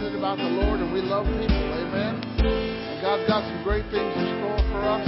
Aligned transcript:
Excited 0.00 0.16
about 0.16 0.40
the 0.40 0.48
Lord 0.64 0.80
and 0.80 0.88
we 0.96 1.04
love 1.04 1.28
people. 1.28 1.60
Amen. 1.76 2.16
God's 3.04 3.28
got 3.28 3.44
some 3.44 3.60
great 3.60 3.84
things 3.92 4.08
in 4.16 4.24
store 4.40 4.56
for 4.72 4.80
us. 4.80 5.04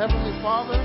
Heavenly 0.00 0.32
Father, 0.40 0.80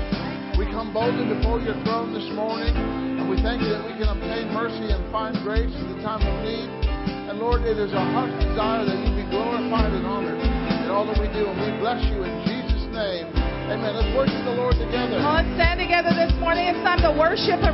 we 0.60 0.68
come 0.68 0.92
boldly 0.92 1.24
before 1.32 1.56
your 1.64 1.72
throne 1.80 2.12
this 2.12 2.28
morning 2.36 2.76
and 2.76 3.24
we 3.32 3.40
thank 3.40 3.64
you 3.64 3.72
that 3.72 3.88
we 3.88 3.96
can 3.96 4.12
obtain 4.12 4.52
mercy 4.52 4.92
and 4.92 5.00
find 5.08 5.32
grace 5.40 5.72
in 5.72 5.96
the 5.96 6.04
time 6.04 6.20
of 6.20 6.34
need. 6.44 6.68
And 7.32 7.40
Lord, 7.40 7.64
it 7.64 7.80
is 7.80 7.96
our 7.96 8.04
heart's 8.12 8.36
desire 8.44 8.84
that 8.84 9.00
you 9.00 9.16
be 9.16 9.24
glorified 9.32 9.96
and 9.96 10.04
honored 10.04 10.36
in 10.36 10.92
all 10.92 11.08
that 11.08 11.16
we 11.16 11.32
do. 11.32 11.48
And 11.48 11.56
we 11.56 11.72
bless 11.80 12.04
you 12.12 12.28
in 12.28 12.36
Jesus' 12.44 12.84
name. 12.92 13.32
Amen. 13.72 13.96
Let's 13.96 14.12
worship 14.12 14.44
the 14.44 14.60
Lord 14.60 14.76
together. 14.76 15.24
Come 15.24 15.40
on, 15.40 15.48
stand 15.56 15.80
together 15.80 16.12
this 16.12 16.36
morning. 16.36 16.68
It's 16.68 16.84
time 16.84 17.00
to 17.00 17.16
worship 17.16 17.64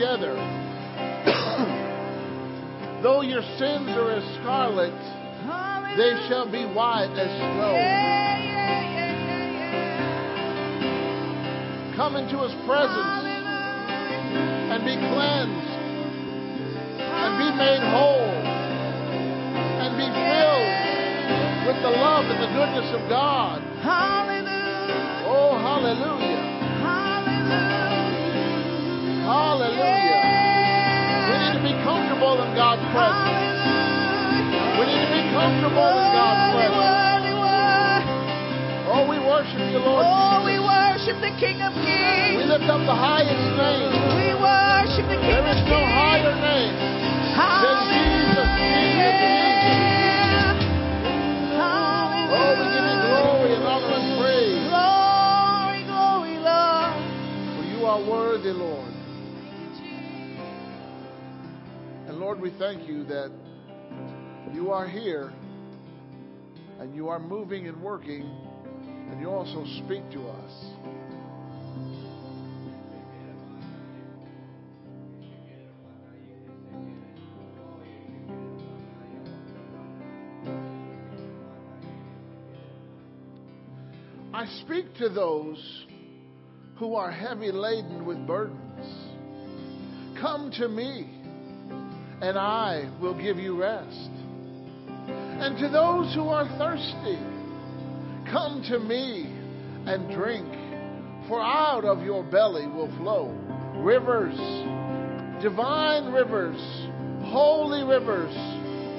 together. 0.00 0.32
Though 3.04 3.20
your 3.20 3.42
sins 3.60 3.92
are 4.00 4.12
as 4.16 4.24
scarlet, 4.40 4.96
they 5.96 6.12
shall 6.26 6.50
be 6.50 6.64
white 6.72 7.12
as 7.20 7.28
snow. 7.36 7.72
Yeah, 7.76 8.40
yeah, 8.40 8.80
yeah, 10.56 11.92
Come 11.96 12.16
into 12.16 12.38
his 12.40 12.54
presence 12.64 12.96
Hallelujah. 12.96 14.72
and 14.72 14.80
be 14.88 14.96
cleansed 14.96 15.68
and 16.96 17.36
be 17.36 17.52
made 17.60 17.84
whole 17.92 18.32
and 19.84 20.00
be 20.00 20.08
filled 20.08 20.72
with 21.68 21.76
the 21.84 21.92
love 21.92 22.24
and 22.24 22.40
the 22.40 22.48
goodness 22.56 22.88
of 22.96 23.04
God. 23.10 23.60
Hallelujah. 23.84 25.28
Oh, 25.28 25.58
hallelujah. 25.60 26.40
Hallelujah. 26.80 27.99
Hallelujah. 29.30 30.26
We 31.30 31.34
need 31.38 31.54
to 31.54 31.62
be 31.62 31.74
comfortable 31.86 32.42
in 32.42 32.50
God's 32.58 32.82
presence. 32.90 33.62
We 34.74 34.90
need 34.90 35.06
to 35.06 35.10
be 35.14 35.22
comfortable 35.30 35.86
in 35.86 36.08
God's 36.18 36.50
presence. 36.50 36.98
Oh, 38.90 39.06
we 39.06 39.22
worship 39.22 39.62
you, 39.70 39.78
Lord. 39.78 40.02
Oh, 40.02 40.42
we 40.42 40.58
worship 40.58 41.14
the 41.22 41.30
King 41.38 41.62
of 41.62 41.70
Kings. 41.78 42.42
We 42.42 42.42
lift 42.42 42.66
up 42.66 42.82
the 42.82 42.98
highest 42.98 43.38
name. 43.54 43.94
We 44.18 44.34
worship 44.34 45.06
the 45.06 45.14
King 45.14 45.30
of 45.30 45.46
Kings. 45.46 45.62
There 45.62 45.62
is 45.62 45.62
no 45.70 45.78
higher 45.78 46.34
name 46.34 46.74
than 46.74 47.78
Jesus. 47.86 48.50
Jesus, 48.50 49.30
Jesus. 49.62 50.58
Oh, 52.34 52.50
we 52.58 52.66
give 52.66 52.82
you 52.82 52.98
glory 52.98 53.54
and 53.54 53.62
honor 53.62 53.94
and 53.94 54.10
praise. 54.18 54.58
Glory, 54.66 55.86
glory, 55.86 56.34
Lord. 56.42 56.98
For 57.54 57.62
you 57.62 57.86
are 57.86 58.02
worthy, 58.02 58.50
Lord. 58.50 58.79
And 62.10 62.18
Lord, 62.18 62.40
we 62.40 62.50
thank 62.58 62.88
you 62.88 63.04
that 63.04 63.30
you 64.52 64.72
are 64.72 64.88
here 64.88 65.32
and 66.80 66.92
you 66.92 67.08
are 67.08 67.20
moving 67.20 67.68
and 67.68 67.80
working 67.80 68.22
and 68.82 69.20
you 69.20 69.30
also 69.30 69.64
speak 69.86 70.10
to 70.10 70.26
us. 70.26 70.52
I 84.34 84.46
speak 84.64 84.92
to 84.96 85.08
those 85.10 85.86
who 86.74 86.96
are 86.96 87.12
heavy 87.12 87.52
laden 87.52 88.04
with 88.04 88.26
burdens. 88.26 88.84
Come 90.20 90.50
to 90.58 90.68
me 90.68 91.19
and 92.20 92.38
I 92.38 92.90
will 93.00 93.14
give 93.14 93.38
you 93.38 93.58
rest. 93.60 94.10
And 95.08 95.56
to 95.58 95.68
those 95.68 96.14
who 96.14 96.28
are 96.28 96.46
thirsty, 96.58 97.18
come 98.30 98.62
to 98.68 98.78
me 98.78 99.24
and 99.86 100.14
drink, 100.14 100.46
for 101.28 101.40
out 101.40 101.84
of 101.84 102.02
your 102.02 102.22
belly 102.24 102.66
will 102.66 102.94
flow 102.98 103.34
rivers, 103.82 104.36
divine 105.42 106.12
rivers, 106.12 106.60
holy 107.32 107.82
rivers, 107.82 108.34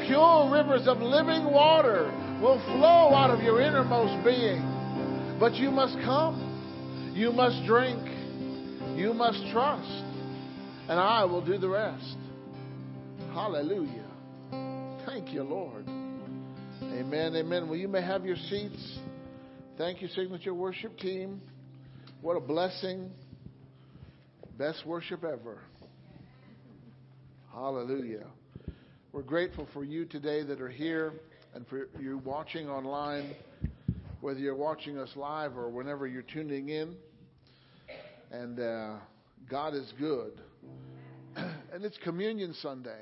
pure 0.08 0.50
rivers 0.52 0.88
of 0.88 0.98
living 1.00 1.46
water 1.46 2.06
will 2.42 2.60
flow 2.66 3.14
out 3.14 3.30
of 3.30 3.42
your 3.44 3.62
innermost 3.62 4.26
being. 4.26 4.66
But 5.40 5.54
you 5.54 5.70
must 5.70 5.94
come, 6.00 7.14
you 7.14 7.32
must 7.32 7.64
drink, 7.66 8.02
you 8.98 9.14
must 9.14 9.40
trust, 9.52 10.04
and 10.90 11.00
I 11.00 11.24
will 11.26 11.46
do 11.46 11.60
the 11.60 11.70
rest. 11.70 12.18
Hallelujah. 13.34 14.08
Thank 15.06 15.30
you, 15.30 15.44
Lord. 15.44 15.88
Amen. 15.88 17.34
Amen. 17.34 17.70
Well, 17.70 17.78
you 17.78 17.88
may 17.88 18.02
have 18.02 18.26
your 18.26 18.36
seats. 18.36 19.00
Thank 19.78 20.02
you, 20.02 20.10
Signature 20.10 20.54
Worship 20.54 20.98
Team. 20.98 21.42
What 22.22 22.36
a 22.36 22.42
blessing. 22.42 23.10
Best 24.58 24.86
worship 24.86 25.24
ever. 25.24 25.60
Hallelujah. 27.54 28.28
We're 29.14 29.22
grateful 29.22 29.66
for 29.74 29.86
you 29.86 30.04
today 30.04 30.44
that 30.44 30.60
are 30.60 30.70
here 30.70 31.14
and 31.56 31.66
for 31.68 31.88
you 32.02 32.18
watching 32.26 32.70
online, 32.70 33.34
whether 34.20 34.40
you're 34.40 34.56
watching 34.56 34.98
us 34.98 35.10
live 35.16 35.58
or 35.58 35.70
whenever 35.70 36.06
you're 36.06 36.22
tuning 36.22 36.68
in. 36.68 36.98
And 38.30 38.60
uh, 38.60 38.96
God 39.50 39.74
is 39.74 39.94
good. 39.98 40.34
and 41.36 41.86
it's 41.86 41.98
Communion 42.04 42.54
Sunday. 42.62 43.00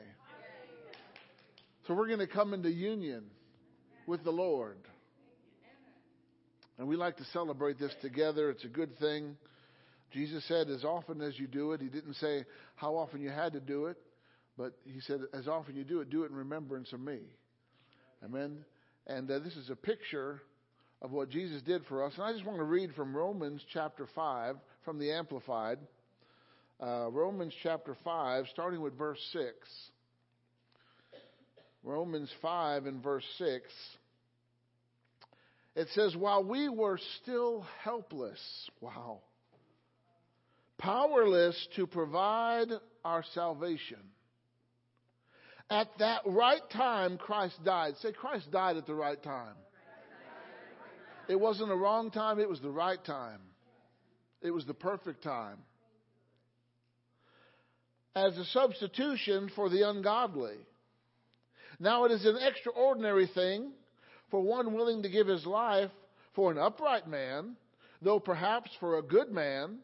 So 1.90 1.96
we're 1.96 2.06
going 2.06 2.20
to 2.20 2.28
come 2.28 2.54
into 2.54 2.70
union 2.70 3.24
with 4.06 4.24
the 4.24 4.30
Lord. 4.30 4.78
And 6.78 6.88
we 6.88 6.96
like 6.96 7.18
to 7.18 7.24
celebrate 7.34 7.80
this 7.80 7.92
together. 8.04 8.52
It's 8.52 8.64
a 8.64 8.68
good 8.68 9.00
thing. 9.00 9.36
Jesus 10.14 10.48
said, 10.48 10.70
as 10.70 10.84
often 10.84 11.20
as 11.20 11.40
you 11.40 11.48
do 11.48 11.72
it, 11.72 11.82
He 11.82 11.88
didn't 11.88 12.14
say 12.18 12.46
how 12.76 12.96
often 12.96 13.22
you 13.22 13.32
had 13.32 13.54
to 13.54 13.60
do 13.60 13.88
it, 13.88 13.98
but 14.56 14.74
He 14.86 15.00
said, 15.02 15.22
as 15.34 15.48
often 15.48 15.76
you 15.76 15.84
do 15.84 16.00
it, 16.02 16.12
do 16.12 16.26
it 16.26 16.30
in 16.30 16.36
remembrance 16.36 16.94
of 16.94 17.00
me. 17.00 17.22
Amen. 18.24 18.64
And 19.08 19.32
uh, 19.32 19.40
this 19.40 19.56
is 19.56 19.72
a 19.72 19.76
picture 19.76 20.44
of 21.02 21.10
what 21.10 21.32
Jesus 21.32 21.64
did 21.64 21.84
for 21.88 22.06
us. 22.06 22.14
And 22.18 22.24
I 22.24 22.34
just 22.34 22.46
want 22.46 22.60
to 22.60 22.66
read 22.66 22.94
from 22.94 23.18
Romans 23.18 23.66
chapter 23.74 24.08
5 24.14 24.58
from 24.86 25.00
the 25.00 25.12
Amplified. 25.12 25.80
Uh, 26.80 27.10
Romans 27.10 27.56
chapter 27.64 27.98
5, 28.04 28.46
starting 28.52 28.80
with 28.80 28.96
verse 28.96 29.20
6. 29.34 29.48
Romans 31.84 32.30
5 32.42 32.86
and 32.86 33.02
verse 33.02 33.26
6. 33.38 33.64
It 35.76 35.88
says, 35.94 36.16
While 36.16 36.44
we 36.44 36.68
were 36.70 37.00
still 37.22 37.66
helpless, 37.84 38.40
wow, 38.82 39.20
powerless 40.78 41.68
to 41.76 41.88
provide 41.88 42.68
our 43.06 43.24
salvation, 43.34 44.00
at 45.70 45.88
that 46.00 46.22
right 46.26 46.68
time, 46.74 47.18
Christ 47.18 47.64
died. 47.64 47.94
Say, 48.02 48.12
Christ 48.12 48.52
died 48.52 48.78
at 48.78 48.88
the 48.88 48.96
right 48.96 49.22
time. 49.22 49.56
It 51.28 51.40
wasn't 51.40 51.72
a 51.72 51.76
wrong 51.76 52.10
time, 52.10 52.40
it 52.40 52.50
was 52.50 52.60
the 52.60 52.72
right 52.72 53.04
time. 53.06 53.40
It 54.42 54.50
was 54.50 54.66
the 54.66 54.74
perfect 54.74 55.24
time. 55.24 55.60
As 58.16 58.36
a 58.38 58.46
substitution 58.46 59.52
for 59.56 59.70
the 59.70 59.88
ungodly. 59.88 60.58
Now 61.80 62.06
it 62.06 62.12
is 62.12 62.26
an 62.26 62.38
extraordinary 62.42 63.28
thing 63.28 63.72
for 64.30 64.42
one 64.42 64.74
willing 64.74 65.04
to 65.04 65.10
give 65.10 65.28
his 65.28 65.46
life 65.46 65.92
for 66.36 66.52
an 66.52 66.58
upright 66.58 67.08
man, 67.08 67.56
though 68.02 68.20
perhaps 68.20 68.70
for 68.80 68.98
a 68.98 69.04
good 69.04 69.32
man, 69.32 69.80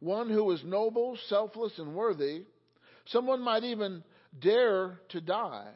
one 0.00 0.28
who 0.28 0.50
is 0.52 0.62
noble, 0.64 1.16
selfless, 1.28 1.78
and 1.78 1.94
worthy. 1.94 2.42
Someone 3.06 3.40
might 3.40 3.64
even 3.64 4.04
dare 4.40 5.00
to 5.10 5.20
die. 5.20 5.70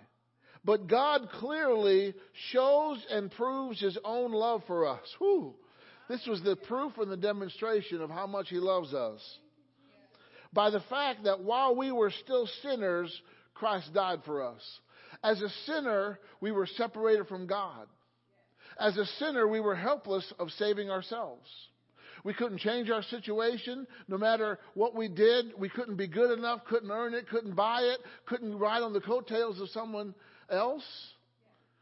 But 0.65 0.89
God 0.89 1.29
clearly 1.39 2.15
shows 2.51 3.05
and 3.11 3.31
proves 3.31 3.81
his 3.81 3.97
own 4.05 4.33
love 4.33 4.63
for 4.67 4.87
us. 4.87 5.07
Whew. 5.19 5.55
This 6.09 6.27
was 6.27 6.43
the 6.43 6.57
proof 6.57 6.99
and 6.99 7.11
the 7.11 7.17
demonstration 7.17 8.01
of 8.01 8.11
how 8.11 8.27
much 8.27 8.49
he 8.49 8.59
loves 8.59 8.93
us. 8.93 9.21
By 10.53 10.71
the 10.71 10.81
fact 10.81 11.25
that 11.25 11.41
while 11.41 11.77
we 11.77 11.93
were 11.93 12.11
still 12.11 12.49
sinners, 12.63 13.13
Christ 13.55 13.93
died 13.93 14.21
for 14.25 14.43
us. 14.43 14.63
As 15.27 15.43
a 15.43 15.49
sinner, 15.67 16.21
we 16.41 16.53
were 16.53 16.69
separated 16.77 17.27
from 17.27 17.49
God. 17.49 17.89
As 18.79 18.97
a 18.97 19.05
sinner, 19.19 19.49
we 19.49 19.59
were 19.59 19.75
helpless 19.75 20.33
of 20.39 20.51
saving 20.51 20.89
ourselves. 20.89 21.49
We 22.23 22.33
couldn't 22.33 22.59
change 22.59 22.91
our 22.91 23.03
situation. 23.03 23.89
No 24.07 24.19
matter 24.19 24.61
what 24.75 24.95
we 24.95 25.09
did, 25.09 25.47
we 25.59 25.69
couldn't 25.69 25.97
be 25.97 26.07
good 26.07 26.39
enough, 26.39 26.61
couldn't 26.69 26.93
earn 26.93 27.13
it, 27.13 27.29
couldn't 27.29 27.57
buy 27.57 27.81
it, 27.81 27.99
couldn't 28.27 28.57
ride 28.57 28.85
on 28.85 28.93
the 28.93 29.01
coattails 29.01 29.61
of 29.61 29.69
someone 29.71 30.15
else. 30.49 30.85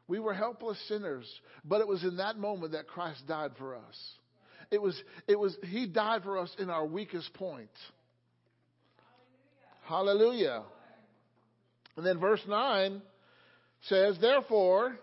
We 0.08 0.20
were 0.20 0.32
helpless 0.32 0.78
sinners. 0.88 1.26
But 1.66 1.82
it 1.82 1.86
was 1.86 2.02
in 2.02 2.16
that 2.16 2.38
moment 2.38 2.72
that 2.72 2.88
Christ 2.88 3.26
died 3.28 3.50
for 3.58 3.76
us. 3.76 4.14
It 4.70 4.80
was, 4.80 4.98
it 5.28 5.38
was, 5.38 5.54
He 5.68 5.86
died 5.86 6.22
for 6.22 6.38
us 6.38 6.50
in 6.58 6.70
our 6.70 6.86
weakest 6.86 7.34
point. 7.34 7.68
Hallelujah. 9.82 10.62
And 11.98 12.06
then 12.06 12.18
verse 12.18 12.40
9 12.48 13.02
says, 13.88 14.16
Therefore, 14.20 14.96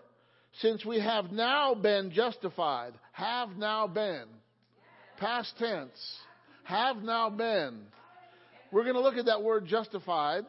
since 0.60 0.84
we 0.84 1.00
have 1.00 1.30
now 1.30 1.74
been 1.74 2.10
justified, 2.12 2.92
have 3.12 3.56
now 3.56 3.86
been, 3.86 4.24
past 5.18 5.54
tense, 5.58 6.18
have 6.64 6.96
now 6.98 7.30
been. 7.30 7.80
We're 8.70 8.84
going 8.84 8.94
to 8.94 9.02
look 9.02 9.16
at 9.16 9.26
that 9.26 9.42
word 9.42 9.66
justified. 9.66 10.44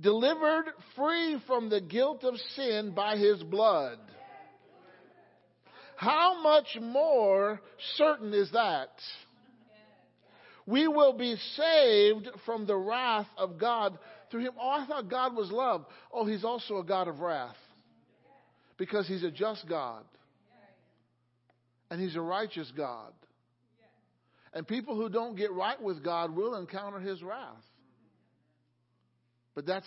Delivered 0.00 0.66
free 0.96 1.40
from 1.46 1.68
the 1.68 1.80
guilt 1.80 2.24
of 2.24 2.34
sin 2.56 2.92
by 2.94 3.16
his 3.16 3.42
blood. 3.42 3.98
How 5.96 6.42
much 6.42 6.78
more 6.80 7.60
certain 7.96 8.32
is 8.32 8.50
that? 8.52 8.90
We 10.66 10.88
will 10.88 11.12
be 11.12 11.36
saved 11.56 12.28
from 12.46 12.66
the 12.66 12.76
wrath 12.76 13.26
of 13.36 13.58
God 13.58 13.98
through 14.32 14.40
him. 14.40 14.54
Oh, 14.60 14.68
I 14.68 14.84
thought 14.86 15.08
God 15.08 15.36
was 15.36 15.52
love. 15.52 15.84
Oh, 16.12 16.24
he's 16.26 16.42
also 16.42 16.78
a 16.78 16.84
God 16.84 17.06
of 17.06 17.20
wrath. 17.20 17.54
Because 18.76 19.06
he's 19.06 19.22
a 19.22 19.30
just 19.30 19.68
God. 19.68 20.02
And 21.90 22.00
he's 22.00 22.16
a 22.16 22.20
righteous 22.20 22.72
God. 22.76 23.12
And 24.54 24.66
people 24.66 24.96
who 24.96 25.08
don't 25.08 25.36
get 25.36 25.52
right 25.52 25.80
with 25.80 26.02
God 26.02 26.34
will 26.34 26.56
encounter 26.56 26.98
his 26.98 27.22
wrath. 27.22 27.62
But 29.54 29.66
that's, 29.66 29.86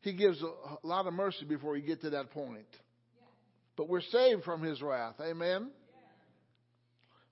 he 0.00 0.12
gives 0.12 0.42
a, 0.42 0.86
lot 0.86 1.06
of 1.06 1.12
mercy 1.12 1.44
before 1.44 1.76
you 1.76 1.82
get 1.84 2.00
to 2.02 2.10
that 2.10 2.30
point. 2.30 2.66
But 3.76 3.88
we're 3.88 4.00
saved 4.00 4.44
from 4.44 4.62
his 4.62 4.80
wrath. 4.80 5.16
Amen? 5.20 5.70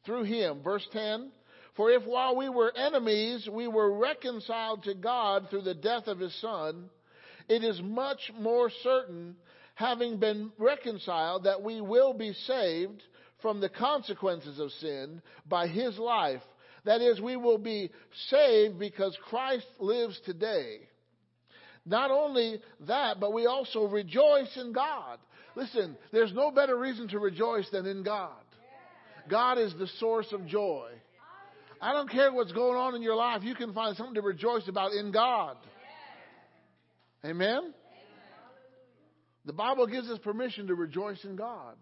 Through 0.04 0.24
him. 0.24 0.62
Verse 0.62 0.86
10 0.92 1.30
For 1.76 1.90
if 1.90 2.04
while 2.04 2.36
we 2.36 2.48
were 2.48 2.76
enemies, 2.76 3.48
we 3.50 3.68
were 3.68 3.98
reconciled 3.98 4.84
to 4.84 4.94
God 4.94 5.48
through 5.48 5.62
the 5.62 5.74
death 5.74 6.06
of 6.06 6.18
his 6.18 6.34
Son, 6.40 6.90
it 7.48 7.64
is 7.64 7.80
much 7.82 8.32
more 8.38 8.70
certain, 8.82 9.36
having 9.74 10.18
been 10.18 10.52
reconciled, 10.58 11.44
that 11.44 11.62
we 11.62 11.80
will 11.80 12.12
be 12.12 12.32
saved 12.32 13.02
from 13.42 13.60
the 13.60 13.68
consequences 13.68 14.58
of 14.58 14.70
sin 14.72 15.22
by 15.48 15.66
his 15.66 15.98
life. 15.98 16.42
That 16.84 17.00
is, 17.00 17.20
we 17.20 17.36
will 17.36 17.58
be 17.58 17.90
saved 18.28 18.78
because 18.78 19.16
Christ 19.28 19.66
lives 19.78 20.20
today. 20.24 20.80
Not 21.86 22.10
only 22.10 22.60
that, 22.86 23.20
but 23.20 23.32
we 23.32 23.46
also 23.46 23.84
rejoice 23.86 24.54
in 24.56 24.72
God. 24.72 25.18
Listen, 25.56 25.96
there's 26.12 26.32
no 26.32 26.50
better 26.50 26.78
reason 26.78 27.08
to 27.08 27.18
rejoice 27.18 27.68
than 27.70 27.86
in 27.86 28.02
God. 28.02 28.30
God 29.28 29.58
is 29.58 29.74
the 29.78 29.88
source 29.98 30.32
of 30.32 30.46
joy. 30.46 30.90
I 31.80 31.92
don't 31.92 32.10
care 32.10 32.32
what's 32.32 32.52
going 32.52 32.76
on 32.76 32.94
in 32.94 33.02
your 33.02 33.16
life, 33.16 33.42
you 33.42 33.54
can 33.54 33.72
find 33.72 33.96
something 33.96 34.14
to 34.14 34.22
rejoice 34.22 34.68
about 34.68 34.92
in 34.92 35.12
God. 35.12 35.56
Amen? 37.24 37.72
The 39.46 39.52
Bible 39.52 39.86
gives 39.86 40.08
us 40.10 40.18
permission 40.18 40.66
to 40.66 40.74
rejoice 40.74 41.24
in 41.24 41.36
God. 41.36 41.76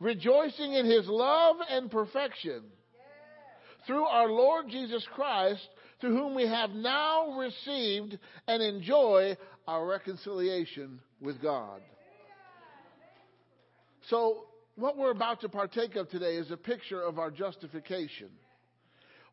Rejoicing 0.00 0.74
in 0.74 0.84
His 0.86 1.06
love 1.06 1.56
and 1.70 1.90
perfection 1.90 2.62
through 3.86 4.04
our 4.04 4.28
Lord 4.28 4.68
Jesus 4.68 5.06
Christ, 5.14 5.66
through 6.00 6.16
whom 6.16 6.34
we 6.34 6.46
have 6.46 6.70
now 6.70 7.38
received 7.38 8.18
and 8.46 8.62
enjoy 8.62 9.36
our 9.66 9.86
reconciliation 9.86 11.00
with 11.20 11.40
God. 11.40 11.80
So, 14.10 14.45
what 14.76 14.96
we're 14.96 15.10
about 15.10 15.40
to 15.40 15.48
partake 15.48 15.96
of 15.96 16.08
today 16.08 16.36
is 16.36 16.50
a 16.50 16.56
picture 16.56 17.00
of 17.02 17.18
our 17.18 17.30
justification. 17.30 18.28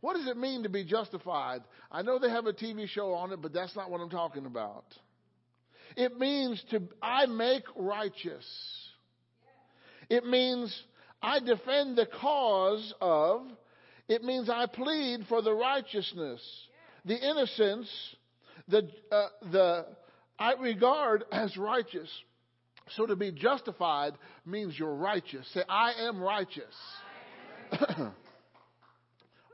What 0.01 0.15
does 0.15 0.27
it 0.27 0.37
mean 0.37 0.63
to 0.63 0.69
be 0.69 0.83
justified? 0.83 1.61
I 1.91 2.01
know 2.01 2.19
they 2.19 2.29
have 2.29 2.45
a 2.45 2.53
TV 2.53 2.87
show 2.87 3.13
on 3.13 3.31
it, 3.31 3.41
but 3.41 3.53
that's 3.53 3.75
not 3.75 3.89
what 3.89 4.01
I'm 4.01 4.09
talking 4.09 4.45
about. 4.45 4.85
It 5.95 6.17
means 6.17 6.61
to, 6.71 6.81
I 7.01 7.25
make 7.25 7.63
righteous. 7.75 8.45
It 10.09 10.25
means 10.25 10.77
I 11.21 11.39
defend 11.39 11.97
the 11.97 12.07
cause 12.19 12.93
of, 12.99 13.43
It 14.07 14.23
means 14.23 14.49
I 14.49 14.65
plead 14.65 15.25
for 15.29 15.41
the 15.41 15.53
righteousness, 15.53 16.41
the 17.05 17.15
innocence, 17.15 17.89
the, 18.67 18.89
uh, 19.11 19.27
the 19.51 19.85
I 20.37 20.53
regard 20.53 21.23
as 21.31 21.55
righteous. 21.55 22.09
So 22.95 23.05
to 23.05 23.15
be 23.15 23.31
justified 23.31 24.13
means 24.45 24.77
you're 24.77 24.95
righteous. 24.95 25.47
Say, 25.53 25.63
I 25.67 25.93
am 26.07 26.21
righteous. 26.21 26.75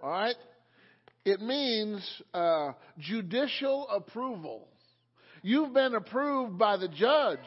All 0.01 0.09
right? 0.09 0.35
It 1.25 1.41
means 1.41 2.21
uh, 2.33 2.71
judicial 2.97 3.87
approval. 3.89 4.67
You've 5.41 5.73
been 5.73 5.95
approved 5.95 6.57
by 6.57 6.77
the 6.77 6.87
judge. 6.87 7.39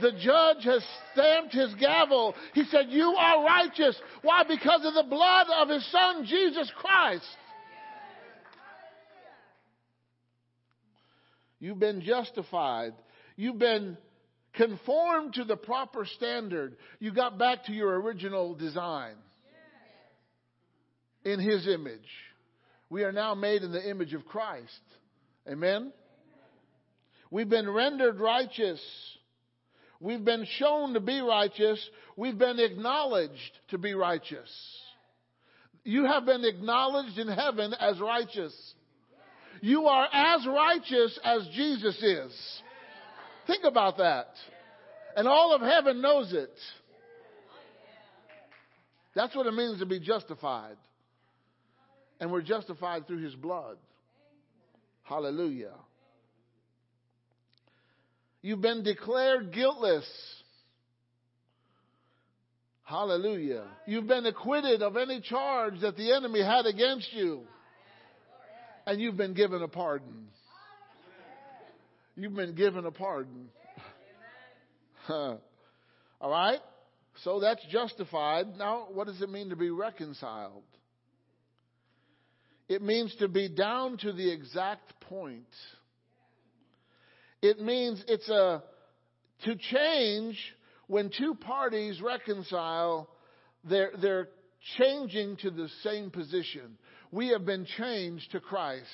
The 0.00 0.12
judge 0.12 0.64
has 0.64 0.84
stamped 1.12 1.52
his 1.52 1.74
gavel. 1.74 2.34
He 2.52 2.64
said, 2.64 2.86
You 2.88 3.14
are 3.18 3.44
righteous. 3.44 3.96
Why? 4.22 4.42
Because 4.44 4.84
of 4.84 4.94
the 4.94 5.08
blood 5.08 5.46
of 5.56 5.68
his 5.68 5.86
son, 5.90 6.24
Jesus 6.24 6.70
Christ. 6.76 7.24
You've 11.60 11.78
been 11.78 12.02
justified. 12.02 12.92
You've 13.36 13.58
been 13.58 13.96
conformed 14.54 15.34
to 15.34 15.44
the 15.44 15.56
proper 15.56 16.04
standard. 16.04 16.76
You 16.98 17.12
got 17.12 17.38
back 17.38 17.64
to 17.66 17.72
your 17.72 18.00
original 18.00 18.54
design 18.54 19.14
in 21.24 21.40
his 21.40 21.66
image. 21.66 22.00
We 22.90 23.04
are 23.04 23.12
now 23.12 23.34
made 23.34 23.62
in 23.62 23.72
the 23.72 23.90
image 23.90 24.14
of 24.14 24.24
Christ. 24.26 24.80
Amen? 25.48 25.92
We've 27.30 27.48
been 27.48 27.68
rendered 27.68 28.20
righteous. 28.20 28.80
We've 30.00 30.24
been 30.24 30.46
shown 30.58 30.94
to 30.94 31.00
be 31.00 31.20
righteous. 31.20 31.84
We've 32.16 32.38
been 32.38 32.60
acknowledged 32.60 33.58
to 33.70 33.78
be 33.78 33.94
righteous. 33.94 34.50
You 35.82 36.06
have 36.06 36.24
been 36.24 36.44
acknowledged 36.44 37.18
in 37.18 37.28
heaven 37.28 37.74
as 37.78 38.00
righteous. 38.00 38.54
You 39.60 39.86
are 39.86 40.08
as 40.12 40.46
righteous 40.46 41.18
as 41.24 41.48
Jesus 41.54 42.00
is. 42.02 42.62
Think 43.46 43.64
about 43.64 43.98
that. 43.98 44.28
And 45.16 45.28
all 45.28 45.54
of 45.54 45.60
heaven 45.60 46.00
knows 46.00 46.32
it. 46.32 46.52
That's 49.14 49.34
what 49.36 49.46
it 49.46 49.54
means 49.54 49.78
to 49.78 49.86
be 49.86 50.00
justified. 50.00 50.76
And 52.20 52.32
we're 52.32 52.42
justified 52.42 53.06
through 53.06 53.22
his 53.22 53.34
blood. 53.34 53.76
Hallelujah. 55.04 55.74
You've 58.42 58.60
been 58.60 58.82
declared 58.82 59.52
guiltless. 59.52 60.06
Hallelujah. 62.82 63.64
You've 63.86 64.06
been 64.06 64.26
acquitted 64.26 64.82
of 64.82 64.96
any 64.96 65.20
charge 65.20 65.80
that 65.80 65.96
the 65.96 66.12
enemy 66.12 66.42
had 66.42 66.66
against 66.66 67.12
you. 67.12 67.42
And 68.86 69.00
you've 69.00 69.16
been 69.16 69.32
given 69.32 69.62
a 69.62 69.68
pardon. 69.68 70.28
You've 72.16 72.34
been 72.34 72.54
given 72.54 72.86
a 72.86 72.90
pardon. 72.90 73.48
All 75.08 75.40
right? 76.22 76.60
So 77.22 77.40
that's 77.40 77.64
justified. 77.70 78.56
Now, 78.56 78.88
what 78.92 79.06
does 79.06 79.20
it 79.20 79.30
mean 79.30 79.50
to 79.50 79.56
be 79.56 79.70
reconciled? 79.70 80.62
It 82.68 82.82
means 82.82 83.14
to 83.16 83.28
be 83.28 83.48
down 83.48 83.98
to 83.98 84.12
the 84.12 84.32
exact 84.32 84.98
point. 85.00 85.44
It 87.42 87.60
means 87.60 88.02
it's 88.08 88.28
a 88.28 88.62
to 89.44 89.56
change 89.56 90.38
when 90.86 91.10
two 91.16 91.34
parties 91.34 92.00
reconcile, 92.00 93.08
they're, 93.64 93.92
they're 94.00 94.28
changing 94.78 95.36
to 95.38 95.50
the 95.50 95.68
same 95.82 96.10
position. 96.10 96.78
We 97.10 97.28
have 97.28 97.44
been 97.44 97.66
changed 97.78 98.32
to 98.32 98.40
Christ. 98.40 98.84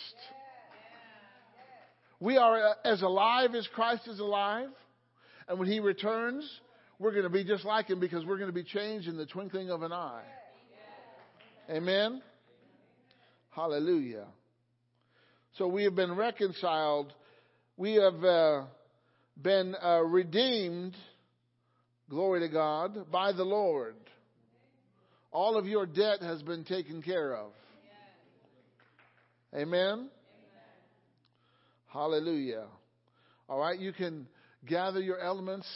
We 2.20 2.36
are 2.36 2.76
as 2.84 3.00
alive 3.00 3.54
as 3.54 3.66
Christ 3.74 4.06
is 4.06 4.20
alive. 4.20 4.68
And 5.48 5.58
when 5.58 5.68
He 5.68 5.80
returns, 5.80 6.48
we're 6.98 7.12
going 7.12 7.24
to 7.24 7.30
be 7.30 7.44
just 7.44 7.64
like 7.64 7.88
Him 7.88 7.98
because 7.98 8.24
we're 8.26 8.36
going 8.36 8.50
to 8.50 8.54
be 8.54 8.62
changed 8.62 9.08
in 9.08 9.16
the 9.16 9.26
twinkling 9.26 9.70
of 9.70 9.82
an 9.82 9.92
eye. 9.92 10.22
Amen? 11.70 12.20
Hallelujah. 13.50 14.26
So 15.56 15.66
we 15.66 15.84
have 15.84 15.94
been 15.94 16.14
reconciled. 16.14 17.12
We 17.76 17.94
have 17.94 18.22
uh, 18.22 18.64
been 19.40 19.74
uh, 19.82 20.00
redeemed, 20.02 20.94
glory 22.08 22.40
to 22.40 22.48
God, 22.48 23.10
by 23.10 23.32
the 23.32 23.44
Lord. 23.44 23.96
All 25.32 25.56
of 25.56 25.66
your 25.66 25.86
debt 25.86 26.20
has 26.20 26.42
been 26.42 26.64
taken 26.64 27.02
care 27.02 27.34
of. 27.34 27.52
Amen? 29.54 30.08
Hallelujah. 31.92 32.66
All 33.48 33.58
right, 33.58 33.76
you 33.76 33.92
can 33.92 34.28
gather 34.64 35.00
your 35.00 35.18
elements. 35.18 35.66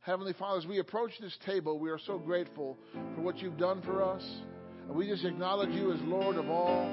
Heavenly 0.00 0.32
Father, 0.32 0.58
as 0.58 0.66
we 0.66 0.78
approach 0.78 1.10
this 1.20 1.36
table, 1.44 1.78
we 1.78 1.90
are 1.90 1.98
so 1.98 2.18
grateful 2.18 2.78
for 3.14 3.20
what 3.20 3.38
you've 3.38 3.58
done 3.58 3.82
for 3.82 4.02
us. 4.02 4.26
And 4.88 4.96
we 4.96 5.06
just 5.06 5.26
acknowledge 5.26 5.68
you 5.70 5.92
as 5.92 6.00
Lord 6.02 6.36
of 6.36 6.48
all. 6.48 6.86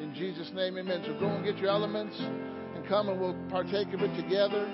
In 0.00 0.14
Jesus' 0.16 0.50
name, 0.54 0.78
amen. 0.78 1.02
So 1.04 1.18
go 1.20 1.26
and 1.26 1.44
get 1.44 1.58
your 1.58 1.68
elements 1.68 2.16
and 2.18 2.86
come 2.88 3.10
and 3.10 3.20
we'll 3.20 3.36
partake 3.50 3.92
of 3.92 4.00
it 4.00 4.16
together. 4.16 4.72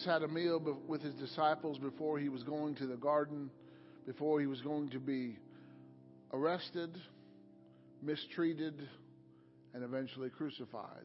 Jesus 0.00 0.12
had 0.14 0.22
a 0.22 0.28
meal 0.28 0.78
with 0.88 1.02
his 1.02 1.14
disciples 1.16 1.76
before 1.76 2.18
he 2.18 2.30
was 2.30 2.42
going 2.42 2.74
to 2.76 2.86
the 2.86 2.96
garden, 2.96 3.50
before 4.06 4.40
he 4.40 4.46
was 4.46 4.62
going 4.62 4.88
to 4.90 4.98
be 4.98 5.36
arrested, 6.32 6.90
mistreated, 8.00 8.88
and 9.74 9.84
eventually 9.84 10.30
crucified. 10.30 11.04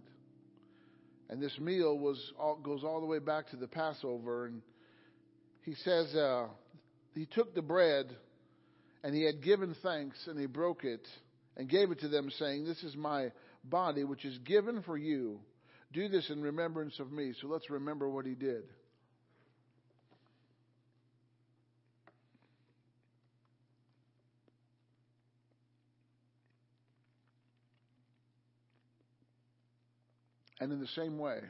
And 1.30 1.42
this 1.42 1.58
meal 1.60 2.00
was 2.00 2.32
all, 2.40 2.56
goes 2.56 2.86
all 2.86 3.02
the 3.02 3.06
way 3.06 3.20
back 3.20 3.50
to 3.50 3.58
the 3.58 3.68
Passover, 3.68 4.46
and 4.46 4.62
he 5.64 5.76
says 5.76 6.16
uh, 6.16 6.46
he 7.16 7.26
took 7.26 7.54
the 7.54 7.62
bread 7.62 8.16
and 9.04 9.14
he 9.14 9.26
had 9.26 9.44
given 9.44 9.76
thanks 9.84 10.26
and 10.28 10.40
he 10.40 10.46
broke 10.46 10.86
it 10.86 11.06
and 11.58 11.68
gave 11.68 11.92
it 11.92 12.00
to 12.00 12.08
them, 12.08 12.30
saying, 12.40 12.64
This 12.64 12.82
is 12.84 12.96
my 12.96 13.32
body, 13.62 14.06
which 14.06 14.24
is 14.24 14.38
given 14.40 14.84
for 14.84 14.98
you. 14.98 15.42
Do 15.92 16.08
this 16.08 16.30
in 16.30 16.42
remembrance 16.42 16.98
of 17.00 17.12
me. 17.12 17.34
So 17.42 17.48
let's 17.48 17.70
remember 17.70 18.10
what 18.10 18.26
he 18.26 18.36
did. 18.36 18.64
And 30.66 30.74
in 30.74 30.80
the 30.80 30.88
same 30.88 31.20
way, 31.20 31.42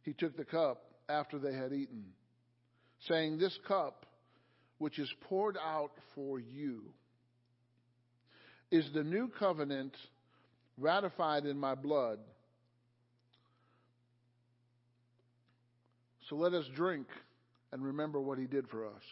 he 0.00 0.14
took 0.14 0.38
the 0.38 0.44
cup 0.46 0.82
after 1.06 1.38
they 1.38 1.52
had 1.52 1.74
eaten, 1.74 2.02
saying, 3.06 3.36
This 3.36 3.54
cup, 3.68 4.06
which 4.78 4.98
is 4.98 5.12
poured 5.28 5.58
out 5.62 5.90
for 6.14 6.40
you, 6.40 6.80
is 8.70 8.88
the 8.94 9.04
new 9.04 9.30
covenant 9.38 9.94
ratified 10.78 11.44
in 11.44 11.60
my 11.60 11.74
blood. 11.74 12.18
So 16.30 16.36
let 16.36 16.54
us 16.54 16.64
drink 16.74 17.08
and 17.70 17.84
remember 17.84 18.18
what 18.18 18.38
he 18.38 18.46
did 18.46 18.66
for 18.70 18.86
us. 18.86 19.02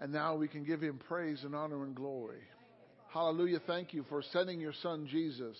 And 0.00 0.12
now 0.12 0.34
we 0.34 0.48
can 0.48 0.64
give 0.64 0.80
him 0.80 0.98
praise 1.06 1.44
and 1.44 1.54
honor 1.54 1.84
and 1.84 1.94
glory. 1.94 2.40
Hallelujah. 3.12 3.60
Thank 3.66 3.92
you 3.92 4.04
for 4.08 4.22
sending 4.32 4.60
your 4.60 4.72
son 4.82 5.08
Jesus 5.10 5.56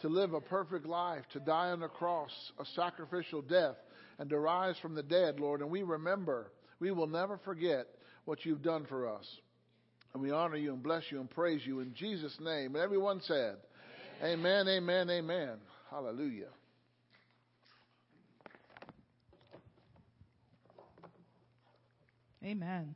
to 0.00 0.08
live 0.08 0.32
a 0.32 0.40
perfect 0.40 0.86
life, 0.86 1.22
to 1.32 1.40
die 1.40 1.68
on 1.68 1.80
the 1.80 1.88
cross, 1.88 2.30
a 2.58 2.64
sacrificial 2.74 3.42
death, 3.42 3.76
and 4.18 4.30
to 4.30 4.38
rise 4.38 4.76
from 4.80 4.94
the 4.94 5.02
dead, 5.02 5.38
Lord. 5.38 5.60
And 5.60 5.70
we 5.70 5.82
remember, 5.82 6.50
we 6.80 6.90
will 6.90 7.06
never 7.06 7.38
forget 7.44 7.86
what 8.24 8.44
you've 8.46 8.62
done 8.62 8.86
for 8.88 9.06
us. 9.06 9.26
And 10.14 10.22
we 10.22 10.30
honor 10.30 10.56
you 10.56 10.72
and 10.72 10.82
bless 10.82 11.04
you 11.10 11.20
and 11.20 11.28
praise 11.28 11.60
you 11.64 11.80
in 11.80 11.94
Jesus' 11.94 12.36
name. 12.40 12.74
And 12.74 12.82
everyone 12.82 13.20
said, 13.22 13.56
Amen, 14.22 14.66
amen, 14.66 15.10
amen. 15.10 15.10
amen. 15.10 15.56
Hallelujah. 15.90 16.48
Amen. 22.44 22.94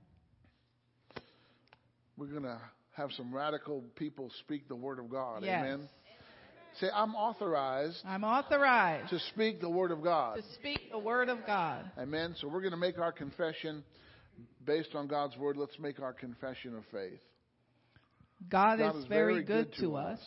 We're 2.17 2.27
going 2.27 2.43
to 2.43 2.61
have 2.97 3.11
some 3.13 3.35
radical 3.35 3.85
people 3.97 4.31
speak 4.41 4.69
the 4.69 4.77
word 4.77 4.99
of 4.99 5.11
God. 5.11 5.43
Yes. 5.45 5.65
Amen. 5.65 5.89
Say, 6.81 6.89
I'm 6.95 7.15
authorized 7.15 8.03
I'm 8.05 8.25
authorized 8.25 9.09
to 9.11 9.19
speak 9.33 9.61
the 9.61 9.71
word 9.71 9.91
of 9.91 10.03
God. 10.03 10.37
to 10.37 10.43
speak 10.55 10.91
the 10.91 10.99
word 10.99 11.31
of 11.31 11.39
God. 11.47 11.91
Amen. 11.99 12.35
So 12.39 12.49
we're 12.49 12.61
going 12.61 12.73
to 12.73 12.77
make 12.77 12.99
our 12.99 13.13
confession 13.13 13.83
based 14.67 14.95
on 14.95 15.07
God's 15.07 15.37
word. 15.39 15.57
Let's 15.57 15.79
make 15.79 16.01
our 16.01 16.13
confession 16.13 16.75
of 16.77 16.85
faith. 16.93 17.21
God, 18.51 18.79
God 18.79 18.97
is, 18.97 19.03
is 19.03 19.09
very 19.09 19.35
very 19.35 19.45
good, 19.45 19.71
good 19.71 19.81
to 19.81 19.97
us. 19.97 20.21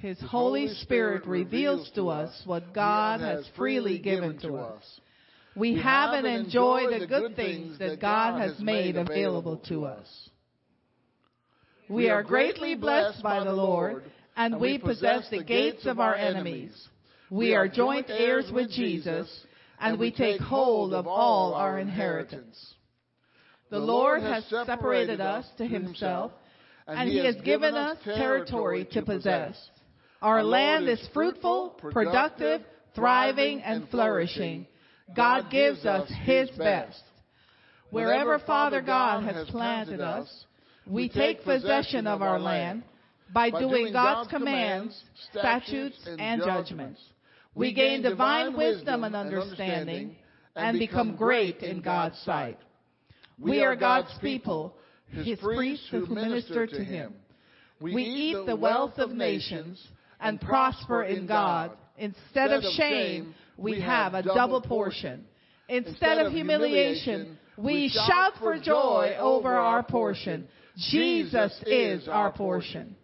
His, 0.00 0.18
His 0.18 0.30
Holy 0.30 0.68
Spirit 0.68 1.24
Spirit 1.24 1.26
reveals 1.26 1.90
to 1.94 2.08
us 2.08 2.30
us 2.30 2.46
what 2.46 2.72
God 2.72 3.20
has 3.20 3.46
freely 3.56 3.98
given 3.98 4.38
to 4.38 4.54
us. 4.56 4.82
We 5.54 5.78
have 5.78 6.14
and 6.14 6.26
enjoy 6.26 6.98
the 6.98 7.06
good 7.06 7.36
things 7.36 7.78
that 7.78 8.00
God 8.00 8.40
has 8.40 8.58
made 8.58 8.96
available 8.96 9.58
to 9.68 9.84
us. 9.84 10.08
We 11.92 12.08
are 12.08 12.22
greatly 12.22 12.74
blessed 12.74 13.22
by 13.22 13.44
the 13.44 13.52
Lord, 13.52 14.04
and 14.34 14.58
we 14.58 14.78
possess 14.78 15.28
the 15.28 15.44
gates 15.44 15.84
of 15.84 16.00
our 16.00 16.14
enemies. 16.14 16.72
We 17.30 17.54
are 17.54 17.68
joint 17.68 18.06
heirs 18.08 18.50
with 18.50 18.70
Jesus, 18.70 19.28
and 19.78 19.98
we 19.98 20.10
take 20.10 20.40
hold 20.40 20.94
of 20.94 21.06
all 21.06 21.52
our 21.52 21.78
inheritance. 21.78 22.74
The 23.68 23.78
Lord 23.78 24.22
has 24.22 24.42
separated 24.48 25.20
us 25.20 25.44
to 25.58 25.66
himself, 25.66 26.32
and 26.86 27.10
he 27.10 27.18
has 27.26 27.36
given 27.44 27.74
us 27.74 27.98
territory 28.04 28.88
to 28.92 29.02
possess. 29.02 29.54
Our 30.22 30.42
land 30.42 30.88
is 30.88 31.06
fruitful, 31.12 31.78
productive, 31.78 32.62
thriving, 32.94 33.60
and 33.60 33.86
flourishing. 33.90 34.66
God 35.14 35.50
gives 35.50 35.84
us 35.84 36.10
his 36.24 36.48
best. 36.52 37.02
Wherever 37.90 38.38
Father 38.38 38.80
God 38.80 39.24
has 39.24 39.46
planted 39.50 40.00
us, 40.00 40.46
we 40.86 41.08
take 41.08 41.44
possession 41.44 42.06
of 42.06 42.22
our 42.22 42.38
land 42.38 42.82
by 43.32 43.50
doing 43.50 43.92
God's 43.92 44.30
commands, 44.30 45.00
statutes, 45.30 45.96
and 46.18 46.42
judgments. 46.42 47.00
We 47.54 47.72
gain 47.72 48.02
divine 48.02 48.56
wisdom 48.56 49.04
and 49.04 49.14
understanding 49.14 50.16
and 50.56 50.78
become 50.78 51.16
great 51.16 51.58
in 51.58 51.80
God's 51.80 52.18
sight. 52.20 52.58
We 53.38 53.62
are 53.62 53.76
God's 53.76 54.12
people, 54.20 54.74
his 55.08 55.38
priests 55.38 55.86
who 55.90 56.06
minister 56.06 56.66
to 56.66 56.84
him. 56.84 57.14
We 57.80 58.02
eat 58.02 58.46
the 58.46 58.56
wealth 58.56 58.98
of 58.98 59.10
nations 59.10 59.82
and 60.20 60.40
prosper 60.40 61.04
in 61.04 61.26
God. 61.26 61.72
Instead 61.98 62.52
of 62.52 62.62
shame, 62.76 63.34
we 63.56 63.80
have 63.80 64.14
a 64.14 64.22
double 64.22 64.60
portion. 64.62 65.24
Instead 65.68 66.18
of 66.18 66.32
humiliation, 66.32 67.38
we 67.56 67.88
shout 67.88 68.34
for 68.38 68.58
joy 68.58 69.16
over 69.18 69.54
our 69.54 69.82
portion. 69.82 70.48
Jesus 70.76 71.52
is 71.66 72.08
our 72.08 72.32
portion. 72.32 72.96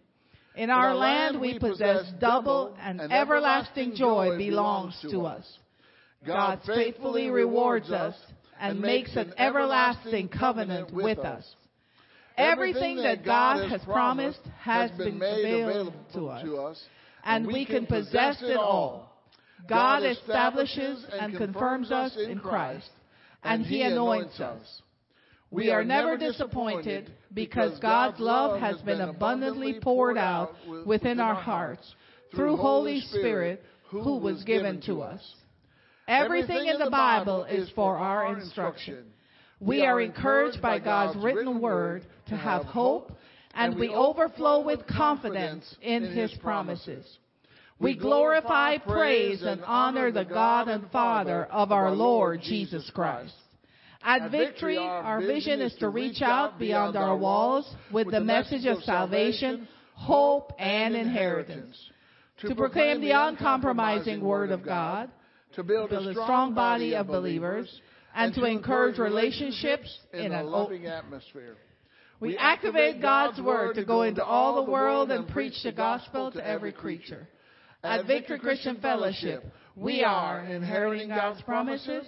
In 0.55 0.69
our 0.69 0.95
land 0.95 1.39
we 1.39 1.57
possess 1.59 2.11
double 2.19 2.75
and 2.81 2.99
everlasting 2.99 3.95
joy 3.95 4.37
belongs 4.37 4.99
to 5.09 5.21
us. 5.21 5.45
God 6.25 6.59
faithfully 6.65 7.29
rewards 7.29 7.91
us 7.91 8.15
and 8.59 8.79
makes 8.79 9.15
an 9.15 9.33
everlasting 9.37 10.27
covenant 10.27 10.91
with 10.91 11.19
us. 11.19 11.45
Everything 12.37 12.97
that 12.97 13.23
God 13.23 13.69
has 13.69 13.81
promised 13.83 14.39
has 14.59 14.91
been 14.91 15.21
available 15.21 15.93
to 16.13 16.27
us, 16.57 16.83
and 17.23 17.45
we 17.45 17.65
can 17.65 17.85
possess 17.85 18.41
it 18.41 18.57
all. 18.57 19.09
God 19.67 20.03
establishes 20.03 21.05
and 21.11 21.37
confirms 21.37 21.91
us 21.91 22.17
in 22.17 22.39
Christ, 22.39 22.89
and 23.43 23.65
He 23.65 23.81
anoints 23.81 24.39
us. 24.39 24.81
We 25.51 25.71
are 25.71 25.83
never 25.83 26.15
disappointed 26.17 27.11
because 27.33 27.79
God's 27.79 28.19
love 28.19 28.59
has 28.59 28.79
been 28.81 29.01
abundantly 29.01 29.79
poured 29.81 30.17
out 30.17 30.53
within 30.85 31.19
our 31.19 31.33
hearts 31.33 31.95
through 32.35 32.57
Holy 32.57 33.01
Spirit 33.01 33.63
who 33.89 34.17
was 34.17 34.43
given 34.43 34.81
to 34.81 35.01
us. 35.01 35.21
Everything 36.07 36.67
in 36.67 36.77
the 36.77 36.89
Bible 36.89 37.45
is 37.45 37.69
for 37.75 37.97
our 37.97 38.37
instruction. 38.37 39.05
We 39.59 39.85
are 39.85 39.99
encouraged 39.99 40.61
by 40.61 40.79
God's 40.79 41.17
written 41.17 41.59
word 41.59 42.05
to 42.27 42.37
have 42.37 42.63
hope, 42.65 43.11
and 43.53 43.77
we 43.77 43.89
overflow 43.89 44.63
with 44.63 44.85
confidence 44.87 45.75
in 45.81 46.03
His 46.15 46.31
promises. 46.41 47.05
We 47.79 47.95
glorify, 47.95 48.77
praise, 48.77 49.41
and 49.41 49.63
honor 49.63 50.11
the 50.11 50.25
God 50.25 50.67
and 50.67 50.89
Father 50.91 51.45
of 51.45 51.71
our 51.71 51.91
Lord 51.91 52.41
Jesus 52.41 52.89
Christ. 52.93 53.33
At 54.01 54.31
Victory, 54.31 54.77
our 54.77 55.19
vision 55.19 55.61
is 55.61 55.75
to 55.79 55.89
reach 55.89 56.21
out 56.21 56.57
beyond 56.57 56.95
our 56.95 57.17
walls 57.17 57.73
with 57.91 58.09
the 58.09 58.21
message 58.21 58.65
of 58.65 58.81
salvation, 58.83 59.67
hope, 59.93 60.53
and 60.57 60.95
inheritance. 60.95 61.77
To 62.41 62.55
proclaim 62.55 63.01
the 63.01 63.11
uncompromising 63.11 64.21
Word 64.21 64.51
of 64.51 64.63
God, 64.63 65.11
to 65.55 65.63
build, 65.63 65.91
a 65.91 66.13
strong 66.13 66.53
body 66.53 66.95
of 66.95 67.07
believers, 67.07 67.69
and 68.15 68.33
to 68.35 68.45
encourage 68.45 68.97
relationships 68.97 69.99
in 70.13 70.31
a 70.31 70.43
loving 70.43 70.85
atmosphere. 70.85 71.57
We 72.21 72.37
activate 72.37 73.01
God's 73.01 73.41
Word 73.41 73.75
to 73.75 73.83
go 73.83 74.03
into 74.03 74.23
all 74.23 74.63
the 74.63 74.71
world 74.71 75.11
and 75.11 75.27
preach 75.27 75.61
the 75.63 75.73
gospel 75.73 76.31
to 76.31 76.47
every 76.47 76.71
creature. 76.71 77.27
At 77.83 78.05
Victory 78.05 78.39
Christian 78.39 78.77
Fellowship, 78.81 79.43
we 79.75 80.03
are 80.03 80.45
inheriting 80.45 81.09
God's 81.09 81.41
promises 81.41 82.05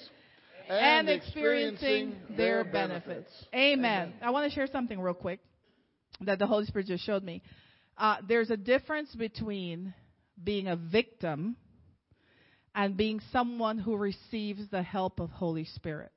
and 0.69 1.09
experiencing 1.09 2.15
their 2.35 2.63
benefits. 2.63 3.29
Amen. 3.53 4.13
I 4.21 4.31
want 4.31 4.49
to 4.49 4.55
share 4.55 4.67
something 4.67 4.99
real 4.99 5.13
quick 5.13 5.39
that 6.21 6.39
the 6.39 6.47
Holy 6.47 6.65
Spirit 6.65 6.87
just 6.87 7.05
showed 7.05 7.23
me. 7.23 7.41
Uh, 7.97 8.17
there's 8.27 8.49
a 8.49 8.57
difference 8.57 9.13
between 9.15 9.93
being 10.43 10.67
a 10.67 10.75
victim 10.75 11.55
and 12.73 12.95
being 12.95 13.19
someone 13.31 13.77
who 13.77 13.95
receives 13.95 14.69
the 14.69 14.81
help 14.81 15.19
of 15.19 15.29
Holy 15.29 15.65
Spirit. 15.65 16.11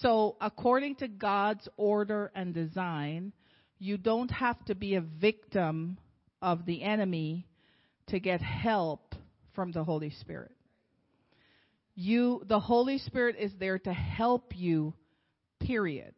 So, 0.00 0.36
according 0.40 0.96
to 0.96 1.08
God's 1.08 1.66
order 1.76 2.30
and 2.34 2.52
design, 2.52 3.32
you 3.78 3.96
don't 3.96 4.30
have 4.30 4.62
to 4.66 4.74
be 4.74 4.96
a 4.96 5.00
victim 5.00 5.98
of 6.42 6.66
the 6.66 6.82
enemy 6.82 7.46
to 8.08 8.20
get 8.20 8.40
help 8.42 9.14
from 9.54 9.72
the 9.72 9.84
Holy 9.84 10.10
Spirit. 10.10 10.52
You, 12.00 12.44
the 12.46 12.60
Holy 12.60 12.98
Spirit 12.98 13.34
is 13.40 13.50
there 13.58 13.80
to 13.80 13.92
help 13.92 14.52
you, 14.54 14.94
period. 15.58 16.14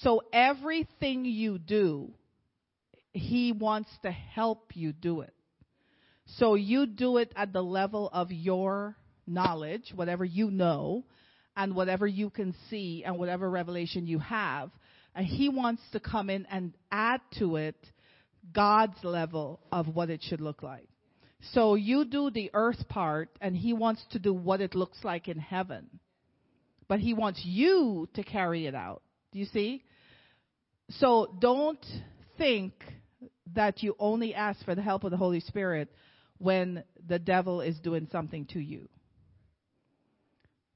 So 0.00 0.22
everything 0.32 1.24
you 1.24 1.60
do, 1.60 2.10
He 3.12 3.52
wants 3.52 3.88
to 4.02 4.10
help 4.10 4.72
you 4.74 4.92
do 4.92 5.20
it. 5.20 5.32
So 6.38 6.56
you 6.56 6.86
do 6.86 7.18
it 7.18 7.32
at 7.36 7.52
the 7.52 7.62
level 7.62 8.10
of 8.12 8.32
your 8.32 8.96
knowledge, 9.28 9.92
whatever 9.94 10.24
you 10.24 10.50
know, 10.50 11.04
and 11.56 11.76
whatever 11.76 12.08
you 12.08 12.28
can 12.28 12.56
see, 12.68 13.04
and 13.06 13.16
whatever 13.16 13.48
revelation 13.48 14.08
you 14.08 14.18
have. 14.18 14.72
And 15.14 15.24
He 15.24 15.48
wants 15.48 15.82
to 15.92 16.00
come 16.00 16.30
in 16.30 16.46
and 16.50 16.74
add 16.90 17.20
to 17.38 17.54
it 17.58 17.76
God's 18.52 18.98
level 19.04 19.60
of 19.70 19.86
what 19.86 20.10
it 20.10 20.24
should 20.24 20.40
look 20.40 20.64
like. 20.64 20.88
So 21.52 21.74
you 21.74 22.04
do 22.04 22.30
the 22.30 22.50
earth 22.54 22.88
part, 22.88 23.30
and 23.40 23.56
He 23.56 23.72
wants 23.72 24.04
to 24.10 24.18
do 24.18 24.32
what 24.32 24.60
it 24.60 24.74
looks 24.74 24.98
like 25.04 25.28
in 25.28 25.38
heaven. 25.38 26.00
But 26.88 27.00
He 27.00 27.14
wants 27.14 27.42
you 27.44 28.08
to 28.14 28.22
carry 28.22 28.66
it 28.66 28.74
out. 28.74 29.02
Do 29.32 29.38
you 29.38 29.46
see? 29.46 29.84
So 30.90 31.34
don't 31.40 31.84
think 32.38 32.72
that 33.54 33.82
you 33.82 33.96
only 33.98 34.34
ask 34.34 34.64
for 34.64 34.74
the 34.74 34.82
help 34.82 35.04
of 35.04 35.10
the 35.10 35.16
Holy 35.16 35.40
Spirit 35.40 35.88
when 36.38 36.84
the 37.06 37.18
devil 37.18 37.60
is 37.60 37.78
doing 37.80 38.08
something 38.10 38.46
to 38.46 38.60
you. 38.60 38.88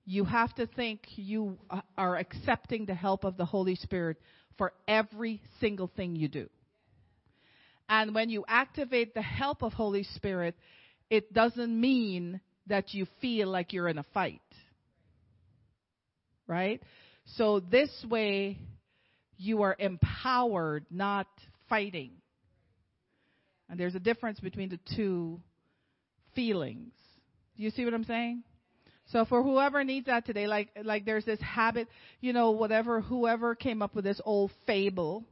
You 0.05 0.25
have 0.25 0.55
to 0.57 0.67
think 0.67 1.03
you 1.15 1.59
are 1.97 2.17
accepting 2.17 2.87
the 2.87 2.95
help 2.95 3.25
of 3.25 3.37
the 3.37 3.45
Holy 3.45 3.77
Spirit 3.77 4.17
for 4.59 4.73
every 4.89 5.43
single 5.61 5.91
thing 5.95 6.17
you 6.17 6.29
do. 6.29 6.49
And 7.91 8.14
when 8.14 8.30
you 8.30 8.45
activate 8.47 9.14
the 9.14 9.20
help 9.20 9.64
of 9.64 9.72
Holy 9.72 10.05
Spirit, 10.05 10.55
it 11.11 11.34
doesn't 11.34 11.78
mean 11.78 12.41
that 12.68 12.95
you 12.95 13.09
feel 13.20 13.49
like 13.49 13.72
you're 13.72 13.88
in 13.88 13.99
a 13.99 14.05
fight. 14.14 14.41
Right? 16.47 16.80
So 17.34 17.59
this 17.59 17.91
way, 18.09 18.59
you 19.36 19.62
are 19.62 19.74
empowered, 19.76 20.86
not 20.88 21.26
fighting. 21.68 22.12
And 23.68 23.78
there's 23.78 23.97
a 23.97 24.01
difference 24.01 24.38
between 24.38 24.68
the 24.68 24.78
two 24.95 25.41
feelings. 26.36 26.93
Do 27.57 27.64
you 27.64 27.70
see 27.70 27.84
what 27.84 27.93
I'm 27.93 28.05
saying? 28.05 28.45
So 29.07 29.24
for 29.24 29.43
whoever 29.43 29.82
needs 29.82 30.07
that 30.07 30.24
today, 30.24 30.47
like 30.47 30.68
like 30.84 31.05
there's 31.05 31.24
this 31.24 31.41
habit, 31.41 31.88
you 32.20 32.32
know, 32.32 32.53
whatever 32.53 33.01
whoever 33.01 33.57
came 33.57 33.82
up 33.82 33.97
with 33.97 34.05
this 34.05 34.20
old 34.24 34.53
fable, 34.64 35.24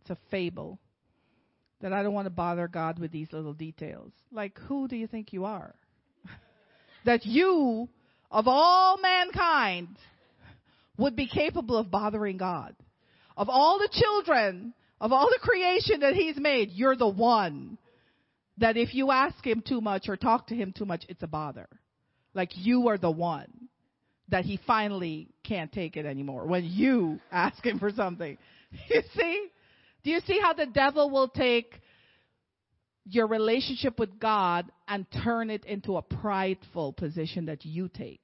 it's 0.00 0.10
a 0.10 0.16
fable 0.30 0.78
that 1.80 1.92
I 1.92 2.02
don't 2.02 2.14
want 2.14 2.26
to 2.26 2.30
bother 2.30 2.68
God 2.68 2.98
with 2.98 3.10
these 3.10 3.32
little 3.32 3.54
details. 3.54 4.12
Like 4.30 4.58
who 4.58 4.88
do 4.88 4.96
you 4.96 5.06
think 5.06 5.32
you 5.32 5.44
are? 5.44 5.74
that 7.04 7.24
you 7.24 7.88
of 8.30 8.46
all 8.46 8.98
mankind 8.98 9.96
would 10.96 11.16
be 11.16 11.26
capable 11.26 11.76
of 11.76 11.90
bothering 11.90 12.36
God. 12.36 12.74
Of 13.36 13.48
all 13.48 13.78
the 13.78 13.88
children, 13.90 14.74
of 15.00 15.12
all 15.12 15.28
the 15.30 15.40
creation 15.40 16.00
that 16.00 16.14
he's 16.14 16.36
made, 16.36 16.70
you're 16.72 16.96
the 16.96 17.08
one 17.08 17.78
that 18.58 18.76
if 18.76 18.94
you 18.94 19.10
ask 19.10 19.44
him 19.44 19.62
too 19.66 19.80
much 19.80 20.08
or 20.08 20.16
talk 20.16 20.48
to 20.48 20.54
him 20.54 20.72
too 20.76 20.84
much, 20.84 21.04
it's 21.08 21.22
a 21.22 21.26
bother. 21.26 21.68
Like 22.34 22.50
you 22.52 22.88
are 22.88 22.98
the 22.98 23.10
one 23.10 23.68
that 24.28 24.44
he 24.44 24.60
finally 24.66 25.28
can't 25.42 25.72
take 25.72 25.96
it 25.96 26.06
anymore 26.06 26.46
when 26.46 26.64
you 26.64 27.18
ask 27.32 27.64
him 27.64 27.78
for 27.78 27.90
something. 27.90 28.36
You 28.88 29.02
see? 29.16 29.48
Do 30.02 30.10
you 30.10 30.20
see 30.20 30.38
how 30.40 30.52
the 30.52 30.66
devil 30.66 31.10
will 31.10 31.28
take 31.28 31.80
your 33.04 33.26
relationship 33.26 33.98
with 33.98 34.18
God 34.18 34.70
and 34.88 35.06
turn 35.24 35.50
it 35.50 35.64
into 35.64 35.96
a 35.96 36.02
prideful 36.02 36.92
position 36.92 37.46
that 37.46 37.64
you 37.64 37.88
take 37.88 38.20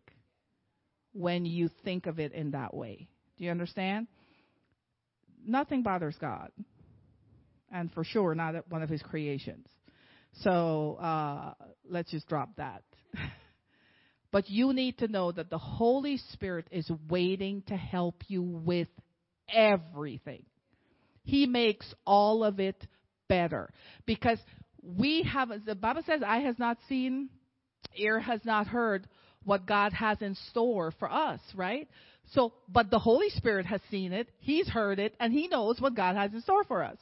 when 1.12 1.44
you 1.44 1.68
think 1.84 2.06
of 2.06 2.18
it 2.18 2.32
in 2.32 2.52
that 2.52 2.74
way? 2.74 3.08
Do 3.36 3.44
you 3.44 3.50
understand? 3.50 4.06
Nothing 5.44 5.82
bothers 5.82 6.16
God. 6.20 6.50
And 7.72 7.92
for 7.92 8.04
sure, 8.04 8.34
not 8.34 8.68
one 8.68 8.82
of 8.82 8.88
his 8.88 9.02
creations. 9.02 9.66
So 10.42 10.98
uh, 11.00 11.54
let's 11.88 12.10
just 12.10 12.28
drop 12.28 12.56
that. 12.56 12.82
But 14.32 14.50
you 14.50 14.74
need 14.74 14.98
to 14.98 15.08
know 15.08 15.32
that 15.32 15.48
the 15.48 15.56
Holy 15.56 16.18
Spirit 16.32 16.66
is 16.70 16.90
waiting 17.08 17.62
to 17.68 17.74
help 17.74 18.22
you 18.28 18.42
with 18.42 18.88
everything. 19.48 20.44
He 21.26 21.44
makes 21.44 21.92
all 22.06 22.44
of 22.44 22.60
it 22.60 22.86
better. 23.28 23.70
Because 24.06 24.38
we 24.82 25.24
have, 25.24 25.50
the 25.66 25.74
Bible 25.74 26.02
says, 26.06 26.22
eye 26.24 26.38
has 26.38 26.58
not 26.58 26.78
seen, 26.88 27.28
ear 27.96 28.20
has 28.20 28.40
not 28.44 28.68
heard 28.68 29.08
what 29.44 29.66
God 29.66 29.92
has 29.92 30.22
in 30.22 30.36
store 30.50 30.92
for 30.98 31.10
us, 31.10 31.40
right? 31.54 31.88
So, 32.32 32.52
but 32.68 32.90
the 32.90 32.98
Holy 33.00 33.28
Spirit 33.30 33.66
has 33.66 33.80
seen 33.90 34.12
it, 34.12 34.28
He's 34.38 34.68
heard 34.68 34.98
it, 35.00 35.14
and 35.18 35.32
He 35.32 35.48
knows 35.48 35.80
what 35.80 35.96
God 35.96 36.16
has 36.16 36.32
in 36.32 36.40
store 36.42 36.64
for 36.64 36.84
us. 36.84 36.96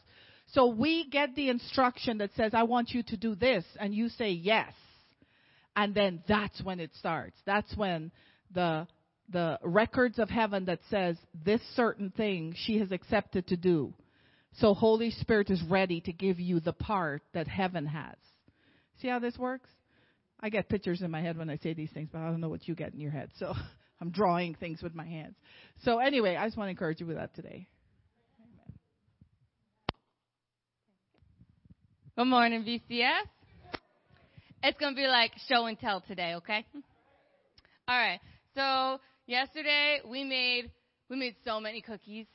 So 0.52 0.68
we 0.68 1.08
get 1.10 1.34
the 1.34 1.50
instruction 1.50 2.18
that 2.18 2.30
says, 2.34 2.52
I 2.54 2.64
want 2.64 2.90
you 2.90 3.02
to 3.02 3.16
do 3.16 3.34
this, 3.34 3.64
and 3.78 3.94
you 3.94 4.08
say 4.08 4.30
yes. 4.30 4.72
And 5.76 5.94
then 5.94 6.22
that's 6.26 6.62
when 6.62 6.80
it 6.80 6.90
starts. 6.98 7.36
That's 7.44 7.76
when 7.76 8.10
the 8.54 8.86
the 9.32 9.58
records 9.62 10.18
of 10.18 10.28
heaven 10.28 10.66
that 10.66 10.80
says 10.90 11.16
this 11.46 11.60
certain 11.74 12.10
thing 12.10 12.54
she 12.56 12.78
has 12.78 12.92
accepted 12.92 13.46
to 13.46 13.56
do. 13.56 13.94
So 14.58 14.72
Holy 14.72 15.10
Spirit 15.10 15.50
is 15.50 15.62
ready 15.68 16.00
to 16.02 16.12
give 16.12 16.38
you 16.38 16.60
the 16.60 16.72
part 16.72 17.22
that 17.32 17.48
heaven 17.48 17.86
has. 17.86 18.16
See 19.00 19.08
how 19.08 19.18
this 19.18 19.36
works? 19.36 19.68
I 20.38 20.48
get 20.48 20.68
pictures 20.68 21.02
in 21.02 21.10
my 21.10 21.22
head 21.22 21.36
when 21.36 21.50
I 21.50 21.56
say 21.56 21.74
these 21.74 21.90
things, 21.90 22.08
but 22.12 22.20
I 22.20 22.26
don't 22.26 22.40
know 22.40 22.48
what 22.48 22.68
you 22.68 22.74
get 22.74 22.92
in 22.92 23.00
your 23.00 23.10
head. 23.10 23.30
So 23.38 23.52
I'm 24.00 24.10
drawing 24.10 24.54
things 24.54 24.82
with 24.82 24.94
my 24.94 25.06
hands. 25.06 25.34
So 25.82 25.98
anyway, 25.98 26.36
I 26.36 26.46
just 26.46 26.56
want 26.56 26.68
to 26.68 26.70
encourage 26.70 27.00
you 27.00 27.06
with 27.06 27.16
that 27.16 27.34
today. 27.34 27.66
Good 32.16 32.26
morning, 32.26 32.62
VCF. 32.62 33.22
It's 34.62 34.78
going 34.78 34.94
to 34.94 34.96
be 34.96 35.08
like 35.08 35.32
show 35.48 35.66
and 35.66 35.78
tell 35.78 36.00
today, 36.00 36.34
okay? 36.36 36.64
All 37.88 37.98
right. 37.98 38.20
So, 38.54 39.00
yesterday 39.26 39.98
we 40.08 40.22
made 40.22 40.70
we 41.10 41.16
made 41.16 41.34
so 41.44 41.58
many 41.58 41.80
cookies. 41.80 42.26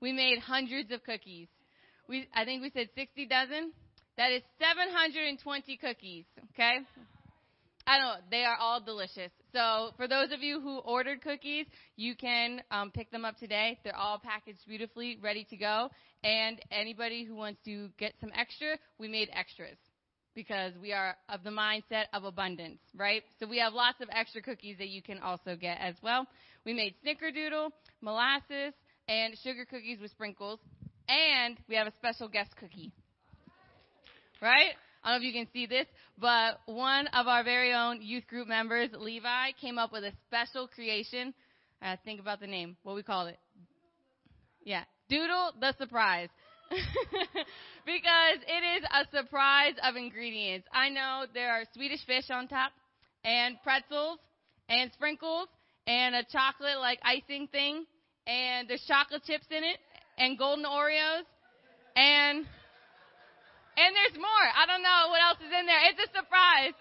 We 0.00 0.12
made 0.12 0.38
hundreds 0.38 0.90
of 0.90 1.04
cookies. 1.04 1.48
We 2.08 2.28
I 2.34 2.44
think 2.44 2.62
we 2.62 2.70
said 2.70 2.88
60 2.94 3.26
dozen. 3.26 3.72
That 4.16 4.32
is 4.32 4.42
720 4.58 5.76
cookies, 5.76 6.24
okay? 6.54 6.78
I 7.86 7.98
know 7.98 8.14
they 8.30 8.44
are 8.44 8.56
all 8.56 8.80
delicious. 8.80 9.30
So 9.52 9.90
for 9.96 10.08
those 10.08 10.32
of 10.32 10.42
you 10.42 10.60
who 10.60 10.78
ordered 10.78 11.22
cookies, 11.22 11.66
you 11.96 12.16
can 12.16 12.62
um, 12.70 12.90
pick 12.90 13.10
them 13.10 13.24
up 13.24 13.38
today. 13.38 13.78
They're 13.84 13.94
all 13.94 14.18
packaged 14.18 14.58
beautifully, 14.66 15.18
ready 15.22 15.46
to 15.50 15.56
go. 15.56 15.90
And 16.24 16.60
anybody 16.72 17.24
who 17.24 17.36
wants 17.36 17.60
to 17.66 17.90
get 17.98 18.14
some 18.20 18.32
extra, 18.34 18.76
we 18.98 19.06
made 19.06 19.28
extras 19.32 19.76
because 20.34 20.72
we 20.82 20.92
are 20.92 21.16
of 21.28 21.44
the 21.44 21.50
mindset 21.50 22.04
of 22.12 22.24
abundance, 22.24 22.80
right? 22.94 23.22
So 23.38 23.46
we 23.46 23.58
have 23.58 23.72
lots 23.72 24.00
of 24.00 24.08
extra 24.10 24.42
cookies 24.42 24.78
that 24.78 24.88
you 24.88 25.00
can 25.00 25.20
also 25.20 25.56
get 25.56 25.78
as 25.80 25.94
well. 26.02 26.26
We 26.64 26.74
made 26.74 26.94
snickerdoodle, 27.04 27.70
molasses, 28.00 28.74
and 29.08 29.36
sugar 29.42 29.64
cookies 29.64 30.00
with 30.00 30.10
sprinkles. 30.10 30.58
And 31.08 31.56
we 31.68 31.76
have 31.76 31.86
a 31.86 31.92
special 31.98 32.28
guest 32.28 32.50
cookie. 32.58 32.92
Right? 34.42 34.72
I 35.02 35.12
don't 35.12 35.22
know 35.22 35.28
if 35.28 35.34
you 35.34 35.40
can 35.40 35.48
see 35.52 35.66
this, 35.66 35.86
but 36.18 36.58
one 36.66 37.06
of 37.08 37.26
our 37.28 37.44
very 37.44 37.72
own 37.72 38.02
youth 38.02 38.26
group 38.26 38.48
members, 38.48 38.90
Levi, 38.92 39.52
came 39.60 39.78
up 39.78 39.92
with 39.92 40.04
a 40.04 40.12
special 40.26 40.66
creation. 40.66 41.32
Uh, 41.80 41.96
think 42.04 42.20
about 42.20 42.40
the 42.40 42.46
name. 42.46 42.76
What 42.82 42.96
we 42.96 43.02
call 43.02 43.26
it? 43.26 43.38
Yeah. 44.64 44.82
Doodle 45.08 45.52
the 45.60 45.74
surprise. 45.78 46.28
because 47.86 48.38
it 48.46 48.78
is 48.78 48.84
a 48.90 49.16
surprise 49.16 49.74
of 49.84 49.94
ingredients. 49.94 50.66
I 50.72 50.88
know 50.88 51.26
there 51.32 51.52
are 51.52 51.62
Swedish 51.72 52.04
fish 52.04 52.24
on 52.30 52.48
top, 52.48 52.72
and 53.24 53.56
pretzels, 53.62 54.18
and 54.68 54.90
sprinkles, 54.92 55.48
and 55.86 56.16
a 56.16 56.24
chocolate 56.24 56.78
like 56.78 56.98
icing 57.04 57.46
thing, 57.48 57.86
and 58.26 58.68
there's 58.68 58.84
chocolate 58.88 59.22
chips 59.24 59.46
in 59.50 59.62
it, 59.62 59.78
and 60.18 60.38
golden 60.38 60.64
Oreos, 60.64 61.24
and 61.94 62.46
and 63.76 63.90
there's 63.92 64.16
more. 64.16 64.46
I 64.56 64.66
don't 64.66 64.82
know 64.82 65.08
what 65.10 65.20
else 65.20 65.38
is 65.40 65.52
in 65.52 65.66
there. 65.66 65.80
It's 65.90 66.00
a 66.00 66.10
surprise. 66.16 66.76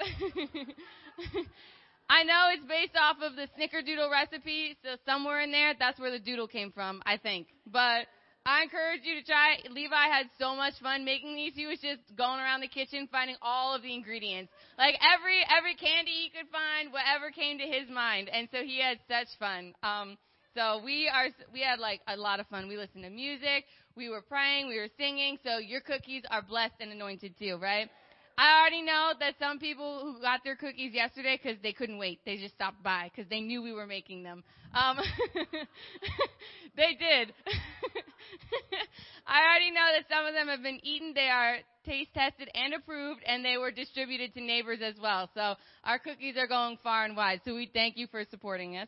I 2.10 2.24
know 2.24 2.50
it's 2.54 2.66
based 2.66 2.96
off 2.96 3.18
of 3.22 3.36
the 3.36 3.48
snickerdoodle 3.58 4.12
recipe, 4.12 4.78
so 4.84 4.96
somewhere 5.06 5.42
in 5.42 5.52
there, 5.52 5.74
that's 5.78 6.00
where 6.00 6.12
the 6.12 6.20
doodle 6.20 6.48
came 6.48 6.72
from, 6.72 7.02
I 7.06 7.18
think. 7.18 7.48
But 7.66 8.06
I 8.46 8.62
encourage 8.62 9.02
you 9.04 9.20
to 9.20 9.26
try. 9.26 9.58
Levi 9.72 10.08
had 10.08 10.28
so 10.38 10.56
much 10.56 10.76
fun 10.82 11.04
making 11.04 11.36
these. 11.36 11.54
He 11.56 11.66
was 11.66 11.80
just 11.80 12.02
going 12.16 12.40
around 12.40 12.62
the 12.62 12.68
kitchen 12.68 13.10
finding 13.12 13.36
all 13.42 13.74
of 13.74 13.82
the 13.82 13.94
ingredients. 13.94 14.52
Like 14.78 14.96
every 15.02 15.42
every 15.50 15.74
candy 15.74 16.12
he 16.12 16.30
could 16.30 16.48
find, 16.52 16.94
whatever 16.94 17.32
came 17.32 17.58
to 17.58 17.66
his 17.66 17.90
mind. 17.90 18.30
And 18.30 18.48
so 18.52 18.60
he 18.62 18.80
had 18.80 19.00
such 19.10 19.34
fun. 19.40 19.74
Um 19.82 20.18
so 20.56 20.82
we 20.84 21.10
are 21.14 21.28
we 21.53 21.62
had 21.62 21.80
like 21.80 22.01
a 22.08 22.16
lot 22.16 22.39
of 22.39 22.47
fun. 22.47 22.68
We 22.68 22.78
listened 22.78 23.03
to 23.03 23.10
music, 23.10 23.66
we 23.95 24.10
were 24.10 24.22
praying, 24.22 24.68
we 24.68 24.78
were 24.78 24.89
singing. 24.97 25.38
So 25.43 25.58
your 25.58 25.82
cookies 25.82 26.24
are 26.32 26.41
blessed 26.41 26.76
and 26.80 26.91
anointed 26.91 27.38
too, 27.38 27.58
right? 27.62 27.89
I 28.38 28.60
already 28.60 28.82
know 28.82 29.14
that 29.20 29.36
some 29.39 29.60
people 29.60 30.01
who 30.03 30.22
got 30.22 30.43
their 30.43 30.56
cookies 30.56 30.93
yesterday 30.93 31.39
because 31.41 31.62
they 31.64 31.72
couldn't 31.72 31.97
wait, 31.97 32.20
they 32.26 32.38
just 32.38 32.56
stopped 32.56 32.84
by 32.84 33.10
because 33.14 33.30
they 33.30 33.39
knew 33.39 33.62
we 33.62 33.72
were 33.72 33.88
making 33.88 34.24
them. 34.24 34.43
Um, 34.74 34.97
they 36.76 36.95
did. 36.99 37.34
I 39.28 39.41
already 39.41 39.72
know 39.72 39.88
that 39.95 40.06
some 40.14 40.26
of 40.26 40.34
them 40.34 40.49
have 40.49 40.62
been 40.62 40.80
eaten. 40.84 41.14
They 41.16 41.30
are 41.30 41.58
taste 41.86 42.14
tested 42.14 42.49
and 42.53 42.74
approved, 42.74 43.22
and 43.26 43.43
they 43.43 43.58
were 43.58 43.72
distributed 43.72 44.34
to 44.34 44.41
neighbors 44.41 44.80
as 44.84 44.95
well. 45.01 45.30
So 45.34 45.56
our 45.86 45.99
cookies 45.99 46.36
are 46.38 46.47
going 46.47 46.78
far 46.84 47.06
and 47.06 47.16
wide. 47.16 47.39
So 47.45 47.56
we 47.56 47.70
thank 47.74 47.95
you 47.95 48.08
for 48.08 48.26
supporting 48.30 48.76
us. 48.78 48.88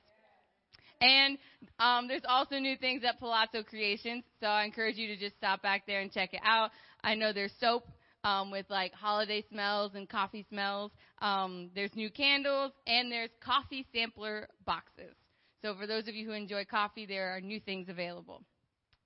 And 1.01 1.37
um, 1.79 2.07
there's 2.07 2.23
also 2.27 2.57
new 2.57 2.75
things 2.77 3.03
at 3.07 3.19
Palazzo 3.19 3.63
Creations, 3.63 4.23
so 4.39 4.47
I 4.47 4.63
encourage 4.63 4.97
you 4.97 5.07
to 5.07 5.17
just 5.17 5.35
stop 5.37 5.61
back 5.61 5.83
there 5.85 6.01
and 6.01 6.11
check 6.11 6.33
it 6.33 6.41
out. 6.43 6.71
I 7.03 7.15
know 7.15 7.33
there's 7.33 7.53
soap 7.59 7.87
um, 8.23 8.51
with 8.51 8.65
like 8.69 8.93
holiday 8.93 9.43
smells 9.49 9.93
and 9.95 10.09
coffee 10.09 10.45
smells. 10.49 10.91
Um, 11.21 11.69
there's 11.75 11.95
new 11.95 12.09
candles, 12.09 12.71
and 12.87 13.11
there's 13.11 13.29
coffee 13.43 13.85
sampler 13.93 14.47
boxes. 14.65 15.15
So 15.61 15.75
for 15.75 15.87
those 15.87 16.07
of 16.07 16.15
you 16.15 16.25
who 16.25 16.33
enjoy 16.33 16.65
coffee, 16.65 17.05
there 17.05 17.35
are 17.35 17.41
new 17.41 17.59
things 17.59 17.89
available. 17.89 18.43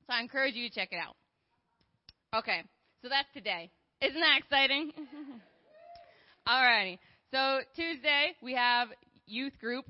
So 0.07 0.13
I 0.13 0.21
encourage 0.21 0.55
you 0.55 0.69
to 0.69 0.75
check 0.75 0.89
it 0.91 0.97
out. 0.97 1.15
Okay, 2.37 2.63
so 3.01 3.09
that's 3.09 3.27
today. 3.33 3.69
Isn't 4.01 4.19
that 4.19 4.39
exciting? 4.39 4.91
Alrighty. 6.47 6.97
So 7.31 7.59
Tuesday 7.75 8.35
we 8.41 8.53
have 8.55 8.89
youth 9.25 9.57
group, 9.59 9.85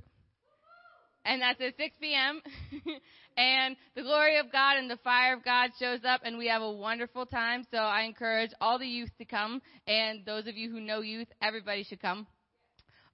and 1.26 1.42
that's 1.42 1.62
at 1.62 1.78
6 1.78 1.98
p.m. 2.02 2.42
and 3.38 3.76
the 3.96 4.02
glory 4.02 4.38
of 4.38 4.52
God 4.52 4.78
and 4.78 4.90
the 4.90 4.98
fire 4.98 5.36
of 5.36 5.44
God 5.44 5.72
shows 5.80 6.00
up, 6.08 6.22
and 6.24 6.38
we 6.38 6.48
have 6.48 6.62
a 6.62 6.72
wonderful 6.72 7.26
time. 7.26 7.66
So 7.72 7.78
I 7.78 8.04
encourage 8.04 8.52
all 8.60 8.80
the 8.80 8.88
youth 8.88 9.12
to 9.18 9.26
come, 9.26 9.62
and 9.88 10.26
those 10.26 10.48
of 10.48 10.56
you 10.58 10.72
who 10.72 10.80
know 10.80 11.02
youth, 11.02 11.28
everybody 11.42 11.84
should 11.84 12.02
come. 12.02 12.28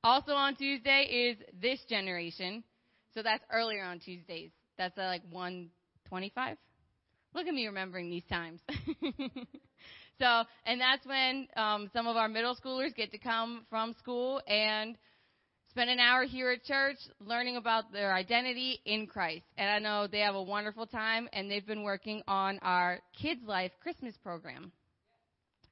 Also 0.03 0.32
on 0.32 0.55
Tuesday 0.55 1.03
is 1.32 1.38
this 1.62 1.80
generation. 1.89 2.64
So 3.14 3.24
that's 3.24 3.43
earlier 3.51 3.84
on 3.84 3.99
Tuesdays. 3.99 4.51
That's 4.78 4.97
at 4.97 5.08
like 5.08 5.24
125. 5.32 6.58
Look 7.34 7.47
at 7.47 7.53
me 7.53 7.68
remembering 7.68 8.10
these 8.10 8.26
times. 8.30 8.62
so, 10.20 10.43
and 10.66 10.80
that's 10.80 11.05
when 11.05 11.47
um, 11.58 11.89
some 11.93 12.08
of 12.08 12.16
our 12.16 12.28
middle 12.28 12.55
schoolers 12.55 12.95
get 12.95 13.12
to 13.12 13.18
come 13.18 13.66
from 13.70 13.93
school 13.99 14.41
and 14.47 14.97
spend 15.78 15.91
an 15.91 15.99
hour 15.99 16.23
here 16.23 16.49
at 16.49 16.63
church 16.63 16.97
learning 17.19 17.55
about 17.55 17.93
their 17.93 18.11
identity 18.11 18.82
in 18.86 19.05
Christ. 19.05 19.43
And 19.59 19.69
I 19.69 19.78
know 19.78 20.07
they 20.07 20.21
have 20.21 20.34
a 20.34 20.41
wonderful 20.41 20.88
time, 20.88 21.30
and 21.34 21.51
they've 21.51 21.67
been 21.67 21.84
working 21.84 22.23
on 22.28 22.57
our 22.63 22.99
Kids 23.21 23.41
Life 23.45 23.71
Christmas 23.84 24.15
program. 24.23 24.71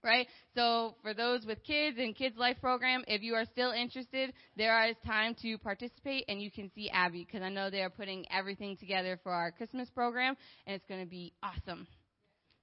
Right? 0.04 0.28
So 0.54 0.94
for 1.02 1.16
those 1.16 1.44
with 1.48 1.64
kids 1.64 1.98
and 1.98 2.16
Kids 2.16 2.38
Life 2.38 2.58
program, 2.62 3.04
if 3.08 3.24
you 3.24 3.34
are 3.34 3.46
still 3.46 3.72
interested, 3.72 4.32
there 4.56 4.88
is 4.88 4.96
time 5.08 5.36
to 5.42 5.58
participate 5.58 6.26
and 6.28 6.40
you 6.40 6.52
can 6.52 6.70
see 6.76 6.88
Abby 6.92 7.26
because 7.26 7.44
I 7.44 7.50
know 7.50 7.72
they 7.72 7.82
are 7.82 7.90
putting 7.90 8.28
everything 8.32 8.78
together 8.78 9.20
for 9.24 9.32
our 9.32 9.52
Christmas 9.52 9.90
program 9.90 10.38
and 10.68 10.76
it's 10.76 10.86
going 10.88 11.04
to 11.04 11.10
be 11.10 11.34
awesome. 11.42 11.88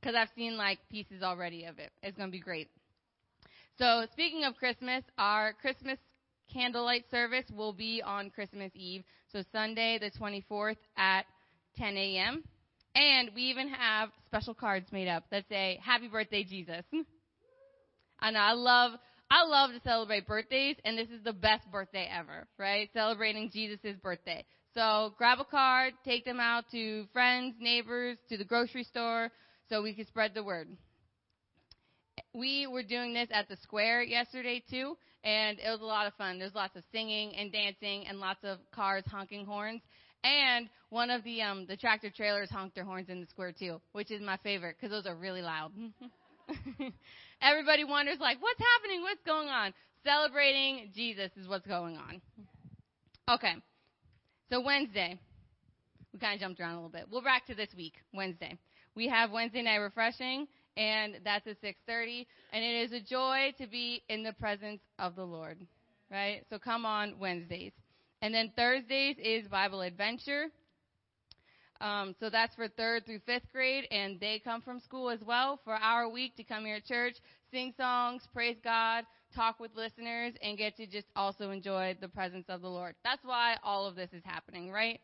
Because 0.01 0.15
I've 0.15 0.29
seen 0.37 0.57
like 0.57 0.79
pieces 0.89 1.25
already 1.25 1.65
of 1.65 1.81
it. 1.81 1.91
It's 2.05 2.17
going 2.17 2.29
to 2.29 2.33
be 2.33 2.39
great. 2.39 2.69
So 3.79 4.07
speaking 4.13 4.45
of 4.45 4.55
Christmas, 4.55 5.03
our 5.19 5.53
Christmas 5.55 5.99
candlelight 6.53 7.05
service 7.11 7.45
will 7.55 7.73
be 7.73 8.03
on 8.05 8.31
Christmas 8.31 8.71
Eve, 8.75 9.05
so 9.33 9.43
Sunday 9.53 9.99
the 9.99 10.11
24th 10.11 10.77
at 10.97 11.25
10 11.77 11.97
a.m. 11.97 12.45
And 12.95 13.31
we 13.35 13.43
even 13.43 13.69
have 13.69 14.11
special 14.27 14.55
cards 14.55 14.93
made 14.93 15.09
up 15.09 15.25
that 15.31 15.45
say 15.49 15.81
"Happy 15.83 16.09
Birthday, 16.09 16.45
Jesus." 16.45 16.85
I 18.21 18.31
know 18.31 18.39
I 18.39 18.53
love 18.53 18.93
I 19.31 19.45
love 19.45 19.71
to 19.71 19.81
celebrate 19.81 20.27
birthdays, 20.27 20.77
and 20.85 20.99
this 20.99 21.09
is 21.09 21.25
the 21.25 21.33
best 21.33 21.71
birthday 21.73 22.07
ever, 22.13 22.47
right? 22.59 22.91
Celebrating 22.93 23.51
Jesus' 23.51 23.97
birthday. 24.03 24.45
So 24.75 25.15
grab 25.17 25.39
a 25.41 25.45
card, 25.45 25.95
take 26.05 26.27
them 26.27 26.39
out 26.39 26.65
to 26.73 27.07
friends, 27.15 27.55
neighbors, 27.59 28.19
to 28.29 28.37
the 28.37 28.45
grocery 28.45 28.85
store, 28.85 29.31
so 29.71 29.83
we 29.83 29.95
can 29.95 30.07
spread 30.07 30.35
the 30.35 30.45
word. 30.45 30.69
We 32.35 32.67
were 32.67 32.83
doing 32.83 33.15
this 33.15 33.29
at 33.33 33.49
the 33.49 33.57
square 33.57 34.03
yesterday 34.03 34.63
too, 34.69 34.99
and 35.25 35.59
it 35.59 35.69
was 35.71 35.81
a 35.81 35.85
lot 35.85 36.07
of 36.07 36.15
fun. 36.15 36.39
There's 36.39 36.55
lots 36.55 36.77
of 36.77 36.83
singing 36.93 37.35
and 37.37 37.53
dancing 37.53 38.07
and 38.09 38.19
lots 38.19 38.41
of 38.43 38.59
cars 38.75 39.05
honking 39.11 39.47
horns. 39.47 39.83
And 40.25 40.69
one 40.91 41.11
of 41.11 41.25
the 41.25 41.43
um, 41.43 41.67
the 41.67 41.77
tractor 41.77 42.11
trailers 42.11 42.51
honked 42.51 42.75
their 42.75 42.85
horns 42.85 43.09
in 43.09 43.21
the 43.21 43.27
square 43.27 43.53
too, 43.53 43.81
which 43.93 44.11
is 44.11 44.21
my 44.21 44.37
favorite 44.39 44.77
because 44.79 44.91
those 44.91 45.11
are 45.11 45.17
really 45.17 45.43
loud. 45.43 45.73
Everybody 47.43 47.85
wonders 47.85 48.19
like, 48.21 48.41
what's 48.41 48.61
happening? 48.61 49.03
What's 49.03 49.23
going 49.27 49.49
on? 49.49 49.75
Celebrating 50.05 50.91
Jesus 50.95 51.31
is 51.37 51.49
what's 51.49 51.67
going 51.67 51.97
on. 51.97 52.21
Okay, 53.31 53.55
so 54.51 54.61
Wednesday, 54.61 55.19
we 56.13 56.19
kind 56.19 56.35
of 56.35 56.41
jumped 56.41 56.61
around 56.61 56.73
a 56.73 56.77
little 56.77 56.91
bit. 56.91 57.07
We're 57.11 57.23
back 57.23 57.47
to 57.47 57.55
this 57.55 57.69
week, 57.77 57.95
Wednesday. 58.13 58.59
We 58.95 59.09
have 59.09 59.31
Wednesday 59.31 59.63
night 59.63 59.77
refreshing 59.77 60.47
and 60.77 61.19
that's 61.25 61.47
at 61.47 61.61
6:30 61.61 62.27
and 62.53 62.65
it 62.65 62.85
is 62.85 62.93
a 62.93 63.01
joy 63.01 63.53
to 63.59 63.67
be 63.67 64.03
in 64.09 64.23
the 64.23 64.33
presence 64.33 64.81
of 64.99 65.17
the 65.17 65.25
Lord. 65.25 65.59
Right? 66.11 66.45
So 66.51 66.59
come 66.59 66.85
on 66.85 67.19
Wednesdays. 67.19 67.73
And 68.21 68.33
then 68.35 68.53
Thursdays 68.57 69.17
is 69.19 69.49
Bible 69.49 69.81
Adventure. 69.81 70.47
Um, 71.81 72.15
so 72.21 72.31
that's 72.31 72.55
for 72.55 72.69
third 72.69 73.05
through 73.05 73.19
fifth 73.27 73.51
grade, 73.53 73.89
and 73.91 74.21
they 74.21 74.39
come 74.39 74.63
from 74.63 74.79
school 74.79 75.11
as 75.11 75.19
well 75.27 75.59
for 75.65 75.75
our 75.75 76.09
week 76.09 76.37
to 76.37 76.45
come 76.45 76.65
here 76.65 76.77
at 76.77 76.85
church, 76.85 77.17
sing 77.51 77.75
songs, 77.77 78.23
praise 78.33 78.57
God, 78.63 79.05
talk 79.35 79.59
with 79.59 79.73
listeners, 79.75 80.33
and 80.43 80.57
get 80.57 80.77
to 80.77 80.87
just 80.87 81.09
also 81.17 81.51
enjoy 81.51 81.97
the 82.01 82.07
presence 82.07 82.45
of 82.49 82.61
the 82.61 82.69
Lord. 82.69 82.95
That's 83.03 83.25
why 83.25 83.57
all 83.65 83.87
of 83.87 83.97
this 83.97 84.11
is 84.13 84.23
happening, 84.25 84.71
right? 84.71 85.01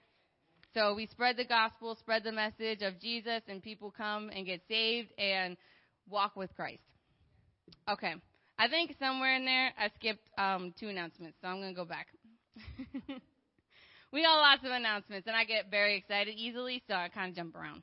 So 0.75 0.95
we 0.95 1.07
spread 1.07 1.37
the 1.37 1.45
gospel, 1.45 1.97
spread 1.97 2.25
the 2.25 2.33
message 2.33 2.83
of 2.83 3.01
Jesus, 3.01 3.43
and 3.49 3.63
people 3.63 3.93
come 3.97 4.31
and 4.35 4.45
get 4.45 4.61
saved 4.69 5.09
and 5.19 5.57
walk 6.09 6.37
with 6.37 6.55
Christ. 6.55 6.83
Okay. 7.89 8.15
I 8.59 8.69
think 8.69 8.95
somewhere 8.99 9.37
in 9.37 9.45
there 9.45 9.73
I 9.79 9.89
skipped 9.97 10.29
um, 10.37 10.75
two 10.79 10.89
announcements, 10.89 11.39
so 11.41 11.49
I'm 11.49 11.61
going 11.61 11.75
to 11.75 11.77
go 11.77 11.85
back. 11.85 12.09
we 14.13 14.23
got 14.23 14.37
lots 14.37 14.65
of 14.65 14.73
announcements, 14.73 15.27
and 15.27 15.37
I 15.37 15.45
get 15.45 15.71
very 15.71 15.97
excited 15.97 16.35
easily, 16.37 16.83
so 16.89 16.95
I 16.95 17.09
kind 17.09 17.31
of 17.31 17.37
jump 17.37 17.55
around. 17.55 17.83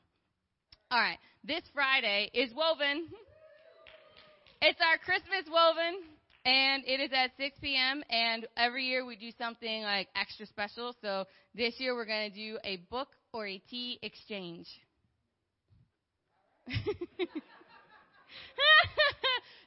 All 0.91 0.99
right. 0.99 1.17
This 1.43 1.63
Friday 1.73 2.29
is 2.33 2.53
Woven. 2.53 3.07
It's 4.61 4.79
our 4.81 4.97
Christmas 4.97 5.45
Woven 5.51 6.14
and 6.45 6.83
it 6.85 6.99
is 6.99 7.09
at 7.11 7.31
6 7.37 7.57
p.m. 7.59 8.03
And 8.09 8.47
every 8.55 8.85
year 8.85 9.05
we 9.05 9.15
do 9.15 9.31
something 9.37 9.81
like 9.81 10.07
extra 10.15 10.45
special. 10.45 10.95
So 11.01 11.25
this 11.55 11.73
year 11.79 11.95
we're 11.95 12.05
going 12.05 12.31
to 12.31 12.35
do 12.35 12.59
a 12.63 12.77
book 12.91 13.09
or 13.33 13.47
a 13.47 13.57
tea 13.69 13.99
exchange. 14.03 14.67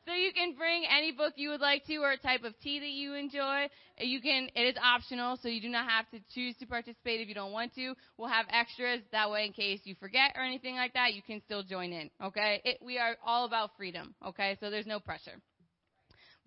so 0.07 0.15
you 0.15 0.33
can 0.33 0.55
bring 0.55 0.85
any 0.89 1.13
book 1.13 1.35
you 1.37 1.51
would 1.51 1.61
like 1.61 1.85
to 1.87 1.97
or 1.97 2.13
a 2.13 2.17
type 2.17 2.45
of 2.45 2.59
tea 2.61 2.79
that 2.81 2.91
you 2.91 3.15
enjoy. 3.15 3.69
You 3.99 4.21
can 4.21 4.49
it 4.55 4.63
is 4.63 4.77
optional, 4.83 5.37
so 5.43 5.49
you 5.49 5.61
do 5.61 5.69
not 5.69 5.89
have 5.89 6.09
to 6.11 6.21
choose 6.35 6.57
to 6.59 6.67
participate 6.67 7.21
if 7.21 7.29
you 7.29 7.35
don't 7.35 7.53
want 7.53 7.75
to. 7.75 7.95
We'll 8.17 8.29
have 8.29 8.47
extras 8.51 9.01
that 9.13 9.31
way 9.31 9.47
in 9.47 9.53
case 9.53 9.81
you 9.85 9.95
forget 10.01 10.33
or 10.37 10.43
anything 10.43 10.77
like 10.77 10.95
that, 10.95 11.15
you 11.15 11.23
can 11.23 11.41
still 11.45 11.63
join 11.63 11.93
in, 11.93 12.11
okay? 12.23 12.61
It, 12.65 12.79
we 12.85 12.99
are 12.99 13.17
all 13.25 13.45
about 13.47 13.71
freedom, 13.77 14.15
okay? 14.27 14.57
So 14.61 14.71
there's 14.71 14.87
no 14.87 15.01
pressure. 15.01 15.41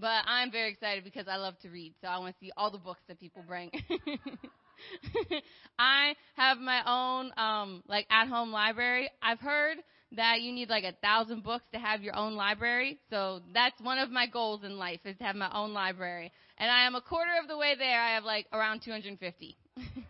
But 0.01 0.23
I'm 0.25 0.51
very 0.51 0.71
excited 0.71 1.03
because 1.03 1.27
I 1.27 1.35
love 1.35 1.59
to 1.59 1.69
read, 1.69 1.93
so 2.01 2.07
I 2.07 2.17
want 2.17 2.35
to 2.35 2.39
see 2.43 2.51
all 2.57 2.71
the 2.71 2.79
books 2.79 3.01
that 3.07 3.19
people 3.19 3.43
bring. 3.47 3.69
I 5.79 6.15
have 6.33 6.57
my 6.57 6.81
own 6.87 7.31
um 7.37 7.83
like 7.87 8.07
at 8.09 8.27
home 8.27 8.51
library. 8.51 9.11
I've 9.21 9.39
heard 9.39 9.77
that 10.13 10.41
you 10.41 10.51
need 10.51 10.69
like 10.69 10.83
a 10.83 10.93
thousand 11.03 11.43
books 11.43 11.65
to 11.73 11.79
have 11.79 12.01
your 12.01 12.15
own 12.15 12.33
library. 12.33 12.99
So 13.11 13.41
that's 13.53 13.79
one 13.79 13.99
of 13.99 14.09
my 14.09 14.25
goals 14.25 14.63
in 14.63 14.77
life 14.77 15.01
is 15.05 15.15
to 15.19 15.23
have 15.23 15.35
my 15.35 15.51
own 15.53 15.71
library. 15.71 16.31
And 16.57 16.69
I 16.69 16.87
am 16.87 16.95
a 16.95 17.01
quarter 17.01 17.31
of 17.41 17.47
the 17.47 17.57
way 17.57 17.75
there. 17.77 18.01
I 18.01 18.15
have 18.15 18.23
like 18.23 18.47
around 18.51 18.81
250. 18.83 19.55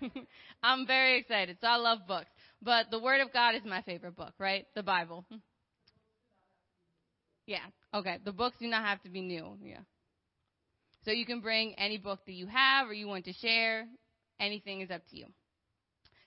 I'm 0.63 0.87
very 0.87 1.19
excited. 1.19 1.57
So 1.59 1.67
I 1.67 1.75
love 1.75 1.99
books. 2.07 2.31
But 2.61 2.89
the 2.91 2.99
Word 2.99 3.21
of 3.21 3.33
God 3.33 3.55
is 3.55 3.61
my 3.65 3.81
favorite 3.81 4.15
book, 4.15 4.33
right? 4.39 4.65
The 4.73 4.83
Bible. 4.83 5.25
Yeah. 7.45 7.59
Okay. 7.93 8.17
The 8.23 8.31
books 8.31 8.57
do 8.59 8.67
not 8.67 8.85
have 8.85 9.01
to 9.03 9.09
be 9.09 9.21
new. 9.21 9.57
Yeah. 9.63 9.79
So 11.03 11.11
you 11.11 11.25
can 11.25 11.41
bring 11.41 11.73
any 11.77 11.97
book 11.97 12.19
that 12.25 12.33
you 12.33 12.47
have 12.47 12.87
or 12.87 12.93
you 12.93 13.07
want 13.07 13.25
to 13.25 13.33
share. 13.33 13.87
Anything 14.39 14.81
is 14.81 14.91
up 14.91 15.01
to 15.09 15.17
you. 15.17 15.25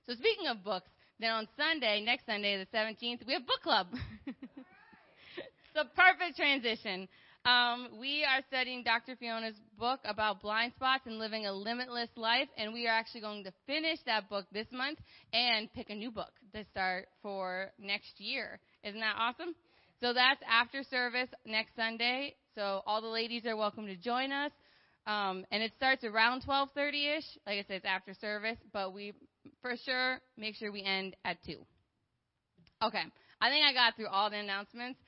So 0.06 0.14
speaking 0.14 0.46
of 0.48 0.62
books, 0.62 0.88
then 1.20 1.30
on 1.30 1.48
Sunday, 1.56 2.02
next 2.04 2.26
Sunday, 2.26 2.58
the 2.58 2.76
17th, 2.76 3.26
we 3.26 3.32
have 3.32 3.46
book 3.46 3.62
club. 3.62 3.86
it's 4.26 4.36
a 5.76 5.84
perfect 5.84 6.36
transition. 6.36 7.08
Um, 7.44 7.88
we 8.00 8.24
are 8.24 8.40
studying 8.48 8.82
Dr. 8.82 9.16
Fiona's 9.16 9.54
book 9.78 10.00
about 10.04 10.40
blind 10.40 10.72
spots 10.76 11.02
and 11.06 11.18
living 11.18 11.46
a 11.46 11.52
limitless 11.52 12.08
life, 12.16 12.48
and 12.56 12.72
we 12.72 12.86
are 12.86 12.94
actually 12.94 13.20
going 13.20 13.44
to 13.44 13.52
finish 13.66 13.98
that 14.06 14.28
book 14.30 14.46
this 14.50 14.66
month 14.72 14.98
and 15.32 15.72
pick 15.74 15.90
a 15.90 15.94
new 15.94 16.10
book 16.10 16.32
to 16.54 16.64
start 16.70 17.06
for 17.22 17.70
next 17.78 18.18
year. 18.18 18.58
Isn't 18.82 19.00
that 19.00 19.16
awesome? 19.18 19.54
So 20.04 20.12
that's 20.12 20.42
after 20.46 20.82
service 20.82 21.30
next 21.46 21.74
Sunday. 21.76 22.34
So 22.54 22.82
all 22.86 23.00
the 23.00 23.08
ladies 23.08 23.46
are 23.46 23.56
welcome 23.56 23.86
to 23.86 23.96
join 23.96 24.32
us. 24.32 24.52
Um, 25.06 25.46
and 25.50 25.62
it 25.62 25.72
starts 25.78 26.04
around 26.04 26.42
12:30 26.42 27.16
ish. 27.16 27.24
Like 27.46 27.60
I 27.60 27.64
said, 27.66 27.76
it's 27.76 27.86
after 27.86 28.12
service, 28.12 28.58
but 28.70 28.92
we 28.92 29.14
for 29.62 29.76
sure 29.82 30.20
make 30.36 30.56
sure 30.56 30.70
we 30.70 30.82
end 30.82 31.16
at 31.24 31.42
two. 31.46 31.64
Okay, 32.82 33.02
I 33.40 33.48
think 33.48 33.64
I 33.64 33.72
got 33.72 33.96
through 33.96 34.08
all 34.08 34.28
the 34.28 34.36
announcements. 34.36 35.00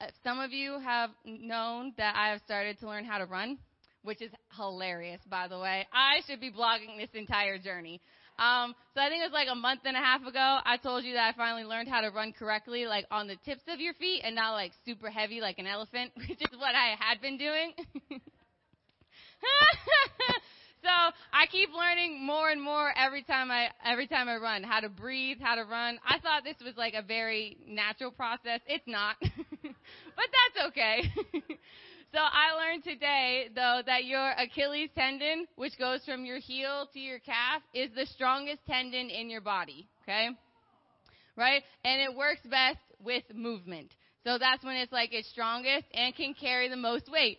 Uh, 0.00 0.06
some 0.22 0.38
of 0.38 0.52
you 0.52 0.78
have 0.78 1.10
known 1.24 1.92
that 1.96 2.14
I 2.14 2.28
have 2.28 2.40
started 2.44 2.78
to 2.78 2.86
learn 2.86 3.04
how 3.04 3.18
to 3.18 3.26
run, 3.26 3.58
which 4.02 4.22
is 4.22 4.30
hilarious, 4.56 5.20
by 5.28 5.48
the 5.48 5.58
way. 5.58 5.88
I 5.92 6.20
should 6.24 6.40
be 6.40 6.52
blogging 6.52 6.98
this 6.98 7.10
entire 7.14 7.58
journey. 7.58 8.00
Um, 8.38 8.74
so 8.94 9.00
I 9.00 9.08
think 9.08 9.22
it 9.22 9.26
was 9.26 9.32
like 9.32 9.48
a 9.50 9.54
month 9.54 9.80
and 9.84 9.96
a 9.96 10.00
half 10.00 10.24
ago. 10.24 10.58
I 10.64 10.76
told 10.76 11.04
you 11.04 11.14
that 11.14 11.34
I 11.34 11.36
finally 11.36 11.64
learned 11.64 11.88
how 11.88 12.00
to 12.02 12.10
run 12.10 12.32
correctly, 12.32 12.86
like 12.86 13.04
on 13.10 13.26
the 13.26 13.36
tips 13.44 13.62
of 13.68 13.80
your 13.80 13.94
feet, 13.94 14.22
and 14.24 14.34
not 14.36 14.52
like 14.52 14.72
super 14.84 15.10
heavy 15.10 15.40
like 15.40 15.58
an 15.58 15.66
elephant, 15.66 16.12
which 16.16 16.40
is 16.40 16.58
what 16.58 16.74
I 16.74 16.94
had 16.98 17.20
been 17.20 17.36
doing. 17.36 17.72
so 20.82 20.90
I 21.32 21.46
keep 21.50 21.70
learning 21.76 22.24
more 22.24 22.50
and 22.50 22.62
more 22.62 22.92
every 22.96 23.22
time 23.22 23.50
I 23.50 23.68
every 23.84 24.06
time 24.06 24.28
I 24.28 24.36
run 24.36 24.62
how 24.62 24.80
to 24.80 24.88
breathe, 24.88 25.38
how 25.40 25.56
to 25.56 25.64
run. 25.64 25.98
I 26.06 26.18
thought 26.20 26.44
this 26.44 26.56
was 26.64 26.76
like 26.76 26.94
a 26.94 27.02
very 27.02 27.56
natural 27.66 28.10
process. 28.10 28.60
It's 28.66 28.86
not, 28.86 29.16
but 29.20 29.28
that's 29.62 30.66
okay. 30.68 31.02
So 32.12 32.18
I 32.18 32.54
learned 32.56 32.84
today 32.84 33.48
though 33.54 33.82
that 33.84 34.04
your 34.04 34.32
Achilles 34.32 34.90
tendon, 34.96 35.46
which 35.56 35.78
goes 35.78 36.04
from 36.04 36.24
your 36.24 36.38
heel 36.38 36.88
to 36.92 36.98
your 36.98 37.18
calf, 37.18 37.62
is 37.74 37.90
the 37.94 38.06
strongest 38.06 38.60
tendon 38.66 39.10
in 39.10 39.30
your 39.30 39.40
body. 39.40 39.88
Okay, 40.02 40.28
right, 41.36 41.62
and 41.84 42.00
it 42.00 42.16
works 42.16 42.40
best 42.50 42.78
with 43.02 43.24
movement. 43.34 43.92
So 44.24 44.38
that's 44.38 44.64
when 44.64 44.76
it's 44.76 44.92
like 44.92 45.12
its 45.12 45.28
strongest 45.30 45.86
and 45.94 46.14
can 46.14 46.34
carry 46.34 46.68
the 46.68 46.76
most 46.76 47.10
weight. 47.10 47.38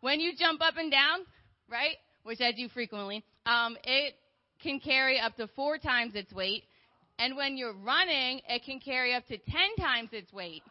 When 0.00 0.20
you 0.20 0.32
jump 0.36 0.60
up 0.62 0.76
and 0.76 0.90
down, 0.90 1.20
right? 1.70 1.96
which 2.28 2.42
I 2.42 2.52
do 2.52 2.68
frequently, 2.68 3.24
um, 3.46 3.78
it 3.84 4.14
can 4.62 4.80
carry 4.80 5.18
up 5.18 5.34
to 5.36 5.48
four 5.56 5.78
times 5.78 6.14
its 6.14 6.30
weight. 6.30 6.64
And 7.18 7.34
when 7.36 7.56
you're 7.56 7.72
running, 7.72 8.42
it 8.46 8.64
can 8.64 8.80
carry 8.80 9.14
up 9.14 9.26
to 9.28 9.38
10 9.38 9.44
times 9.78 10.10
its 10.12 10.30
weight. 10.30 10.62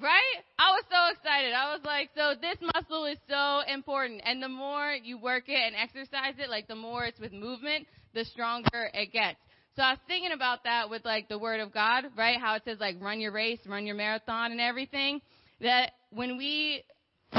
Right? 0.00 0.44
I 0.58 0.72
was 0.72 0.84
so 0.90 1.16
excited. 1.16 1.54
I 1.54 1.72
was 1.72 1.80
like, 1.84 2.10
so 2.14 2.34
this 2.38 2.58
muscle 2.74 3.06
is 3.06 3.16
so 3.28 3.60
important. 3.66 4.20
And 4.24 4.42
the 4.42 4.48
more 4.48 4.92
you 4.92 5.16
work 5.16 5.44
it 5.48 5.56
and 5.56 5.74
exercise 5.74 6.34
it, 6.38 6.50
like 6.50 6.68
the 6.68 6.74
more 6.74 7.06
it's 7.06 7.18
with 7.18 7.32
movement, 7.32 7.86
the 8.12 8.24
stronger 8.26 8.90
it 8.92 9.12
gets. 9.12 9.38
So 9.74 9.82
I 9.82 9.92
was 9.92 9.98
thinking 10.06 10.32
about 10.32 10.64
that 10.64 10.90
with 10.90 11.04
like 11.04 11.28
the 11.28 11.38
word 11.38 11.60
of 11.60 11.72
God, 11.72 12.04
right? 12.16 12.38
How 12.38 12.54
it 12.56 12.62
says 12.64 12.78
like 12.78 12.96
run 13.00 13.20
your 13.20 13.32
race, 13.32 13.58
run 13.66 13.86
your 13.86 13.94
marathon 13.94 14.52
and 14.52 14.60
everything. 14.60 15.20
That 15.60 15.92
when 16.10 16.36
we 16.36 16.82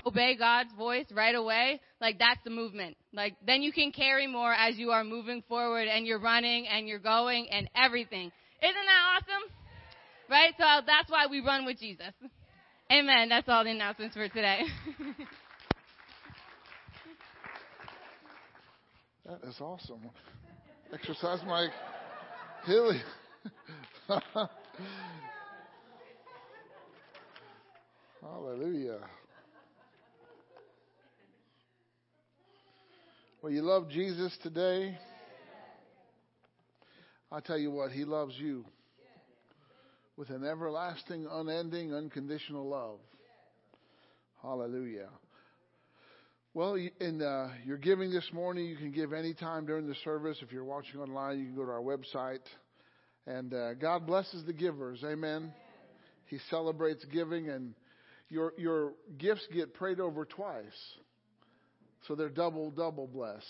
obey 0.06 0.36
God's 0.36 0.74
voice 0.78 1.06
right 1.12 1.36
away, 1.36 1.80
like 2.02 2.18
that's 2.18 2.40
the 2.44 2.50
movement. 2.50 2.98
Like 3.14 3.36
then 3.46 3.62
you 3.62 3.72
can 3.72 3.92
carry 3.92 4.26
more 4.26 4.54
as 4.54 4.78
you 4.78 4.92
are 4.92 5.04
moving 5.04 5.44
forward 5.48 5.88
and 5.88 6.08
you're 6.08 6.20
running 6.20 6.68
and 6.68 6.88
you're 6.88 7.00
going 7.00 7.50
and 7.50 7.70
everything. 7.76 8.32
Isn't 8.64 8.86
that 8.86 9.22
awesome? 9.22 9.52
Right? 10.30 10.54
So 10.58 10.86
that's 10.86 11.10
why 11.10 11.28
we 11.30 11.42
run 11.42 11.66
with 11.66 11.80
Jesus. 11.80 12.14
Amen. 12.92 13.28
That's 13.28 13.50
all 13.50 13.66
the 13.66 13.72
announcements 13.72 14.16
for 14.16 14.30
today. 14.30 14.62
that 19.26 19.44
is 19.44 19.58
awesome. 19.60 20.10
Exercise 20.94 21.40
my 21.46 21.68
Hilly. 22.66 23.02
Hallelujah. 28.22 29.00
Well, 33.42 33.52
you 33.52 33.64
love 33.64 33.90
Jesus 33.90 34.38
today. 34.42 34.98
I 37.30 37.42
tell 37.42 37.58
you 37.58 37.70
what, 37.72 37.92
He 37.92 38.06
loves 38.06 38.36
you 38.38 38.64
with 40.18 40.32
an 40.32 40.44
everlasting, 40.44 41.28
unending, 41.32 41.94
unconditional 41.94 42.68
love. 42.68 42.98
Hallelujah. 44.42 45.10
Well, 46.56 46.76
in 47.00 47.22
uh, 47.22 47.50
your 47.64 47.78
giving 47.78 48.10
this 48.10 48.28
morning, 48.34 48.66
you 48.66 48.76
can 48.76 48.92
give 48.92 49.14
any 49.14 49.36
time 49.36 49.68
during 49.68 49.88
the 49.88 49.96
service. 50.04 50.40
If 50.42 50.52
you're 50.52 50.66
watching 50.66 51.00
online, 51.00 51.38
you 51.38 51.46
can 51.46 51.56
go 51.56 51.66
to 51.66 51.72
our 51.72 51.82
website. 51.82 52.42
And 53.28 53.54
uh, 53.54 53.76
God 53.76 54.08
blesses 54.08 54.44
the 54.46 54.54
givers. 54.54 55.04
Amen. 55.04 55.54
He 56.26 56.40
celebrates 56.50 57.06
giving, 57.14 57.50
and 57.50 57.76
your 58.30 58.54
your 58.58 58.94
gifts 59.18 59.48
get 59.54 59.74
prayed 59.76 60.00
over 60.00 60.26
twice. 60.26 60.66
So 62.08 62.16
they're 62.16 62.30
double, 62.30 62.72
double 62.72 63.06
blessed. 63.06 63.46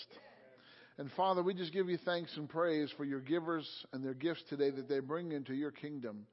And 0.98 1.10
Father, 1.16 1.42
we 1.42 1.54
just 1.54 1.72
give 1.72 1.88
you 1.88 1.98
thanks 2.04 2.36
and 2.36 2.48
praise 2.48 2.90
for 2.96 3.04
your 3.04 3.20
givers 3.20 3.66
and 3.92 4.04
their 4.04 4.14
gifts 4.14 4.42
today 4.48 4.70
that 4.70 4.88
they 4.88 4.98
bring 4.98 5.32
into 5.32 5.54
your 5.54 5.70
kingdom. 5.70 6.26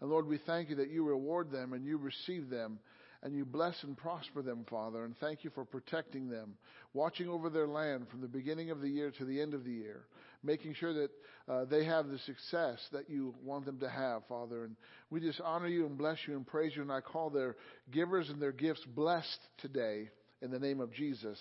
And 0.00 0.10
Lord, 0.10 0.26
we 0.26 0.38
thank 0.46 0.70
you 0.70 0.76
that 0.76 0.90
you 0.90 1.04
reward 1.04 1.50
them 1.50 1.72
and 1.72 1.84
you 1.84 1.98
receive 1.98 2.48
them 2.50 2.78
and 3.22 3.34
you 3.34 3.44
bless 3.44 3.82
and 3.82 3.96
prosper 3.96 4.42
them, 4.42 4.64
Father. 4.70 5.04
And 5.04 5.16
thank 5.18 5.42
you 5.42 5.50
for 5.50 5.64
protecting 5.64 6.28
them, 6.28 6.54
watching 6.94 7.28
over 7.28 7.50
their 7.50 7.66
land 7.66 8.06
from 8.10 8.20
the 8.20 8.28
beginning 8.28 8.70
of 8.70 8.80
the 8.80 8.88
year 8.88 9.10
to 9.18 9.24
the 9.24 9.40
end 9.40 9.54
of 9.54 9.64
the 9.64 9.72
year, 9.72 10.04
making 10.44 10.74
sure 10.74 10.92
that 10.92 11.10
uh, 11.48 11.64
they 11.64 11.84
have 11.84 12.06
the 12.06 12.18
success 12.18 12.78
that 12.92 13.10
you 13.10 13.34
want 13.42 13.66
them 13.66 13.80
to 13.80 13.88
have, 13.88 14.22
Father. 14.28 14.64
And 14.64 14.76
we 15.10 15.20
just 15.20 15.40
honor 15.40 15.66
you 15.66 15.86
and 15.86 15.98
bless 15.98 16.18
you 16.28 16.36
and 16.36 16.46
praise 16.46 16.72
you. 16.76 16.82
And 16.82 16.92
I 16.92 17.00
call 17.00 17.30
their 17.30 17.56
givers 17.90 18.28
and 18.28 18.40
their 18.40 18.52
gifts 18.52 18.84
blessed 18.94 19.40
today 19.58 20.10
in 20.40 20.52
the 20.52 20.60
name 20.60 20.80
of 20.80 20.92
Jesus. 20.92 21.38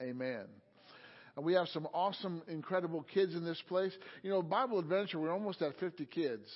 Amen. 0.00 0.46
And 1.36 1.44
we 1.44 1.52
have 1.52 1.68
some 1.68 1.86
awesome, 1.92 2.42
incredible 2.48 3.04
kids 3.14 3.34
in 3.34 3.44
this 3.44 3.62
place. 3.68 3.92
You 4.22 4.30
know, 4.30 4.42
Bible 4.42 4.78
Adventure, 4.78 5.18
we're 5.20 5.32
almost 5.32 5.62
at 5.62 5.78
50 5.78 6.06
kids. 6.06 6.48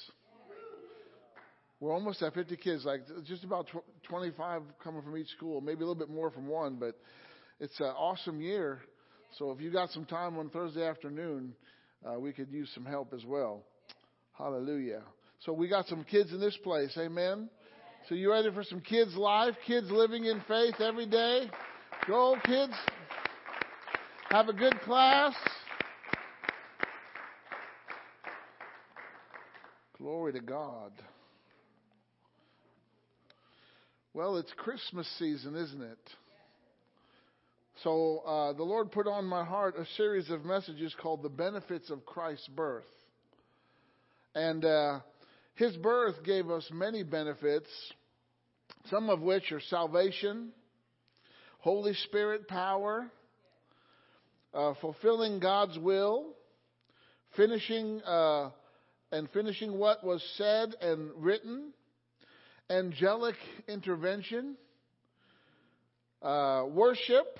We're 1.84 1.92
almost 1.92 2.22
at 2.22 2.32
50 2.32 2.56
kids, 2.56 2.86
like 2.86 3.02
just 3.26 3.44
about 3.44 3.68
25 4.08 4.62
coming 4.82 5.02
from 5.02 5.18
each 5.18 5.28
school, 5.36 5.60
maybe 5.60 5.82
a 5.82 5.86
little 5.86 5.94
bit 5.94 6.08
more 6.08 6.30
from 6.30 6.46
one, 6.46 6.76
but 6.76 6.98
it's 7.60 7.78
an 7.78 7.88
awesome 7.88 8.40
year. 8.40 8.80
So 9.38 9.50
if 9.50 9.60
you 9.60 9.70
got 9.70 9.90
some 9.90 10.06
time 10.06 10.38
on 10.38 10.48
Thursday 10.48 10.88
afternoon, 10.88 11.52
uh, 12.02 12.18
we 12.18 12.32
could 12.32 12.50
use 12.50 12.70
some 12.72 12.86
help 12.86 13.12
as 13.12 13.22
well. 13.26 13.64
Hallelujah. 14.32 15.02
So 15.40 15.52
we 15.52 15.68
got 15.68 15.86
some 15.86 16.04
kids 16.04 16.32
in 16.32 16.40
this 16.40 16.56
place. 16.64 16.96
Amen. 16.96 17.50
So 18.08 18.14
you 18.14 18.32
ready 18.32 18.50
for 18.50 18.64
some 18.64 18.80
kids 18.80 19.14
life? 19.14 19.54
Kids 19.66 19.90
living 19.90 20.24
in 20.24 20.42
faith 20.48 20.80
every 20.80 21.06
day? 21.06 21.50
Go, 22.08 22.34
kids. 22.46 22.72
Have 24.30 24.48
a 24.48 24.54
good 24.54 24.80
class. 24.80 25.34
Glory 29.98 30.32
to 30.32 30.40
God. 30.40 30.92
Well, 34.16 34.36
it's 34.36 34.52
Christmas 34.58 35.08
season, 35.18 35.56
isn't 35.56 35.82
it? 35.82 35.98
So 37.82 38.18
uh, 38.24 38.52
the 38.52 38.62
Lord 38.62 38.92
put 38.92 39.08
on 39.08 39.24
my 39.24 39.44
heart 39.44 39.74
a 39.76 39.84
series 39.96 40.30
of 40.30 40.44
messages 40.44 40.94
called 41.02 41.24
The 41.24 41.28
Benefits 41.28 41.90
of 41.90 42.06
Christ's 42.06 42.46
Birth. 42.46 42.84
And 44.36 44.64
uh, 44.64 45.00
his 45.56 45.76
birth 45.78 46.14
gave 46.24 46.48
us 46.48 46.64
many 46.72 47.02
benefits, 47.02 47.68
some 48.88 49.10
of 49.10 49.20
which 49.20 49.50
are 49.50 49.60
salvation, 49.62 50.50
Holy 51.58 51.94
Spirit 52.04 52.46
power, 52.46 53.10
uh, 54.54 54.74
fulfilling 54.80 55.40
God's 55.40 55.76
will, 55.76 56.26
finishing 57.36 58.00
uh, 58.02 58.50
and 59.10 59.28
finishing 59.30 59.76
what 59.76 60.04
was 60.04 60.24
said 60.36 60.72
and 60.80 61.10
written, 61.16 61.72
angelic 62.70 63.36
intervention, 63.68 64.56
uh, 66.22 66.64
worship, 66.68 67.38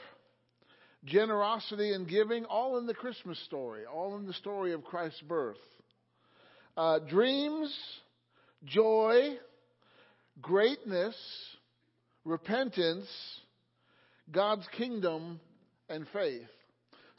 generosity 1.05 1.93
and 1.93 2.09
giving, 2.09 2.45
all 2.45 2.79
in 2.79 2.87
the 2.87 2.95
Christmas 2.95 3.39
story, 3.45 3.83
all 3.87 4.16
in 4.16 4.27
the 4.27 4.33
story 4.35 4.72
of 4.72 4.85
Christ's 4.85 5.20
birth. 5.22 5.57
Uh, 6.77 6.99
dreams, 6.99 7.75
joy, 8.64 9.37
greatness, 10.41 11.16
repentance, 12.25 13.07
God's 14.31 14.66
kingdom, 14.77 15.41
and 15.89 16.07
faith. 16.12 16.49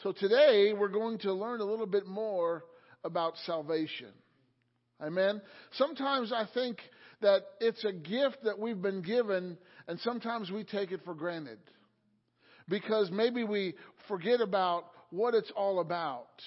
So 0.03 0.11
today 0.11 0.73
we're 0.77 0.89
going 0.89 1.19
to 1.19 1.33
learn 1.33 1.61
a 1.61 1.65
little 1.65 1.85
bit 1.85 2.05
more 2.05 2.63
about 3.03 3.33
salvation. 3.45 4.09
Amen. 5.01 5.41
Sometimes 5.73 6.31
I 6.33 6.45
think 6.53 6.79
that 7.21 7.41
it's 7.59 7.83
a 7.83 7.91
gift 7.91 8.37
that 8.43 8.59
we've 8.59 8.81
been 8.81 9.01
given 9.01 9.57
and 9.87 9.99
sometimes 9.99 10.51
we 10.51 10.63
take 10.63 10.91
it 10.91 11.01
for 11.05 11.13
granted. 11.13 11.59
Because 12.67 13.11
maybe 13.11 13.43
we 13.43 13.75
forget 14.07 14.41
about 14.41 14.85
what 15.11 15.35
it's 15.35 15.51
all 15.55 15.79
about. 15.79 16.41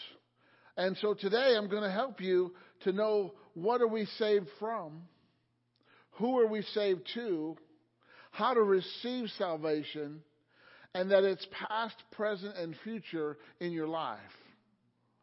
And 0.77 0.97
so 0.99 1.15
today 1.15 1.55
I'm 1.57 1.69
going 1.69 1.83
to 1.83 1.91
help 1.91 2.21
you 2.21 2.55
to 2.85 2.93
know 2.93 3.35
what 3.55 3.81
are 3.81 3.89
we 3.89 4.05
saved 4.19 4.49
from? 4.59 5.03
Who 6.13 6.39
are 6.39 6.47
we 6.47 6.63
saved 6.63 7.09
to? 7.15 7.57
How 8.31 8.55
to 8.55 8.63
receive 8.63 9.29
salvation 9.39 10.23
and 10.95 11.11
that 11.11 11.25
it's 11.25 11.47
past, 11.69 11.97
present, 12.13 12.57
and 12.57 12.75
future 12.83 13.37
in 13.61 13.73
your 13.73 13.87
life. 13.87 14.19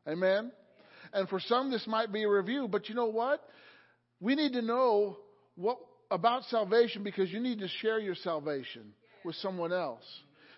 Amen? 0.07 0.51
And 1.13 1.27
for 1.27 1.39
some, 1.39 1.71
this 1.71 1.85
might 1.87 2.11
be 2.11 2.23
a 2.23 2.29
review, 2.29 2.67
but 2.69 2.87
you 2.89 2.95
know 2.95 3.07
what? 3.07 3.41
We 4.19 4.35
need 4.35 4.53
to 4.53 4.61
know 4.61 5.17
what 5.55 5.77
about 6.11 6.43
salvation 6.45 7.03
because 7.03 7.31
you 7.31 7.39
need 7.39 7.59
to 7.59 7.67
share 7.81 7.99
your 7.99 8.15
salvation 8.15 8.93
with 9.23 9.35
someone 9.37 9.73
else. 9.73 10.03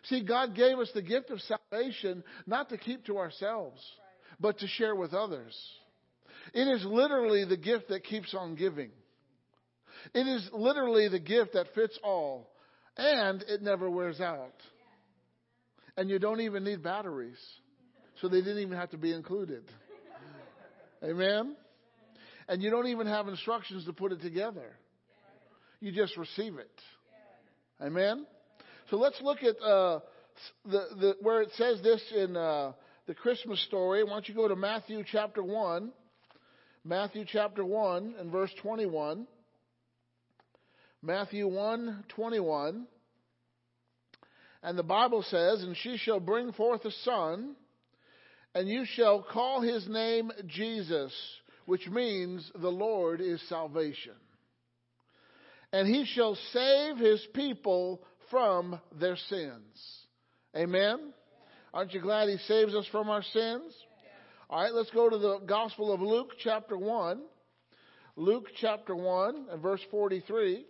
See, 0.04 0.24
God 0.24 0.56
gave 0.56 0.78
us 0.78 0.90
the 0.94 1.02
gift 1.02 1.30
of 1.32 1.40
salvation 1.42 2.24
not 2.46 2.70
to 2.70 2.78
keep 2.78 3.06
to 3.06 3.18
ourselves, 3.18 3.82
but 4.40 4.60
to 4.60 4.68
share 4.68 4.96
with 4.96 5.14
others. 5.14 5.56
It 6.54 6.68
is 6.68 6.86
literally 6.86 7.46
the 7.46 7.58
gift 7.58 7.90
that 7.90 8.04
keeps 8.04 8.34
on 8.34 8.56
giving. 8.56 8.92
It 10.14 10.28
is 10.28 10.50
literally 10.54 11.10
the 11.10 11.20
gift 11.20 11.54
that 11.54 11.68
fits 11.76 11.98
all, 12.04 12.50
and 12.96 13.44
it 13.48 13.62
never 13.62 13.90
wears 13.90 14.22
out. 14.22 14.56
And 15.98 16.10
you 16.10 16.20
don't 16.20 16.42
even 16.42 16.64
need 16.64 16.84
batteries, 16.84 17.40
so 18.22 18.30
they 18.30 18.42
didn't 18.42 18.60
even 18.60 18.78
have 18.78 18.92
to 18.92 18.98
be 18.98 19.14
included. 19.14 19.64
Amen? 21.04 21.56
And 22.48 22.62
you 22.62 22.70
don't 22.70 22.88
even 22.88 23.08
have 23.08 23.28
instructions 23.28 23.86
to 23.86 23.94
put 23.94 24.12
it 24.12 24.22
together. 24.22 24.78
You 25.80 25.92
just 25.92 26.18
receive 26.18 26.58
it. 26.58 26.82
Amen? 27.82 28.26
So 28.90 28.98
let's 28.98 29.22
look 29.22 29.44
at 29.44 29.62
uh, 29.62 30.00
the, 30.66 30.86
the, 31.00 31.16
where 31.22 31.42
it 31.42 31.52
says 31.56 31.82
this 31.84 32.02
in 32.16 32.36
uh, 32.36 32.72
the 33.06 33.14
Christmas 33.14 33.62
story. 33.66 34.04
Why 34.04 34.12
don't 34.12 34.28
you 34.28 34.36
go 34.36 34.48
to 34.48 34.56
Matthew 34.56 35.04
chapter 35.10 35.44
1? 35.44 35.92
Matthew 36.84 37.26
chapter 37.28 37.64
1 37.64 38.16
and 38.20 38.32
verse 38.32 38.52
21. 38.62 39.28
Matthew 41.04 41.48
1 41.48 42.06
21. 42.10 42.88
And 44.64 44.78
the 44.78 44.84
Bible 44.84 45.24
says, 45.24 45.62
And 45.62 45.78
she 45.78 45.98
shall 45.98 46.20
bring 46.20 46.52
forth 46.54 46.84
a 46.86 46.92
son, 46.92 47.56
and 48.56 48.68
you 48.68 48.86
shall 48.86 49.22
call 49.22 49.62
his 49.62 49.88
name 49.88 50.32
Jesus, 50.48 51.14
which 51.66 51.88
means 51.88 52.52
the 52.60 52.72
Lord 52.72 53.22
is 53.22 53.42
salvation. 53.48 54.14
And 55.78 55.88
he 55.88 56.06
shall 56.06 56.36
save 56.54 56.98
his 56.98 57.24
people 57.36 58.02
from 58.32 58.82
their 59.00 59.16
sins. 59.16 60.02
Amen? 60.56 61.14
Aren't 61.72 61.94
you 61.94 62.02
glad 62.02 62.30
he 62.30 62.38
saves 62.48 62.74
us 62.74 62.88
from 62.92 63.12
our 63.12 63.22
sins? 63.22 63.76
All 64.50 64.64
right, 64.64 64.74
let's 64.74 64.90
go 64.90 65.08
to 65.08 65.20
the 65.20 65.38
Gospel 65.46 65.94
of 65.94 66.02
Luke, 66.02 66.32
chapter 66.40 66.76
1. 66.76 67.22
Luke, 68.16 68.48
chapter 68.60 68.96
1, 68.96 69.50
and 69.52 69.62
verse 69.62 69.82
43. 69.92 70.66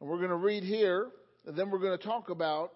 And 0.00 0.10
we're 0.10 0.16
going 0.16 0.30
to 0.30 0.34
read 0.34 0.64
here, 0.64 1.10
and 1.46 1.56
then 1.56 1.70
we're 1.70 1.78
going 1.78 1.96
to 1.96 2.04
talk 2.04 2.30
about 2.30 2.72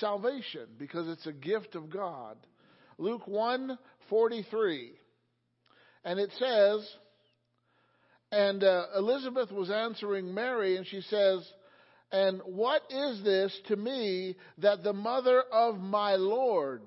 salvation 0.00 0.66
because 0.80 1.06
it's 1.06 1.28
a 1.28 1.32
gift 1.32 1.76
of 1.76 1.90
God. 1.90 2.36
Luke 2.98 3.28
1 3.28 3.78
43. 4.10 4.94
And 6.04 6.18
it 6.18 6.30
says, 6.40 6.88
and 8.34 8.64
uh, 8.64 8.86
Elizabeth 8.96 9.52
was 9.52 9.70
answering 9.70 10.34
Mary, 10.34 10.76
and 10.76 10.84
she 10.84 11.02
says, 11.02 11.48
And 12.10 12.40
what 12.44 12.82
is 12.90 13.22
this 13.22 13.56
to 13.68 13.76
me 13.76 14.34
that 14.58 14.82
the 14.82 14.92
mother 14.92 15.44
of 15.52 15.78
my 15.78 16.16
Lord 16.16 16.82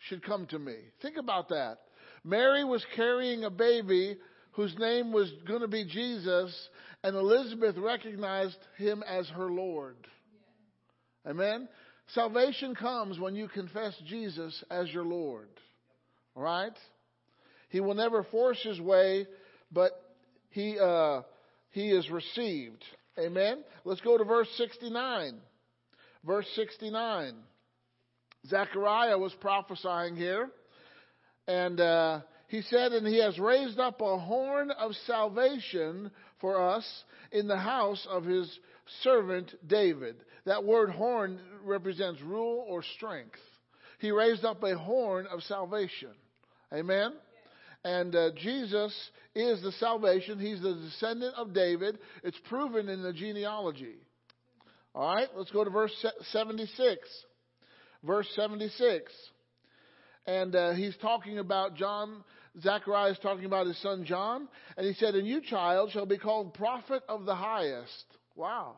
should 0.00 0.22
come 0.22 0.46
to 0.48 0.58
me? 0.58 0.74
Think 1.00 1.16
about 1.16 1.48
that. 1.48 1.78
Mary 2.24 2.62
was 2.62 2.84
carrying 2.94 3.44
a 3.44 3.50
baby 3.50 4.18
whose 4.50 4.76
name 4.78 5.12
was 5.12 5.32
going 5.48 5.62
to 5.62 5.68
be 5.68 5.86
Jesus, 5.86 6.54
and 7.02 7.16
Elizabeth 7.16 7.78
recognized 7.78 8.58
him 8.76 9.02
as 9.08 9.26
her 9.28 9.50
Lord. 9.50 9.96
Amen? 11.26 11.70
Salvation 12.08 12.74
comes 12.74 13.18
when 13.18 13.34
you 13.34 13.48
confess 13.48 13.94
Jesus 14.06 14.62
as 14.70 14.90
your 14.90 15.06
Lord. 15.06 15.48
All 16.36 16.42
right? 16.42 16.76
He 17.70 17.80
will 17.80 17.94
never 17.94 18.24
force 18.24 18.62
his 18.62 18.78
way, 18.78 19.26
but 19.72 20.01
he, 20.52 20.78
uh, 20.78 21.22
he 21.70 21.90
is 21.90 22.08
received. 22.10 22.84
Amen? 23.18 23.62
Let's 23.84 24.00
go 24.00 24.16
to 24.16 24.24
verse 24.24 24.48
69. 24.56 25.34
Verse 26.24 26.46
69. 26.54 27.34
Zechariah 28.46 29.18
was 29.18 29.32
prophesying 29.34 30.16
here, 30.16 30.50
and 31.46 31.80
uh, 31.80 32.20
he 32.48 32.62
said, 32.62 32.92
And 32.92 33.06
he 33.06 33.18
has 33.22 33.38
raised 33.38 33.78
up 33.78 34.00
a 34.00 34.18
horn 34.18 34.70
of 34.72 34.92
salvation 35.06 36.10
for 36.40 36.60
us 36.60 36.84
in 37.30 37.46
the 37.46 37.56
house 37.56 38.04
of 38.10 38.24
his 38.24 38.58
servant 39.02 39.54
David. 39.66 40.16
That 40.44 40.64
word 40.64 40.90
horn 40.90 41.38
represents 41.64 42.20
rule 42.20 42.64
or 42.68 42.82
strength. 42.96 43.38
He 44.00 44.10
raised 44.10 44.44
up 44.44 44.62
a 44.64 44.76
horn 44.76 45.26
of 45.30 45.42
salvation. 45.44 46.10
Amen? 46.72 47.12
And 47.84 48.14
uh, 48.14 48.30
Jesus 48.36 48.94
is 49.34 49.62
the 49.62 49.72
salvation. 49.72 50.38
He's 50.38 50.62
the 50.62 50.74
descendant 50.74 51.34
of 51.36 51.52
David. 51.52 51.98
It's 52.22 52.38
proven 52.48 52.88
in 52.88 53.02
the 53.02 53.12
genealogy. 53.12 53.96
All 54.94 55.14
right, 55.14 55.28
let's 55.36 55.50
go 55.50 55.64
to 55.64 55.70
verse 55.70 55.92
76. 56.30 56.98
Verse 58.04 58.28
76. 58.36 59.12
And 60.26 60.54
uh, 60.54 60.72
he's 60.72 60.96
talking 60.98 61.38
about 61.38 61.74
John, 61.74 62.22
Zechariah 62.60 63.12
is 63.12 63.18
talking 63.22 63.46
about 63.46 63.66
his 63.66 63.80
son 63.82 64.04
John. 64.04 64.48
And 64.76 64.86
he 64.86 64.94
said, 64.94 65.14
And 65.14 65.26
you, 65.26 65.40
child, 65.40 65.90
shall 65.92 66.06
be 66.06 66.18
called 66.18 66.54
prophet 66.54 67.02
of 67.08 67.24
the 67.24 67.34
highest. 67.34 68.04
Wow, 68.36 68.76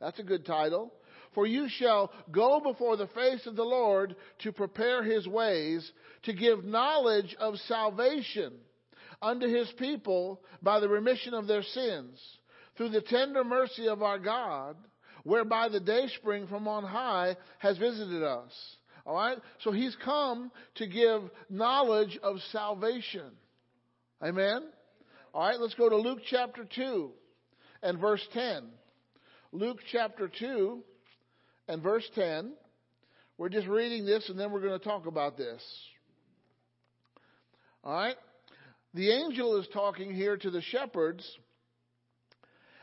that's 0.00 0.18
a 0.18 0.22
good 0.22 0.46
title. 0.46 0.92
For 1.36 1.46
you 1.46 1.68
shall 1.68 2.10
go 2.32 2.60
before 2.60 2.96
the 2.96 3.08
face 3.08 3.44
of 3.46 3.56
the 3.56 3.62
Lord 3.62 4.16
to 4.38 4.52
prepare 4.52 5.02
his 5.02 5.28
ways, 5.28 5.92
to 6.22 6.32
give 6.32 6.64
knowledge 6.64 7.36
of 7.38 7.58
salvation 7.68 8.54
unto 9.20 9.46
his 9.46 9.70
people 9.78 10.40
by 10.62 10.80
the 10.80 10.88
remission 10.88 11.34
of 11.34 11.46
their 11.46 11.62
sins, 11.62 12.18
through 12.76 12.88
the 12.88 13.02
tender 13.02 13.44
mercy 13.44 13.86
of 13.86 14.02
our 14.02 14.18
God, 14.18 14.76
whereby 15.24 15.68
the 15.68 15.78
dayspring 15.78 16.46
from 16.46 16.66
on 16.66 16.84
high 16.84 17.36
has 17.58 17.76
visited 17.76 18.22
us. 18.22 18.52
All 19.04 19.16
right? 19.16 19.36
So 19.62 19.72
he's 19.72 19.96
come 20.02 20.50
to 20.76 20.86
give 20.86 21.20
knowledge 21.50 22.18
of 22.22 22.38
salvation. 22.50 23.30
Amen? 24.22 24.62
All 25.34 25.46
right, 25.46 25.60
let's 25.60 25.74
go 25.74 25.90
to 25.90 25.96
Luke 25.96 26.20
chapter 26.30 26.64
2 26.64 27.10
and 27.82 28.00
verse 28.00 28.26
10. 28.32 28.62
Luke 29.52 29.80
chapter 29.92 30.30
2 30.38 30.82
and 31.68 31.82
verse 31.82 32.08
10. 32.14 32.52
We're 33.38 33.48
just 33.48 33.66
reading 33.66 34.06
this 34.06 34.28
and 34.28 34.38
then 34.38 34.50
we're 34.50 34.60
going 34.60 34.78
to 34.78 34.84
talk 34.84 35.06
about 35.06 35.36
this. 35.36 35.62
All 37.84 37.94
right? 37.94 38.16
The 38.94 39.10
angel 39.10 39.60
is 39.60 39.68
talking 39.72 40.14
here 40.14 40.36
to 40.36 40.50
the 40.50 40.62
shepherds. 40.62 41.24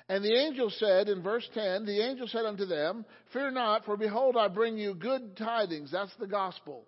And 0.10 0.24
the 0.24 0.36
angel 0.36 0.70
said 0.78 1.10
in 1.10 1.24
verse 1.24 1.48
10, 1.54 1.86
the 1.86 2.02
angel 2.02 2.28
said 2.28 2.46
unto 2.46 2.66
them, 2.66 3.06
Fear 3.32 3.52
not, 3.52 3.86
for 3.86 3.98
behold, 3.98 4.36
I 4.38 4.48
bring 4.48 4.78
you 4.78 4.94
good 4.94 5.38
tidings. 5.38 5.92
That's 5.92 6.14
the 6.20 6.28
gospel. 6.28 6.86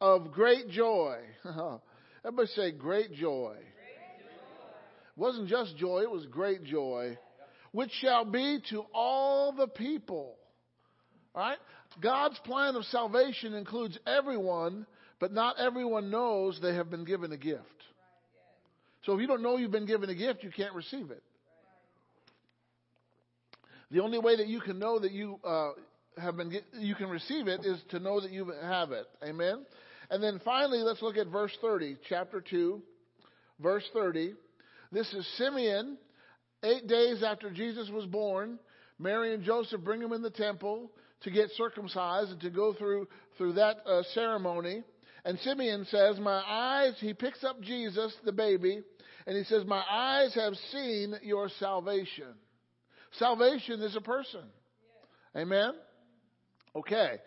Of 0.00 0.32
great 0.32 0.68
joy. 0.68 1.18
Everybody 2.24 2.48
say, 2.48 2.72
great 2.72 3.12
joy. 3.14 3.56
It 3.56 5.20
wasn't 5.20 5.48
just 5.48 5.76
joy, 5.76 6.00
it 6.02 6.10
was 6.10 6.26
great 6.26 6.64
joy. 6.64 7.16
Which 7.72 7.90
shall 8.00 8.24
be 8.24 8.60
to 8.70 8.84
all 8.92 9.52
the 9.52 9.68
people. 9.68 10.36
Right? 11.34 11.58
God's 12.00 12.38
plan 12.40 12.76
of 12.76 12.84
salvation 12.84 13.54
includes 13.54 13.98
everyone, 14.06 14.86
but 15.20 15.32
not 15.32 15.56
everyone 15.58 16.10
knows 16.10 16.58
they 16.60 16.74
have 16.74 16.90
been 16.90 17.04
given 17.04 17.32
a 17.32 17.36
gift. 17.36 17.60
So 19.04 19.14
if 19.14 19.20
you 19.20 19.26
don't 19.26 19.42
know 19.42 19.56
you've 19.56 19.70
been 19.70 19.86
given 19.86 20.08
a 20.08 20.14
gift, 20.14 20.42
you 20.42 20.50
can't 20.50 20.74
receive 20.74 21.10
it. 21.10 21.22
The 23.90 24.00
only 24.00 24.18
way 24.18 24.36
that 24.36 24.48
you 24.48 24.60
can 24.60 24.78
know 24.78 24.98
that 24.98 25.12
you 25.12 25.38
uh, 25.44 25.70
have 26.18 26.36
been 26.36 26.52
you 26.78 26.94
can 26.94 27.08
receive 27.08 27.48
it 27.48 27.64
is 27.64 27.80
to 27.90 27.98
know 27.98 28.20
that 28.20 28.30
you 28.30 28.52
have 28.62 28.92
it. 28.92 29.06
Amen. 29.22 29.64
And 30.10 30.22
then 30.22 30.40
finally, 30.44 30.78
let's 30.78 31.02
look 31.02 31.16
at 31.16 31.28
verse 31.28 31.56
30, 31.60 31.96
chapter 32.08 32.40
2, 32.40 32.82
verse 33.60 33.84
30. 33.92 34.34
This 34.92 35.12
is 35.12 35.26
Simeon, 35.36 35.96
eight 36.62 36.86
days 36.86 37.22
after 37.22 37.50
Jesus 37.50 37.88
was 37.90 38.06
born. 38.06 38.58
Mary 38.98 39.34
and 39.34 39.42
Joseph 39.42 39.80
bring 39.82 40.00
him 40.00 40.12
in 40.12 40.22
the 40.22 40.30
temple 40.30 40.90
to 41.22 41.30
get 41.30 41.50
circumcised 41.56 42.30
and 42.30 42.40
to 42.40 42.50
go 42.50 42.72
through 42.72 43.08
through 43.38 43.54
that 43.54 43.76
uh, 43.86 44.02
ceremony. 44.14 44.82
And 45.24 45.38
Simeon 45.40 45.86
says, 45.90 46.18
"My 46.18 46.42
eyes." 46.46 46.94
He 46.98 47.14
picks 47.14 47.42
up 47.44 47.60
Jesus, 47.62 48.14
the 48.24 48.32
baby, 48.32 48.82
and 49.26 49.36
he 49.36 49.44
says, 49.44 49.64
"My 49.64 49.82
eyes 49.88 50.34
have 50.34 50.54
seen 50.72 51.14
your 51.22 51.48
salvation." 51.58 52.34
Salvation 53.18 53.80
is 53.80 53.96
a 53.96 54.00
person. 54.00 54.42
Amen. 55.36 55.72
Okay. 56.76 57.18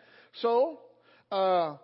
So, 0.42 0.80
uh, 1.32 1.78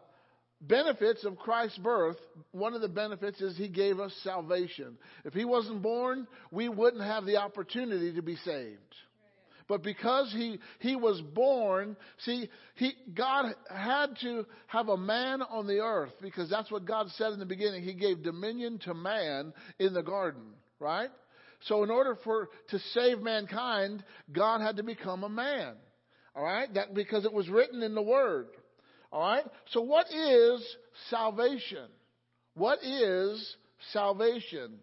benefits 0.62 1.24
of 1.26 1.38
Christ's 1.38 1.78
birth, 1.78 2.18
one 2.52 2.74
of 2.74 2.82
the 2.82 2.90
benefits 2.90 3.42
is 3.42 3.58
he 3.58 3.68
gave 3.68 4.00
us 4.00 4.14
salvation. 4.24 4.98
If 5.26 5.34
he 5.34 5.46
wasn't 5.46 5.82
born, 5.82 6.28
we 6.52 6.70
wouldn't 6.70 7.04
have 7.04 7.26
the 7.26 7.38
opportunity 7.38 8.14
to 8.14 8.22
be 8.22 8.36
saved. 8.38 8.80
But 9.68 9.84
because 9.84 10.32
he, 10.32 10.60
he 10.80 10.96
was 10.96 11.22
born, 11.22 11.96
see, 12.20 12.50
he, 12.76 12.94
God 13.14 13.54
had 13.70 14.08
to 14.22 14.46
have 14.68 14.90
a 14.90 14.98
man 14.98 15.42
on 15.42 15.68
the 15.68 15.80
earth 15.80 16.14
because 16.22 16.50
that's 16.50 16.72
what 16.72 16.86
God 16.86 17.08
said 17.16 17.32
in 17.32 17.40
the 17.40 17.46
beginning. 17.46 17.84
He 17.84 17.94
gave 17.94 18.24
dominion 18.24 18.80
to 18.80 18.94
man 18.94 19.54
in 19.80 19.94
the 19.94 20.04
garden, 20.04 20.44
right? 20.80 21.10
So 21.62 21.84
in 21.84 21.90
order 21.90 22.18
for, 22.24 22.50
to 22.70 22.80
save 22.94 23.22
mankind, 23.22 24.04
God 24.32 24.62
had 24.62 24.78
to 24.78 24.84
become 24.84 25.24
a 25.24 25.30
man. 25.30 25.76
All 26.36 26.44
right? 26.44 26.74
That, 26.74 26.94
because 26.94 27.26
it 27.26 27.34
was 27.34 27.48
written 27.48 27.84
in 27.84 27.96
the 27.96 28.02
Word. 28.02 28.48
All 29.12 29.22
right? 29.22 29.46
So 29.72 29.82
what 29.82 30.08
is 30.12 30.66
salvation? 31.10 31.88
What 32.56 32.80
is 32.84 33.56
salvation? 33.92 34.74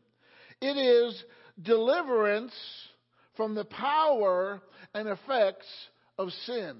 It 0.60 0.76
is 0.76 1.22
deliverance 1.60 2.54
from 3.36 3.54
the 3.54 3.64
power 3.64 4.62
and 4.94 5.08
effects 5.08 5.66
of 6.18 6.30
sin. 6.46 6.76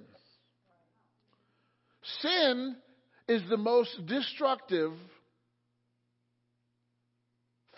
Sin 2.21 2.77
is 3.29 3.43
the 3.49 3.57
most 3.57 4.07
destructive 4.07 4.93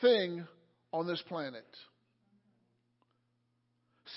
thing 0.00 0.46
on 0.92 1.06
this 1.06 1.22
planet. 1.28 1.66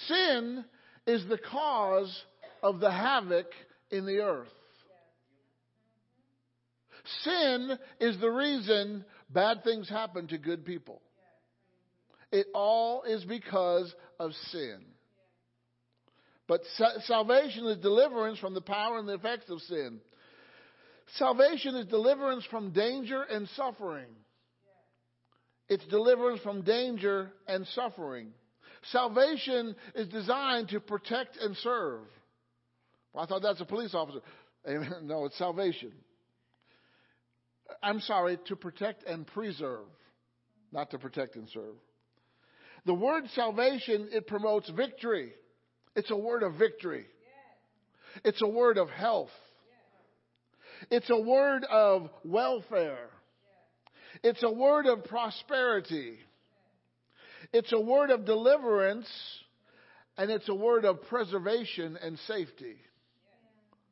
Sin 0.08 0.66
is 1.06 1.26
the 1.28 1.38
cause 1.38 2.24
of 2.64 2.80
the 2.80 2.92
havoc 2.92 3.48
in 3.92 4.06
the 4.06 4.20
earth. 4.20 4.48
Sin 7.24 7.78
is 8.00 8.20
the 8.20 8.30
reason 8.30 9.06
bad 9.30 9.64
things 9.64 9.88
happen 9.88 10.28
to 10.28 10.38
good 10.38 10.66
people. 10.66 11.02
It 12.32 12.48
all 12.54 13.04
is 13.04 13.24
because 13.26 13.94
of 14.20 14.32
sin. 14.52 14.82
But 16.48 16.62
sa- 16.78 17.00
salvation 17.06 17.66
is 17.68 17.78
deliverance 17.78 18.40
from 18.40 18.54
the 18.54 18.62
power 18.62 19.00
and 19.00 19.08
the 19.08 19.16
effects 19.16 19.50
of 19.50 19.62
sin. 19.62 20.00
Salvation 21.18 21.76
is 21.76 21.88
deliverance 21.88 22.46
from 22.46 22.72
danger 22.72 23.24
and 23.24 23.48
suffering. 23.50 24.08
It's 25.68 25.86
deliverance 25.88 26.42
from 26.42 26.62
danger 26.62 27.32
and 27.48 27.66
suffering. 27.68 28.32
Salvation 28.92 29.76
is 29.96 30.08
designed 30.10 30.70
to 30.70 30.80
protect 30.80 31.38
and 31.38 31.56
serve. 31.58 32.02
Well, 33.14 33.24
I 33.24 33.28
thought 33.28 33.42
that's 33.42 33.62
a 33.62 33.66
police 33.66 33.96
officer. 33.96 34.20
Amen. 34.68 34.94
No, 35.04 35.26
it's 35.26 35.38
salvation. 35.38 35.92
I'm 37.82 38.00
sorry, 38.02 38.38
to 38.48 38.56
protect 38.56 39.04
and 39.06 39.26
preserve, 39.26 39.88
not 40.72 40.92
to 40.92 41.00
protect 41.00 41.36
and 41.36 41.50
serve. 41.50 41.76
The 42.86 42.94
word 42.94 43.24
salvation, 43.34 44.10
it 44.12 44.28
promotes 44.28 44.70
victory. 44.70 45.34
It's 45.96 46.12
a 46.12 46.16
word 46.16 46.44
of 46.44 46.56
victory. 46.56 47.06
It's 48.24 48.42
a 48.42 48.48
word 48.48 48.78
of 48.78 48.90
health. 48.90 49.30
It's 50.92 51.10
a 51.10 51.20
word 51.20 51.64
of 51.66 52.10
welfare. 52.24 53.10
It's 54.24 54.44
a 54.44 54.52
word 54.52 54.86
of 54.86 55.06
prosperity. 55.06 56.18
It's 57.54 57.72
a 57.72 57.80
word 57.80 58.10
of 58.10 58.26
deliverance. 58.26 59.08
And 60.18 60.32
it's 60.32 60.48
a 60.48 60.56
word 60.56 60.86
of 60.86 61.02
preservation 61.04 61.98
and 62.02 62.18
safety. 62.20 62.78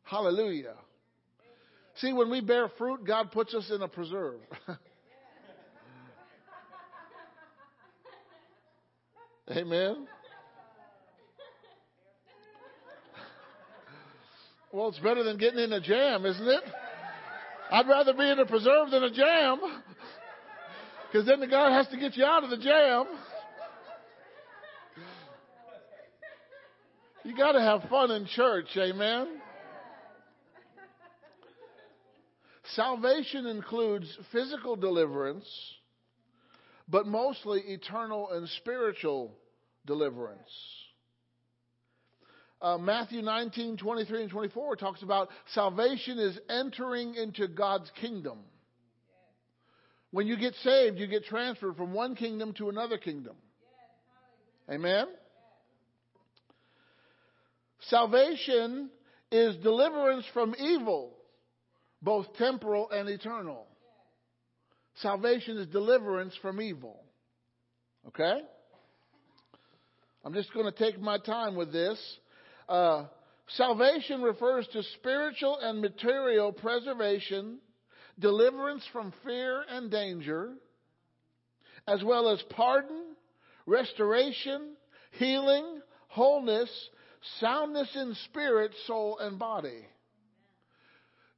Hallelujah. 0.04 0.76
See, 1.95 2.14
when 2.14 2.30
we 2.30 2.41
bear 2.41 2.70
fruit, 2.78 3.06
God 3.06 3.32
puts 3.32 3.54
us 3.54 3.70
in 3.74 3.82
a 3.82 3.88
preserve. 3.88 4.39
Amen. 9.51 10.08
Well, 14.74 14.88
it's 14.88 14.97
better 14.97 15.24
than 15.24 15.38
getting 15.38 15.59
in 15.59 15.71
a 15.71 15.80
jam, 15.80 16.26
isn't 16.26 16.47
it? 16.47 16.63
I'd 17.71 17.88
rather 17.88 18.11
be 18.11 18.28
in 18.28 18.39
a 18.39 18.45
preserve 18.47 18.89
than 18.89 19.03
a 19.03 19.11
jam. 19.11 19.59
Because 21.11 21.28
then 21.28 21.39
the 21.39 21.47
God 21.47 21.74
has 21.74 21.88
to 21.89 21.97
get 21.97 22.17
you 22.17 22.26
out 22.26 22.43
of 22.43 22.49
the 22.49 22.57
jam. 22.57 23.05
You 27.24 27.38
got 27.38 27.51
to 27.51 27.61
have 27.61 27.88
fun 27.88 28.09
in 28.09 28.26
church, 28.26 28.65
amen? 28.76 29.28
Salvation 32.74 33.45
includes 33.45 34.07
physical 34.32 34.76
deliverance, 34.76 35.45
but 36.89 37.05
mostly 37.05 37.59
eternal 37.67 38.32
and 38.32 38.49
spiritual 38.49 39.36
deliverance. 39.86 40.49
Uh, 42.64 42.78
Matthew 42.78 43.22
19, 43.22 43.76
23 43.76 44.22
and 44.22 44.32
24 44.32 44.78
talks 44.78 45.03
about 45.03 45.28
salvation 45.53 46.17
is 46.17 46.39
entering 46.50 47.13
into 47.16 47.50
God's 47.50 47.92
kingdom. 48.00 48.39
When 50.12 50.28
you 50.28 50.37
get 50.37 50.54
saved, 50.63 50.97
you 50.97 51.08
get 51.08 51.25
transferred 51.25 51.75
from 51.75 51.93
one 51.93 52.16
kingdom 52.16 52.54
to 52.54 52.70
another 52.70 52.97
kingdom. 52.97 53.36
Amen? 54.71 55.08
Salvation 57.89 58.89
is 59.29 59.58
deliverance 59.58 60.24
from 60.33 60.55
evil, 60.58 61.17
both 62.01 62.33
temporal 62.37 62.89
and 62.92 63.09
eternal. 63.09 63.67
Salvation 65.01 65.58
is 65.58 65.67
deliverance 65.67 66.33
from 66.42 66.62
evil. 66.62 67.04
Okay? 68.08 68.39
I'm 70.24 70.33
just 70.33 70.54
going 70.54 70.71
to 70.71 70.71
take 70.71 71.01
my 71.01 71.17
time 71.17 71.58
with 71.58 71.74
this. 71.74 72.00
Uh, 72.67 73.05
salvation 73.49 74.21
refers 74.21 74.67
to 74.73 74.83
spiritual 74.95 75.57
and 75.61 75.81
material 75.81 76.51
preservation, 76.51 77.59
deliverance 78.19 78.83
from 78.91 79.13
fear 79.25 79.63
and 79.69 79.91
danger, 79.91 80.53
as 81.87 82.03
well 82.03 82.29
as 82.29 82.41
pardon, 82.49 83.15
restoration, 83.65 84.75
healing, 85.11 85.81
wholeness, 86.07 86.69
soundness 87.39 87.89
in 87.95 88.15
spirit, 88.25 88.71
soul, 88.87 89.17
and 89.19 89.37
body. 89.39 89.85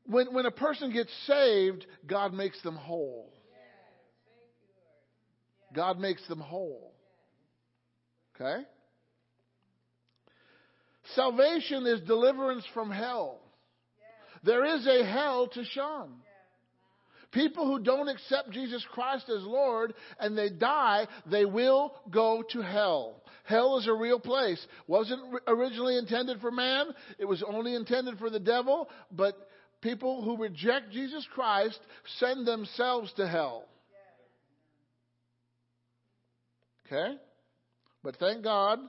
When, 0.06 0.34
when 0.34 0.46
a 0.46 0.52
person 0.52 0.92
gets 0.94 1.12
saved, 1.26 1.86
God 2.06 2.34
makes 2.34 2.62
them 2.62 2.76
whole. 2.76 3.32
God 5.74 6.00
makes 6.00 6.26
them 6.28 6.40
whole. 6.40 6.94
Okay? 8.36 8.64
Salvation 11.14 11.86
is 11.86 12.02
deliverance 12.02 12.66
from 12.74 12.90
hell. 12.90 13.40
There 14.44 14.66
is 14.66 14.88
a 14.88 15.06
hell 15.06 15.48
to 15.48 15.64
shun. 15.64 16.10
People 17.32 17.66
who 17.66 17.84
don't 17.84 18.08
accept 18.08 18.52
Jesus 18.52 18.86
Christ 18.92 19.30
as 19.30 19.44
Lord 19.44 19.94
and 20.20 20.38
they 20.38 20.50
die, 20.50 21.06
they 21.30 21.44
will 21.44 21.94
go 22.10 22.44
to 22.52 22.62
hell. 22.62 23.22
Hell 23.44 23.78
is 23.78 23.88
a 23.88 23.94
real 23.94 24.20
place. 24.20 24.66
Wasn't 24.88 25.22
originally 25.46 25.98
intended 25.98 26.40
for 26.40 26.50
man. 26.50 26.88
It 27.20 27.26
was 27.26 27.44
only 27.44 27.76
intended 27.76 28.18
for 28.18 28.30
the 28.30 28.40
devil, 28.40 28.90
but 29.12 29.50
people 29.82 30.24
who 30.24 30.38
reject 30.38 30.92
Jesus 30.92 31.28
Christ 31.34 31.80
send 32.20 32.48
themselves 32.48 33.12
to 33.18 33.28
hell. 33.28 33.66
Okay? 36.88 37.18
But 38.04 38.16
thank 38.16 38.44
God, 38.44 38.80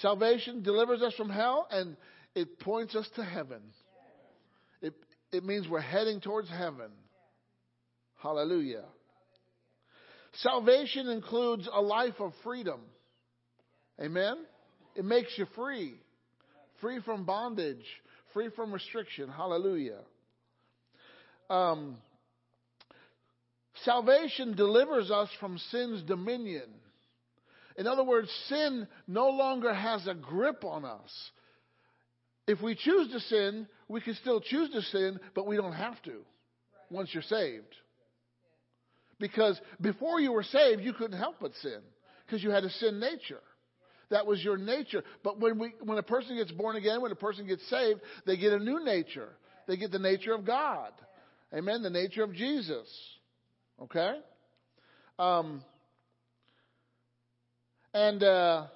salvation 0.00 0.62
delivers 0.62 1.02
us 1.02 1.14
from 1.14 1.30
hell 1.30 1.66
and 1.70 1.96
it 2.34 2.60
points 2.60 2.94
us 2.94 3.08
to 3.16 3.24
heaven. 3.24 3.60
It, 4.80 4.94
it 5.32 5.44
means 5.44 5.68
we're 5.68 5.80
heading 5.80 6.20
towards 6.20 6.48
heaven. 6.48 6.90
Hallelujah. 8.22 8.84
Salvation 10.34 11.08
includes 11.08 11.68
a 11.72 11.80
life 11.80 12.20
of 12.20 12.32
freedom. 12.44 12.80
Amen? 14.00 14.36
It 14.94 15.04
makes 15.04 15.36
you 15.36 15.46
free. 15.56 15.94
Free 16.80 17.00
from 17.04 17.24
bondage. 17.24 17.84
Free 18.32 18.50
from 18.54 18.72
restriction. 18.72 19.28
Hallelujah. 19.28 20.00
Um, 21.50 21.96
salvation 23.84 24.54
delivers 24.54 25.10
us 25.10 25.28
from 25.40 25.58
sin's 25.70 26.02
dominion. 26.02 26.68
In 27.78 27.86
other 27.86 28.04
words, 28.04 28.28
sin 28.48 28.88
no 29.06 29.30
longer 29.30 29.72
has 29.72 30.06
a 30.06 30.14
grip 30.14 30.64
on 30.64 30.84
us. 30.84 31.30
If 32.48 32.60
we 32.60 32.74
choose 32.74 33.10
to 33.12 33.20
sin, 33.20 33.68
we 33.86 34.00
can 34.00 34.14
still 34.16 34.40
choose 34.40 34.70
to 34.70 34.82
sin, 34.82 35.20
but 35.34 35.46
we 35.46 35.56
don't 35.56 35.72
have 35.72 36.02
to 36.02 36.24
once 36.90 37.10
you're 37.12 37.22
saved. 37.22 37.74
Because 39.20 39.60
before 39.80 40.20
you 40.20 40.32
were 40.32 40.42
saved, 40.42 40.82
you 40.82 40.92
couldn't 40.92 41.18
help 41.18 41.36
but 41.40 41.52
sin 41.62 41.80
because 42.26 42.42
you 42.42 42.50
had 42.50 42.64
a 42.64 42.70
sin 42.70 42.98
nature. 42.98 43.40
That 44.10 44.26
was 44.26 44.42
your 44.42 44.56
nature. 44.56 45.04
But 45.22 45.38
when 45.38 45.58
we, 45.58 45.72
when 45.82 45.98
a 45.98 46.02
person 46.02 46.36
gets 46.36 46.50
born 46.50 46.76
again, 46.76 47.00
when 47.00 47.12
a 47.12 47.16
person 47.16 47.46
gets 47.46 47.68
saved, 47.68 48.00
they 48.26 48.36
get 48.36 48.52
a 48.52 48.58
new 48.58 48.84
nature. 48.84 49.28
They 49.66 49.76
get 49.76 49.92
the 49.92 49.98
nature 49.98 50.34
of 50.34 50.44
God. 50.44 50.92
Amen. 51.54 51.82
The 51.82 51.90
nature 51.90 52.24
of 52.24 52.32
Jesus. 52.32 52.88
Okay. 53.82 54.14
Um, 55.18 55.62
and 57.98 58.22
uh, 58.22 58.66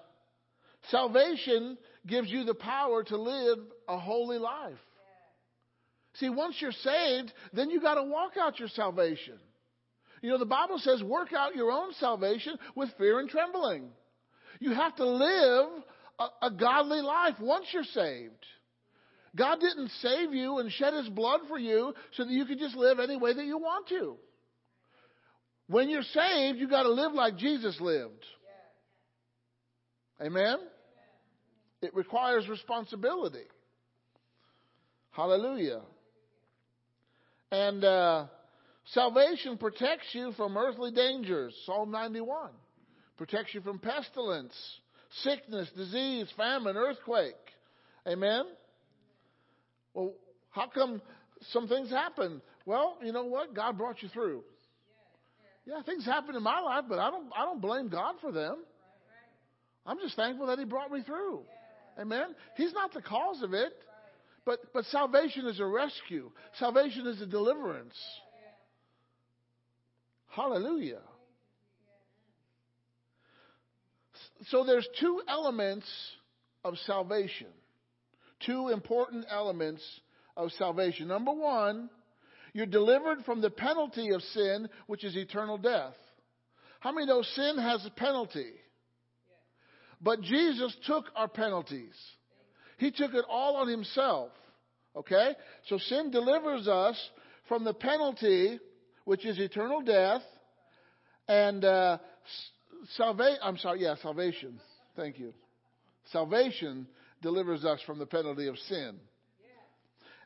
salvation 0.90 1.78
gives 2.08 2.28
you 2.28 2.42
the 2.42 2.54
power 2.54 3.04
to 3.04 3.16
live 3.16 3.58
a 3.88 3.96
holy 3.96 4.38
life. 4.38 4.74
See, 6.14 6.28
once 6.28 6.56
you're 6.60 6.72
saved, 6.72 7.32
then 7.52 7.70
you 7.70 7.80
got 7.80 7.94
to 7.94 8.02
walk 8.02 8.32
out 8.36 8.58
your 8.58 8.68
salvation. 8.68 9.38
You 10.22 10.30
know, 10.30 10.38
the 10.38 10.44
Bible 10.44 10.78
says, 10.78 11.04
work 11.04 11.32
out 11.32 11.54
your 11.54 11.70
own 11.70 11.92
salvation 12.00 12.58
with 12.74 12.90
fear 12.98 13.20
and 13.20 13.28
trembling. 13.28 13.90
You 14.58 14.74
have 14.74 14.96
to 14.96 15.06
live 15.06 15.68
a, 16.18 16.46
a 16.46 16.50
godly 16.50 17.00
life 17.00 17.36
once 17.40 17.66
you're 17.72 17.84
saved. 17.84 18.44
God 19.36 19.60
didn't 19.60 19.90
save 20.00 20.34
you 20.34 20.58
and 20.58 20.70
shed 20.70 20.94
his 20.94 21.08
blood 21.08 21.42
for 21.48 21.58
you 21.58 21.94
so 22.16 22.24
that 22.24 22.32
you 22.32 22.44
could 22.44 22.58
just 22.58 22.74
live 22.74 22.98
any 22.98 23.16
way 23.16 23.32
that 23.32 23.46
you 23.46 23.58
want 23.58 23.88
to. 23.88 24.16
When 25.68 25.88
you're 25.88 26.02
saved, 26.02 26.58
you 26.58 26.68
got 26.68 26.82
to 26.82 26.92
live 26.92 27.12
like 27.12 27.36
Jesus 27.36 27.80
lived. 27.80 28.24
Amen? 30.22 30.58
It 31.80 31.94
requires 31.94 32.48
responsibility. 32.48 33.44
Hallelujah. 35.10 35.80
And 37.50 37.84
uh, 37.84 38.26
salvation 38.92 39.58
protects 39.58 40.06
you 40.12 40.32
from 40.36 40.56
earthly 40.56 40.92
dangers. 40.92 41.54
Psalm 41.66 41.90
91 41.90 42.50
protects 43.18 43.54
you 43.54 43.60
from 43.60 43.78
pestilence, 43.78 44.54
sickness, 45.22 45.68
disease, 45.76 46.28
famine, 46.36 46.76
earthquake. 46.76 47.34
Amen. 48.06 48.44
Well, 49.94 50.14
how 50.50 50.68
come 50.68 51.02
some 51.50 51.68
things 51.68 51.90
happen? 51.90 52.40
Well, 52.64 52.98
you 53.02 53.12
know 53.12 53.24
what? 53.24 53.54
God 53.54 53.76
brought 53.76 54.02
you 54.02 54.08
through. 54.08 54.42
Yeah, 55.66 55.82
things 55.84 56.04
happen 56.04 56.34
in 56.34 56.42
my 56.42 56.60
life, 56.60 56.84
but 56.88 56.98
I 56.98 57.10
don't 57.10 57.26
I 57.36 57.44
don't 57.44 57.60
blame 57.60 57.88
God 57.88 58.16
for 58.20 58.32
them. 58.32 58.56
I'm 59.86 59.98
just 59.98 60.16
thankful 60.16 60.46
that 60.46 60.59
He 60.59 60.64
brought 60.64 60.90
me 60.90 61.02
through. 61.02 61.40
Amen. 61.98 62.34
He's 62.56 62.72
not 62.72 62.92
the 62.92 63.02
cause 63.02 63.42
of 63.42 63.52
it. 63.54 63.72
But 64.44 64.59
but 64.72 64.84
salvation 64.86 65.46
is 65.46 65.60
a 65.60 65.66
rescue. 65.66 66.30
Salvation 66.59 67.06
is 67.06 67.20
a 67.20 67.26
deliverance. 67.26 67.94
Hallelujah. 70.28 71.02
So 74.48 74.64
there's 74.64 74.88
two 74.98 75.22
elements 75.28 75.86
of 76.64 76.74
salvation. 76.86 77.48
Two 78.44 78.68
important 78.68 79.26
elements 79.30 79.82
of 80.36 80.50
salvation. 80.52 81.06
Number 81.06 81.32
one, 81.32 81.88
you're 82.52 82.66
delivered 82.66 83.24
from 83.24 83.40
the 83.40 83.50
penalty 83.50 84.10
of 84.10 84.22
sin, 84.22 84.68
which 84.86 85.04
is 85.04 85.16
eternal 85.16 85.59
death. 85.59 85.94
How 86.80 86.90
many 86.90 87.06
know 87.06 87.22
sin 87.22 87.59
has 87.59 87.86
a 87.86 87.90
penalty? 87.90 88.50
But 90.02 90.20
Jesus 90.22 90.74
took 90.86 91.04
our 91.14 91.28
penalties. 91.28 91.94
He 92.78 92.90
took 92.90 93.14
it 93.14 93.24
all 93.28 93.56
on 93.56 93.68
himself. 93.68 94.30
Okay? 94.96 95.34
So 95.68 95.78
sin 95.78 96.10
delivers 96.10 96.66
us 96.66 96.96
from 97.48 97.64
the 97.64 97.74
penalty, 97.74 98.58
which 99.04 99.24
is 99.24 99.38
eternal 99.38 99.80
death, 99.80 100.22
and 101.28 101.64
uh, 101.64 101.98
salvation. 102.96 103.38
I'm 103.42 103.58
sorry, 103.58 103.82
yeah, 103.82 103.94
salvation. 104.02 104.60
Thank 104.96 105.18
you. 105.18 105.32
Salvation 106.10 106.86
delivers 107.22 107.64
us 107.64 107.80
from 107.86 107.98
the 107.98 108.06
penalty 108.06 108.48
of 108.48 108.58
sin. 108.68 108.96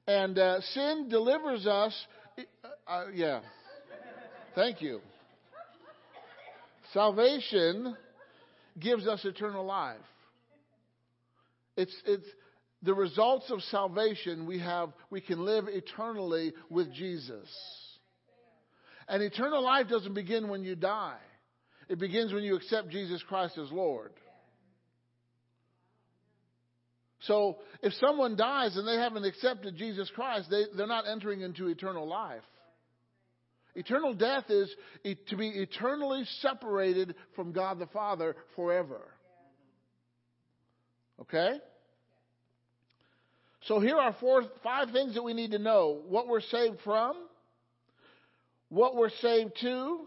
And 0.08 0.38
uh, 0.38 0.60
sin 0.72 1.08
delivers 1.10 1.66
us. 1.66 1.94
Uh, 2.38 2.90
uh, 2.90 3.04
yeah. 3.12 3.40
Thank 4.54 4.80
you. 4.80 5.00
Salvation 6.92 7.96
gives 8.78 9.06
us 9.06 9.24
eternal 9.24 9.64
life. 9.64 9.96
It's, 11.76 11.94
it's 12.06 12.26
the 12.82 12.94
results 12.94 13.50
of 13.50 13.62
salvation 13.62 14.46
we 14.46 14.58
have, 14.60 14.90
we 15.10 15.20
can 15.20 15.44
live 15.44 15.64
eternally 15.68 16.52
with 16.70 16.92
Jesus. 16.92 17.48
And 19.08 19.22
eternal 19.22 19.62
life 19.62 19.88
doesn't 19.88 20.14
begin 20.14 20.48
when 20.48 20.64
you 20.64 20.74
die. 20.74 21.18
It 21.88 21.98
begins 21.98 22.32
when 22.32 22.42
you 22.42 22.56
accept 22.56 22.90
Jesus 22.90 23.22
Christ 23.28 23.58
as 23.58 23.70
Lord. 23.70 24.12
So 27.20 27.58
if 27.82 27.92
someone 27.94 28.36
dies 28.36 28.76
and 28.76 28.86
they 28.86 28.96
haven't 28.96 29.24
accepted 29.24 29.76
Jesus 29.76 30.10
Christ, 30.14 30.48
they, 30.50 30.64
they're 30.76 30.86
not 30.86 31.08
entering 31.10 31.40
into 31.40 31.68
eternal 31.68 32.06
life. 32.06 32.42
Eternal 33.76 34.14
death 34.14 34.44
is 34.48 34.74
to 35.28 35.36
be 35.36 35.48
eternally 35.48 36.24
separated 36.40 37.14
from 37.34 37.52
God 37.52 37.78
the 37.78 37.86
Father 37.86 38.34
forever. 38.56 39.00
Okay? 41.20 41.58
So 43.64 43.78
here 43.78 43.96
are 43.96 44.16
four, 44.18 44.44
five 44.62 44.90
things 44.92 45.14
that 45.14 45.22
we 45.22 45.34
need 45.34 45.50
to 45.50 45.58
know. 45.58 46.00
What 46.08 46.26
we're 46.26 46.40
saved 46.40 46.78
from, 46.84 47.16
what 48.70 48.96
we're 48.96 49.10
saved 49.20 49.52
to, 49.60 50.06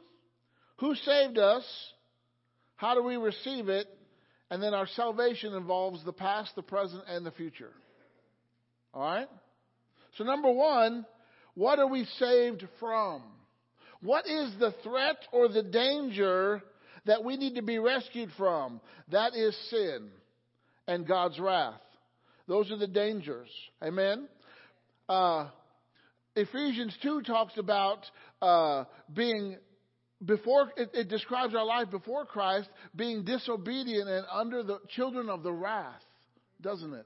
who 0.77 0.95
saved 0.95 1.37
us, 1.37 1.63
how 2.75 2.95
do 2.95 3.03
we 3.03 3.17
receive 3.17 3.69
it, 3.69 3.87
and 4.49 4.63
then 4.63 4.73
our 4.73 4.87
salvation 4.87 5.53
involves 5.53 6.03
the 6.03 6.13
past, 6.13 6.55
the 6.55 6.63
present, 6.63 7.03
and 7.07 7.23
the 7.23 7.31
future. 7.31 7.71
All 8.95 9.03
right? 9.03 9.27
So, 10.17 10.23
number 10.23 10.51
one, 10.51 11.05
what 11.53 11.77
are 11.77 11.87
we 11.87 12.05
saved 12.17 12.65
from? 12.79 13.21
What 14.01 14.27
is 14.27 14.53
the 14.59 14.73
threat 14.83 15.17
or 15.31 15.49
the 15.49 15.63
danger 15.63 16.61
that 17.05 17.23
we 17.23 17.37
need 17.37 17.55
to 17.55 17.61
be 17.61 17.79
rescued 17.79 18.29
from? 18.37 18.79
That 19.11 19.35
is 19.35 19.55
sin 19.69 20.09
and 20.87 21.07
God's 21.07 21.39
wrath. 21.39 21.81
Those 22.47 22.71
are 22.71 22.77
the 22.77 22.87
dangers. 22.87 23.49
Amen? 23.81 24.27
Uh, 25.07 25.47
Ephesians 26.35 26.95
2 27.03 27.21
talks 27.23 27.57
about 27.57 28.05
uh, 28.41 28.85
being 29.13 29.57
before 30.25 30.71
it, 30.75 30.89
it, 30.93 31.09
describes 31.09 31.55
our 31.55 31.65
life 31.65 31.89
before 31.89 32.25
Christ 32.25 32.69
being 32.95 33.23
disobedient 33.23 34.09
and 34.09 34.25
under 34.31 34.63
the 34.63 34.79
children 34.89 35.29
of 35.29 35.43
the 35.43 35.51
wrath, 35.51 36.03
doesn't 36.61 36.93
it? 36.93 37.05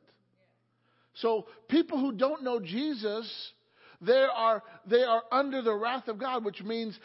So 1.15 1.45
people 1.69 1.99
who 1.99 2.13
don't 2.13 2.43
know 2.43 2.59
Jesus, 2.59 3.51
they 4.05 4.25
are 4.33 4.63
they 4.85 5.03
are 5.03 5.23
under 5.31 5.61
the 5.61 5.73
wrath 5.73 6.07
of 6.07 6.17
God, 6.19 6.43
which 6.43 6.61
means 6.61 6.97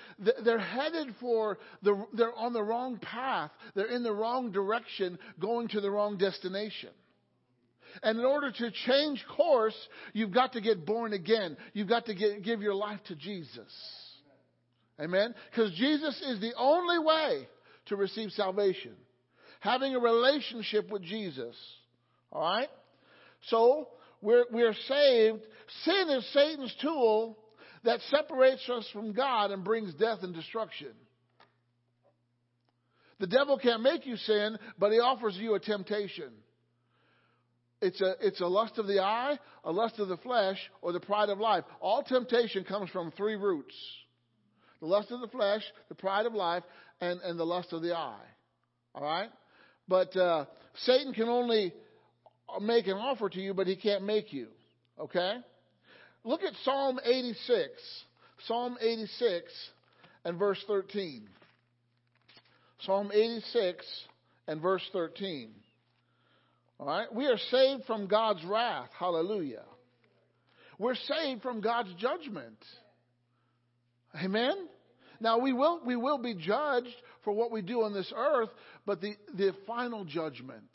they're 0.45 0.59
headed 0.59 1.15
for 1.21 1.59
the 1.83 2.07
they're 2.13 2.35
on 2.35 2.53
the 2.53 2.63
wrong 2.63 2.99
path. 2.99 3.51
They're 3.75 3.87
in 3.95 4.03
the 4.03 4.13
wrong 4.13 4.53
direction, 4.53 5.19
going 5.41 5.69
to 5.69 5.81
the 5.81 5.91
wrong 5.91 6.17
destination. 6.19 6.91
And 8.03 8.19
in 8.19 8.25
order 8.25 8.53
to 8.53 8.71
change 8.87 9.25
course, 9.37 9.77
you've 10.13 10.33
got 10.33 10.53
to 10.53 10.61
get 10.61 10.85
born 10.85 11.13
again. 11.13 11.57
You've 11.73 11.89
got 11.89 12.07
to 12.07 12.15
get, 12.15 12.43
give 12.43 12.61
your 12.61 12.75
life 12.75 13.01
to 13.09 13.17
Jesus. 13.17 13.73
Amen? 15.01 15.35
Because 15.51 15.73
Jesus 15.75 16.21
is 16.23 16.41
the 16.41 16.53
only 16.57 16.99
way 16.99 17.49
to 17.87 17.97
receive 17.97 18.31
salvation. 18.33 18.93
Having 19.61 19.95
a 19.95 20.01
relationship 20.01 20.91
with 20.91 21.03
Jesus. 21.03 21.57
All 22.33 22.43
right? 22.43 22.69
So, 23.49 23.89
we're, 24.21 24.45
we're 24.51 24.75
saved. 24.75 25.41
Sin 25.85 26.11
is 26.11 26.33
Satan's 26.33 26.75
tool 26.81 27.39
that 27.85 28.01
separates 28.11 28.69
us 28.69 28.89
from 28.93 29.13
God 29.13 29.51
and 29.51 29.65
brings 29.65 29.95
death 29.95 30.19
and 30.23 30.35
destruction. 30.35 30.93
The 33.21 33.27
devil 33.27 33.59
can't 33.59 33.83
make 33.83 34.07
you 34.07 34.17
sin, 34.17 34.59
but 34.79 34.93
he 34.93 34.99
offers 34.99 35.37
you 35.37 35.55
a 35.55 35.61
temptation. 35.61 36.31
It's 37.81 38.01
a, 38.01 38.15
it's 38.21 38.41
a 38.41 38.47
lust 38.47 38.79
of 38.79 38.87
the 38.87 39.01
eye, 39.01 39.39
a 39.65 39.71
lust 39.73 39.99
of 39.99 40.09
the 40.09 40.17
flesh, 40.19 40.59
or 40.83 40.93
the 40.93 41.01
pride 41.01 41.29
of 41.29 41.39
life. 41.39 41.65
All 41.81 42.03
temptation 42.03 42.65
comes 42.65 42.91
from 42.91 43.13
three 43.13 43.37
roots 43.37 43.75
the 44.81 44.87
lust 44.87 45.11
of 45.11 45.21
the 45.21 45.29
flesh, 45.29 45.63
the 45.89 45.95
pride 45.97 46.25
of 46.25 46.35
life, 46.35 46.63
and, 47.01 47.21
and 47.23 47.39
the 47.39 47.45
lust 47.45 47.73
of 47.73 47.83
the 47.83 47.97
eye. 47.97 48.27
All 48.95 49.03
right? 49.03 49.29
But 49.89 50.17
uh, 50.17 50.45
Satan 50.85 51.13
can 51.13 51.29
only 51.29 51.73
make 52.61 52.87
an 52.87 52.95
offer 52.95 53.29
to 53.29 53.41
you, 53.41 53.55
but 53.55 53.67
he 53.67 53.77
can't 53.77 54.05
make 54.05 54.33
you. 54.33 54.49
Okay? 54.99 55.37
Look 56.25 56.43
at 56.43 56.53
Psalm 56.65 56.99
86. 57.05 57.71
Psalm 58.47 58.77
86 58.81 59.53
and 60.25 60.39
verse 60.39 60.63
13. 60.67 61.29
Psalm 62.81 63.11
86 63.13 63.85
and 64.47 64.61
verse 64.61 64.83
13. 64.93 65.51
All 66.79 66.87
right? 66.87 67.13
We 67.13 67.27
are 67.27 67.39
saved 67.51 67.85
from 67.87 68.07
God's 68.07 68.45
wrath. 68.45 68.91
Hallelujah. 68.99 69.65
We're 70.79 70.95
saved 70.95 71.43
from 71.43 71.61
God's 71.61 71.93
judgment. 71.95 72.59
Amen? 74.23 74.55
Now 75.21 75.39
we 75.39 75.53
will, 75.53 75.81
we 75.85 75.97
will 75.97 76.19
be 76.19 76.35
judged 76.35 76.95
for 77.25 77.33
what 77.33 77.51
we 77.51 77.63
do 77.63 77.83
on 77.83 77.93
this 77.93 78.13
earth, 78.17 78.51
but 78.87 79.01
the, 79.01 79.15
the 79.37 79.53
final 79.67 80.05
judgment, 80.05 80.69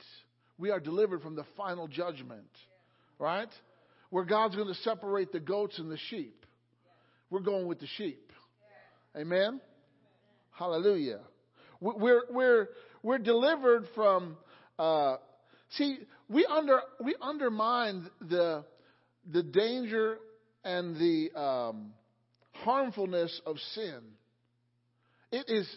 we 0.57 0.71
are 0.71 0.79
delivered 0.79 1.21
from 1.21 1.35
the 1.35 1.45
final 1.57 1.87
judgment. 1.87 2.49
Right? 3.19 3.49
Where 4.09 4.25
God's 4.25 4.55
going 4.55 4.67
to 4.67 4.79
separate 4.81 5.31
the 5.31 5.39
goats 5.39 5.79
and 5.79 5.89
the 5.89 5.97
sheep. 6.09 6.45
We're 7.29 7.39
going 7.39 7.67
with 7.67 7.79
the 7.79 7.87
sheep. 7.97 8.31
Amen? 9.15 9.61
Hallelujah. 10.51 11.21
We're, 11.79 12.23
we're, 12.29 12.69
we're 13.01 13.17
delivered 13.17 13.85
from, 13.95 14.37
uh, 14.77 15.17
see, 15.71 15.97
we 16.29 16.45
under, 16.45 16.79
we 17.03 17.15
undermine 17.21 18.09
the, 18.21 18.63
the 19.31 19.43
danger 19.43 20.17
and 20.63 20.95
the, 20.95 21.39
um, 21.39 21.93
harmfulness 22.53 23.41
of 23.45 23.57
sin. 23.73 23.99
It 25.31 25.45
is 25.49 25.67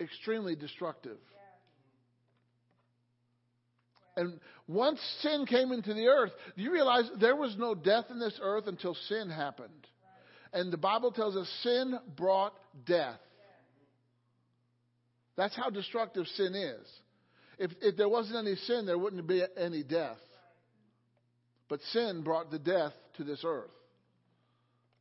extremely 0.00 0.56
destructive. 0.56 1.18
And 4.16 4.40
once 4.68 5.00
sin 5.20 5.46
came 5.46 5.72
into 5.72 5.94
the 5.94 6.06
earth, 6.06 6.32
do 6.56 6.62
you 6.62 6.72
realize 6.72 7.04
there 7.20 7.36
was 7.36 7.56
no 7.58 7.74
death 7.74 8.06
in 8.10 8.18
this 8.18 8.38
earth 8.42 8.66
until 8.66 8.94
sin 9.08 9.30
happened? 9.30 9.70
And 10.52 10.72
the 10.72 10.76
Bible 10.76 11.12
tells 11.12 11.34
us 11.36 11.48
sin 11.62 11.98
brought 12.16 12.52
death. 12.86 13.18
That's 15.36 15.56
how 15.56 15.70
destructive 15.70 16.26
sin 16.36 16.54
is. 16.54 16.86
If, 17.58 17.70
if 17.80 17.96
there 17.96 18.08
wasn't 18.08 18.46
any 18.46 18.56
sin, 18.56 18.84
there 18.84 18.98
wouldn't 18.98 19.26
be 19.26 19.42
any 19.56 19.82
death. 19.82 20.18
But 21.68 21.80
sin 21.92 22.22
brought 22.22 22.50
the 22.50 22.58
death 22.58 22.92
to 23.16 23.24
this 23.24 23.42
earth. 23.46 23.70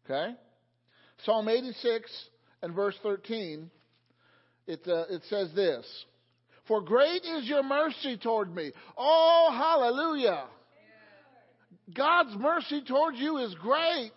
Okay? 0.06 0.34
Psalm 1.26 1.50
86 1.50 2.10
and 2.62 2.74
verse 2.74 2.96
13, 3.04 3.70
it, 4.68 4.82
uh, 4.88 5.04
it 5.10 5.22
says 5.30 5.50
this 5.54 5.86
For 6.72 6.80
great 6.80 7.26
is 7.26 7.50
your 7.50 7.64
mercy 7.64 8.16
toward 8.16 8.56
me. 8.56 8.72
Oh, 8.98 9.50
hallelujah. 9.52 10.46
God's 11.94 12.34
mercy 12.38 12.82
toward 12.88 13.18
you 13.18 13.40
is 13.40 13.54
great. 13.56 14.14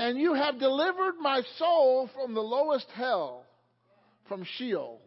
And 0.00 0.18
you 0.18 0.34
have 0.34 0.58
delivered 0.58 1.14
my 1.20 1.42
soul 1.58 2.10
from 2.12 2.34
the 2.34 2.40
lowest 2.40 2.88
hell, 2.96 3.44
from 4.26 4.44
Sheol. 4.58 5.00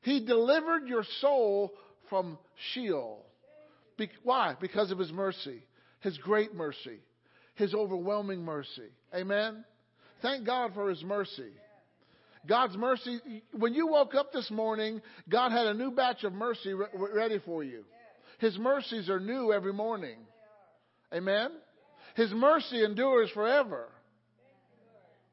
He 0.00 0.26
delivered 0.26 0.88
your 0.88 1.04
soul 1.20 1.70
from 2.10 2.36
Sheol. 2.72 3.24
Be- 3.96 4.10
why? 4.24 4.56
Because 4.60 4.90
of 4.90 4.98
His 4.98 5.12
mercy, 5.12 5.62
His 6.00 6.18
great 6.18 6.52
mercy, 6.52 6.98
His 7.54 7.74
overwhelming 7.74 8.42
mercy. 8.42 8.90
Amen? 9.14 9.64
Thank 10.20 10.46
God 10.46 10.74
for 10.74 10.90
His 10.90 11.04
mercy. 11.04 11.52
God's 12.46 12.76
mercy, 12.76 13.20
when 13.52 13.74
you 13.74 13.86
woke 13.86 14.14
up 14.14 14.32
this 14.32 14.50
morning, 14.50 15.00
God 15.28 15.52
had 15.52 15.66
a 15.66 15.74
new 15.74 15.92
batch 15.92 16.24
of 16.24 16.32
mercy 16.32 16.74
re- 16.74 16.86
ready 17.14 17.38
for 17.44 17.62
you. 17.62 17.84
His 18.38 18.58
mercies 18.58 19.08
are 19.08 19.20
new 19.20 19.52
every 19.52 19.72
morning. 19.72 20.18
Amen? 21.14 21.50
His 22.16 22.32
mercy 22.32 22.84
endures 22.84 23.30
forever. 23.30 23.88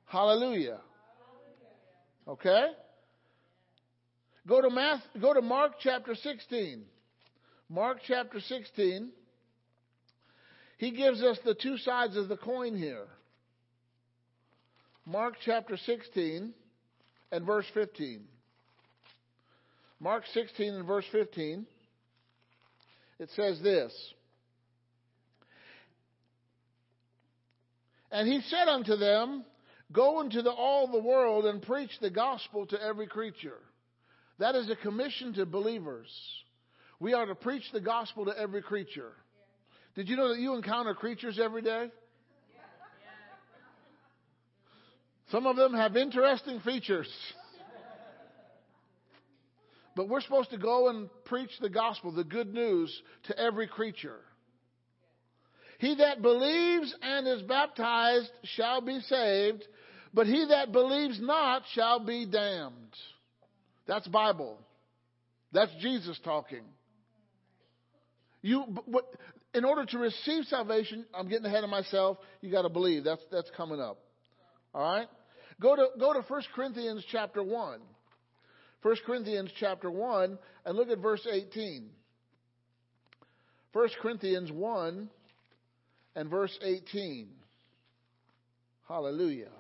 Hallelujah. 0.06 0.80
Okay? 2.28 2.68
Go 4.48 4.62
to 4.62 4.70
Math, 4.70 5.02
go 5.20 5.34
to 5.34 5.42
Mark 5.42 5.74
chapter 5.80 6.14
16. 6.14 6.84
Mark 7.70 7.98
chapter 8.08 8.40
16. 8.40 9.10
He 10.78 10.92
gives 10.92 11.22
us 11.22 11.38
the 11.44 11.56
two 11.56 11.78
sides 11.78 12.16
of 12.16 12.30
the 12.30 12.38
coin 12.38 12.78
here. 12.78 13.08
Mark 15.06 15.36
chapter 15.44 15.76
16 15.76 16.54
and 17.32 17.46
verse 17.46 17.66
15. 17.74 18.22
Mark 20.00 20.24
16 20.34 20.74
and 20.74 20.86
verse 20.86 21.06
15. 21.12 21.66
It 23.20 23.30
says 23.36 23.62
this. 23.62 23.94
And 28.12 28.28
he 28.28 28.42
said 28.42 28.68
unto 28.68 28.96
them, 28.96 29.44
Go 29.92 30.22
into 30.22 30.42
the, 30.42 30.52
all 30.52 30.88
the 30.88 31.02
world 31.02 31.46
and 31.46 31.62
preach 31.62 31.92
the 32.00 32.12
gospel 32.12 32.66
to 32.68 32.82
every 32.82 33.08
creature. 33.08 33.58
That 34.38 34.56
is 34.56 34.70
a 34.70 34.76
commission 34.76 35.34
to 35.34 35.46
believers. 35.46 36.08
We 37.00 37.14
are 37.14 37.26
to 37.26 37.36
preach 37.36 37.64
the 37.74 37.82
gospel 37.82 38.26
to 38.26 38.38
every 38.38 38.62
creature. 38.62 39.12
Did 39.96 40.08
you 40.08 40.16
know 40.16 40.30
that 40.30 40.40
you 40.40 40.54
encounter 40.54 40.94
creatures 40.94 41.40
every 41.44 41.62
day? 41.62 41.90
Some 45.32 45.46
of 45.46 45.56
them 45.56 45.74
have 45.74 45.96
interesting 45.96 46.60
features. 46.62 47.10
But 49.96 50.08
we're 50.08 50.22
supposed 50.22 50.52
to 50.52 50.58
go 50.58 50.90
and 50.90 51.10
preach 51.26 51.52
the 51.60 51.70
gospel, 51.70 52.12
the 52.12 52.24
good 52.24 52.54
news, 52.54 53.02
to 53.28 53.38
every 53.38 53.68
creature. 53.68 54.20
He 55.80 55.96
that 55.96 56.22
believes 56.22 56.94
and 57.02 57.28
is 57.28 57.42
baptized 57.44 58.30
shall 58.44 58.82
be 58.82 59.00
saved, 59.02 59.66
but 60.14 60.26
he 60.26 60.46
that 60.50 60.72
believes 60.72 61.20
not 61.22 61.64
shall 61.74 62.00
be 62.00 62.26
damned. 62.26 62.94
That's 63.88 64.08
Bible. 64.08 64.58
That's 65.52 65.72
Jesus 65.82 66.20
talking. 66.24 66.64
You, 68.42 68.64
in 69.54 69.66
order 69.66 69.86
to 69.86 69.98
receive 69.98 70.46
salvation, 70.46 71.06
I'm 71.14 71.28
getting 71.28 71.46
ahead 71.46 71.64
of 71.64 71.70
myself. 71.70 72.18
You 72.42 72.52
got 72.52 72.62
to 72.62 72.70
believe. 72.70 73.04
That's 73.04 73.24
that's 73.32 73.50
coming 73.58 73.82
up. 73.82 74.00
All 74.74 74.82
right. 74.82 75.08
Go 75.62 75.76
to 75.76 75.88
go 76.00 76.14
to 76.14 76.22
1 76.22 76.42
Corinthians 76.56 77.04
chapter 77.12 77.44
one. 77.44 77.80
1 78.82 78.96
Corinthians 79.06 79.52
chapter 79.60 79.92
one, 79.92 80.38
and 80.66 80.78
look 80.78 80.90
at 80.90 81.00
verse 81.00 81.28
18. 81.30 81.90
1 83.74 83.90
Corinthians 84.02 84.52
one 84.52 85.10
and 86.16 86.30
verse 86.30 86.58
18. 86.62 87.28
Hallelujah. 88.88 89.52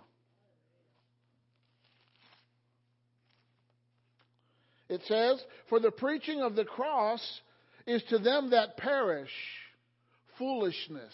It 4.89 5.01
says, 5.05 5.43
For 5.69 5.79
the 5.79 5.91
preaching 5.91 6.41
of 6.41 6.55
the 6.55 6.65
cross 6.65 7.21
is 7.85 8.01
to 8.09 8.17
them 8.17 8.49
that 8.51 8.77
perish 8.77 9.29
foolishness. 10.37 11.13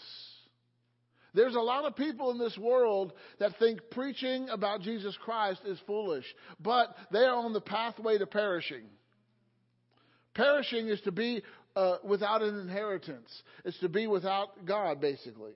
There's 1.36 1.54
a 1.54 1.60
lot 1.60 1.84
of 1.84 1.94
people 1.94 2.30
in 2.30 2.38
this 2.38 2.56
world 2.56 3.12
that 3.38 3.52
think 3.58 3.80
preaching 3.90 4.48
about 4.48 4.80
Jesus 4.80 5.14
Christ 5.22 5.60
is 5.66 5.78
foolish, 5.86 6.24
but 6.58 6.96
they 7.12 7.18
are 7.18 7.36
on 7.36 7.52
the 7.52 7.60
pathway 7.60 8.16
to 8.16 8.26
perishing. 8.26 8.84
Perishing 10.34 10.88
is 10.88 10.98
to 11.02 11.12
be 11.12 11.42
uh, 11.76 11.96
without 12.02 12.40
an 12.40 12.58
inheritance. 12.58 13.30
It's 13.66 13.78
to 13.80 13.88
be 13.90 14.06
without 14.06 14.64
God, 14.64 14.98
basically. 14.98 15.52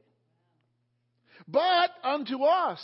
But 1.49 1.91
unto 2.05 2.43
us, 2.43 2.81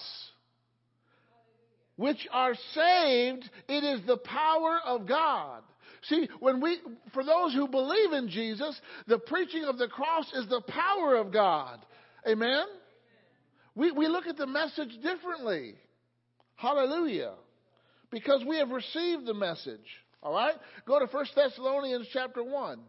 which 1.97 2.27
are 2.33 2.55
saved, 2.73 3.51
it 3.69 3.85
is 3.85 4.07
the 4.07 4.17
power 4.17 4.81
of 4.87 5.07
God. 5.07 5.63
See, 6.05 6.31
when 6.41 6.63
we, 6.63 6.79
for 7.13 7.23
those 7.23 7.53
who 7.53 7.69
believe 7.69 8.13
in 8.13 8.31
Jesus, 8.31 8.81
the 9.07 9.19
preaching 9.19 9.65
of 9.65 9.77
the 9.77 9.89
cross 9.89 10.33
is 10.33 10.49
the 10.49 10.63
power 10.63 11.17
of 11.17 11.31
God. 11.31 11.85
Amen? 12.27 12.65
We, 13.77 13.93
we 13.93 14.09
look 14.09 14.27
at 14.27 14.39
the 14.39 14.47
message 14.47 14.91
differently. 15.03 15.75
Hallelujah. 16.57 17.35
Because 18.11 18.43
we 18.49 18.57
have 18.57 18.71
received 18.71 19.27
the 19.27 19.35
message. 19.35 19.87
All 20.23 20.33
right? 20.33 20.55
Go 20.87 20.99
to 20.99 21.07
1 21.07 21.27
Thessalonians 21.37 22.09
chapter 22.13 22.43
1. 22.43 22.81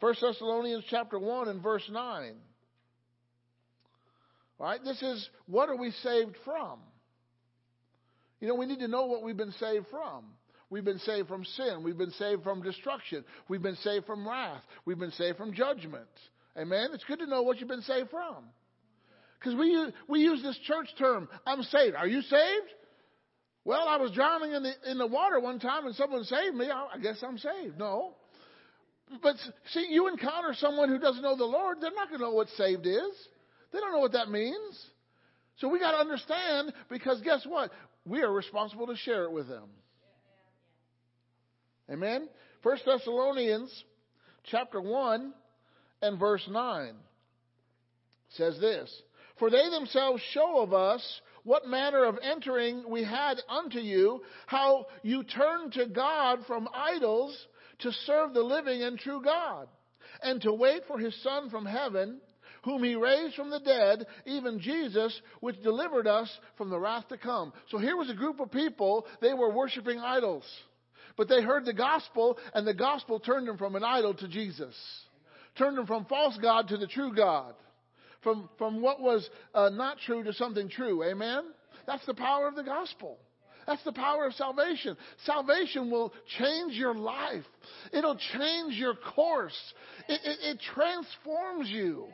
1 0.00 0.14
Thessalonians 0.20 0.84
chapter 0.88 1.18
1 1.18 1.48
and 1.48 1.62
verse 1.62 1.88
9. 1.90 2.34
All 4.58 4.66
right? 4.66 4.80
This 4.84 5.00
is 5.02 5.28
what 5.46 5.70
are 5.70 5.76
we 5.76 5.90
saved 5.90 6.36
from? 6.44 6.78
You 8.40 8.48
know, 8.48 8.54
we 8.54 8.66
need 8.66 8.80
to 8.80 8.88
know 8.88 9.06
what 9.06 9.22
we've 9.22 9.36
been 9.36 9.52
saved 9.52 9.86
from. 9.90 10.24
We've 10.68 10.84
been 10.84 10.98
saved 11.00 11.28
from 11.28 11.44
sin. 11.44 11.82
We've 11.82 11.98
been 11.98 12.12
saved 12.12 12.42
from 12.42 12.62
destruction. 12.62 13.24
We've 13.48 13.62
been 13.62 13.76
saved 13.76 14.06
from 14.06 14.28
wrath. 14.28 14.62
We've 14.84 14.98
been 14.98 15.10
saved 15.12 15.38
from 15.38 15.54
judgment. 15.54 16.08
Amen? 16.56 16.90
It's 16.92 17.04
good 17.04 17.18
to 17.20 17.26
know 17.26 17.42
what 17.42 17.58
you've 17.58 17.68
been 17.68 17.82
saved 17.82 18.10
from. 18.10 18.44
Because 19.40 19.58
we, 19.58 19.92
we 20.06 20.20
use 20.20 20.42
this 20.42 20.58
church 20.66 20.88
term, 20.98 21.28
I'm 21.46 21.62
saved. 21.62 21.96
Are 21.96 22.06
you 22.06 22.20
saved? 22.20 22.74
Well, 23.64 23.88
I 23.88 23.96
was 23.96 24.10
drowning 24.12 24.52
in 24.52 24.62
the, 24.62 24.72
in 24.90 24.98
the 24.98 25.06
water 25.06 25.40
one 25.40 25.58
time 25.58 25.86
and 25.86 25.94
someone 25.94 26.24
saved 26.24 26.54
me. 26.54 26.70
I, 26.70 26.88
I 26.94 26.98
guess 26.98 27.22
I'm 27.22 27.38
saved. 27.38 27.78
No. 27.78 28.14
But 29.22 29.36
see, 29.72 29.86
you 29.90 30.08
encounter 30.08 30.54
someone 30.54 30.88
who 30.88 30.98
doesn't 30.98 31.22
know 31.22 31.36
the 31.36 31.44
Lord, 31.44 31.78
they're 31.80 31.90
not 31.90 32.08
going 32.08 32.20
to 32.20 32.26
know 32.26 32.32
what 32.32 32.48
saved 32.50 32.86
is. 32.86 33.28
They 33.72 33.80
don't 33.80 33.92
know 33.92 33.98
what 33.98 34.12
that 34.12 34.30
means. 34.30 34.86
So 35.56 35.68
we 35.68 35.78
got 35.78 35.92
to 35.92 35.98
understand 35.98 36.72
because 36.88 37.20
guess 37.22 37.44
what? 37.46 37.70
We 38.06 38.22
are 38.22 38.32
responsible 38.32 38.86
to 38.86 38.96
share 38.96 39.24
it 39.24 39.32
with 39.32 39.48
them. 39.48 39.68
Amen. 41.90 42.28
First 42.62 42.84
Thessalonians 42.86 43.84
chapter 44.44 44.80
1 44.80 45.32
and 46.02 46.18
verse 46.18 46.46
9 46.48 46.94
says 48.30 48.58
this 48.60 49.02
For 49.40 49.50
they 49.50 49.70
themselves 49.70 50.22
show 50.32 50.60
of 50.60 50.72
us 50.72 51.02
what 51.44 51.66
manner 51.66 52.04
of 52.04 52.18
entering 52.22 52.84
we 52.88 53.02
had 53.02 53.40
unto 53.48 53.78
you, 53.78 54.22
how 54.46 54.86
you 55.02 55.24
turned 55.24 55.72
to 55.72 55.86
God 55.86 56.40
from 56.46 56.68
idols 56.74 57.36
to 57.80 57.90
serve 58.04 58.34
the 58.34 58.42
living 58.42 58.82
and 58.82 58.98
true 58.98 59.22
God, 59.24 59.66
and 60.22 60.42
to 60.42 60.52
wait 60.52 60.82
for 60.86 60.98
his 60.98 61.20
Son 61.22 61.48
from 61.48 61.64
heaven, 61.64 62.20
whom 62.64 62.84
he 62.84 62.94
raised 62.94 63.34
from 63.34 63.48
the 63.48 63.60
dead, 63.60 64.06
even 64.26 64.60
Jesus, 64.60 65.18
which 65.40 65.62
delivered 65.62 66.06
us 66.06 66.30
from 66.58 66.68
the 66.68 66.78
wrath 66.78 67.08
to 67.08 67.16
come. 67.16 67.54
So 67.70 67.78
here 67.78 67.96
was 67.96 68.10
a 68.10 68.14
group 68.14 68.40
of 68.40 68.52
people, 68.52 69.06
they 69.22 69.32
were 69.32 69.54
worshiping 69.54 69.98
idols. 69.98 70.44
But 71.16 71.30
they 71.30 71.40
heard 71.40 71.64
the 71.64 71.72
gospel, 71.72 72.36
and 72.52 72.66
the 72.66 72.74
gospel 72.74 73.18
turned 73.18 73.48
them 73.48 73.56
from 73.56 73.74
an 73.74 73.84
idol 73.84 74.12
to 74.12 74.28
Jesus. 74.28 74.74
Turned 75.56 75.78
them 75.78 75.86
from 75.86 76.04
false 76.04 76.38
God 76.42 76.68
to 76.68 76.76
the 76.76 76.86
true 76.86 77.14
God. 77.14 77.54
From, 78.22 78.48
from 78.58 78.82
what 78.82 79.00
was 79.00 79.28
uh, 79.54 79.70
not 79.70 79.98
true 80.04 80.22
to 80.24 80.32
something 80.32 80.68
true. 80.68 81.02
Amen? 81.04 81.44
That's 81.86 82.04
the 82.06 82.14
power 82.14 82.46
of 82.46 82.54
the 82.54 82.62
gospel. 82.62 83.18
That's 83.66 83.82
the 83.84 83.92
power 83.92 84.26
of 84.26 84.34
salvation. 84.34 84.96
Salvation 85.24 85.90
will 85.90 86.12
change 86.38 86.74
your 86.74 86.94
life. 86.94 87.44
It'll 87.92 88.18
change 88.36 88.74
your 88.74 88.94
course. 88.94 89.56
It, 90.08 90.20
it, 90.24 90.38
it 90.42 90.60
transforms 90.74 91.68
you. 91.68 92.06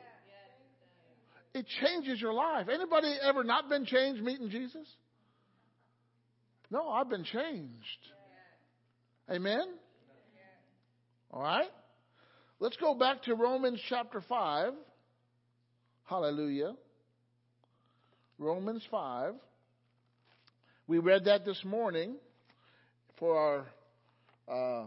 It 1.55 1.67
changes 1.81 2.21
your 2.21 2.35
life. 2.35 2.69
Anybody 2.69 3.17
ever 3.23 3.43
not 3.43 3.69
been 3.69 3.87
changed 3.87 4.23
meeting 4.23 4.51
Jesus? 4.51 4.87
No, 6.71 6.89
I've 6.91 7.09
been 7.09 7.25
changed. 7.25 7.73
Amen? 9.31 9.67
All 11.31 11.43
right? 11.43 11.71
Let's 12.61 12.77
go 12.77 12.95
back 12.95 13.23
to 13.23 13.35
Romans 13.35 13.81
chapter 13.89 14.23
5. 14.29 14.73
Hallelujah. 16.07 16.75
Romans 18.39 18.83
5. 18.91 19.35
We 20.87 20.99
read 20.99 21.25
that 21.25 21.45
this 21.45 21.61
morning 21.65 22.15
for 23.19 23.67
our 24.49 24.85
uh, 24.85 24.87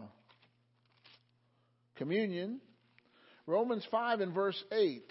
communion. 1.98 2.62
Romans 3.46 3.86
5 3.92 4.22
and 4.22 4.34
verse 4.34 4.64
8. 4.72 5.04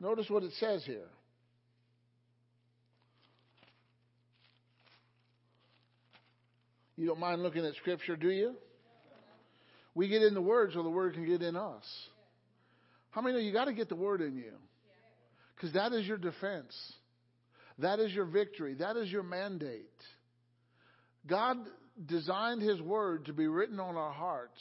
Notice 0.00 0.30
what 0.30 0.44
it 0.44 0.52
says 0.60 0.84
here. 0.84 1.08
You 6.96 7.06
don't 7.08 7.18
mind 7.18 7.42
looking 7.42 7.64
at 7.64 7.74
Scripture, 7.74 8.14
do 8.14 8.30
you? 8.30 8.54
We 9.96 10.06
get 10.06 10.22
in 10.22 10.34
the 10.34 10.42
Word 10.42 10.70
so 10.72 10.84
the 10.84 10.88
Word 10.88 11.14
can 11.14 11.26
get 11.26 11.42
in 11.42 11.56
us. 11.56 11.84
How 13.14 13.20
many 13.20 13.34
know 13.34 13.40
you 13.40 13.52
got 13.52 13.66
to 13.66 13.72
get 13.72 13.88
the 13.88 13.94
Word 13.94 14.20
in 14.20 14.36
you? 14.36 14.52
Because 15.54 15.72
that 15.74 15.92
is 15.92 16.04
your 16.04 16.18
defense. 16.18 16.74
That 17.78 18.00
is 18.00 18.12
your 18.12 18.24
victory. 18.24 18.74
That 18.74 18.96
is 18.96 19.10
your 19.10 19.22
mandate. 19.22 19.86
God 21.26 21.58
designed 22.06 22.60
His 22.60 22.80
Word 22.80 23.26
to 23.26 23.32
be 23.32 23.46
written 23.46 23.78
on 23.78 23.96
our 23.96 24.12
hearts, 24.12 24.60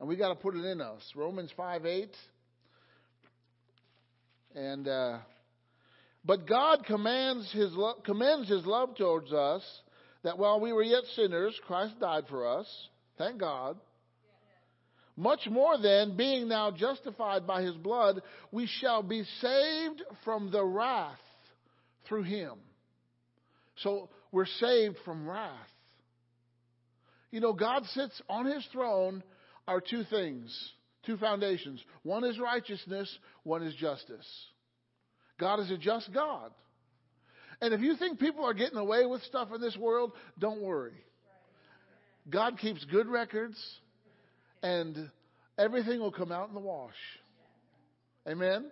and 0.00 0.08
we 0.08 0.16
got 0.16 0.30
to 0.30 0.34
put 0.34 0.56
it 0.56 0.64
in 0.64 0.80
us. 0.80 1.02
Romans 1.14 1.50
5 1.58 1.84
8. 1.84 2.08
And, 4.54 4.88
uh, 4.88 5.18
but 6.24 6.46
God 6.46 6.86
commands 6.86 7.52
his 7.52 7.72
lo- 7.72 8.00
commends 8.04 8.48
His 8.48 8.64
love 8.64 8.96
towards 8.96 9.32
us 9.32 9.62
that 10.22 10.38
while 10.38 10.58
we 10.58 10.72
were 10.72 10.82
yet 10.82 11.04
sinners, 11.16 11.58
Christ 11.66 12.00
died 12.00 12.24
for 12.30 12.46
us. 12.46 12.66
Thank 13.18 13.38
God. 13.38 13.76
Much 15.16 15.46
more 15.48 15.78
then, 15.80 16.16
being 16.16 16.48
now 16.48 16.72
justified 16.72 17.46
by 17.46 17.62
his 17.62 17.74
blood, 17.74 18.20
we 18.50 18.66
shall 18.80 19.02
be 19.02 19.22
saved 19.40 20.02
from 20.24 20.50
the 20.50 20.64
wrath 20.64 21.18
through 22.08 22.24
him. 22.24 22.54
So 23.76 24.08
we're 24.32 24.46
saved 24.46 24.96
from 25.04 25.28
wrath. 25.28 25.52
You 27.30 27.40
know, 27.40 27.52
God 27.52 27.84
sits 27.86 28.20
on 28.28 28.46
his 28.46 28.66
throne 28.72 29.22
are 29.66 29.80
two 29.80 30.02
things, 30.04 30.72
two 31.06 31.16
foundations. 31.16 31.82
One 32.02 32.24
is 32.24 32.38
righteousness, 32.38 33.18
one 33.44 33.62
is 33.62 33.74
justice. 33.76 34.26
God 35.38 35.60
is 35.60 35.70
a 35.70 35.76
just 35.76 36.12
God. 36.12 36.50
And 37.60 37.72
if 37.72 37.80
you 37.80 37.96
think 37.96 38.18
people 38.18 38.44
are 38.44 38.54
getting 38.54 38.78
away 38.78 39.06
with 39.06 39.22
stuff 39.22 39.48
in 39.54 39.60
this 39.60 39.76
world, 39.76 40.12
don't 40.38 40.62
worry. 40.62 40.94
God 42.28 42.58
keeps 42.58 42.84
good 42.84 43.06
records 43.06 43.56
and 44.64 45.10
everything 45.58 46.00
will 46.00 46.10
come 46.10 46.32
out 46.32 46.48
in 46.48 46.54
the 46.54 46.60
wash. 46.60 46.94
Amen? 48.26 48.64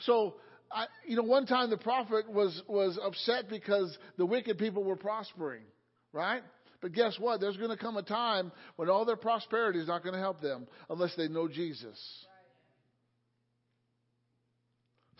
So, 0.00 0.34
I, 0.70 0.84
you 1.06 1.16
know, 1.16 1.22
one 1.22 1.46
time 1.46 1.70
the 1.70 1.78
prophet 1.78 2.30
was, 2.30 2.62
was 2.68 2.98
upset 3.02 3.48
because 3.48 3.96
the 4.18 4.26
wicked 4.26 4.58
people 4.58 4.84
were 4.84 4.96
prospering, 4.96 5.62
right? 6.12 6.42
But 6.82 6.92
guess 6.92 7.18
what? 7.18 7.40
There's 7.40 7.56
going 7.56 7.70
to 7.70 7.76
come 7.78 7.96
a 7.96 8.02
time 8.02 8.52
when 8.76 8.90
all 8.90 9.06
their 9.06 9.16
prosperity 9.16 9.80
is 9.80 9.88
not 9.88 10.02
going 10.02 10.12
to 10.12 10.20
help 10.20 10.42
them 10.42 10.66
unless 10.90 11.16
they 11.16 11.26
know 11.26 11.48
Jesus. 11.48 11.98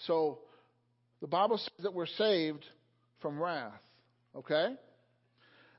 So, 0.06 0.40
the 1.23 1.27
Bible 1.27 1.56
says 1.56 1.82
that 1.82 1.94
we're 1.94 2.06
saved 2.06 2.65
from 3.20 3.40
wrath. 3.40 3.73
Okay? 4.36 4.74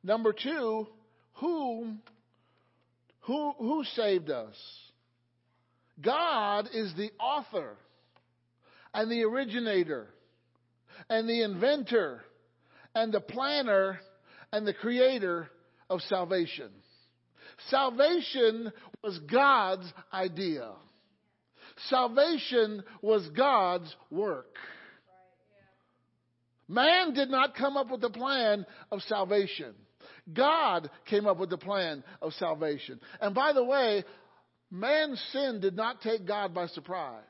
Number 0.04 0.34
two, 0.34 0.88
who, 1.36 1.94
who, 3.22 3.54
who 3.58 3.84
saved 3.96 4.30
us? 4.30 4.56
God 6.02 6.70
is 6.74 6.94
the 6.96 7.12
author 7.20 7.76
and 8.94 9.12
the 9.12 9.24
originator 9.24 10.08
and 11.10 11.28
the 11.28 11.44
inventor 11.44 12.22
and 12.96 13.14
the 13.14 13.20
planner 13.20 14.00
and 14.52 14.66
the 14.66 14.74
creator 14.74 15.50
of 15.90 16.02
salvation. 16.02 16.70
Salvation 17.70 18.72
was 19.04 19.20
God's 19.32 19.92
idea. 20.14 20.72
Salvation 21.90 22.84
was 23.02 23.28
God's 23.36 23.94
work. 24.10 24.56
Man 26.68 27.14
did 27.14 27.30
not 27.30 27.56
come 27.56 27.78
up 27.78 27.90
with 27.90 28.02
the 28.02 28.10
plan 28.10 28.66
of 28.92 29.02
salvation. 29.04 29.74
God 30.34 30.90
came 31.06 31.26
up 31.26 31.38
with 31.38 31.50
the 31.50 31.58
plan 31.58 32.04
of 32.22 32.34
salvation. 32.34 33.00
And 33.22 33.34
by 33.34 33.54
the 33.54 33.64
way, 33.64 34.04
man's 34.72 35.22
sin 35.32 35.60
did 35.62 35.76
not 35.76 36.02
take 36.02 36.28
God 36.28 36.54
by 36.54 36.68
surprise. 36.68 37.24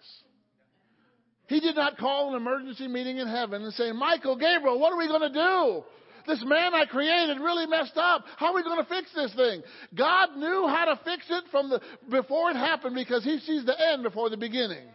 He 1.47 1.59
did 1.59 1.75
not 1.75 1.97
call 1.97 2.29
an 2.29 2.41
emergency 2.41 2.87
meeting 2.87 3.17
in 3.17 3.27
heaven 3.27 3.63
and 3.63 3.73
say, 3.73 3.91
Michael, 3.91 4.35
Gabriel, 4.35 4.79
what 4.79 4.93
are 4.93 4.97
we 4.97 5.07
going 5.07 5.33
to 5.33 5.33
do? 5.33 5.83
This 6.27 6.43
man 6.45 6.75
I 6.75 6.85
created 6.85 7.39
really 7.39 7.65
messed 7.65 7.97
up. 7.97 8.23
How 8.37 8.47
are 8.47 8.55
we 8.55 8.61
going 8.61 8.83
to 8.83 8.89
fix 8.89 9.09
this 9.15 9.33
thing? 9.33 9.63
God 9.95 10.37
knew 10.37 10.67
how 10.67 10.85
to 10.85 10.99
fix 11.03 11.25
it 11.27 11.45
from 11.49 11.69
the 11.69 11.81
before 12.09 12.51
it 12.51 12.55
happened 12.55 12.93
because 12.93 13.23
he 13.23 13.39
sees 13.39 13.65
the 13.65 13.75
end 13.91 14.03
before 14.03 14.29
the 14.29 14.37
beginning. 14.37 14.87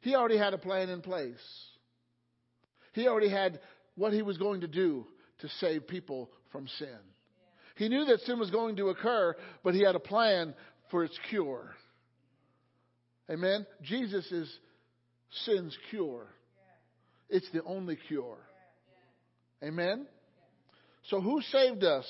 He 0.00 0.14
already 0.14 0.38
had 0.38 0.54
a 0.54 0.58
plan 0.58 0.88
in 0.88 1.02
place. 1.02 1.36
He 2.94 3.06
already 3.06 3.28
had 3.28 3.60
what 3.96 4.14
he 4.14 4.22
was 4.22 4.38
going 4.38 4.62
to 4.62 4.66
do 4.66 5.06
to 5.42 5.48
save 5.60 5.86
people 5.86 6.30
from 6.50 6.66
sin. 6.78 6.98
He 7.76 7.88
knew 7.88 8.04
that 8.06 8.20
sin 8.20 8.38
was 8.38 8.50
going 8.50 8.76
to 8.76 8.88
occur, 8.88 9.34
but 9.62 9.74
he 9.74 9.82
had 9.84 9.94
a 9.94 10.00
plan 10.00 10.54
for 10.90 11.04
its 11.04 11.18
cure. 11.30 11.74
Amen? 13.30 13.66
Jesus 13.82 14.30
is 14.32 14.50
sin's 15.44 15.76
cure. 15.90 16.26
It's 17.28 17.48
the 17.52 17.62
only 17.64 17.96
cure. 18.08 18.38
Amen? 19.62 20.06
So 21.08 21.20
who 21.20 21.40
saved 21.50 21.84
us? 21.84 22.04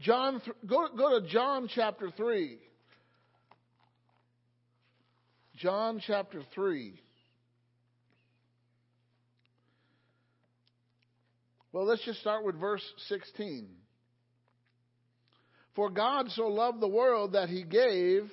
John, 0.00 0.40
go, 0.66 0.88
go 0.96 1.20
to 1.20 1.28
John 1.28 1.68
chapter 1.72 2.10
3. 2.16 2.58
John 5.56 6.00
chapter 6.04 6.42
3. 6.54 6.94
Well, 11.72 11.86
let's 11.86 12.04
just 12.04 12.20
start 12.20 12.44
with 12.44 12.60
verse 12.60 12.82
16. 13.08 13.66
For 15.74 15.88
God 15.88 16.30
so 16.30 16.48
loved 16.48 16.80
the 16.80 16.88
world 16.88 17.32
that 17.32 17.48
he 17.48 17.62
gave 17.62 18.30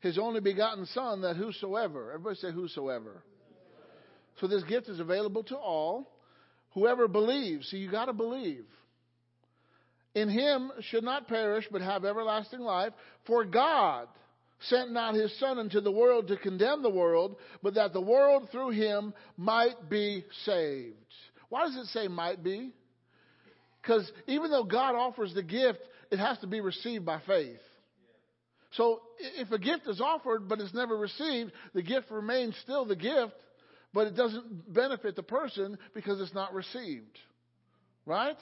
his 0.00 0.18
only 0.18 0.40
begotten 0.40 0.86
Son, 0.86 1.22
that 1.22 1.36
whosoever, 1.36 2.12
everybody 2.12 2.36
say 2.36 2.52
whosoever. 2.52 3.22
So 4.40 4.46
this 4.46 4.64
gift 4.64 4.88
is 4.88 5.00
available 5.00 5.42
to 5.44 5.56
all. 5.56 6.10
Whoever 6.72 7.06
believes, 7.06 7.68
see, 7.68 7.76
you 7.78 7.90
got 7.90 8.06
to 8.06 8.12
believe. 8.12 8.64
In 10.14 10.28
him 10.28 10.72
should 10.80 11.04
not 11.04 11.28
perish, 11.28 11.66
but 11.70 11.82
have 11.82 12.04
everlasting 12.04 12.60
life. 12.60 12.92
For 13.26 13.44
God 13.44 14.08
sent 14.60 14.92
not 14.92 15.14
his 15.14 15.38
Son 15.38 15.58
into 15.58 15.80
the 15.80 15.90
world 15.90 16.28
to 16.28 16.36
condemn 16.36 16.82
the 16.82 16.90
world, 16.90 17.36
but 17.62 17.74
that 17.74 17.92
the 17.92 18.00
world 18.00 18.48
through 18.50 18.70
him 18.70 19.12
might 19.36 19.88
be 19.90 20.24
saved. 20.44 20.96
Why 21.48 21.66
does 21.66 21.76
it 21.76 21.86
say 21.86 22.08
might 22.08 22.42
be? 22.42 22.72
Because 23.82 24.10
even 24.26 24.50
though 24.50 24.64
God 24.64 24.94
offers 24.94 25.34
the 25.34 25.42
gift, 25.42 25.80
it 26.10 26.18
has 26.18 26.38
to 26.38 26.46
be 26.46 26.60
received 26.60 27.04
by 27.04 27.20
faith. 27.26 27.60
So 28.72 29.02
if 29.18 29.50
a 29.52 29.58
gift 29.58 29.86
is 29.86 30.00
offered 30.00 30.48
but 30.48 30.60
it's 30.60 30.74
never 30.74 30.96
received, 30.96 31.52
the 31.74 31.82
gift 31.82 32.10
remains 32.10 32.56
still 32.62 32.84
the 32.84 32.96
gift, 32.96 33.34
but 33.92 34.06
it 34.06 34.16
doesn't 34.16 34.72
benefit 34.72 35.16
the 35.16 35.22
person 35.22 35.78
because 35.94 36.20
it's 36.20 36.34
not 36.34 36.54
received. 36.54 37.18
Right? 38.06 38.36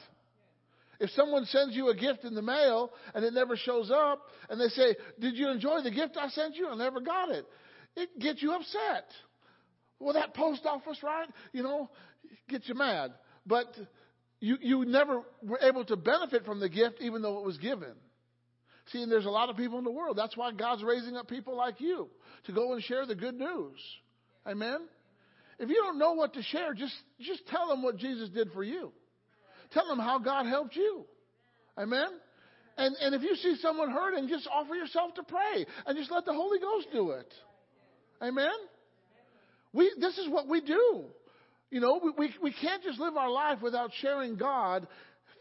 If 1.01 1.11
someone 1.11 1.45
sends 1.47 1.74
you 1.74 1.89
a 1.89 1.97
gift 1.97 2.24
in 2.24 2.35
the 2.35 2.43
mail 2.43 2.91
and 3.15 3.24
it 3.24 3.35
never 3.35 3.57
shows 3.57 3.91
up 3.91 4.23
and 4.49 4.61
they 4.61 4.69
say, 4.69 4.95
Did 5.20 5.35
you 5.37 5.51
enjoy 5.51 5.83
the 5.83 5.91
gift 5.91 6.16
I 6.16 6.29
sent 6.29 6.55
you? 6.57 6.69
I 6.69 6.77
never 6.77 7.01
got 7.01 7.31
it. 7.31 7.45
It 7.97 8.19
gets 8.19 8.41
you 8.41 8.53
upset. 8.53 9.07
Well, 9.99 10.15
that 10.15 10.35
post 10.35 10.65
office, 10.65 10.99
right? 11.03 11.29
You 11.53 11.62
know, 11.62 11.91
gets 12.49 12.69
you 12.69 12.75
mad. 12.75 13.13
But 13.47 13.67
you, 14.41 14.57
you 14.61 14.85
never 14.85 15.23
were 15.43 15.61
able 15.61 15.85
to 15.87 15.97
benefit 15.97 16.45
from 16.45 16.61
the 16.61 16.69
gift 16.69 16.97
even 17.01 17.23
though 17.23 17.39
it 17.39 17.45
was 17.45 17.59
given. 17.59 17.95
See, 18.87 19.03
and 19.03 19.11
there's 19.11 19.27
a 19.27 19.31
lot 19.31 19.49
of 19.49 19.57
people 19.57 19.79
in 19.79 19.85
the 19.85 19.93
world. 19.93 20.17
That's 20.17 20.37
why 20.37 20.53
God's 20.53 20.83
raising 20.83 21.17
up 21.17 21.29
people 21.29 21.57
like 21.57 21.81
you 21.81 22.09
to 22.47 22.53
go 22.53 22.73
and 22.73 22.83
share 22.83 23.07
the 23.07 23.15
good 23.15 23.35
news. 23.35 23.79
Amen? 24.47 24.81
If 25.59 25.69
you 25.69 25.77
don't 25.77 25.99
know 25.99 26.15
what 26.15 26.35
to 26.35 26.43
share, 26.43 26.75
just, 26.75 26.95
just 27.21 27.47
tell 27.47 27.69
them 27.69 27.83
what 27.83 27.97
Jesus 27.97 28.29
did 28.31 28.51
for 28.53 28.65
you. 28.65 28.93
Tell 29.73 29.87
them 29.87 29.99
how 29.99 30.19
God 30.19 30.47
helped 30.47 30.75
you. 30.75 31.05
Amen? 31.79 32.09
And, 32.77 32.97
and 33.01 33.15
if 33.15 33.23
you 33.23 33.37
see 33.37 33.57
someone 33.61 33.91
hurting, 33.91 34.29
just 34.29 34.49
offer 34.53 34.75
yourself 34.75 35.15
to 35.15 35.23
pray 35.23 35.65
and 35.87 35.97
just 35.97 36.11
let 36.11 36.25
the 36.25 36.33
Holy 36.33 36.59
Ghost 36.59 36.89
do 36.93 37.11
it. 37.11 37.33
Amen? 38.21 38.51
We, 39.73 39.93
this 40.01 40.19
is 40.19 40.29
what 40.29 40.49
we 40.49 40.61
do. 40.61 41.05
You 41.73 41.81
know, 41.81 41.99
we, 42.05 42.11
we, 42.19 42.35
we 42.43 42.53
can't 42.53 42.82
just 42.82 43.01
live 43.01 43.16
our 43.16 43.31
life 43.31 43.62
without 43.62 43.93
sharing 44.03 44.36
God 44.36 44.86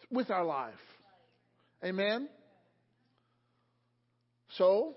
with 0.10 0.32
our 0.32 0.46
life. 0.46 0.74
Amen? 1.84 2.30
So, 4.58 4.96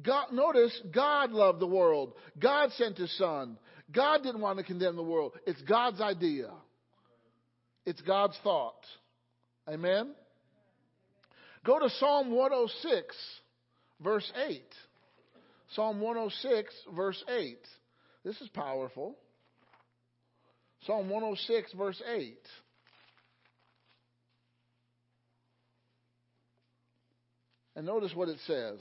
God, 0.00 0.26
notice 0.32 0.80
God 0.94 1.32
loved 1.32 1.58
the 1.58 1.66
world. 1.66 2.12
God 2.38 2.70
sent 2.76 2.98
His 2.98 3.12
Son. 3.18 3.58
God 3.92 4.22
didn't 4.22 4.40
want 4.40 4.58
to 4.58 4.64
condemn 4.64 4.94
the 4.94 5.02
world. 5.02 5.32
It's 5.44 5.60
God's 5.62 6.00
idea. 6.00 6.50
It's 7.84 8.00
God's 8.02 8.38
thought. 8.44 8.86
Amen? 9.68 10.12
Go 11.66 11.80
to 11.80 11.90
Psalm 11.98 12.30
106, 12.30 13.16
verse 14.00 14.32
8. 14.46 14.62
Psalm 15.74 16.00
106, 16.00 16.72
verse 16.94 17.24
8. 17.28 17.58
This 18.24 18.40
is 18.40 18.48
powerful. 18.50 19.16
Psalm 20.86 21.10
106, 21.10 21.72
verse 21.74 22.00
8. 22.14 22.38
And 27.76 27.86
notice 27.86 28.12
what 28.14 28.28
it 28.28 28.38
says. 28.46 28.78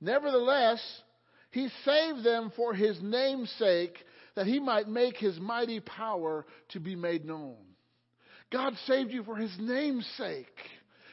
Nevertheless, 0.00 0.80
he 1.50 1.68
saved 1.84 2.24
them 2.24 2.52
for 2.56 2.74
his 2.74 2.98
name's 3.02 3.50
sake, 3.58 3.96
that 4.36 4.46
he 4.46 4.60
might 4.60 4.88
make 4.88 5.16
his 5.16 5.38
mighty 5.40 5.80
power 5.80 6.46
to 6.70 6.80
be 6.80 6.94
made 6.94 7.24
known. 7.24 7.56
God 8.52 8.74
saved 8.86 9.10
you 9.12 9.22
for 9.22 9.36
his 9.36 9.54
name's 9.58 10.06
sake. 10.16 10.46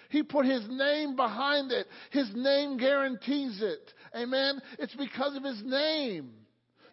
He 0.09 0.23
put 0.23 0.45
his 0.45 0.65
name 0.69 1.15
behind 1.15 1.71
it. 1.71 1.87
His 2.11 2.29
name 2.33 2.77
guarantees 2.77 3.61
it. 3.61 3.93
Amen. 4.15 4.61
It's 4.79 4.95
because 4.95 5.35
of 5.35 5.43
his 5.43 5.61
name. 5.65 6.31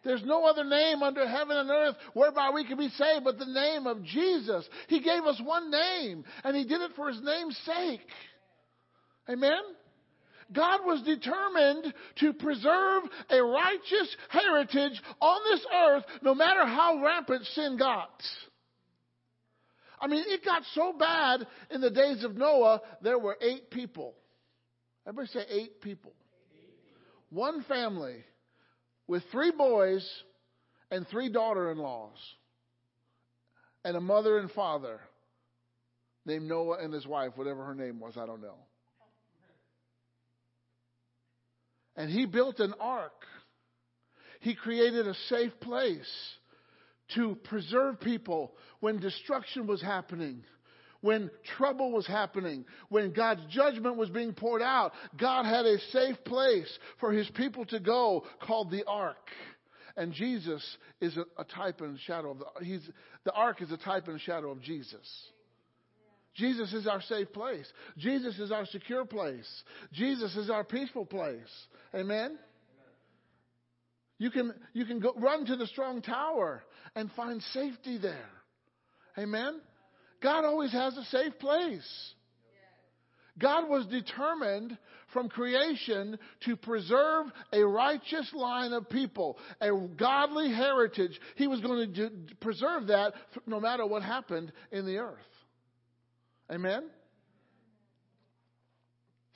There's 0.04 0.24
no 0.24 0.44
other 0.44 0.64
name 0.64 1.02
under 1.02 1.26
heaven 1.26 1.56
and 1.56 1.70
earth 1.70 1.96
whereby 2.14 2.50
we 2.52 2.66
can 2.66 2.76
be 2.76 2.88
saved 2.88 3.24
but 3.24 3.38
the 3.38 3.46
name 3.46 3.86
of 3.86 4.02
Jesus. 4.02 4.68
He 4.88 5.00
gave 5.00 5.22
us 5.24 5.40
one 5.42 5.70
name, 5.70 6.24
and 6.42 6.56
He 6.56 6.64
did 6.64 6.80
it 6.80 6.92
for 6.96 7.08
His 7.08 7.20
name's 7.22 7.56
sake. 7.64 8.00
Amen? 9.28 9.62
God 10.52 10.80
was 10.84 11.02
determined 11.02 11.94
to 12.16 12.32
preserve 12.32 13.04
a 13.30 13.42
righteous 13.42 14.16
heritage 14.28 15.00
on 15.20 15.40
this 15.50 15.66
earth 15.72 16.04
no 16.22 16.34
matter 16.34 16.66
how 16.66 17.02
rampant 17.02 17.44
sin 17.54 17.76
got. 17.78 18.10
I 20.00 20.08
mean, 20.08 20.24
it 20.26 20.44
got 20.44 20.62
so 20.74 20.92
bad 20.98 21.46
in 21.70 21.80
the 21.80 21.90
days 21.90 22.24
of 22.24 22.36
Noah, 22.36 22.82
there 23.02 23.18
were 23.18 23.38
eight 23.40 23.70
people. 23.70 24.14
Everybody 25.06 25.28
say 25.32 25.44
eight 25.48 25.80
people. 25.80 26.12
One 27.30 27.62
family 27.62 28.24
with 29.12 29.24
three 29.30 29.50
boys 29.50 30.08
and 30.90 31.06
three 31.06 31.28
daughter 31.28 31.70
in 31.70 31.76
laws, 31.76 32.16
and 33.84 33.94
a 33.94 34.00
mother 34.00 34.38
and 34.38 34.50
father 34.52 35.00
named 36.24 36.48
Noah 36.48 36.78
and 36.82 36.94
his 36.94 37.06
wife, 37.06 37.32
whatever 37.34 37.62
her 37.62 37.74
name 37.74 38.00
was, 38.00 38.16
I 38.16 38.24
don't 38.24 38.40
know. 38.40 38.56
And 41.94 42.08
he 42.10 42.24
built 42.24 42.58
an 42.58 42.72
ark. 42.80 43.26
He 44.40 44.54
created 44.54 45.06
a 45.06 45.14
safe 45.28 45.52
place 45.60 46.10
to 47.14 47.34
preserve 47.44 48.00
people 48.00 48.54
when 48.80 48.98
destruction 48.98 49.66
was 49.66 49.82
happening 49.82 50.42
when 51.02 51.30
trouble 51.56 51.92
was 51.92 52.06
happening, 52.06 52.64
when 52.88 53.12
God's 53.12 53.42
judgment 53.50 53.96
was 53.96 54.08
being 54.08 54.32
poured 54.32 54.62
out, 54.62 54.92
God 55.20 55.44
had 55.44 55.66
a 55.66 55.78
safe 55.90 56.16
place 56.24 56.78
for 56.98 57.12
his 57.12 57.28
people 57.30 57.66
to 57.66 57.78
go 57.78 58.24
called 58.40 58.70
the 58.70 58.84
ark. 58.86 59.28
And 59.96 60.12
Jesus 60.12 60.64
is 61.00 61.16
a, 61.18 61.24
a 61.36 61.44
type 61.44 61.82
and 61.82 61.98
shadow 62.00 62.30
of 62.30 62.38
the, 62.38 62.46
he's, 62.64 62.88
the 63.24 63.32
ark 63.32 63.60
is 63.60 63.70
a 63.70 63.76
type 63.76 64.08
and 64.08 64.20
shadow 64.20 64.50
of 64.50 64.62
Jesus. 64.62 65.06
Jesus 66.34 66.72
is 66.72 66.86
our 66.86 67.02
safe 67.02 67.30
place. 67.32 67.70
Jesus 67.98 68.38
is 68.38 68.50
our 68.50 68.64
secure 68.64 69.04
place. 69.04 69.62
Jesus 69.92 70.34
is 70.36 70.48
our 70.48 70.64
peaceful 70.64 71.04
place. 71.04 71.40
Amen? 71.94 72.38
You 74.18 74.30
can, 74.30 74.54
you 74.72 74.86
can 74.86 75.00
go, 75.00 75.12
run 75.16 75.44
to 75.46 75.56
the 75.56 75.66
strong 75.66 76.00
tower 76.00 76.62
and 76.94 77.10
find 77.12 77.42
safety 77.52 77.98
there. 77.98 78.30
Amen? 79.18 79.60
God 80.22 80.44
always 80.44 80.72
has 80.72 80.96
a 80.96 81.04
safe 81.04 81.38
place. 81.38 82.12
God 83.38 83.68
was 83.68 83.86
determined 83.86 84.76
from 85.12 85.28
creation 85.28 86.18
to 86.44 86.56
preserve 86.56 87.26
a 87.52 87.62
righteous 87.64 88.30
line 88.34 88.72
of 88.72 88.88
people, 88.88 89.38
a 89.60 89.70
godly 89.98 90.52
heritage. 90.52 91.18
He 91.36 91.46
was 91.46 91.60
going 91.60 91.94
to 91.94 92.10
preserve 92.40 92.88
that 92.88 93.14
no 93.46 93.60
matter 93.60 93.86
what 93.86 94.02
happened 94.02 94.52
in 94.70 94.86
the 94.86 94.98
earth. 94.98 95.18
Amen? 96.50 96.84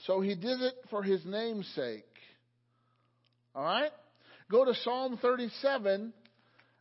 So 0.07 0.21
he 0.21 0.35
did 0.35 0.61
it 0.61 0.75
for 0.91 1.03
his 1.03 1.25
name's 1.25 1.67
sake. 1.75 2.05
All 3.55 3.65
right? 3.65 3.91
Go 4.51 4.65
to 4.65 4.75
Psalm 4.85 5.19
37 5.21 6.13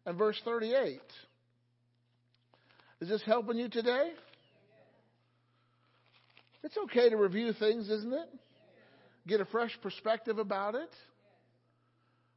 and 0.06 0.18
verse 0.18 0.40
38. 0.44 0.99
Is 3.01 3.09
this 3.09 3.22
helping 3.23 3.57
you 3.57 3.69
today? 3.69 4.11
It's 6.63 6.77
okay 6.85 7.09
to 7.09 7.17
review 7.17 7.53
things, 7.53 7.89
isn't 7.89 8.13
it? 8.13 8.30
Get 9.27 9.41
a 9.41 9.45
fresh 9.45 9.77
perspective 9.81 10.39
about 10.39 10.76
it. 10.76 10.89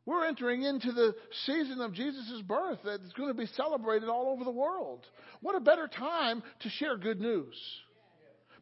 We're 0.05 0.27
entering 0.27 0.63
into 0.63 0.93
the 0.93 1.15
season 1.45 1.81
of 1.81 1.93
Jesus' 1.93 2.41
birth 2.47 2.79
that's 2.85 3.13
going 3.13 3.29
to 3.29 3.35
be 3.35 3.47
celebrated 3.47 4.09
all 4.09 4.31
over 4.31 4.43
the 4.43 4.51
world. 4.51 5.05
What 5.43 5.55
a 5.55 5.61
better 5.61 5.87
time 5.87 6.43
to 6.61 6.69
share 6.71 6.97
good 6.97 7.21
news. 7.21 7.55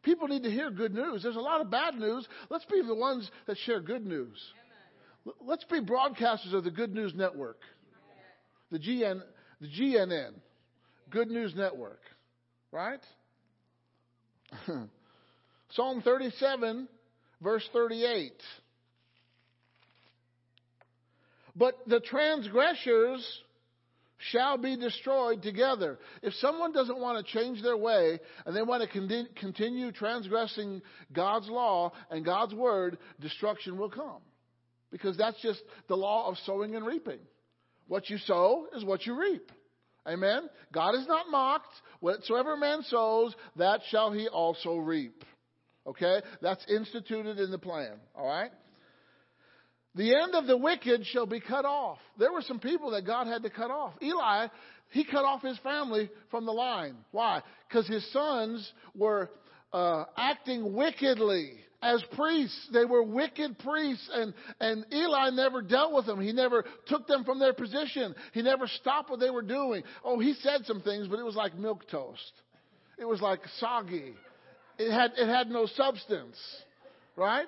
People 0.03 0.27
need 0.27 0.43
to 0.43 0.51
hear 0.51 0.69
good 0.69 0.93
news. 0.93 1.23
There's 1.23 1.37
a 1.37 1.41
lot 1.41 1.61
of 1.61 1.71
bad 1.71 1.95
news. 1.95 2.27
Let's 2.49 2.65
be 2.65 2.81
the 2.81 2.95
ones 2.95 3.29
that 3.47 3.57
share 3.59 3.79
good 3.79 4.05
news. 4.05 4.37
Let's 5.41 5.63
be 5.65 5.79
broadcasters 5.81 6.53
of 6.53 6.63
the 6.63 6.71
Good 6.71 6.93
News 6.93 7.13
Network, 7.13 7.59
the 8.71 8.79
GN, 8.79 9.21
the 9.59 9.67
GNN. 9.67 10.31
Good 11.09 11.29
News 11.29 11.53
Network, 11.55 12.01
right? 12.71 12.99
Psalm 15.71 16.01
37, 16.01 16.87
verse 17.41 17.67
38. 17.73 18.33
But 21.55 21.75
the 21.87 21.99
transgressors 21.99 23.25
shall 24.31 24.57
be 24.57 24.75
destroyed 24.75 25.41
together. 25.41 25.97
If 26.21 26.33
someone 26.35 26.71
doesn't 26.71 26.97
want 26.97 27.25
to 27.25 27.33
change 27.33 27.61
their 27.61 27.77
way 27.77 28.19
and 28.45 28.55
they 28.55 28.63
want 28.63 28.83
to 28.83 29.25
continue 29.39 29.91
transgressing 29.91 30.81
God's 31.13 31.49
law 31.49 31.93
and 32.09 32.25
God's 32.25 32.53
word, 32.53 32.97
destruction 33.19 33.77
will 33.77 33.89
come. 33.89 34.21
Because 34.91 35.17
that's 35.17 35.41
just 35.41 35.61
the 35.87 35.97
law 35.97 36.29
of 36.29 36.37
sowing 36.45 36.75
and 36.75 36.85
reaping. 36.85 37.19
What 37.87 38.09
you 38.09 38.17
sow 38.19 38.67
is 38.75 38.83
what 38.83 39.05
you 39.05 39.19
reap. 39.19 39.51
Amen? 40.07 40.49
God 40.71 40.95
is 40.95 41.07
not 41.07 41.29
mocked. 41.29 41.73
Whatsoever 41.99 42.55
man 42.55 42.83
sows, 42.83 43.35
that 43.57 43.81
shall 43.89 44.11
he 44.11 44.27
also 44.27 44.77
reap. 44.77 45.23
Okay? 45.85 46.21
That's 46.41 46.65
instituted 46.69 47.39
in 47.39 47.51
the 47.51 47.57
plan. 47.57 47.93
All 48.15 48.27
right? 48.27 48.51
The 49.95 50.15
end 50.15 50.35
of 50.35 50.45
the 50.45 50.57
wicked 50.57 51.05
shall 51.07 51.25
be 51.25 51.39
cut 51.39 51.65
off. 51.65 51.97
There 52.19 52.31
were 52.31 52.43
some 52.43 52.59
people 52.59 52.91
that 52.91 53.05
God 53.05 53.27
had 53.27 53.41
to 53.43 53.49
cut 53.49 53.71
off. 53.71 53.93
Eli, 54.01 54.47
he 54.91 55.03
cut 55.03 55.25
off 55.25 55.41
his 55.41 55.57
family 55.59 56.09
from 56.29 56.45
the 56.45 56.51
line. 56.51 56.97
Why? 57.11 57.41
Because 57.67 57.87
his 57.87 58.09
sons 58.13 58.71
were 58.95 59.31
uh, 59.73 60.05
acting 60.15 60.73
wickedly 60.73 61.53
as 61.81 62.03
priests. 62.15 62.69
They 62.73 62.85
were 62.85 63.03
wicked 63.03 63.59
priests, 63.59 64.09
and, 64.11 64.33
and 64.59 64.85
Eli 64.91 65.29
never 65.31 65.61
dealt 65.61 65.93
with 65.93 66.05
them. 66.05 66.19
He 66.19 66.31
never 66.31 66.65
took 66.87 67.07
them 67.07 67.23
from 67.23 67.39
their 67.39 67.53
position. 67.53 68.15
He 68.33 68.41
never 68.41 68.67
stopped 68.67 69.09
what 69.09 69.19
they 69.19 69.29
were 69.29 69.41
doing. 69.41 69.83
Oh, 70.03 70.19
he 70.19 70.33
said 70.41 70.65
some 70.65 70.81
things, 70.81 71.07
but 71.07 71.19
it 71.19 71.25
was 71.25 71.35
like 71.35 71.55
milk 71.57 71.89
toast. 71.89 72.31
It 72.97 73.05
was 73.05 73.21
like 73.21 73.41
soggy. 73.59 74.13
It 74.79 74.91
had, 74.91 75.11
it 75.17 75.27
had 75.27 75.49
no 75.49 75.65
substance, 75.65 76.37
right? 77.15 77.47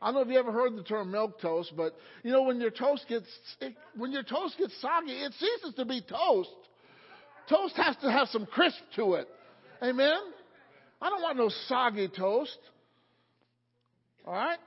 I 0.00 0.06
don't 0.06 0.14
know 0.14 0.20
if 0.20 0.28
you 0.28 0.38
ever 0.38 0.52
heard 0.52 0.76
the 0.76 0.82
term 0.82 1.10
milk 1.10 1.40
toast, 1.40 1.72
but 1.76 1.94
you 2.22 2.30
know 2.30 2.42
when 2.42 2.60
your 2.60 2.70
toast 2.70 3.06
gets 3.08 3.26
it, 3.60 3.74
when 3.96 4.12
your 4.12 4.22
toast 4.22 4.56
gets 4.58 4.78
soggy, 4.80 5.12
it 5.12 5.32
ceases 5.38 5.74
to 5.76 5.86
be 5.86 6.02
toast. 6.02 6.50
Toast 7.48 7.76
has 7.76 7.96
to 8.02 8.10
have 8.10 8.28
some 8.28 8.44
crisp 8.44 8.78
to 8.96 9.14
it. 9.14 9.28
Amen. 9.82 10.18
I 11.00 11.08
don't 11.08 11.22
want 11.22 11.38
no 11.38 11.50
soggy 11.66 12.08
toast. 12.08 12.58
All 14.26 14.32
right? 14.32 14.58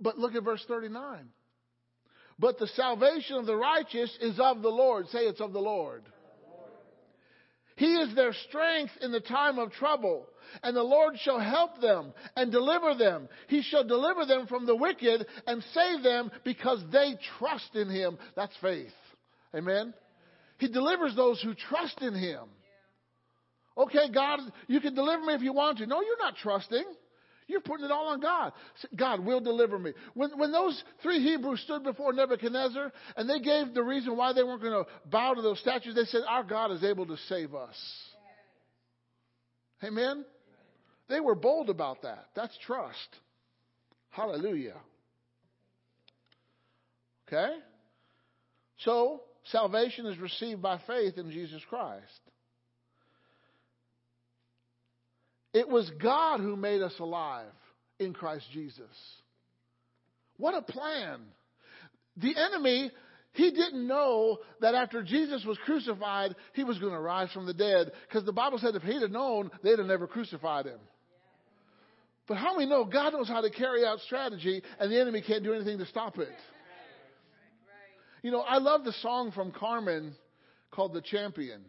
But 0.00 0.18
look 0.18 0.34
at 0.34 0.44
verse 0.44 0.64
39. 0.66 1.28
But 2.38 2.58
the 2.58 2.68
salvation 2.68 3.36
of 3.36 3.46
the 3.46 3.56
righteous 3.56 4.16
is 4.20 4.40
of 4.40 4.62
the 4.62 4.70
Lord. 4.70 5.08
Say 5.08 5.20
it's 5.20 5.40
of 5.40 5.52
the 5.52 5.60
Lord. 5.60 6.04
He 7.76 7.94
is 7.94 8.14
their 8.14 8.34
strength 8.48 8.92
in 9.00 9.10
the 9.10 9.20
time 9.20 9.58
of 9.58 9.72
trouble. 9.72 10.26
And 10.62 10.76
the 10.76 10.82
Lord 10.82 11.14
shall 11.20 11.38
help 11.38 11.80
them 11.80 12.12
and 12.36 12.50
deliver 12.50 12.94
them. 12.94 13.28
He 13.48 13.62
shall 13.62 13.84
deliver 13.84 14.26
them 14.26 14.46
from 14.46 14.66
the 14.66 14.76
wicked 14.76 15.26
and 15.46 15.62
save 15.74 16.02
them 16.02 16.30
because 16.44 16.82
they 16.92 17.14
trust 17.38 17.74
in 17.74 17.88
Him. 17.88 18.18
That's 18.36 18.56
faith. 18.60 18.92
Amen. 19.54 19.94
He 20.58 20.68
delivers 20.68 21.14
those 21.16 21.40
who 21.40 21.54
trust 21.54 22.00
in 22.02 22.14
Him. 22.14 22.40
Okay, 23.78 24.10
God, 24.12 24.40
you 24.66 24.80
can 24.80 24.94
deliver 24.94 25.24
me 25.24 25.34
if 25.34 25.42
you 25.42 25.52
want 25.52 25.78
to. 25.78 25.86
No, 25.86 26.02
you're 26.02 26.18
not 26.18 26.36
trusting. 26.36 26.84
You're 27.50 27.60
putting 27.60 27.84
it 27.84 27.90
all 27.90 28.08
on 28.08 28.20
God. 28.20 28.52
God 28.96 29.24
will 29.24 29.40
deliver 29.40 29.78
me. 29.78 29.92
When, 30.14 30.38
when 30.38 30.52
those 30.52 30.82
three 31.02 31.20
Hebrews 31.20 31.60
stood 31.64 31.82
before 31.82 32.12
Nebuchadnezzar 32.12 32.92
and 33.16 33.28
they 33.28 33.40
gave 33.40 33.74
the 33.74 33.82
reason 33.82 34.16
why 34.16 34.32
they 34.32 34.44
weren't 34.44 34.62
going 34.62 34.84
to 34.84 34.90
bow 35.10 35.34
to 35.34 35.42
those 35.42 35.58
statues, 35.58 35.94
they 35.94 36.04
said, 36.04 36.22
Our 36.28 36.44
God 36.44 36.70
is 36.70 36.84
able 36.84 37.06
to 37.06 37.16
save 37.28 37.54
us. 37.54 37.76
Amen? 39.82 40.24
They 41.08 41.20
were 41.20 41.34
bold 41.34 41.70
about 41.70 42.02
that. 42.02 42.26
That's 42.36 42.56
trust. 42.64 43.16
Hallelujah. 44.10 44.76
Okay? 47.26 47.56
So, 48.78 49.22
salvation 49.50 50.06
is 50.06 50.18
received 50.18 50.62
by 50.62 50.80
faith 50.86 51.18
in 51.18 51.30
Jesus 51.30 51.62
Christ. 51.68 52.20
It 55.52 55.68
was 55.68 55.90
God 56.02 56.40
who 56.40 56.56
made 56.56 56.80
us 56.82 56.94
alive 57.00 57.52
in 57.98 58.12
Christ 58.12 58.46
Jesus. 58.52 58.84
What 60.36 60.54
a 60.54 60.62
plan. 60.62 61.20
The 62.16 62.34
enemy, 62.36 62.90
he 63.32 63.50
didn't 63.50 63.86
know 63.86 64.38
that 64.60 64.74
after 64.74 65.02
Jesus 65.02 65.44
was 65.44 65.58
crucified, 65.64 66.34
he 66.54 66.64
was 66.64 66.78
going 66.78 66.92
to 66.92 67.00
rise 67.00 67.30
from 67.32 67.46
the 67.46 67.54
dead 67.54 67.92
because 68.08 68.24
the 68.24 68.32
Bible 68.32 68.58
said 68.58 68.74
if 68.74 68.82
he'd 68.82 69.02
have 69.02 69.10
known, 69.10 69.50
they'd 69.62 69.78
have 69.78 69.86
never 69.86 70.06
crucified 70.06 70.66
him. 70.66 70.78
But 72.26 72.36
how 72.36 72.54
many 72.54 72.70
know 72.70 72.84
God 72.84 73.12
knows 73.12 73.26
how 73.26 73.40
to 73.40 73.50
carry 73.50 73.84
out 73.84 73.98
strategy 74.00 74.62
and 74.78 74.90
the 74.90 75.00
enemy 75.00 75.20
can't 75.20 75.42
do 75.42 75.52
anything 75.52 75.78
to 75.78 75.86
stop 75.86 76.16
it? 76.18 76.28
You 78.22 78.30
know, 78.30 78.40
I 78.40 78.58
love 78.58 78.84
the 78.84 78.92
song 79.02 79.32
from 79.32 79.50
Carmen 79.50 80.14
called 80.70 80.92
The 80.92 81.00
Champion. 81.00 81.62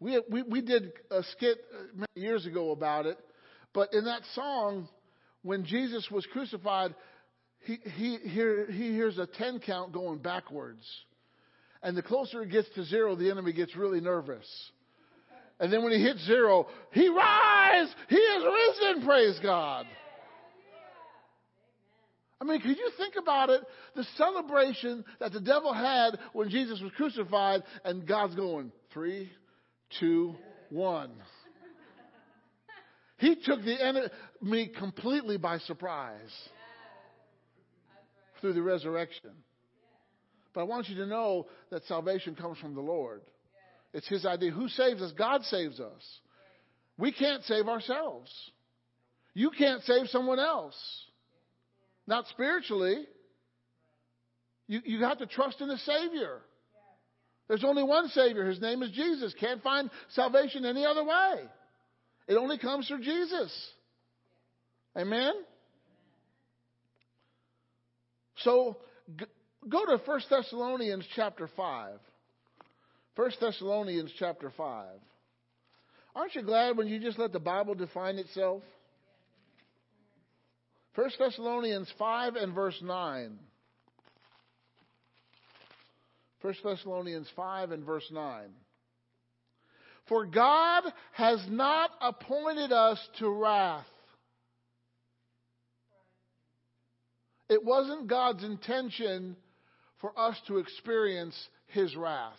We, 0.00 0.20
we, 0.30 0.42
we 0.42 0.60
did 0.60 0.92
a 1.10 1.22
skit 1.32 1.58
uh, 1.74 1.82
many 1.94 2.26
years 2.26 2.46
ago 2.46 2.70
about 2.70 3.06
it, 3.06 3.18
but 3.72 3.92
in 3.92 4.04
that 4.04 4.22
song, 4.34 4.88
when 5.42 5.64
Jesus 5.64 6.08
was 6.10 6.26
crucified, 6.32 6.94
he, 7.60 7.78
he, 7.96 8.16
hear, 8.16 8.70
he 8.70 8.92
hears 8.92 9.18
a 9.18 9.26
10 9.26 9.60
count 9.60 9.92
going 9.92 10.18
backwards. 10.18 10.84
And 11.82 11.96
the 11.96 12.02
closer 12.02 12.42
it 12.42 12.50
gets 12.50 12.68
to 12.74 12.84
zero, 12.84 13.14
the 13.14 13.30
enemy 13.30 13.52
gets 13.52 13.76
really 13.76 14.00
nervous. 14.00 14.46
And 15.60 15.72
then 15.72 15.82
when 15.82 15.92
he 15.92 16.02
hits 16.02 16.24
zero, 16.26 16.66
he 16.92 17.08
rise! 17.08 17.88
He 18.08 18.16
is 18.16 18.44
risen, 18.44 19.04
praise 19.04 19.38
God. 19.42 19.86
I 22.40 22.44
mean, 22.44 22.60
could 22.60 22.76
you 22.76 22.90
think 22.96 23.14
about 23.20 23.50
it? 23.50 23.62
The 23.96 24.04
celebration 24.16 25.04
that 25.18 25.32
the 25.32 25.40
devil 25.40 25.74
had 25.74 26.18
when 26.32 26.50
Jesus 26.50 26.80
was 26.80 26.92
crucified, 26.96 27.64
and 27.84 28.06
God's 28.06 28.36
going, 28.36 28.70
three, 28.92 29.28
two, 29.98 30.34
one. 30.70 31.12
He 33.18 33.34
took 33.34 33.62
the 33.64 33.76
enemy 33.82 34.70
completely 34.78 35.38
by 35.38 35.58
surprise 35.58 36.30
through 38.40 38.52
the 38.52 38.62
resurrection. 38.62 39.30
But 40.54 40.60
I 40.60 40.64
want 40.64 40.88
you 40.88 40.96
to 40.96 41.06
know 41.06 41.46
that 41.70 41.84
salvation 41.84 42.34
comes 42.34 42.58
from 42.58 42.74
the 42.74 42.80
Lord. 42.80 43.22
It's 43.92 44.08
His 44.08 44.24
idea. 44.24 44.50
Who 44.50 44.68
saves 44.68 45.02
us? 45.02 45.12
God 45.12 45.42
saves 45.44 45.80
us. 45.80 46.20
We 46.96 47.12
can't 47.12 47.42
save 47.44 47.68
ourselves. 47.68 48.30
You 49.34 49.50
can't 49.50 49.82
save 49.82 50.08
someone 50.08 50.38
else. 50.38 50.76
Not 52.06 52.26
spiritually. 52.28 53.04
You, 54.66 54.80
you 54.84 55.04
have 55.04 55.18
to 55.18 55.26
trust 55.26 55.60
in 55.60 55.68
the 55.68 55.78
Savior. 55.78 56.40
There's 57.48 57.64
only 57.64 57.82
one 57.82 58.08
Savior. 58.08 58.46
His 58.46 58.60
name 58.60 58.82
is 58.82 58.90
Jesus. 58.90 59.34
Can't 59.40 59.62
find 59.62 59.90
salvation 60.10 60.64
any 60.64 60.84
other 60.84 61.02
way. 61.02 61.44
It 62.28 62.34
only 62.34 62.58
comes 62.58 62.86
through 62.86 63.00
Jesus. 63.00 63.70
Amen? 64.96 65.32
So 68.38 68.76
go 69.66 69.86
to 69.86 70.00
1 70.04 70.20
Thessalonians 70.28 71.06
chapter 71.16 71.48
5. 71.56 71.98
1 73.16 73.30
Thessalonians 73.40 74.12
chapter 74.18 74.52
5. 74.56 74.86
Aren't 76.14 76.34
you 76.34 76.42
glad 76.42 76.76
when 76.76 76.86
you 76.86 77.00
just 77.00 77.18
let 77.18 77.32
the 77.32 77.40
Bible 77.40 77.74
define 77.74 78.18
itself? 78.18 78.62
1 80.94 81.10
Thessalonians 81.18 81.92
5 81.98 82.36
and 82.36 82.54
verse 82.54 82.78
9. 82.82 83.38
1 86.40 86.54
Thessalonians 86.64 87.28
5 87.34 87.72
and 87.72 87.84
verse 87.84 88.08
9. 88.12 88.44
For 90.08 90.24
God 90.24 90.84
has 91.12 91.44
not 91.48 91.90
appointed 92.00 92.72
us 92.72 92.98
to 93.18 93.28
wrath. 93.28 93.84
It 97.48 97.64
wasn't 97.64 98.08
God's 98.08 98.44
intention 98.44 99.36
for 100.00 100.18
us 100.18 100.36
to 100.46 100.58
experience 100.58 101.36
His 101.66 101.94
wrath. 101.96 102.38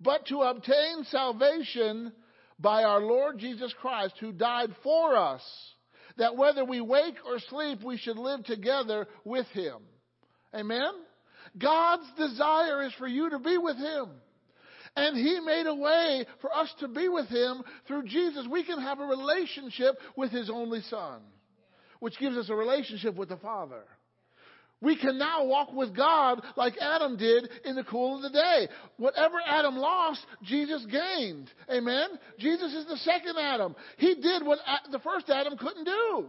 But 0.00 0.26
to 0.26 0.40
obtain 0.40 1.04
salvation 1.04 2.12
by 2.58 2.84
our 2.84 3.00
Lord 3.00 3.38
Jesus 3.38 3.74
Christ, 3.80 4.14
who 4.20 4.32
died 4.32 4.70
for 4.82 5.16
us, 5.16 5.42
that 6.16 6.36
whether 6.36 6.64
we 6.64 6.80
wake 6.80 7.16
or 7.26 7.38
sleep, 7.38 7.82
we 7.84 7.98
should 7.98 8.16
live 8.16 8.44
together 8.44 9.06
with 9.24 9.46
Him. 9.48 9.76
Amen? 10.54 10.92
God's 11.58 12.06
desire 12.16 12.84
is 12.84 12.92
for 12.98 13.06
you 13.06 13.30
to 13.30 13.38
be 13.38 13.58
with 13.58 13.76
Him. 13.76 14.08
And 14.96 15.16
He 15.16 15.40
made 15.40 15.66
a 15.66 15.74
way 15.74 16.26
for 16.40 16.54
us 16.54 16.72
to 16.80 16.88
be 16.88 17.08
with 17.08 17.28
Him 17.28 17.62
through 17.86 18.04
Jesus. 18.04 18.46
We 18.50 18.64
can 18.64 18.80
have 18.80 19.00
a 19.00 19.04
relationship 19.04 19.96
with 20.16 20.30
His 20.30 20.50
only 20.50 20.82
Son, 20.82 21.20
which 22.00 22.18
gives 22.18 22.36
us 22.36 22.50
a 22.50 22.54
relationship 22.54 23.14
with 23.14 23.28
the 23.28 23.36
Father. 23.36 23.82
We 24.82 24.96
can 24.96 25.18
now 25.18 25.44
walk 25.44 25.72
with 25.74 25.94
God 25.94 26.42
like 26.56 26.74
Adam 26.80 27.18
did 27.18 27.50
in 27.66 27.76
the 27.76 27.84
cool 27.84 28.16
of 28.16 28.22
the 28.22 28.30
day. 28.30 28.68
Whatever 28.96 29.36
Adam 29.44 29.76
lost, 29.76 30.24
Jesus 30.42 30.86
gained. 30.90 31.50
Amen? 31.70 32.08
Jesus 32.38 32.72
is 32.72 32.86
the 32.86 32.96
second 32.96 33.36
Adam. 33.38 33.76
He 33.98 34.14
did 34.14 34.44
what 34.44 34.58
the 34.90 35.00
first 35.00 35.28
Adam 35.28 35.58
couldn't 35.58 35.84
do. 35.84 36.28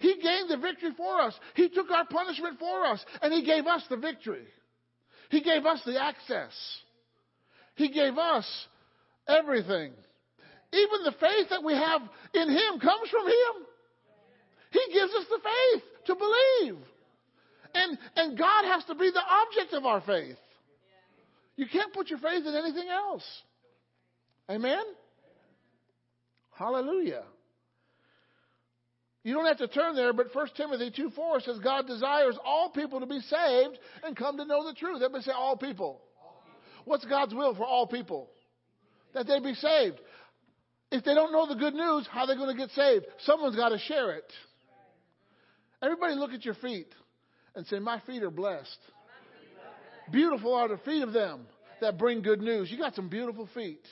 He 0.00 0.16
gained 0.20 0.48
the 0.48 0.56
victory 0.56 0.92
for 0.96 1.20
us. 1.20 1.38
He 1.54 1.68
took 1.68 1.90
our 1.90 2.06
punishment 2.06 2.58
for 2.58 2.86
us, 2.86 3.04
and 3.20 3.32
He 3.32 3.44
gave 3.44 3.66
us 3.66 3.82
the 3.90 3.98
victory. 3.98 4.46
He 5.28 5.42
gave 5.42 5.66
us 5.66 5.80
the 5.84 6.02
access. 6.02 6.52
He 7.74 7.90
gave 7.90 8.16
us 8.16 8.46
everything. 9.28 9.92
Even 10.72 11.04
the 11.04 11.14
faith 11.20 11.50
that 11.50 11.62
we 11.62 11.74
have 11.74 12.00
in 12.32 12.48
Him 12.48 12.80
comes 12.80 13.10
from 13.10 13.26
Him. 13.26 13.66
He 14.70 14.80
gives 14.92 15.12
us 15.12 15.26
the 15.28 15.40
faith 15.42 15.82
to 16.06 16.14
believe. 16.14 16.78
And, 17.74 17.98
and 18.16 18.38
God 18.38 18.64
has 18.64 18.84
to 18.86 18.94
be 18.94 19.10
the 19.10 19.20
object 19.20 19.74
of 19.74 19.84
our 19.84 20.00
faith. 20.00 20.38
You 21.56 21.66
can't 21.70 21.92
put 21.92 22.08
your 22.08 22.20
faith 22.20 22.46
in 22.46 22.54
anything 22.54 22.88
else. 22.88 23.24
Amen? 24.48 24.82
Hallelujah. 26.52 27.24
You 29.22 29.34
don't 29.34 29.46
have 29.46 29.58
to 29.58 29.68
turn 29.68 29.96
there, 29.96 30.12
but 30.12 30.34
1 30.34 30.48
Timothy 30.56 30.90
2 30.90 31.10
4 31.10 31.40
says 31.40 31.58
God 31.58 31.86
desires 31.86 32.38
all 32.44 32.70
people 32.70 33.00
to 33.00 33.06
be 33.06 33.20
saved 33.20 33.78
and 34.02 34.16
come 34.16 34.38
to 34.38 34.44
know 34.44 34.66
the 34.66 34.74
truth. 34.74 34.96
Everybody 34.96 35.24
say 35.24 35.32
all 35.32 35.56
people. 35.56 36.00
all 36.22 36.42
people. 36.44 36.84
What's 36.86 37.04
God's 37.04 37.34
will 37.34 37.54
for 37.54 37.64
all 37.64 37.86
people? 37.86 38.30
That 39.12 39.26
they 39.26 39.38
be 39.40 39.54
saved. 39.54 40.00
If 40.90 41.04
they 41.04 41.14
don't 41.14 41.32
know 41.32 41.46
the 41.46 41.54
good 41.54 41.74
news, 41.74 42.08
how 42.10 42.20
are 42.20 42.26
they 42.26 42.34
going 42.34 42.56
to 42.56 42.60
get 42.60 42.70
saved? 42.70 43.06
Someone's 43.20 43.56
got 43.56 43.68
to 43.68 43.78
share 43.78 44.12
it. 44.12 44.32
Everybody 45.82 46.14
look 46.14 46.32
at 46.32 46.44
your 46.44 46.54
feet 46.54 46.88
and 47.54 47.66
say, 47.66 47.78
My 47.78 48.00
feet 48.00 48.22
are 48.22 48.30
blessed. 48.30 48.78
Beautiful 50.10 50.54
are 50.54 50.68
the 50.68 50.78
feet 50.78 51.02
of 51.02 51.12
them 51.12 51.46
that 51.80 51.98
bring 51.98 52.22
good 52.22 52.40
news. 52.40 52.70
You 52.70 52.78
got 52.78 52.94
some 52.94 53.08
beautiful 53.08 53.48
feet. 53.54 53.86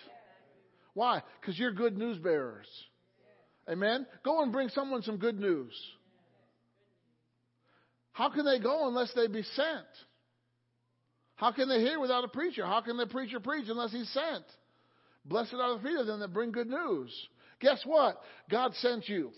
Why? 0.94 1.22
Because 1.40 1.58
you're 1.58 1.72
good 1.72 1.96
news 1.96 2.18
bearers. 2.18 2.66
Amen? 3.68 4.06
Go 4.24 4.42
and 4.42 4.52
bring 4.52 4.68
someone 4.70 5.02
some 5.02 5.18
good 5.18 5.38
news. 5.38 5.72
How 8.12 8.30
can 8.30 8.44
they 8.44 8.58
go 8.58 8.88
unless 8.88 9.12
they 9.14 9.26
be 9.26 9.42
sent? 9.42 9.86
How 11.36 11.52
can 11.52 11.68
they 11.68 11.80
hear 11.80 12.00
without 12.00 12.24
a 12.24 12.28
preacher? 12.28 12.64
How 12.66 12.80
can 12.80 12.96
the 12.96 13.06
preacher 13.06 13.38
preach 13.38 13.66
unless 13.68 13.92
he's 13.92 14.10
sent? 14.10 14.44
Blessed 15.24 15.54
are 15.54 15.76
the 15.76 15.82
feet 15.82 15.98
of 15.98 16.06
them 16.06 16.20
that 16.20 16.32
bring 16.32 16.50
good 16.50 16.66
news. 16.68 17.10
Guess 17.60 17.82
what? 17.84 18.20
God 18.50 18.74
sent 18.76 19.08
you. 19.08 19.30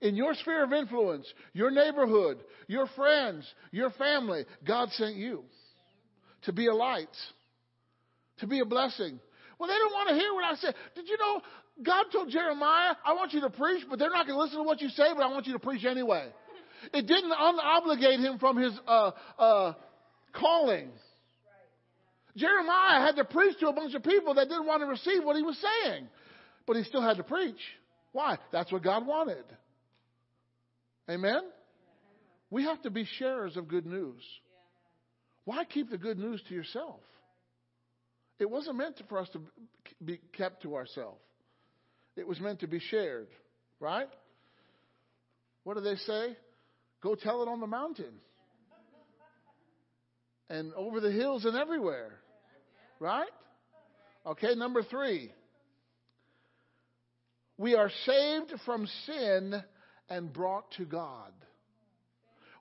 In 0.00 0.14
your 0.16 0.34
sphere 0.34 0.64
of 0.64 0.72
influence, 0.72 1.26
your 1.54 1.70
neighborhood, 1.70 2.38
your 2.66 2.86
friends, 2.94 3.46
your 3.72 3.90
family, 3.92 4.44
God 4.66 4.90
sent 4.92 5.16
you. 5.16 5.44
to 6.42 6.52
be 6.52 6.66
a 6.66 6.74
light, 6.74 7.08
to 8.38 8.46
be 8.46 8.60
a 8.60 8.64
blessing. 8.64 9.18
Well, 9.58 9.68
they 9.68 9.78
don't 9.78 9.92
want 9.92 10.08
to 10.10 10.14
hear 10.14 10.32
what 10.34 10.44
I 10.44 10.54
said. 10.56 10.74
Did 10.94 11.08
you 11.08 11.18
know 11.18 11.40
God 11.82 12.06
told 12.12 12.30
Jeremiah, 12.30 12.94
I 13.04 13.14
want 13.14 13.32
you 13.32 13.40
to 13.42 13.50
preach, 13.50 13.84
but 13.88 13.98
they're 13.98 14.10
not 14.10 14.26
going 14.26 14.38
to 14.38 14.42
listen 14.42 14.58
to 14.58 14.64
what 14.64 14.80
you 14.80 14.88
say, 14.88 15.04
but 15.14 15.22
I 15.22 15.28
want 15.28 15.46
you 15.46 15.52
to 15.52 15.58
preach 15.58 15.84
anyway. 15.84 16.28
It 16.92 17.06
didn't 17.06 17.32
unobligate 17.32 18.20
him 18.20 18.38
from 18.38 18.56
his 18.56 18.72
uh, 18.86 19.10
uh, 19.38 19.72
calling. 20.32 20.90
Jeremiah 22.36 23.00
had 23.00 23.16
to 23.16 23.24
preach 23.24 23.58
to 23.60 23.68
a 23.68 23.72
bunch 23.72 23.94
of 23.94 24.02
people 24.02 24.34
that 24.34 24.48
didn't 24.48 24.66
want 24.66 24.82
to 24.82 24.86
receive 24.86 25.24
what 25.24 25.36
he 25.36 25.42
was 25.42 25.58
saying, 25.84 26.08
but 26.66 26.76
he 26.76 26.84
still 26.84 27.02
had 27.02 27.16
to 27.16 27.24
preach. 27.24 27.58
Why? 28.12 28.38
That's 28.52 28.70
what 28.72 28.82
God 28.82 29.06
wanted. 29.06 29.44
Amen? 31.10 31.42
We 32.50 32.64
have 32.64 32.80
to 32.82 32.90
be 32.90 33.04
sharers 33.18 33.56
of 33.56 33.68
good 33.68 33.86
news. 33.86 34.22
Why 35.44 35.64
keep 35.64 35.90
the 35.90 35.98
good 35.98 36.18
news 36.18 36.42
to 36.48 36.54
yourself? 36.54 37.00
It 38.38 38.48
wasn't 38.48 38.76
meant 38.76 39.00
for 39.08 39.18
us 39.18 39.28
to 39.30 39.40
be 40.04 40.20
kept 40.36 40.62
to 40.62 40.76
ourselves. 40.76 41.20
It 42.18 42.26
was 42.26 42.40
meant 42.40 42.60
to 42.60 42.66
be 42.66 42.80
shared, 42.80 43.28
right? 43.78 44.08
What 45.62 45.76
do 45.76 45.82
they 45.82 45.96
say? 45.96 46.36
Go 47.00 47.14
tell 47.14 47.42
it 47.42 47.48
on 47.48 47.60
the 47.60 47.66
mountain. 47.66 48.12
And 50.50 50.72
over 50.74 51.00
the 51.00 51.12
hills 51.12 51.44
and 51.44 51.56
everywhere. 51.56 52.18
Right? 52.98 53.28
Okay, 54.26 54.54
number 54.56 54.82
three. 54.82 55.30
We 57.56 57.74
are 57.74 57.90
saved 58.04 58.52
from 58.64 58.88
sin 59.06 59.62
and 60.08 60.32
brought 60.32 60.70
to 60.78 60.84
God. 60.84 61.32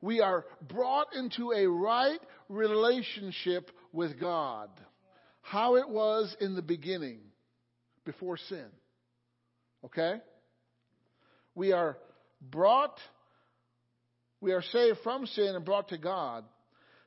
We 0.01 0.21
are 0.21 0.45
brought 0.67 1.15
into 1.15 1.51
a 1.51 1.65
right 1.67 2.19
relationship 2.49 3.71
with 3.91 4.19
God. 4.19 4.69
How 5.41 5.77
it 5.77 5.89
was 5.89 6.35
in 6.41 6.55
the 6.55 6.61
beginning, 6.61 7.19
before 8.05 8.37
sin. 8.37 8.65
Okay? 9.85 10.15
We 11.55 11.71
are 11.71 11.97
brought, 12.41 12.97
we 14.41 14.51
are 14.51 14.61
saved 14.61 14.99
from 15.03 15.25
sin 15.25 15.55
and 15.55 15.65
brought 15.65 15.89
to 15.89 15.97
God. 15.97 16.43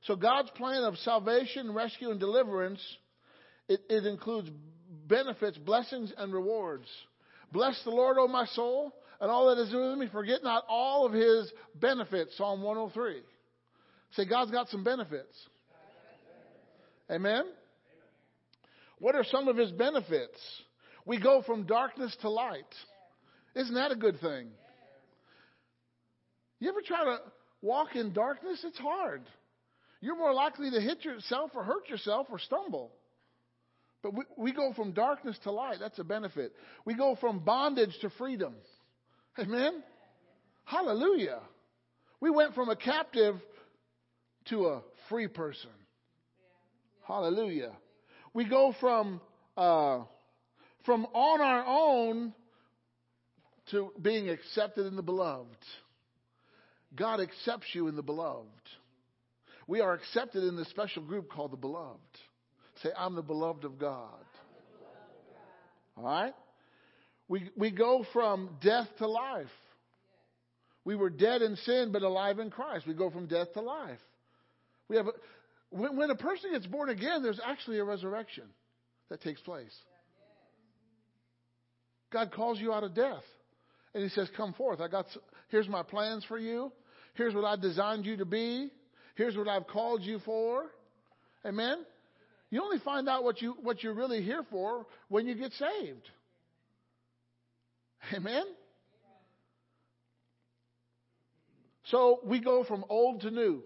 So 0.02 0.16
God's 0.16 0.50
plan 0.50 0.82
of 0.82 0.96
salvation, 0.98 1.72
rescue, 1.72 2.10
and 2.10 2.18
deliverance, 2.18 2.80
it, 3.68 3.80
it 3.88 4.06
includes 4.06 4.50
benefits, 5.06 5.58
blessings, 5.58 6.12
and 6.16 6.32
rewards. 6.32 6.86
Bless 7.52 7.80
the 7.84 7.90
Lord, 7.90 8.16
O 8.18 8.26
my 8.26 8.46
soul, 8.46 8.94
and 9.20 9.30
all 9.30 9.54
that 9.54 9.60
is 9.60 9.72
within 9.72 9.98
me. 9.98 10.08
Forget 10.10 10.42
not 10.42 10.64
all 10.68 11.06
of 11.06 11.12
his 11.12 11.52
benefits. 11.74 12.36
Psalm 12.36 12.62
103. 12.62 13.20
Say, 14.12 14.24
God's 14.24 14.50
got 14.50 14.68
some 14.68 14.82
benefits. 14.82 15.36
Amen? 17.10 17.44
What 18.98 19.14
are 19.14 19.24
some 19.24 19.48
of 19.48 19.56
his 19.56 19.70
benefits? 19.72 20.38
We 21.10 21.18
go 21.18 21.42
from 21.42 21.64
darkness 21.64 22.16
to 22.20 22.30
light. 22.30 22.72
Isn't 23.56 23.74
that 23.74 23.90
a 23.90 23.96
good 23.96 24.20
thing? 24.20 24.46
You 26.60 26.68
ever 26.68 26.82
try 26.86 27.02
to 27.02 27.18
walk 27.62 27.96
in 27.96 28.12
darkness? 28.12 28.62
It's 28.64 28.78
hard. 28.78 29.22
You're 30.00 30.16
more 30.16 30.32
likely 30.32 30.70
to 30.70 30.80
hit 30.80 31.04
yourself 31.04 31.50
or 31.56 31.64
hurt 31.64 31.88
yourself 31.88 32.28
or 32.30 32.38
stumble. 32.38 32.92
But 34.04 34.14
we, 34.14 34.22
we 34.36 34.52
go 34.52 34.72
from 34.72 34.92
darkness 34.92 35.36
to 35.42 35.50
light. 35.50 35.78
That's 35.80 35.98
a 35.98 36.04
benefit. 36.04 36.52
We 36.84 36.94
go 36.94 37.16
from 37.20 37.40
bondage 37.40 37.98
to 38.02 38.10
freedom. 38.10 38.54
Amen? 39.36 39.82
Hallelujah. 40.64 41.40
We 42.20 42.30
went 42.30 42.54
from 42.54 42.68
a 42.68 42.76
captive 42.76 43.34
to 44.50 44.66
a 44.66 44.82
free 45.08 45.26
person. 45.26 45.70
Hallelujah. 47.08 47.72
We 48.32 48.48
go 48.48 48.72
from 48.78 49.20
uh, 49.56 50.02
from 50.90 51.06
on 51.14 51.40
our 51.40 51.64
own 51.68 52.32
to 53.70 53.92
being 54.02 54.28
accepted 54.28 54.86
in 54.86 54.96
the 54.96 55.02
beloved. 55.02 55.56
God 56.96 57.20
accepts 57.20 57.68
you 57.74 57.86
in 57.86 57.94
the 57.94 58.02
beloved. 58.02 58.48
We 59.68 59.80
are 59.80 59.92
accepted 59.92 60.42
in 60.42 60.56
this 60.56 60.68
special 60.70 61.04
group 61.04 61.30
called 61.30 61.52
the 61.52 61.56
beloved. 61.56 62.00
Say, 62.82 62.88
I'm 62.98 63.14
the 63.14 63.22
beloved 63.22 63.64
of 63.64 63.78
God. 63.78 64.08
All 65.96 66.02
right? 66.02 66.34
We, 67.28 67.48
we 67.56 67.70
go 67.70 68.04
from 68.12 68.50
death 68.60 68.88
to 68.98 69.06
life. 69.06 69.46
We 70.84 70.96
were 70.96 71.10
dead 71.10 71.40
in 71.40 71.54
sin, 71.54 71.90
but 71.92 72.02
alive 72.02 72.40
in 72.40 72.50
Christ. 72.50 72.84
We 72.88 72.94
go 72.94 73.10
from 73.10 73.28
death 73.28 73.52
to 73.52 73.60
life. 73.60 74.00
We 74.88 74.96
have 74.96 75.06
a, 75.06 75.12
when, 75.70 75.96
when 75.96 76.10
a 76.10 76.16
person 76.16 76.50
gets 76.50 76.66
born 76.66 76.90
again, 76.90 77.22
there's 77.22 77.40
actually 77.46 77.78
a 77.78 77.84
resurrection 77.84 78.46
that 79.08 79.20
takes 79.20 79.40
place. 79.42 79.76
God 82.12 82.32
calls 82.32 82.60
you 82.60 82.72
out 82.72 82.84
of 82.84 82.94
death. 82.94 83.22
And 83.94 84.02
he 84.02 84.08
says, 84.10 84.28
Come 84.36 84.52
forth. 84.54 84.80
I 84.80 84.88
got 84.88 85.06
here's 85.48 85.68
my 85.68 85.82
plans 85.82 86.24
for 86.24 86.38
you. 86.38 86.72
Here's 87.14 87.34
what 87.34 87.44
I 87.44 87.56
designed 87.56 88.06
you 88.06 88.16
to 88.18 88.24
be. 88.24 88.70
Here's 89.16 89.36
what 89.36 89.48
I've 89.48 89.66
called 89.66 90.02
you 90.02 90.18
for. 90.20 90.66
Amen. 91.44 91.84
You 92.50 92.62
only 92.62 92.78
find 92.78 93.08
out 93.08 93.24
what 93.24 93.40
you 93.40 93.56
what 93.62 93.82
you're 93.82 93.94
really 93.94 94.22
here 94.22 94.44
for 94.50 94.86
when 95.08 95.26
you 95.26 95.34
get 95.34 95.52
saved. 95.52 96.08
Amen. 98.14 98.44
So 101.84 102.20
we 102.24 102.40
go 102.40 102.64
from 102.64 102.84
old 102.88 103.22
to 103.22 103.30
new. 103.30 103.62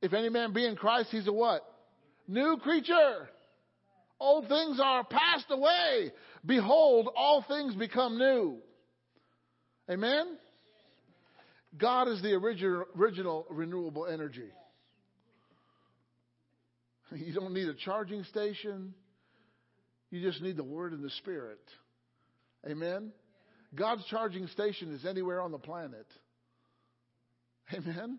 If 0.00 0.12
any 0.12 0.28
man 0.28 0.52
be 0.52 0.66
in 0.66 0.76
Christ, 0.76 1.08
he's 1.10 1.26
a 1.26 1.32
what? 1.32 1.62
New 2.28 2.58
creature. 2.62 3.28
Old 4.20 4.48
things 4.48 4.78
are 4.82 5.04
passed 5.04 5.46
away. 5.50 6.12
Behold, 6.46 7.08
all 7.16 7.44
things 7.46 7.74
become 7.74 8.18
new. 8.18 8.58
Amen? 9.90 10.38
God 11.76 12.08
is 12.08 12.22
the 12.22 12.32
original, 12.32 12.84
original 12.96 13.46
renewable 13.50 14.06
energy. 14.06 14.50
You 17.12 17.32
don't 17.32 17.54
need 17.54 17.68
a 17.68 17.74
charging 17.74 18.24
station. 18.24 18.94
You 20.10 20.20
just 20.20 20.42
need 20.42 20.56
the 20.56 20.64
Word 20.64 20.92
and 20.92 21.02
the 21.02 21.10
Spirit. 21.10 21.60
Amen? 22.68 23.12
God's 23.74 24.04
charging 24.06 24.46
station 24.48 24.92
is 24.94 25.04
anywhere 25.04 25.40
on 25.40 25.52
the 25.52 25.58
planet. 25.58 26.06
Amen? 27.72 28.18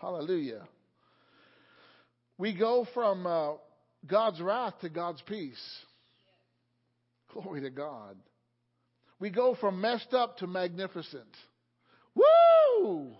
Hallelujah. 0.00 0.66
We 2.36 2.54
go 2.54 2.86
from 2.94 3.26
uh, 3.26 3.52
God's 4.06 4.40
wrath 4.40 4.74
to 4.82 4.88
God's 4.88 5.22
peace. 5.22 5.60
Glory 7.32 7.60
to 7.62 7.70
God. 7.70 8.16
We 9.20 9.30
go 9.30 9.56
from 9.60 9.80
messed 9.80 10.14
up 10.14 10.38
to 10.38 10.46
magnificent. 10.46 11.28
Woo! 12.14 13.12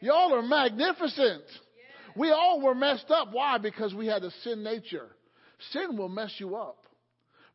Y'all 0.00 0.34
are 0.34 0.42
magnificent. 0.42 1.44
We 2.16 2.30
all 2.30 2.60
were 2.60 2.74
messed 2.74 3.10
up. 3.10 3.28
Why? 3.32 3.58
Because 3.58 3.94
we 3.94 4.06
had 4.06 4.22
a 4.22 4.30
sin 4.42 4.62
nature. 4.62 5.08
Sin 5.72 5.96
will 5.96 6.08
mess 6.08 6.32
you 6.38 6.56
up. 6.56 6.78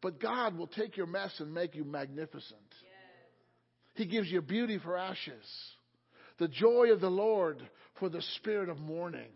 But 0.02 0.20
God 0.20 0.58
will 0.58 0.68
take 0.68 0.98
your 0.98 1.08
mess 1.08 1.32
and 1.40 1.54
make 1.54 1.76
you 1.76 1.84
magnificent. 1.84 2.60
He 3.96 4.06
gives 4.06 4.32
you 4.32 4.42
beauty 4.42 4.80
for 4.80 4.98
ashes, 4.98 5.46
the 6.38 6.48
joy 6.48 6.92
of 6.94 7.02
the 7.02 7.10
Lord 7.10 7.62
for 8.00 8.08
the 8.08 8.22
spirit 8.38 8.70
of 8.70 8.80
mourning. 8.80 9.30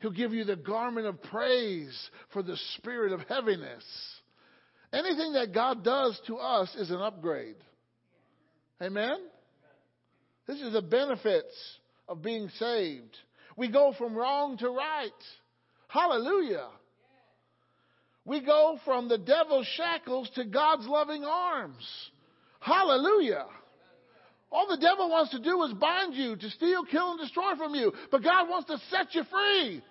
He'll 0.00 0.10
give 0.10 0.34
you 0.34 0.44
the 0.44 0.56
garment 0.56 1.06
of 1.06 1.22
praise 1.22 2.10
for 2.32 2.42
the 2.42 2.56
spirit 2.76 3.12
of 3.12 3.20
heaviness. 3.28 3.84
Anything 4.92 5.34
that 5.34 5.52
God 5.52 5.84
does 5.84 6.18
to 6.26 6.36
us 6.36 6.74
is 6.76 6.90
an 6.90 7.00
upgrade. 7.00 7.56
Amen? 8.82 9.18
This 10.46 10.60
is 10.60 10.72
the 10.72 10.82
benefits 10.82 11.54
of 12.08 12.22
being 12.22 12.48
saved. 12.58 13.16
We 13.56 13.70
go 13.70 13.92
from 13.98 14.14
wrong 14.14 14.56
to 14.58 14.70
right. 14.70 15.10
Hallelujah. 15.88 16.68
We 18.24 18.40
go 18.40 18.78
from 18.84 19.08
the 19.08 19.18
devil's 19.18 19.66
shackles 19.66 20.30
to 20.36 20.44
God's 20.44 20.86
loving 20.86 21.24
arms. 21.24 21.84
Hallelujah. 22.60 23.46
All 24.50 24.66
the 24.68 24.78
devil 24.78 25.10
wants 25.10 25.32
to 25.32 25.38
do 25.38 25.62
is 25.64 25.72
bind 25.74 26.14
you, 26.14 26.36
to 26.36 26.50
steal, 26.50 26.84
kill, 26.84 27.12
and 27.12 27.20
destroy 27.20 27.54
from 27.56 27.74
you. 27.74 27.92
But 28.10 28.22
God 28.22 28.48
wants 28.48 28.68
to 28.68 28.78
set 28.90 29.14
you 29.14 29.24
free. 29.24 29.82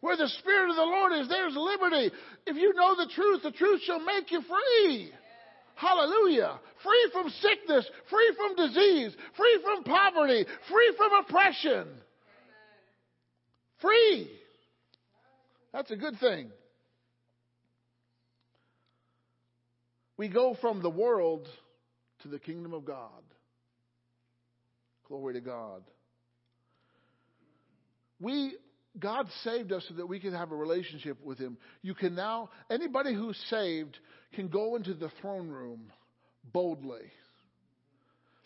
Where 0.00 0.16
the 0.16 0.28
Spirit 0.28 0.70
of 0.70 0.76
the 0.76 0.82
Lord 0.82 1.12
is, 1.12 1.28
there's 1.28 1.54
liberty. 1.54 2.14
If 2.46 2.56
you 2.56 2.72
know 2.74 2.96
the 2.96 3.10
truth, 3.12 3.42
the 3.42 3.50
truth 3.50 3.82
shall 3.82 4.00
make 4.00 4.30
you 4.30 4.40
free. 4.42 5.12
Hallelujah. 5.74 6.58
Free 6.82 7.10
from 7.12 7.28
sickness, 7.28 7.88
free 8.08 8.34
from 8.36 8.56
disease, 8.56 9.14
free 9.36 9.60
from 9.62 9.84
poverty, 9.84 10.46
free 10.70 10.94
from 10.96 11.12
oppression. 11.24 11.88
Free. 13.80 14.30
That's 15.72 15.90
a 15.90 15.96
good 15.96 16.18
thing. 16.18 16.50
We 20.16 20.28
go 20.28 20.54
from 20.60 20.82
the 20.82 20.90
world 20.90 21.48
to 22.22 22.28
the 22.28 22.38
kingdom 22.38 22.74
of 22.74 22.84
God. 22.84 23.22
Glory 25.08 25.34
to 25.34 25.40
God. 25.40 25.82
we 28.20 28.54
God 28.98 29.26
saved 29.44 29.72
us 29.72 29.84
so 29.88 29.94
that 29.94 30.06
we 30.06 30.18
can 30.18 30.32
have 30.32 30.50
a 30.50 30.56
relationship 30.56 31.18
with 31.24 31.38
Him. 31.38 31.56
You 31.82 31.94
can 31.94 32.14
now, 32.14 32.50
anybody 32.70 33.14
who's 33.14 33.38
saved 33.48 33.96
can 34.34 34.48
go 34.48 34.76
into 34.76 34.94
the 34.94 35.10
throne 35.20 35.48
room 35.48 35.92
boldly. 36.52 37.12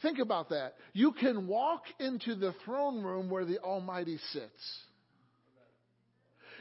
Think 0.02 0.18
about 0.18 0.50
that. 0.50 0.74
You 0.92 1.12
can 1.12 1.46
walk 1.46 1.84
into 1.98 2.34
the 2.34 2.54
throne 2.64 3.02
room 3.02 3.30
where 3.30 3.46
the 3.46 3.58
Almighty 3.60 4.18
sits. 4.32 4.78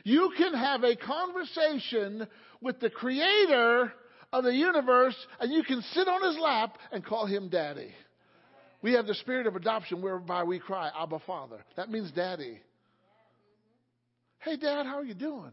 You 0.05 0.31
can 0.37 0.53
have 0.53 0.83
a 0.83 0.95
conversation 0.95 2.27
with 2.61 2.79
the 2.79 2.89
Creator 2.89 3.91
of 4.31 4.43
the 4.43 4.53
universe, 4.53 5.15
and 5.39 5.51
you 5.51 5.63
can 5.63 5.81
sit 5.93 6.07
on 6.07 6.23
His 6.23 6.41
lap 6.41 6.77
and 6.91 7.05
call 7.05 7.25
Him 7.25 7.49
Daddy. 7.49 7.93
We 8.81 8.93
have 8.93 9.07
the 9.07 9.15
spirit 9.15 9.47
of 9.47 9.55
adoption 9.55 10.01
whereby 10.01 10.43
we 10.43 10.59
cry, 10.59 10.89
Abba 10.97 11.19
Father. 11.25 11.63
That 11.75 11.89
means 11.89 12.11
Daddy. 12.11 12.59
Hey, 14.43 14.57
Dad, 14.57 14.85
how 14.85 14.97
are 14.97 15.05
you 15.05 15.13
doing? 15.13 15.51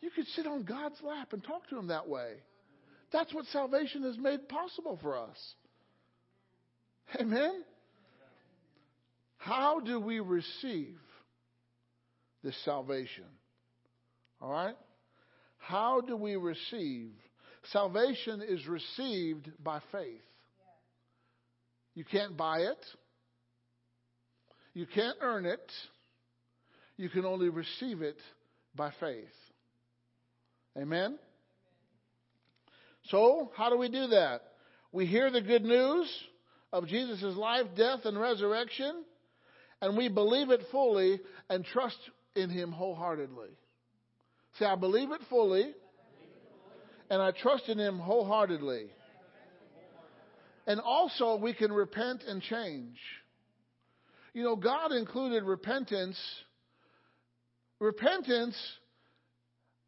You 0.00 0.10
could 0.10 0.26
sit 0.28 0.46
on 0.46 0.64
God's 0.64 0.96
lap 1.02 1.32
and 1.32 1.44
talk 1.44 1.68
to 1.68 1.78
Him 1.78 1.88
that 1.88 2.08
way. 2.08 2.34
That's 3.12 3.32
what 3.34 3.44
salvation 3.46 4.02
has 4.04 4.16
made 4.16 4.48
possible 4.48 4.98
for 5.02 5.18
us. 5.18 5.36
Amen? 7.20 7.62
How 9.36 9.80
do 9.80 10.00
we 10.00 10.20
receive 10.20 10.96
this 12.42 12.56
salvation? 12.64 13.24
All 14.40 14.50
right? 14.50 14.76
How 15.58 16.00
do 16.00 16.16
we 16.16 16.36
receive? 16.36 17.10
Salvation 17.72 18.42
is 18.46 18.66
received 18.66 19.50
by 19.62 19.80
faith. 19.92 20.22
You 21.94 22.04
can't 22.04 22.36
buy 22.36 22.58
it. 22.60 22.84
You 24.72 24.86
can't 24.86 25.16
earn 25.20 25.44
it. 25.44 25.72
You 26.98 27.08
can 27.08 27.24
only 27.24 27.48
receive 27.48 28.02
it 28.02 28.18
by 28.74 28.92
faith. 29.00 29.24
Amen? 30.76 31.18
So, 33.04 33.50
how 33.56 33.70
do 33.70 33.78
we 33.78 33.88
do 33.88 34.08
that? 34.08 34.42
We 34.92 35.06
hear 35.06 35.30
the 35.30 35.40
good 35.40 35.64
news 35.64 36.12
of 36.72 36.86
Jesus' 36.86 37.36
life, 37.36 37.66
death, 37.76 38.00
and 38.04 38.20
resurrection, 38.20 39.04
and 39.80 39.96
we 39.96 40.08
believe 40.08 40.50
it 40.50 40.60
fully 40.70 41.20
and 41.48 41.64
trust 41.64 41.98
in 42.34 42.50
Him 42.50 42.72
wholeheartedly. 42.72 43.50
Say, 44.58 44.66
I 44.66 44.74
believe 44.74 45.12
it 45.12 45.20
fully, 45.30 45.72
and 47.10 47.22
I 47.22 47.30
trust 47.30 47.68
in 47.68 47.78
Him 47.78 47.98
wholeheartedly. 47.98 48.86
And 50.66 50.80
also, 50.80 51.36
we 51.36 51.54
can 51.54 51.72
repent 51.72 52.24
and 52.26 52.42
change. 52.42 52.98
You 54.34 54.42
know, 54.42 54.56
God 54.56 54.92
included 54.92 55.44
repentance. 55.44 56.18
Repentance 57.80 58.56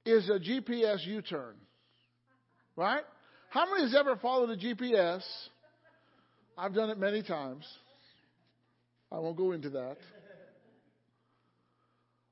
is 0.06 0.28
a 0.28 0.38
GPS 0.38 1.06
U 1.06 1.22
turn. 1.22 1.54
Right? 2.76 3.02
How 3.50 3.68
many 3.70 3.82
has 3.82 3.94
ever 3.94 4.16
followed 4.16 4.50
a 4.50 4.56
GPS? 4.56 5.22
I've 6.56 6.74
done 6.74 6.90
it 6.90 6.98
many 6.98 7.22
times. 7.22 7.66
I 9.12 9.18
won't 9.18 9.36
go 9.36 9.52
into 9.52 9.70
that. 9.70 9.96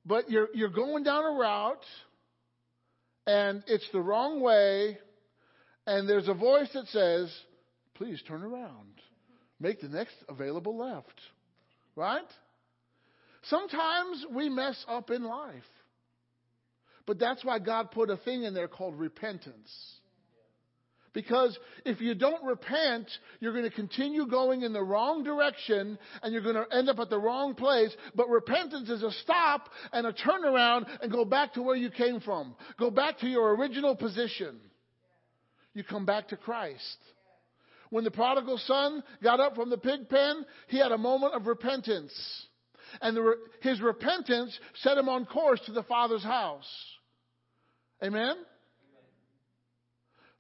But 0.07 0.31
you're, 0.31 0.49
you're 0.55 0.69
going 0.69 1.03
down 1.03 1.25
a 1.25 1.39
route 1.39 1.85
and 3.29 3.63
it's 3.67 3.87
the 3.93 4.01
wrong 4.01 4.41
way, 4.41 4.97
and 5.87 6.09
there's 6.09 6.29
a 6.29 6.35
voice 6.35 6.71
that 6.73 6.87
says, 6.87 7.31
please 7.95 8.23
turn 8.27 8.43
around. 8.43 9.03
Make 9.61 9.83
the 9.83 9.89
next 9.89 10.15
available 10.31 10.79
left. 10.79 11.21
Right? 11.95 12.23
Sometimes 13.45 14.25
we 14.31 14.49
mess 14.49 14.83
up 14.89 15.11
in 15.11 15.25
life. 15.25 15.63
But 17.07 17.19
that's 17.19 17.45
why 17.45 17.59
God 17.59 17.91
put 17.91 18.11
a 18.11 18.19
thing 18.19 18.43
in 18.43 18.53
there 18.53 18.69
called 18.69 18.99
repentance. 18.99 19.73
Because 21.15 21.59
if 21.85 22.01
you 22.01 22.15
don't 22.15 22.45
repent, 22.45 23.11
you're 23.41 23.53
going 23.53 23.65
to 23.65 23.75
continue 23.75 24.27
going 24.27 24.63
in 24.63 24.73
the 24.73 24.83
wrong 24.83 25.25
direction 25.25 25.99
and 26.23 26.33
you're 26.33 26.43
going 26.43 26.55
to 26.55 26.67
end 26.71 26.89
up 26.89 26.99
at 26.99 27.09
the 27.11 27.19
wrong 27.19 27.55
place. 27.55 27.91
But 28.15 28.29
repentance 28.29 28.91
is 28.91 29.03
a 29.03 29.11
stop 29.23 29.69
and 29.93 30.07
a 30.07 30.13
turnaround 30.13 30.87
and 31.03 31.11
go 31.11 31.25
back 31.25 31.55
to 31.55 31.63
where 31.63 31.77
you 31.77 31.91
came 31.91 32.21
from. 32.21 32.55
Go 32.79 32.91
back 32.91 33.19
to 33.19 33.27
your 33.27 33.55
original 33.57 33.97
position. 33.97 34.61
You 35.75 35.83
come 35.83 36.05
back 36.05 36.29
to 36.29 36.37
Christ. 36.37 36.99
When 37.91 38.05
the 38.05 38.11
prodigal 38.11 38.59
son 38.59 39.03
got 39.23 39.41
up 39.41 39.55
from 39.55 39.71
the 39.71 39.79
pig 39.79 40.09
pen, 40.09 40.45
he 40.69 40.79
had 40.79 40.93
a 40.93 40.99
moment 40.99 41.35
of 41.35 41.47
repentance. 41.47 42.13
And 43.01 43.17
the, 43.17 43.35
his 43.61 43.81
repentance 43.81 44.59
set 44.83 44.99
him 44.99 45.09
on 45.09 45.27
course 45.27 45.61
to 45.67 45.73
the 45.73 45.83
Father's 45.83 46.23
house. 46.23 46.69
Amen? 48.03 48.37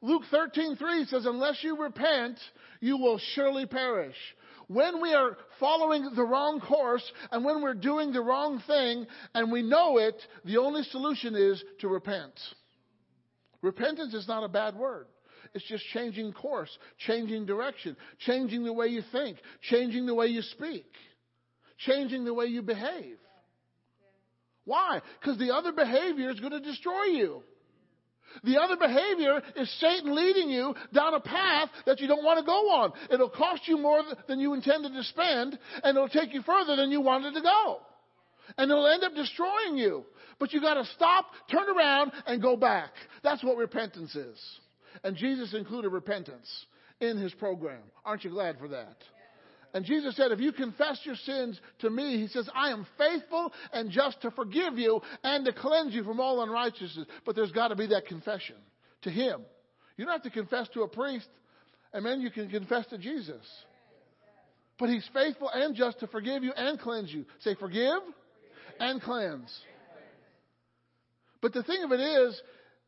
Luke 0.00 0.22
13:3 0.32 1.08
says, 1.08 1.26
"Unless 1.26 1.64
you 1.64 1.76
repent, 1.76 2.38
you 2.80 2.96
will 2.96 3.18
surely 3.18 3.66
perish." 3.66 4.16
When 4.68 5.00
we 5.00 5.14
are 5.14 5.36
following 5.58 6.14
the 6.14 6.22
wrong 6.22 6.60
course 6.60 7.10
and 7.32 7.42
when 7.44 7.62
we're 7.62 7.74
doing 7.74 8.12
the 8.12 8.20
wrong 8.20 8.60
thing 8.66 9.06
and 9.34 9.50
we 9.50 9.62
know 9.62 9.96
it, 9.96 10.14
the 10.44 10.58
only 10.58 10.82
solution 10.84 11.34
is 11.34 11.64
to 11.80 11.88
repent. 11.88 12.38
Repentance 13.62 14.12
is 14.12 14.28
not 14.28 14.44
a 14.44 14.48
bad 14.48 14.76
word. 14.76 15.06
It's 15.54 15.64
just 15.64 15.84
changing 15.86 16.34
course, 16.34 16.70
changing 16.98 17.46
direction, 17.46 17.96
changing 18.18 18.62
the 18.64 18.72
way 18.72 18.88
you 18.88 19.02
think, 19.10 19.38
changing 19.62 20.04
the 20.04 20.14
way 20.14 20.26
you 20.26 20.42
speak, 20.42 20.86
changing 21.78 22.24
the 22.24 22.34
way 22.34 22.46
you 22.46 22.62
behave. 22.62 23.18
Why? 24.64 25.00
Because 25.20 25.38
the 25.38 25.54
other 25.54 25.72
behavior 25.72 26.30
is 26.30 26.40
going 26.40 26.52
to 26.52 26.60
destroy 26.60 27.04
you. 27.04 27.42
The 28.44 28.60
other 28.60 28.76
behavior 28.76 29.40
is 29.56 29.80
Satan 29.80 30.14
leading 30.14 30.50
you 30.50 30.74
down 30.92 31.14
a 31.14 31.20
path 31.20 31.70
that 31.86 32.00
you 32.00 32.06
don't 32.06 32.24
want 32.24 32.38
to 32.38 32.44
go 32.44 32.70
on. 32.70 32.92
It'll 33.10 33.30
cost 33.30 33.62
you 33.66 33.78
more 33.78 34.02
than 34.26 34.38
you 34.38 34.52
intended 34.54 34.92
to 34.92 35.02
spend, 35.04 35.58
and 35.82 35.96
it'll 35.96 36.08
take 36.08 36.34
you 36.34 36.42
further 36.42 36.76
than 36.76 36.90
you 36.90 37.00
wanted 37.00 37.34
to 37.34 37.40
go. 37.40 37.80
And 38.56 38.70
it'll 38.70 38.86
end 38.86 39.04
up 39.04 39.14
destroying 39.14 39.76
you. 39.76 40.04
But 40.38 40.52
you 40.52 40.60
gotta 40.60 40.84
stop, 40.94 41.26
turn 41.50 41.68
around, 41.68 42.12
and 42.26 42.40
go 42.40 42.56
back. 42.56 42.90
That's 43.22 43.42
what 43.42 43.56
repentance 43.56 44.14
is. 44.14 44.38
And 45.02 45.16
Jesus 45.16 45.54
included 45.54 45.90
repentance 45.90 46.48
in 47.00 47.16
his 47.16 47.32
program. 47.34 47.80
Aren't 48.04 48.24
you 48.24 48.30
glad 48.30 48.58
for 48.58 48.68
that? 48.68 48.96
And 49.74 49.84
Jesus 49.84 50.16
said, 50.16 50.32
if 50.32 50.40
you 50.40 50.52
confess 50.52 50.98
your 51.04 51.16
sins 51.16 51.60
to 51.80 51.90
me, 51.90 52.18
he 52.18 52.28
says, 52.28 52.48
I 52.54 52.70
am 52.70 52.86
faithful 52.96 53.52
and 53.72 53.90
just 53.90 54.22
to 54.22 54.30
forgive 54.30 54.78
you 54.78 55.00
and 55.22 55.44
to 55.44 55.52
cleanse 55.52 55.94
you 55.94 56.04
from 56.04 56.20
all 56.20 56.42
unrighteousness. 56.42 57.06
But 57.26 57.36
there's 57.36 57.52
got 57.52 57.68
to 57.68 57.76
be 57.76 57.88
that 57.88 58.06
confession 58.06 58.56
to 59.02 59.10
him. 59.10 59.42
You 59.96 60.04
don't 60.04 60.12
have 60.12 60.22
to 60.22 60.30
confess 60.30 60.68
to 60.70 60.82
a 60.82 60.88
priest. 60.88 61.28
Amen. 61.94 62.20
You 62.20 62.30
can 62.30 62.48
confess 62.48 62.86
to 62.86 62.98
Jesus. 62.98 63.44
But 64.78 64.88
he's 64.88 65.08
faithful 65.12 65.50
and 65.52 65.74
just 65.74 66.00
to 66.00 66.06
forgive 66.06 66.44
you 66.44 66.52
and 66.56 66.78
cleanse 66.78 67.12
you. 67.12 67.26
Say, 67.40 67.54
forgive 67.54 68.00
and 68.80 69.02
cleanse. 69.02 69.52
But 71.42 71.52
the 71.52 71.62
thing 71.62 71.82
of 71.84 71.92
it 71.92 72.00
is, 72.00 72.40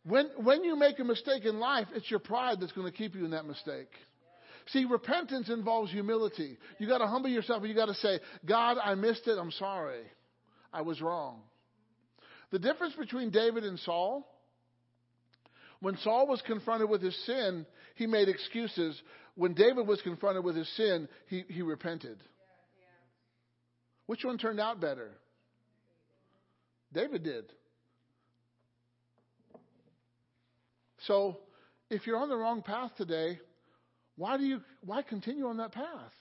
when, 0.04 0.30
when 0.42 0.64
you 0.64 0.76
make 0.76 0.98
a 0.98 1.04
mistake 1.04 1.44
in 1.44 1.58
life, 1.58 1.88
it's 1.94 2.10
your 2.10 2.20
pride 2.20 2.58
that's 2.60 2.72
going 2.72 2.90
to 2.90 2.96
keep 2.96 3.14
you 3.14 3.24
in 3.24 3.32
that 3.32 3.44
mistake. 3.44 3.90
See, 4.72 4.84
repentance 4.84 5.48
involves 5.48 5.90
humility. 5.90 6.56
You 6.78 6.86
got 6.86 6.98
to 6.98 7.06
humble 7.06 7.28
yourself 7.28 7.60
and 7.62 7.68
you 7.68 7.74
got 7.74 7.86
to 7.86 7.94
say, 7.94 8.20
God, 8.46 8.78
I 8.82 8.94
missed 8.94 9.26
it. 9.26 9.36
I'm 9.38 9.50
sorry. 9.52 10.02
I 10.72 10.82
was 10.82 11.00
wrong. 11.00 11.40
The 12.50 12.58
difference 12.58 12.94
between 12.94 13.30
David 13.30 13.64
and 13.64 13.78
Saul, 13.80 14.26
when 15.80 15.96
Saul 15.98 16.26
was 16.26 16.42
confronted 16.46 16.88
with 16.88 17.02
his 17.02 17.16
sin, 17.26 17.66
he 17.96 18.06
made 18.06 18.28
excuses. 18.28 19.00
When 19.34 19.54
David 19.54 19.86
was 19.86 20.00
confronted 20.02 20.44
with 20.44 20.56
his 20.56 20.68
sin, 20.76 21.08
he, 21.28 21.44
he 21.48 21.62
repented. 21.62 22.18
Which 24.06 24.24
one 24.24 24.38
turned 24.38 24.60
out 24.60 24.80
better? 24.80 25.10
David 26.92 27.24
did. 27.24 27.44
So, 31.06 31.38
if 31.88 32.06
you're 32.06 32.18
on 32.18 32.28
the 32.28 32.36
wrong 32.36 32.62
path 32.62 32.90
today, 32.96 33.38
why 34.20 34.36
do 34.36 34.44
you 34.44 34.60
why 34.84 35.00
continue 35.00 35.46
on 35.46 35.56
that 35.56 35.72
path? 35.72 36.12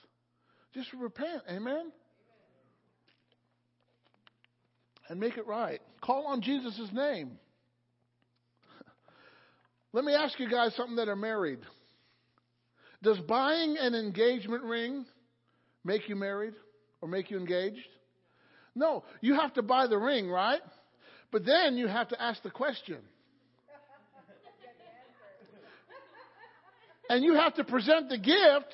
Just 0.72 0.90
repent, 0.94 1.42
amen? 1.50 1.92
And 5.10 5.20
make 5.20 5.36
it 5.36 5.46
right. 5.46 5.82
Call 6.00 6.28
on 6.28 6.40
Jesus' 6.40 6.80
name. 6.94 7.32
Let 9.92 10.06
me 10.06 10.14
ask 10.14 10.40
you 10.40 10.48
guys 10.48 10.74
something 10.76 10.96
that 10.96 11.08
are 11.08 11.16
married. 11.16 11.58
Does 13.02 13.18
buying 13.18 13.76
an 13.78 13.94
engagement 13.94 14.64
ring 14.64 15.04
make 15.84 16.08
you 16.08 16.16
married 16.16 16.54
or 17.02 17.08
make 17.08 17.30
you 17.30 17.36
engaged? 17.36 17.86
No, 18.74 19.04
you 19.20 19.34
have 19.34 19.52
to 19.54 19.62
buy 19.62 19.88
the 19.88 19.98
ring, 19.98 20.30
right? 20.30 20.62
But 21.30 21.44
then 21.44 21.76
you 21.76 21.86
have 21.86 22.08
to 22.08 22.22
ask 22.22 22.42
the 22.42 22.50
question 22.50 22.96
and 27.10 27.24
you 27.24 27.34
have 27.34 27.54
to 27.56 27.64
present 27.64 28.08
the 28.08 28.18
gift, 28.18 28.72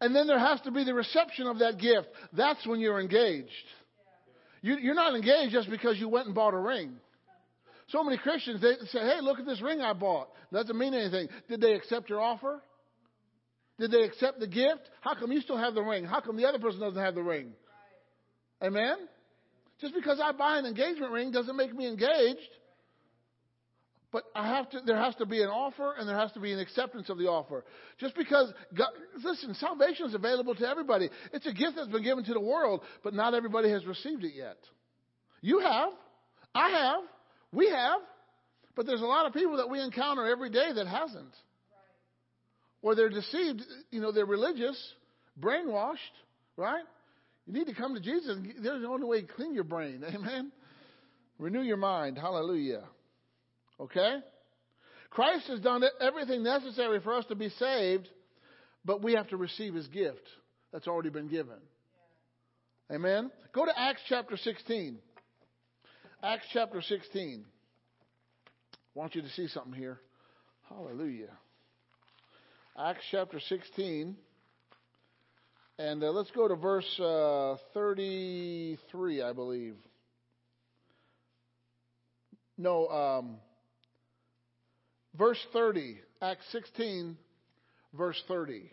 and 0.00 0.16
then 0.16 0.26
there 0.26 0.38
has 0.38 0.62
to 0.62 0.70
be 0.70 0.82
the 0.82 0.94
reception 0.94 1.46
of 1.46 1.58
that 1.58 1.78
gift. 1.78 2.08
That's 2.32 2.66
when 2.66 2.80
you're 2.80 2.98
engaged. 2.98 3.50
You, 4.62 4.78
you're 4.78 4.94
not 4.94 5.14
engaged 5.14 5.52
just 5.52 5.68
because 5.68 5.98
you 5.98 6.08
went 6.08 6.24
and 6.24 6.34
bought 6.34 6.54
a 6.54 6.58
ring. 6.58 6.94
So 7.88 8.02
many 8.02 8.16
Christians, 8.16 8.62
they 8.62 8.76
say, 8.86 9.00
hey, 9.00 9.20
look 9.20 9.38
at 9.38 9.44
this 9.44 9.60
ring 9.60 9.82
I 9.82 9.92
bought. 9.92 10.30
Doesn't 10.50 10.76
mean 10.76 10.94
anything. 10.94 11.28
Did 11.50 11.60
they 11.60 11.74
accept 11.74 12.08
your 12.08 12.22
offer? 12.22 12.62
Did 13.78 13.90
they 13.90 14.04
accept 14.04 14.40
the 14.40 14.46
gift? 14.46 14.88
How 15.02 15.14
come 15.14 15.30
you 15.30 15.42
still 15.42 15.58
have 15.58 15.74
the 15.74 15.82
ring? 15.82 16.04
How 16.04 16.20
come 16.20 16.38
the 16.38 16.46
other 16.46 16.58
person 16.58 16.80
doesn't 16.80 17.02
have 17.02 17.14
the 17.14 17.22
ring? 17.22 17.52
Amen? 18.62 18.96
Just 19.82 19.94
because 19.94 20.18
I 20.18 20.32
buy 20.32 20.58
an 20.58 20.64
engagement 20.64 21.12
ring 21.12 21.30
doesn't 21.30 21.56
make 21.56 21.74
me 21.74 21.86
engaged. 21.86 22.40
But 24.12 24.24
I 24.34 24.48
have 24.48 24.68
to, 24.70 24.80
there 24.84 24.96
has 24.96 25.14
to 25.16 25.26
be 25.26 25.40
an 25.40 25.48
offer 25.48 25.94
and 25.96 26.08
there 26.08 26.18
has 26.18 26.32
to 26.32 26.40
be 26.40 26.52
an 26.52 26.58
acceptance 26.58 27.08
of 27.10 27.18
the 27.18 27.26
offer. 27.26 27.64
Just 27.98 28.16
because, 28.16 28.52
God, 28.76 28.88
listen, 29.22 29.54
salvation 29.54 30.06
is 30.06 30.14
available 30.14 30.54
to 30.56 30.68
everybody. 30.68 31.08
It's 31.32 31.46
a 31.46 31.52
gift 31.52 31.76
that's 31.76 31.88
been 31.88 32.02
given 32.02 32.24
to 32.24 32.32
the 32.32 32.40
world, 32.40 32.82
but 33.04 33.14
not 33.14 33.34
everybody 33.34 33.70
has 33.70 33.86
received 33.86 34.24
it 34.24 34.32
yet. 34.34 34.56
You 35.42 35.60
have. 35.60 35.90
I 36.54 36.70
have. 36.70 37.00
We 37.52 37.70
have. 37.70 38.00
But 38.74 38.86
there's 38.86 39.02
a 39.02 39.06
lot 39.06 39.26
of 39.26 39.32
people 39.32 39.58
that 39.58 39.70
we 39.70 39.80
encounter 39.80 40.26
every 40.26 40.50
day 40.50 40.72
that 40.74 40.86
hasn't. 40.88 41.34
Or 42.82 42.94
they're 42.94 43.10
deceived, 43.10 43.60
you 43.90 44.00
know, 44.00 44.10
they're 44.10 44.26
religious, 44.26 44.76
brainwashed, 45.38 45.96
right? 46.56 46.84
You 47.46 47.52
need 47.52 47.66
to 47.66 47.74
come 47.74 47.94
to 47.94 48.00
Jesus. 48.00 48.38
There's 48.60 48.82
the 48.82 48.88
only 48.88 49.06
way 49.06 49.20
to 49.22 49.26
clean 49.26 49.54
your 49.54 49.64
brain. 49.64 50.02
Amen. 50.14 50.50
Renew 51.38 51.62
your 51.62 51.76
mind. 51.76 52.18
Hallelujah. 52.18 52.84
Okay? 53.80 54.18
Christ 55.10 55.46
has 55.48 55.60
done 55.60 55.82
everything 56.00 56.42
necessary 56.42 57.00
for 57.00 57.14
us 57.14 57.24
to 57.26 57.34
be 57.34 57.48
saved, 57.48 58.08
but 58.84 59.02
we 59.02 59.14
have 59.14 59.28
to 59.28 59.36
receive 59.36 59.74
his 59.74 59.88
gift 59.88 60.22
that's 60.72 60.86
already 60.86 61.10
been 61.10 61.28
given. 61.28 61.56
Amen? 62.92 63.30
Go 63.52 63.64
to 63.64 63.72
Acts 63.76 64.02
chapter 64.08 64.36
16. 64.36 64.98
Acts 66.22 66.46
chapter 66.52 66.82
16. 66.82 67.44
I 68.74 68.98
want 68.98 69.14
you 69.14 69.22
to 69.22 69.30
see 69.30 69.48
something 69.48 69.72
here. 69.72 69.98
Hallelujah. 70.68 71.30
Acts 72.78 73.04
chapter 73.10 73.40
16. 73.40 74.16
And 75.78 76.04
uh, 76.04 76.10
let's 76.10 76.30
go 76.32 76.46
to 76.46 76.56
verse 76.56 77.00
uh, 77.00 77.56
33, 77.72 79.22
I 79.22 79.32
believe. 79.32 79.76
No, 82.58 82.86
um, 82.88 83.36
verse 85.18 85.38
30, 85.52 85.98
Acts 86.22 86.44
16, 86.52 87.16
verse 87.94 88.20
30. 88.28 88.70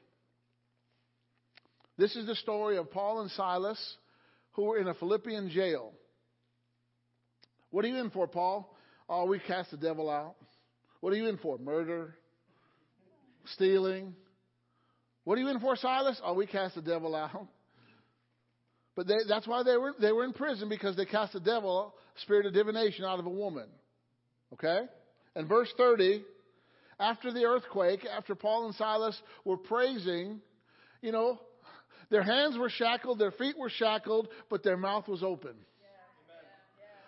This 1.97 2.15
is 2.15 2.27
the 2.27 2.35
story 2.35 2.77
of 2.77 2.91
Paul 2.91 3.21
and 3.21 3.31
Silas 3.31 3.79
who 4.51 4.63
were 4.63 4.77
in 4.77 4.87
a 4.87 4.93
Philippian 4.93 5.49
jail. 5.49 5.93
What 7.69 7.85
are 7.85 7.87
you 7.87 7.97
in 7.97 8.09
for, 8.09 8.27
Paul? 8.27 8.75
Oh, 9.09 9.25
we 9.25 9.39
cast 9.39 9.71
the 9.71 9.77
devil 9.77 10.09
out. 10.09 10.35
What 10.99 11.13
are 11.13 11.15
you 11.15 11.27
in 11.27 11.37
for? 11.37 11.57
Murder? 11.57 12.15
Stealing? 13.53 14.15
What 15.23 15.37
are 15.37 15.41
you 15.41 15.49
in 15.49 15.59
for, 15.59 15.75
Silas? 15.75 16.19
Oh, 16.23 16.33
we 16.33 16.47
cast 16.47 16.75
the 16.75 16.81
devil 16.81 17.15
out. 17.15 17.47
But 18.95 19.07
they, 19.07 19.15
that's 19.27 19.47
why 19.47 19.61
they 19.61 19.77
were, 19.77 19.93
they 20.01 20.11
were 20.11 20.23
in 20.23 20.33
prison 20.33 20.69
because 20.69 20.95
they 20.95 21.05
cast 21.05 21.33
the 21.33 21.39
devil, 21.39 21.93
spirit 22.21 22.47
of 22.47 22.53
divination, 22.53 23.05
out 23.05 23.19
of 23.19 23.27
a 23.27 23.29
woman. 23.29 23.67
Okay? 24.53 24.79
And 25.37 25.47
verse 25.47 25.71
30, 25.77 26.23
after 26.99 27.31
the 27.31 27.45
earthquake, 27.45 28.07
after 28.11 28.33
Paul 28.33 28.65
and 28.65 28.73
Silas 28.73 29.15
were 29.45 29.55
praising, 29.55 30.41
you 30.99 31.11
know, 31.11 31.39
their 32.09 32.23
hands 32.23 32.57
were 32.57 32.71
shackled, 32.71 33.19
their 33.19 33.29
feet 33.29 33.55
were 33.55 33.69
shackled, 33.69 34.29
but 34.49 34.63
their 34.63 34.77
mouth 34.77 35.07
was 35.07 35.21
open. 35.21 35.53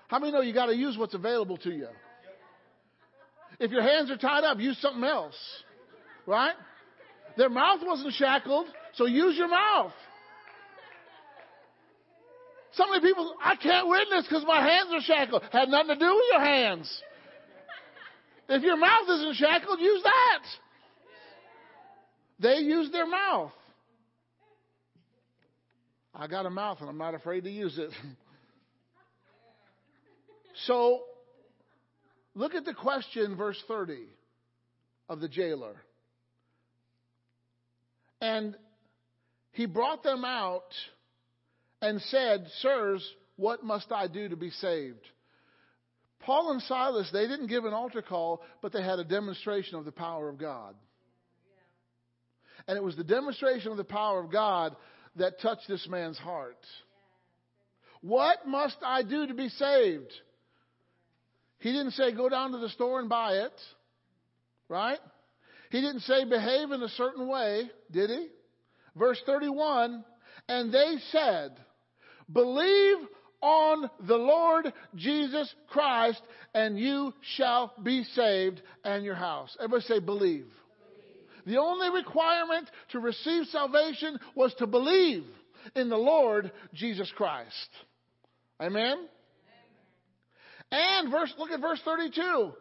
How 0.10 0.20
many 0.20 0.32
know 0.32 0.42
you 0.42 0.54
got 0.54 0.68
to 0.68 0.76
use 0.76 0.96
what's 0.96 1.16
available 1.16 1.58
to 1.58 1.72
you? 1.72 1.88
If 3.60 3.72
your 3.72 3.82
hands 3.82 4.12
are 4.12 4.18
tied 4.18 4.44
up, 4.44 4.60
use 4.60 4.80
something 4.80 5.04
else. 5.04 5.36
Right? 6.28 6.54
Their 7.36 7.50
mouth 7.50 7.80
wasn't 7.84 8.14
shackled, 8.14 8.68
so 8.94 9.08
use 9.08 9.38
your 9.38 9.50
mouth. 9.50 9.94
So 12.74 12.86
many 12.92 13.02
people, 13.02 13.34
I 13.44 13.56
can't 13.56 13.88
witness 13.90 14.28
because 14.30 14.46
my 14.46 14.62
hands 14.62 14.90
are 14.94 15.02
shackled. 15.02 15.42
Had 15.52 15.70
nothing 15.70 15.96
to 15.96 15.96
do 15.96 16.14
with 16.14 16.26
your 16.32 16.42
hands. 16.42 17.02
If 18.50 18.64
your 18.64 18.78
mouth 18.78 19.08
isn't 19.08 19.36
shackled, 19.36 19.80
use 19.80 20.02
that. 20.04 20.44
They 22.40 22.58
use 22.58 22.92
their 22.92 23.06
mouth. 23.06 23.52
I 26.16 26.28
got 26.28 26.48
a 26.48 26.50
mouth 26.50 26.80
and 26.82 26.90
I'm 26.90 26.98
not 26.98 27.14
afraid 27.14 27.44
to 27.44 27.52
use 27.52 27.78
it. 27.78 27.92
so, 30.66 31.02
look 32.34 32.56
at 32.56 32.66
the 32.66 32.74
question, 32.74 33.38
verse 33.38 33.62
30 33.68 34.00
of 35.08 35.20
the 35.20 35.28
jailer. 35.28 35.76
And 38.20 38.56
he 39.52 39.68
brought 39.68 40.04
them 40.04 40.26
out 40.26 40.74
and 41.82 42.02
said, 42.02 42.48
Sirs, 42.62 43.08
what 43.36 43.64
must 43.64 43.92
I 43.92 44.08
do 44.08 44.28
to 44.28 44.36
be 44.36 44.50
saved? 44.50 45.06
Paul 46.20 46.52
and 46.52 46.62
Silas, 46.64 47.10
they 47.12 47.28
didn't 47.28 47.48
give 47.48 47.66
an 47.66 47.74
altar 47.74 48.02
call, 48.02 48.42
but 48.62 48.74
they 48.74 48.84
had 48.84 49.00
a 49.00 49.04
demonstration 49.04 49.78
of 49.78 49.86
the 49.86 49.92
power 49.92 50.30
of 50.30 50.38
God. 50.38 50.76
And 52.68 52.78
it 52.78 52.84
was 52.84 52.96
the 52.96 53.04
demonstration 53.04 53.72
of 53.72 53.78
the 53.78 53.84
power 53.84 54.20
of 54.24 54.32
God 54.32 54.76
that 55.16 55.40
touched 55.42 55.68
this 55.68 55.88
man's 55.90 56.18
heart. 56.18 56.58
What 58.02 58.48
must 58.48 58.78
I 58.84 59.04
do 59.04 59.28
to 59.28 59.34
be 59.34 59.50
saved? 59.50 60.12
He 61.60 61.72
didn't 61.72 61.92
say 61.92 62.14
go 62.14 62.30
down 62.30 62.52
to 62.52 62.58
the 62.58 62.70
store 62.70 63.00
and 63.00 63.10
buy 63.10 63.34
it, 63.34 63.54
right? 64.70 65.00
He 65.72 65.82
didn't 65.82 66.02
say 66.02 66.26
behave 66.26 66.72
in 66.72 66.82
a 66.82 66.90
certain 66.90 67.28
way, 67.28 67.70
did 67.92 68.10
he? 68.10 68.28
Verse 68.96 69.22
31, 69.26 70.04
and 70.48 70.74
they 70.74 70.96
said, 71.12 71.52
believe 72.32 72.98
on 73.42 73.90
the 74.08 74.16
Lord 74.16 74.74
Jesus 74.96 75.54
Christ 75.70 76.22
and 76.54 76.78
you 76.78 77.14
shall 77.36 77.74
be 77.84 78.04
saved 78.16 78.62
and 78.84 79.04
your 79.04 79.16
house. 79.16 79.56
Everybody 79.60 79.84
say 79.84 80.00
believe. 80.00 80.46
believe. 80.46 81.46
The 81.46 81.58
only 81.58 81.90
requirement 81.90 82.70
to 82.92 83.00
receive 83.00 83.46
salvation 83.48 84.20
was 84.36 84.54
to 84.56 84.68
believe 84.68 85.24
in 85.76 85.90
the 85.90 85.98
Lord 85.98 86.52
Jesus 86.74 87.12
Christ. 87.16 87.70
Amen? 88.62 88.98
Amen. 88.98 89.08
And 90.72 91.12
verse, 91.12 91.34
look 91.38 91.52
at 91.52 91.62
verse 91.62 91.82
32. 91.86 92.52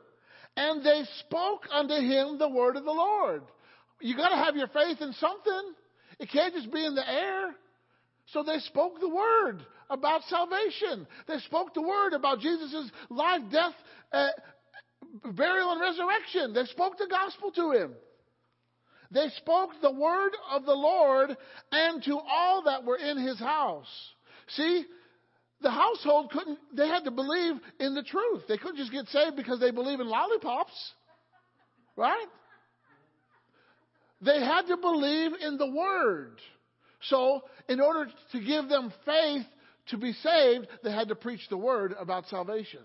And 0.56 0.84
they 0.84 1.02
spoke 1.20 1.66
unto 1.72 1.94
him 1.94 2.38
the 2.38 2.48
word 2.48 2.76
of 2.76 2.84
the 2.84 2.90
Lord. 2.90 3.42
You 4.00 4.16
gotta 4.16 4.36
have 4.36 4.56
your 4.56 4.68
faith 4.68 5.00
in 5.00 5.12
something. 5.14 5.74
It 6.18 6.30
can't 6.30 6.54
just 6.54 6.72
be 6.72 6.84
in 6.84 6.94
the 6.94 7.08
air. 7.08 7.54
So 8.32 8.42
they 8.42 8.58
spoke 8.58 9.00
the 9.00 9.08
word 9.08 9.64
about 9.90 10.22
salvation. 10.24 11.06
They 11.26 11.38
spoke 11.38 11.74
the 11.74 11.82
word 11.82 12.12
about 12.12 12.40
Jesus' 12.40 12.90
life, 13.10 13.42
death, 13.50 13.74
uh, 14.12 14.28
burial, 15.32 15.72
and 15.72 15.80
resurrection. 15.80 16.52
They 16.54 16.64
spoke 16.64 16.98
the 16.98 17.08
gospel 17.08 17.50
to 17.52 17.72
him. 17.72 17.94
They 19.10 19.28
spoke 19.38 19.70
the 19.80 19.92
word 19.92 20.32
of 20.50 20.66
the 20.66 20.74
Lord 20.74 21.36
and 21.72 22.02
to 22.04 22.18
all 22.18 22.62
that 22.64 22.84
were 22.84 22.98
in 22.98 23.16
his 23.16 23.38
house. 23.38 23.86
See, 24.48 24.84
the 25.62 25.70
household 25.70 26.30
couldn't, 26.30 26.58
they 26.74 26.86
had 26.86 27.04
to 27.04 27.10
believe 27.10 27.56
in 27.80 27.94
the 27.94 28.02
truth. 28.02 28.42
They 28.48 28.58
couldn't 28.58 28.76
just 28.76 28.92
get 28.92 29.08
saved 29.08 29.36
because 29.36 29.60
they 29.60 29.70
believe 29.70 30.00
in 30.00 30.08
lollipops. 30.08 30.92
Right? 31.96 32.26
They 34.20 34.40
had 34.40 34.62
to 34.62 34.76
believe 34.76 35.32
in 35.40 35.58
the 35.58 35.70
Word. 35.70 36.38
So, 37.02 37.42
in 37.68 37.80
order 37.80 38.10
to 38.32 38.40
give 38.40 38.68
them 38.68 38.92
faith 39.04 39.46
to 39.88 39.96
be 39.96 40.12
saved, 40.12 40.66
they 40.82 40.92
had 40.92 41.08
to 41.08 41.14
preach 41.14 41.40
the 41.48 41.56
Word 41.56 41.94
about 41.98 42.26
salvation. 42.28 42.82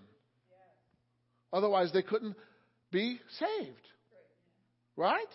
Otherwise, 1.52 1.92
they 1.92 2.02
couldn't 2.02 2.36
be 2.90 3.20
saved. 3.38 3.86
Right? 4.96 5.26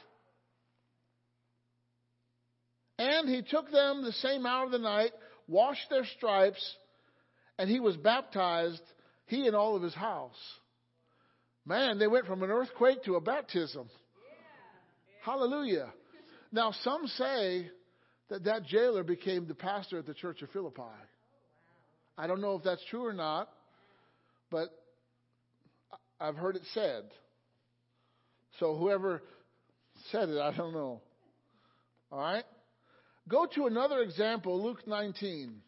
And 2.97 3.29
he 3.29 3.41
took 3.41 3.71
them 3.71 4.03
the 4.03 4.11
same 4.11 4.45
hour 4.45 4.65
of 4.65 4.71
the 4.71 4.77
night, 4.77 5.11
washed 5.47 5.89
their 5.89 6.05
stripes, 6.17 6.75
and 7.57 7.69
he 7.69 7.79
was 7.79 7.95
baptized, 7.97 8.81
he 9.25 9.47
and 9.47 9.55
all 9.55 9.75
of 9.75 9.81
his 9.81 9.93
house. 9.93 10.35
Man, 11.65 11.99
they 11.99 12.07
went 12.07 12.25
from 12.25 12.43
an 12.43 12.49
earthquake 12.49 13.03
to 13.03 13.15
a 13.15 13.21
baptism. 13.21 13.89
Hallelujah. 15.23 15.93
Now, 16.51 16.73
some 16.83 17.07
say 17.07 17.69
that 18.29 18.45
that 18.45 18.65
jailer 18.65 19.03
became 19.03 19.47
the 19.47 19.55
pastor 19.55 19.99
at 19.99 20.05
the 20.05 20.13
church 20.13 20.41
of 20.41 20.49
Philippi. 20.49 20.81
I 22.19 22.27
don't 22.27 22.41
know 22.41 22.55
if 22.55 22.63
that's 22.63 22.83
true 22.89 23.05
or 23.05 23.13
not, 23.13 23.47
but 24.51 24.67
I've 26.19 26.35
heard 26.35 26.57
it 26.57 26.63
said. 26.73 27.03
So 28.59 28.75
whoever 28.75 29.23
said 30.11 30.27
it, 30.27 30.37
I 30.37 30.53
don't 30.53 30.73
know. 30.73 30.99
All 32.11 32.19
right? 32.19 32.43
Go 33.29 33.47
to 33.55 33.67
another 33.67 34.01
example, 34.01 34.61
Luke 34.61 34.85
19. 34.85 35.61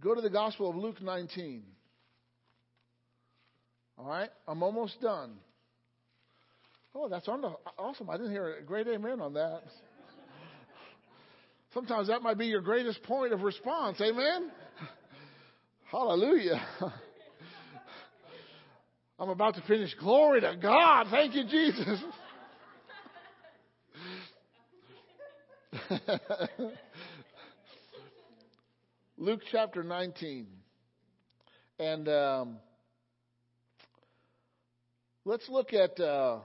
Go 0.00 0.14
to 0.14 0.22
the 0.22 0.30
Gospel 0.30 0.70
of 0.70 0.76
Luke 0.76 1.02
19. 1.02 1.62
All 3.98 4.06
right? 4.06 4.30
I'm 4.46 4.62
almost 4.62 4.98
done. 5.02 5.34
Oh, 6.94 7.10
that's 7.10 7.28
awesome. 7.28 8.08
I 8.08 8.16
didn't 8.16 8.32
hear 8.32 8.56
a 8.56 8.62
great 8.62 8.86
amen 8.86 9.20
on 9.20 9.34
that. 9.34 9.64
Sometimes 11.74 12.08
that 12.08 12.22
might 12.22 12.38
be 12.38 12.46
your 12.46 12.62
greatest 12.62 13.02
point 13.02 13.34
of 13.34 13.42
response. 13.42 14.00
Amen? 14.00 14.50
Hallelujah. 15.90 16.60
I'm 19.18 19.30
about 19.30 19.54
to 19.54 19.62
finish. 19.62 19.94
Glory 19.98 20.42
to 20.42 20.54
God. 20.60 21.06
Thank 21.10 21.34
you, 21.34 21.44
Jesus. 21.44 21.98
Luke 29.16 29.40
chapter 29.50 29.82
19. 29.82 30.46
And 31.78 32.06
um, 32.10 32.58
let's 35.24 35.48
look 35.48 35.72
at, 35.72 35.98
uh, 35.98 36.40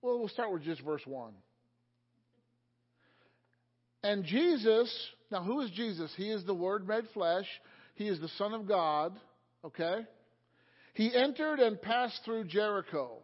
well, 0.00 0.20
we'll 0.20 0.28
start 0.28 0.52
with 0.52 0.62
just 0.62 0.80
verse 0.82 1.02
1. 1.04 1.32
And 4.04 4.22
Jesus, 4.24 4.96
now 5.32 5.42
who 5.42 5.60
is 5.62 5.72
Jesus? 5.72 6.12
He 6.16 6.30
is 6.30 6.44
the 6.44 6.54
Word 6.54 6.86
made 6.86 7.08
flesh, 7.12 7.46
He 7.96 8.08
is 8.08 8.20
the 8.20 8.28
Son 8.38 8.54
of 8.54 8.68
God, 8.68 9.18
okay? 9.64 10.06
He 10.94 11.14
entered 11.14 11.58
and 11.58 11.80
passed 11.80 12.20
through 12.24 12.44
Jericho. 12.44 13.18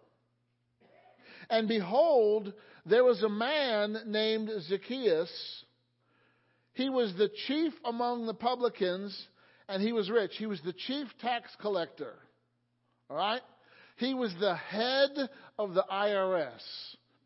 And 1.48 1.68
behold, 1.68 2.52
there 2.86 3.04
was 3.04 3.22
a 3.22 3.28
man 3.28 3.98
named 4.06 4.50
Zacchaeus. 4.68 5.64
He 6.72 6.88
was 6.88 7.14
the 7.16 7.30
chief 7.46 7.72
among 7.84 8.26
the 8.26 8.34
publicans, 8.34 9.16
and 9.68 9.82
he 9.82 9.92
was 9.92 10.10
rich. 10.10 10.32
He 10.36 10.46
was 10.46 10.60
the 10.62 10.72
chief 10.72 11.06
tax 11.20 11.50
collector. 11.60 12.14
All 13.10 13.16
right? 13.16 13.42
He 13.96 14.14
was 14.14 14.34
the 14.40 14.56
head 14.56 15.10
of 15.58 15.74
the 15.74 15.84
IRS. 15.92 16.62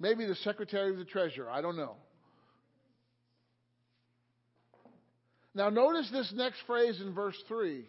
Maybe 0.00 0.26
the 0.26 0.34
secretary 0.36 0.90
of 0.90 0.98
the 0.98 1.04
treasurer. 1.04 1.48
I 1.48 1.62
don't 1.62 1.76
know. 1.76 1.96
Now, 5.56 5.70
notice 5.70 6.10
this 6.12 6.30
next 6.36 6.58
phrase 6.66 7.00
in 7.00 7.14
verse 7.14 7.42
3. 7.48 7.82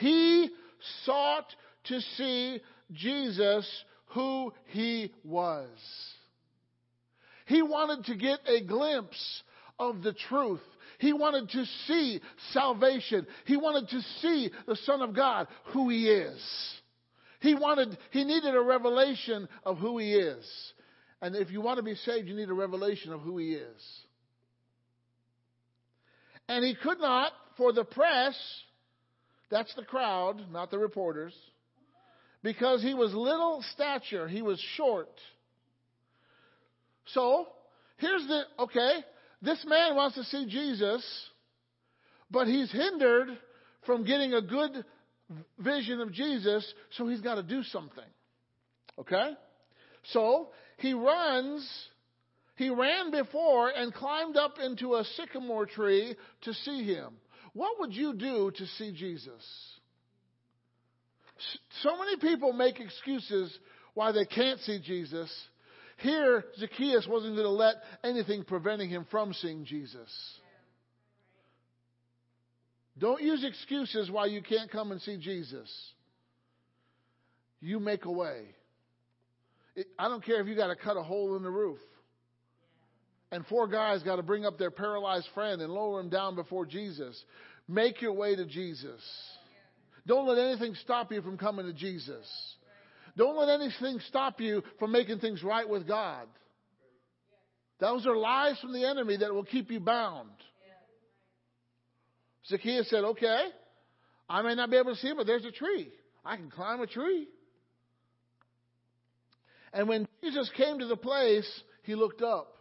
He 0.00 0.48
sought 1.04 1.44
to 1.84 2.00
see 2.00 2.60
Jesus, 2.92 3.84
who 4.14 4.54
he 4.68 5.12
was. 5.22 5.68
He 7.44 7.60
wanted 7.60 8.06
to 8.06 8.16
get 8.16 8.38
a 8.46 8.64
glimpse 8.64 9.42
of 9.78 10.02
the 10.02 10.14
truth. 10.14 10.62
He 10.98 11.12
wanted 11.12 11.50
to 11.50 11.66
see 11.86 12.22
salvation. 12.52 13.26
He 13.44 13.58
wanted 13.58 13.90
to 13.90 14.00
see 14.22 14.50
the 14.66 14.76
Son 14.76 15.02
of 15.02 15.14
God, 15.14 15.46
who 15.66 15.90
He 15.90 16.08
is. 16.08 16.40
He 17.40 17.54
wanted, 17.54 17.98
He 18.12 18.24
needed 18.24 18.54
a 18.54 18.62
revelation 18.62 19.46
of 19.62 19.76
who 19.76 19.98
He 19.98 20.14
is. 20.14 20.72
And 21.20 21.36
if 21.36 21.50
you 21.50 21.60
want 21.60 21.76
to 21.76 21.82
be 21.82 21.96
saved, 21.96 22.28
you 22.28 22.34
need 22.34 22.48
a 22.48 22.54
revelation 22.54 23.12
of 23.12 23.20
who 23.20 23.36
He 23.36 23.52
is. 23.52 24.00
And 26.48 26.64
He 26.64 26.74
could 26.74 26.98
not, 26.98 27.32
for 27.56 27.72
the 27.72 27.84
press, 27.84 28.36
that's 29.50 29.74
the 29.74 29.84
crowd, 29.84 30.50
not 30.50 30.70
the 30.70 30.78
reporters, 30.78 31.34
because 32.42 32.82
He 32.82 32.94
was 32.94 33.12
little 33.14 33.62
stature, 33.74 34.28
He 34.28 34.42
was 34.42 34.60
short. 34.76 35.10
So, 37.06 37.46
here's 37.96 38.26
the, 38.26 38.42
okay, 38.60 39.04
this 39.40 39.64
man 39.66 39.94
wants 39.94 40.16
to 40.16 40.24
see 40.24 40.46
Jesus, 40.46 41.04
but 42.30 42.46
he's 42.46 42.70
hindered 42.70 43.28
from 43.86 44.04
getting 44.04 44.34
a 44.34 44.42
good 44.42 44.84
vision 45.58 46.00
of 46.00 46.12
Jesus, 46.12 46.70
so 46.96 47.08
he's 47.08 47.20
got 47.20 47.36
to 47.36 47.42
do 47.42 47.62
something. 47.62 48.04
Okay? 48.98 49.32
So, 50.12 50.48
he 50.78 50.92
runs, 50.92 51.68
he 52.58 52.68
ran 52.68 53.10
before 53.10 53.70
and 53.70 53.94
climbed 53.94 54.36
up 54.36 54.58
into 54.62 54.94
a 54.94 55.04
sycamore 55.16 55.64
tree 55.64 56.14
to 56.42 56.52
see 56.52 56.84
him. 56.84 57.14
What 57.54 57.80
would 57.80 57.94
you 57.94 58.12
do 58.12 58.50
to 58.50 58.66
see 58.66 58.92
Jesus? 58.92 59.42
So 61.82 61.96
many 61.98 62.18
people 62.18 62.52
make 62.52 62.78
excuses 62.78 63.56
why 63.94 64.12
they 64.12 64.26
can't 64.26 64.60
see 64.60 64.80
Jesus 64.84 65.30
here, 65.98 66.44
Zacchaeus 66.58 67.08
wasn't 67.08 67.34
going 67.34 67.44
to 67.44 67.50
let 67.50 67.76
anything 68.04 68.44
preventing 68.44 68.88
him 68.88 69.04
from 69.10 69.32
seeing 69.32 69.64
Jesus. 69.64 70.08
Don't 72.96 73.20
use 73.20 73.44
excuses 73.44 74.10
why 74.10 74.26
you 74.26 74.40
can't 74.40 74.70
come 74.70 74.92
and 74.92 75.00
see 75.02 75.16
Jesus. 75.16 75.68
You 77.60 77.80
make 77.80 78.04
a 78.04 78.12
way. 78.12 78.44
I 79.98 80.08
don't 80.08 80.24
care 80.24 80.40
if 80.40 80.46
you 80.46 80.54
got 80.54 80.68
to 80.68 80.76
cut 80.76 80.96
a 80.96 81.02
hole 81.02 81.36
in 81.36 81.42
the 81.42 81.50
roof. 81.50 81.78
And 83.30 83.44
four 83.46 83.68
guys 83.68 84.02
got 84.02 84.16
to 84.16 84.22
bring 84.22 84.46
up 84.46 84.58
their 84.58 84.70
paralyzed 84.70 85.28
friend 85.34 85.60
and 85.60 85.72
lower 85.72 86.00
him 86.00 86.08
down 86.08 86.34
before 86.34 86.64
Jesus. 86.64 87.22
Make 87.68 88.00
your 88.00 88.14
way 88.14 88.34
to 88.34 88.46
Jesus. 88.46 89.02
Don't 90.06 90.26
let 90.26 90.38
anything 90.38 90.74
stop 90.82 91.12
you 91.12 91.20
from 91.20 91.36
coming 91.36 91.66
to 91.66 91.72
Jesus. 91.74 92.26
Don't 93.16 93.36
let 93.36 93.60
anything 93.60 94.00
stop 94.08 94.40
you 94.40 94.62
from 94.78 94.92
making 94.92 95.18
things 95.18 95.42
right 95.42 95.68
with 95.68 95.86
God. 95.86 96.26
Those 97.80 98.06
are 98.06 98.16
lies 98.16 98.58
from 98.60 98.72
the 98.72 98.88
enemy 98.88 99.18
that 99.18 99.32
will 99.32 99.44
keep 99.44 99.70
you 99.70 99.80
bound. 99.80 100.30
Zacchaeus 102.46 102.88
said, 102.88 103.04
Okay, 103.04 103.48
I 104.28 104.42
may 104.42 104.54
not 104.54 104.70
be 104.70 104.76
able 104.76 104.94
to 104.94 105.00
see 105.00 105.08
it, 105.08 105.16
but 105.16 105.26
there's 105.26 105.44
a 105.44 105.52
tree. 105.52 105.92
I 106.24 106.36
can 106.36 106.50
climb 106.50 106.80
a 106.80 106.86
tree. 106.86 107.28
And 109.72 109.88
when 109.88 110.08
Jesus 110.22 110.50
came 110.56 110.78
to 110.78 110.86
the 110.86 110.96
place, 110.96 111.48
he 111.82 111.94
looked 111.94 112.22
up. 112.22 112.54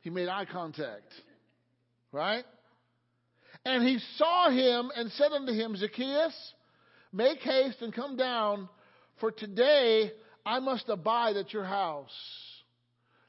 He 0.00 0.10
made 0.10 0.28
eye 0.28 0.46
contact. 0.50 1.12
Right? 2.12 2.44
And 3.64 3.86
he 3.86 3.98
saw 4.16 4.50
him 4.50 4.90
and 4.94 5.10
said 5.12 5.32
unto 5.32 5.52
him, 5.52 5.76
Zacchaeus, 5.76 6.34
Make 7.12 7.40
haste 7.40 7.82
and 7.82 7.92
come 7.92 8.16
down, 8.16 8.68
for 9.18 9.32
today 9.32 10.12
I 10.46 10.60
must 10.60 10.88
abide 10.88 11.36
at 11.36 11.52
your 11.52 11.64
house. 11.64 12.10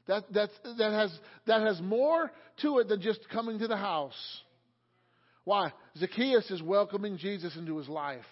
That, 0.08 0.32
that, 0.34 0.50
that, 0.78 0.92
has, 0.92 1.20
that 1.48 1.62
has 1.62 1.82
more 1.82 2.32
to 2.62 2.80
it 2.80 2.88
than 2.88 3.02
just 3.02 3.28
coming 3.30 3.60
to 3.60 3.68
the 3.68 3.78
house. 3.78 4.42
Why? 5.44 5.74
Zacchaeus 5.98 6.50
is 6.52 6.62
welcoming 6.62 7.18
Jesus 7.18 7.56
into 7.56 7.78
his 7.78 7.90
life. 7.90 8.26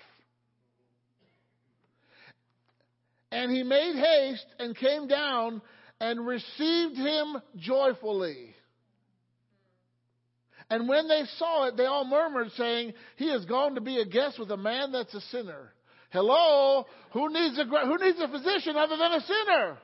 And 3.32 3.52
he 3.52 3.64
made 3.64 3.95
haste 3.95 4.45
and 4.57 4.76
came 4.76 5.07
down 5.07 5.61
and 6.00 6.26
received 6.26 6.96
him 6.96 7.38
joyfully. 7.58 8.56
And 10.70 10.88
when 10.88 11.08
they 11.08 11.24
saw 11.38 11.68
it, 11.68 11.78
they 11.78 11.86
all 11.86 12.06
murmured, 12.06 12.52
saying, 12.56 12.94
He 13.18 13.30
has 13.32 13.44
gone 13.46 13.76
to 13.76 13.82
be 13.82 14.00
a 14.00 14.06
guest 14.06 14.38
with 14.40 14.52
a 14.52 14.58
man 14.58 14.92
that's 14.92 15.14
a 15.14 15.22
sinner. 15.22 15.74
Hello? 16.12 16.86
Who 17.14 17.34
needs 17.34 17.58
a, 17.58 17.66
who 17.66 17.98
needs 17.98 18.20
a 18.20 18.28
physician 18.28 18.76
other 18.76 18.98
than 18.98 19.14
a 19.14 19.22
sinner? 19.22 19.78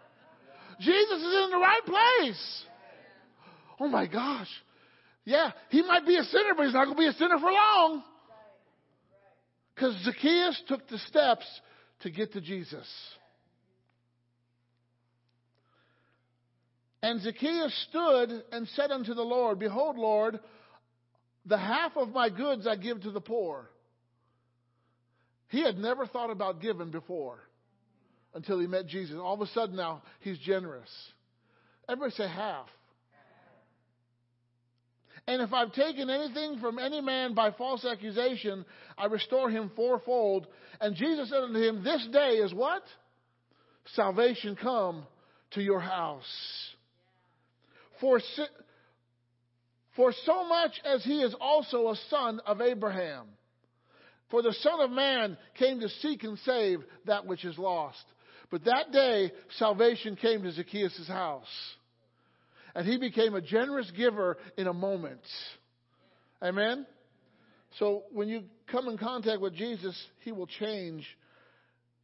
Jesus 0.80 1.20
is 1.20 1.44
in 1.44 1.50
the 1.52 1.58
right 1.58 1.86
place. 1.86 2.64
Oh 3.80 3.88
my 3.88 4.08
gosh. 4.08 4.50
Yeah, 5.24 5.52
he 5.70 5.82
might 5.82 6.06
be 6.06 6.18
a 6.18 6.24
sinner, 6.24 6.54
but 6.56 6.66
he's 6.66 6.74
not 6.74 6.86
going 6.86 6.98
to 6.98 7.02
be 7.02 7.08
a 7.08 7.14
sinner 7.14 7.40
for 7.40 7.52
long. 7.52 8.04
Because 9.74 9.96
Zacchaeus 10.04 10.62
took 10.68 10.88
the 10.88 11.00
steps 11.00 11.46
to 12.02 12.12
get 12.12 12.34
to 12.34 12.42
Jesus. 12.42 12.88
And 17.06 17.22
Zacchaeus 17.22 17.86
stood 17.88 18.32
and 18.52 18.68
said 18.69 18.90
unto 18.90 19.14
the 19.14 19.22
Lord, 19.22 19.60
Behold, 19.60 19.95
Lord, 19.95 20.40
the 21.45 21.56
half 21.56 21.95
of 21.98 22.10
my 22.10 22.32
goods 22.32 22.65
I 22.65 22.77
give 22.77 22.99
to 23.02 23.11
the 23.11 23.22
poor. 23.22 23.69
He 25.49 25.64
had 25.64 25.77
never 25.77 26.07
thought 26.07 26.32
about 26.32 26.61
giving 26.61 26.90
before 26.90 27.38
until 28.34 28.60
he 28.60 28.65
met 28.65 28.88
Jesus. 28.88 29.18
All 29.22 29.36
of 29.36 29.41
a 29.41 29.45
sudden 29.53 29.76
now, 29.76 30.02
he's 30.22 30.40
generous. 30.40 30.90
Everybody 31.88 32.15
say 32.15 32.27
half. 32.27 32.65
And 35.27 35.44
if 35.44 35.53
I've 35.53 35.73
taken 35.73 36.10
anything 36.10 36.57
from 36.57 36.80
any 36.80 37.02
man 37.02 37.36
by 37.36 37.52
false 37.52 37.86
accusation, 37.86 38.65
I 38.98 39.06
restore 39.06 39.52
him 39.52 39.69
fourfold. 39.76 40.48
And 40.82 40.95
Jesus 40.95 41.30
said 41.30 41.44
unto 41.44 41.60
him, 41.60 41.84
This 41.84 42.07
day 42.11 42.38
is 42.38 42.52
what? 42.52 42.82
Salvation 43.94 44.57
come 44.60 45.06
to 45.52 45.61
your 45.61 45.80
house. 45.80 46.26
For 48.00 48.20
for 49.96 50.14
so 50.26 50.48
much 50.48 50.72
as 50.84 51.04
he 51.04 51.22
is 51.22 51.34
also 51.40 51.90
a 51.90 51.96
son 52.10 52.42
of 52.46 52.62
Abraham. 52.62 53.28
For 54.30 54.42
the 54.42 54.54
Son 54.54 54.82
of 54.82 54.92
Man 54.92 55.38
came 55.58 55.80
to 55.80 55.88
seek 55.88 56.24
and 56.24 56.38
save 56.40 56.80
that 57.06 57.26
which 57.26 57.46
is 57.46 57.58
lost. 57.58 58.04
But 58.52 58.66
that 58.66 58.92
day, 58.92 59.32
salvation 59.58 60.16
came 60.16 60.44
to 60.44 60.52
Zacchaeus' 60.52 61.08
house. 61.08 61.48
And 62.74 62.86
he 62.86 62.98
became 62.98 63.36
a 63.36 63.42
generous 63.42 63.90
giver 63.92 64.38
in 64.58 64.68
a 64.68 64.74
moment. 64.74 65.22
Amen? 66.42 66.86
So 67.80 68.04
when 68.12 68.28
you 68.28 68.44
come 68.72 68.88
in 68.88 68.98
contact 68.98 69.42
with 69.42 69.54
Jesus, 69.54 69.96
He 70.22 70.32
will 70.32 70.48
change 70.48 71.06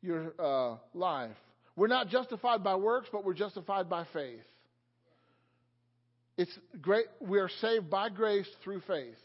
your 0.01 0.33
uh, 0.39 0.77
life. 0.93 1.35
We're 1.75 1.87
not 1.87 2.09
justified 2.09 2.63
by 2.63 2.75
works, 2.75 3.09
but 3.11 3.23
we're 3.23 3.33
justified 3.33 3.89
by 3.89 4.05
faith. 4.13 4.43
It's 6.37 6.51
great. 6.81 7.05
We 7.19 7.39
are 7.39 7.49
saved 7.59 7.89
by 7.89 8.09
grace 8.09 8.47
through 8.63 8.81
faith. 8.87 9.17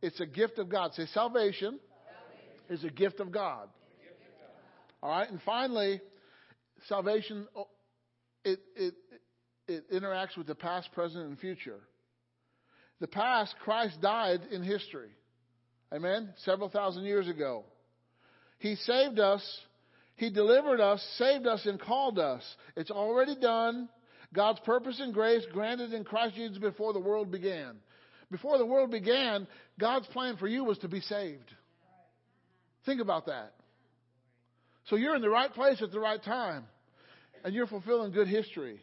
It's 0.00 0.20
a 0.20 0.26
gift 0.26 0.58
of 0.58 0.68
God. 0.68 0.92
Say 0.94 1.06
salvation, 1.14 1.78
is 2.68 2.84
a 2.84 2.90
gift 2.90 3.20
of 3.20 3.30
God. 3.30 3.68
All 5.02 5.10
right, 5.10 5.28
and 5.28 5.40
finally, 5.44 6.00
salvation 6.88 7.46
it, 8.44 8.60
it 8.76 8.94
it 9.68 9.90
interacts 9.90 10.36
with 10.36 10.46
the 10.46 10.54
past, 10.54 10.92
present, 10.92 11.26
and 11.26 11.38
future. 11.38 11.80
The 13.00 13.06
past, 13.06 13.54
Christ 13.64 14.00
died 14.00 14.40
in 14.50 14.62
history. 14.62 15.10
Amen. 15.92 16.32
Several 16.44 16.68
thousand 16.68 17.04
years 17.04 17.28
ago. 17.28 17.64
He 18.58 18.76
saved 18.76 19.18
us. 19.18 19.42
He 20.16 20.30
delivered 20.30 20.80
us, 20.80 21.04
saved 21.18 21.46
us, 21.46 21.64
and 21.66 21.80
called 21.80 22.18
us. 22.18 22.42
It's 22.76 22.90
already 22.90 23.34
done. 23.40 23.88
God's 24.34 24.60
purpose 24.60 24.98
and 25.00 25.12
grace 25.12 25.44
granted 25.52 25.92
in 25.92 26.04
Christ 26.04 26.34
Jesus 26.34 26.58
before 26.58 26.92
the 26.92 27.00
world 27.00 27.30
began. 27.30 27.76
Before 28.30 28.56
the 28.56 28.66
world 28.66 28.90
began, 28.90 29.46
God's 29.78 30.06
plan 30.06 30.36
for 30.38 30.48
you 30.48 30.64
was 30.64 30.78
to 30.78 30.88
be 30.88 31.00
saved. 31.00 31.52
Think 32.86 33.00
about 33.00 33.26
that. 33.26 33.52
So 34.86 34.96
you're 34.96 35.14
in 35.14 35.22
the 35.22 35.30
right 35.30 35.52
place 35.52 35.82
at 35.82 35.92
the 35.92 36.00
right 36.00 36.22
time, 36.22 36.64
and 37.44 37.54
you're 37.54 37.66
fulfilling 37.66 38.12
good 38.12 38.28
history. 38.28 38.80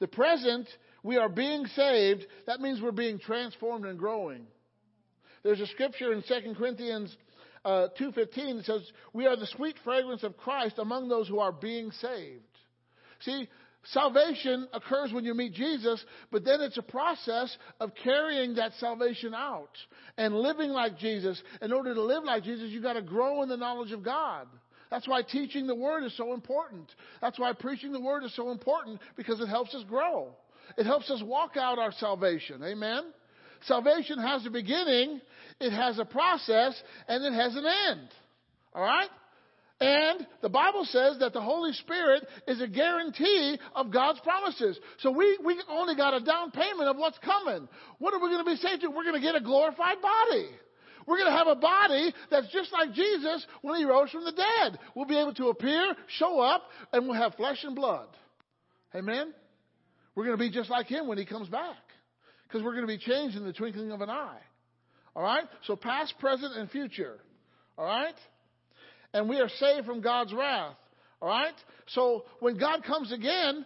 The 0.00 0.08
present, 0.08 0.68
we 1.02 1.16
are 1.16 1.28
being 1.28 1.66
saved. 1.66 2.26
That 2.46 2.60
means 2.60 2.82
we're 2.82 2.90
being 2.90 3.18
transformed 3.18 3.86
and 3.86 3.98
growing. 3.98 4.46
There's 5.44 5.60
a 5.60 5.66
scripture 5.68 6.12
in 6.12 6.22
2 6.22 6.54
Corinthians 6.54 7.16
uh, 7.64 7.88
2.15 7.98 8.56
that 8.56 8.64
says, 8.64 8.82
We 9.12 9.26
are 9.26 9.36
the 9.36 9.46
sweet 9.46 9.76
fragrance 9.84 10.22
of 10.22 10.36
Christ 10.36 10.78
among 10.78 11.08
those 11.08 11.28
who 11.28 11.38
are 11.38 11.52
being 11.52 11.90
saved. 11.92 12.42
See, 13.20 13.48
salvation 13.86 14.68
occurs 14.72 15.12
when 15.12 15.24
you 15.24 15.34
meet 15.34 15.54
Jesus, 15.54 16.04
but 16.30 16.44
then 16.44 16.60
it's 16.60 16.78
a 16.78 16.82
process 16.82 17.56
of 17.80 17.92
carrying 18.02 18.54
that 18.54 18.72
salvation 18.80 19.34
out 19.34 19.70
and 20.16 20.34
living 20.34 20.70
like 20.70 20.98
Jesus. 20.98 21.40
In 21.62 21.72
order 21.72 21.94
to 21.94 22.02
live 22.02 22.24
like 22.24 22.44
Jesus, 22.44 22.70
you've 22.70 22.82
got 22.82 22.94
to 22.94 23.02
grow 23.02 23.42
in 23.42 23.48
the 23.48 23.56
knowledge 23.56 23.92
of 23.92 24.02
God. 24.02 24.46
That's 24.90 25.08
why 25.08 25.22
teaching 25.22 25.66
the 25.66 25.74
Word 25.74 26.04
is 26.04 26.16
so 26.16 26.34
important. 26.34 26.90
That's 27.20 27.38
why 27.38 27.52
preaching 27.52 27.92
the 27.92 28.00
Word 28.00 28.24
is 28.24 28.34
so 28.36 28.50
important 28.50 29.00
because 29.16 29.40
it 29.40 29.48
helps 29.48 29.74
us 29.74 29.84
grow. 29.88 30.34
It 30.78 30.86
helps 30.86 31.10
us 31.10 31.22
walk 31.22 31.56
out 31.56 31.78
our 31.78 31.92
salvation. 31.92 32.62
Amen? 32.62 33.02
Salvation 33.66 34.18
has 34.18 34.44
a 34.46 34.50
beginning, 34.50 35.20
it 35.60 35.70
has 35.70 35.98
a 35.98 36.04
process, 36.04 36.80
and 37.08 37.24
it 37.24 37.32
has 37.32 37.56
an 37.56 37.64
end. 37.66 38.08
All 38.74 38.82
right? 38.82 39.08
And 39.84 40.26
the 40.40 40.48
Bible 40.48 40.86
says 40.86 41.18
that 41.20 41.34
the 41.34 41.42
Holy 41.42 41.74
Spirit 41.74 42.26
is 42.48 42.58
a 42.58 42.66
guarantee 42.66 43.58
of 43.74 43.92
God's 43.92 44.18
promises. 44.20 44.78
So 45.00 45.10
we, 45.10 45.38
we 45.44 45.60
only 45.68 45.94
got 45.94 46.14
a 46.14 46.24
down 46.24 46.52
payment 46.52 46.88
of 46.88 46.96
what's 46.96 47.18
coming. 47.18 47.68
What 47.98 48.14
are 48.14 48.18
we 48.18 48.30
going 48.30 48.42
to 48.42 48.50
be 48.50 48.56
saved 48.56 48.80
to? 48.80 48.88
We're 48.88 49.04
going 49.04 49.20
to 49.20 49.20
get 49.20 49.34
a 49.34 49.42
glorified 49.42 50.00
body. 50.00 50.48
We're 51.06 51.18
going 51.18 51.30
to 51.30 51.36
have 51.36 51.48
a 51.48 51.56
body 51.56 52.14
that's 52.30 52.50
just 52.50 52.72
like 52.72 52.94
Jesus 52.94 53.46
when 53.60 53.78
he 53.78 53.84
rose 53.84 54.10
from 54.10 54.24
the 54.24 54.32
dead. 54.32 54.78
We'll 54.94 55.04
be 55.04 55.18
able 55.18 55.34
to 55.34 55.48
appear, 55.48 55.94
show 56.16 56.40
up, 56.40 56.62
and 56.94 57.06
we'll 57.06 57.20
have 57.20 57.34
flesh 57.34 57.62
and 57.62 57.76
blood. 57.76 58.08
Amen? 58.94 59.34
We're 60.14 60.24
going 60.24 60.38
to 60.38 60.42
be 60.42 60.50
just 60.50 60.70
like 60.70 60.86
him 60.86 61.08
when 61.08 61.18
he 61.18 61.26
comes 61.26 61.48
back. 61.48 61.76
Because 62.48 62.62
we're 62.62 62.72
going 62.72 62.86
to 62.86 62.96
be 62.96 62.96
changed 62.98 63.36
in 63.36 63.44
the 63.44 63.52
twinkling 63.52 63.92
of 63.92 64.00
an 64.00 64.08
eye. 64.08 64.40
All 65.14 65.22
right? 65.22 65.44
So 65.66 65.76
past, 65.76 66.14
present, 66.20 66.56
and 66.56 66.70
future. 66.70 67.18
All 67.76 67.84
right? 67.84 68.14
And 69.14 69.28
we 69.28 69.40
are 69.40 69.48
saved 69.48 69.86
from 69.86 70.02
God's 70.02 70.34
wrath. 70.34 70.76
All 71.22 71.28
right? 71.28 71.54
So 71.86 72.24
when 72.40 72.58
God 72.58 72.84
comes 72.84 73.12
again, 73.12 73.64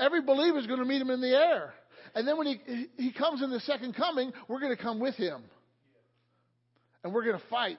every 0.00 0.22
believer 0.22 0.58
is 0.58 0.66
going 0.66 0.80
to 0.80 0.86
meet 0.86 1.00
him 1.00 1.10
in 1.10 1.20
the 1.20 1.36
air. 1.36 1.74
And 2.14 2.26
then 2.26 2.36
when 2.38 2.46
he, 2.48 2.86
he 2.96 3.12
comes 3.12 3.42
in 3.42 3.50
the 3.50 3.60
second 3.60 3.94
coming, 3.94 4.32
we're 4.48 4.58
going 4.58 4.74
to 4.74 4.82
come 4.82 4.98
with 4.98 5.14
him. 5.14 5.42
And 7.04 7.14
we're 7.14 7.24
going 7.24 7.38
to 7.38 7.46
fight 7.48 7.78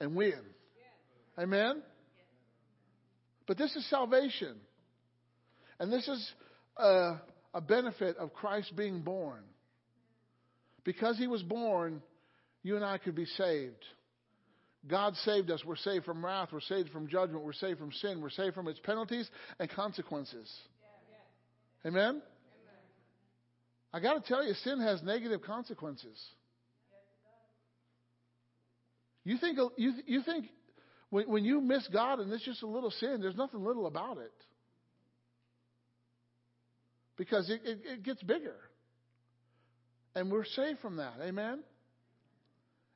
and 0.00 0.14
win. 0.14 0.40
Amen? 1.38 1.82
But 3.46 3.58
this 3.58 3.74
is 3.74 3.88
salvation. 3.88 4.56
And 5.80 5.92
this 5.92 6.06
is 6.06 6.32
a, 6.76 7.14
a 7.54 7.60
benefit 7.60 8.18
of 8.18 8.34
Christ 8.34 8.76
being 8.76 9.00
born. 9.00 9.42
Because 10.84 11.16
he 11.16 11.26
was 11.26 11.42
born, 11.42 12.02
you 12.62 12.76
and 12.76 12.84
I 12.84 12.98
could 12.98 13.14
be 13.14 13.24
saved. 13.24 13.84
God 14.86 15.14
saved 15.18 15.50
us. 15.50 15.64
We're 15.64 15.76
saved 15.76 16.04
from 16.04 16.24
wrath. 16.24 16.48
We're 16.52 16.60
saved 16.60 16.90
from 16.90 17.06
judgment. 17.06 17.44
We're 17.44 17.52
saved 17.52 17.78
from 17.78 17.92
sin. 17.92 18.20
We're 18.20 18.30
saved 18.30 18.54
from 18.54 18.66
its 18.66 18.80
penalties 18.80 19.30
and 19.58 19.70
consequences. 19.70 20.50
Amen? 21.86 22.20
I 23.92 24.00
got 24.00 24.14
to 24.14 24.20
tell 24.26 24.44
you, 24.44 24.54
sin 24.54 24.80
has 24.80 25.02
negative 25.02 25.42
consequences. 25.42 26.18
You 29.24 29.38
think, 29.38 29.58
you, 29.76 29.92
you 30.06 30.22
think 30.22 30.46
when, 31.10 31.28
when 31.28 31.44
you 31.44 31.60
miss 31.60 31.86
God 31.92 32.18
and 32.18 32.32
it's 32.32 32.44
just 32.44 32.62
a 32.62 32.66
little 32.66 32.90
sin, 32.90 33.18
there's 33.20 33.36
nothing 33.36 33.62
little 33.62 33.86
about 33.86 34.18
it. 34.18 34.32
Because 37.16 37.48
it, 37.50 37.60
it, 37.64 37.78
it 37.84 38.02
gets 38.02 38.22
bigger. 38.22 38.56
And 40.14 40.30
we're 40.30 40.44
saved 40.44 40.80
from 40.80 40.96
that. 40.96 41.14
Amen? 41.22 41.62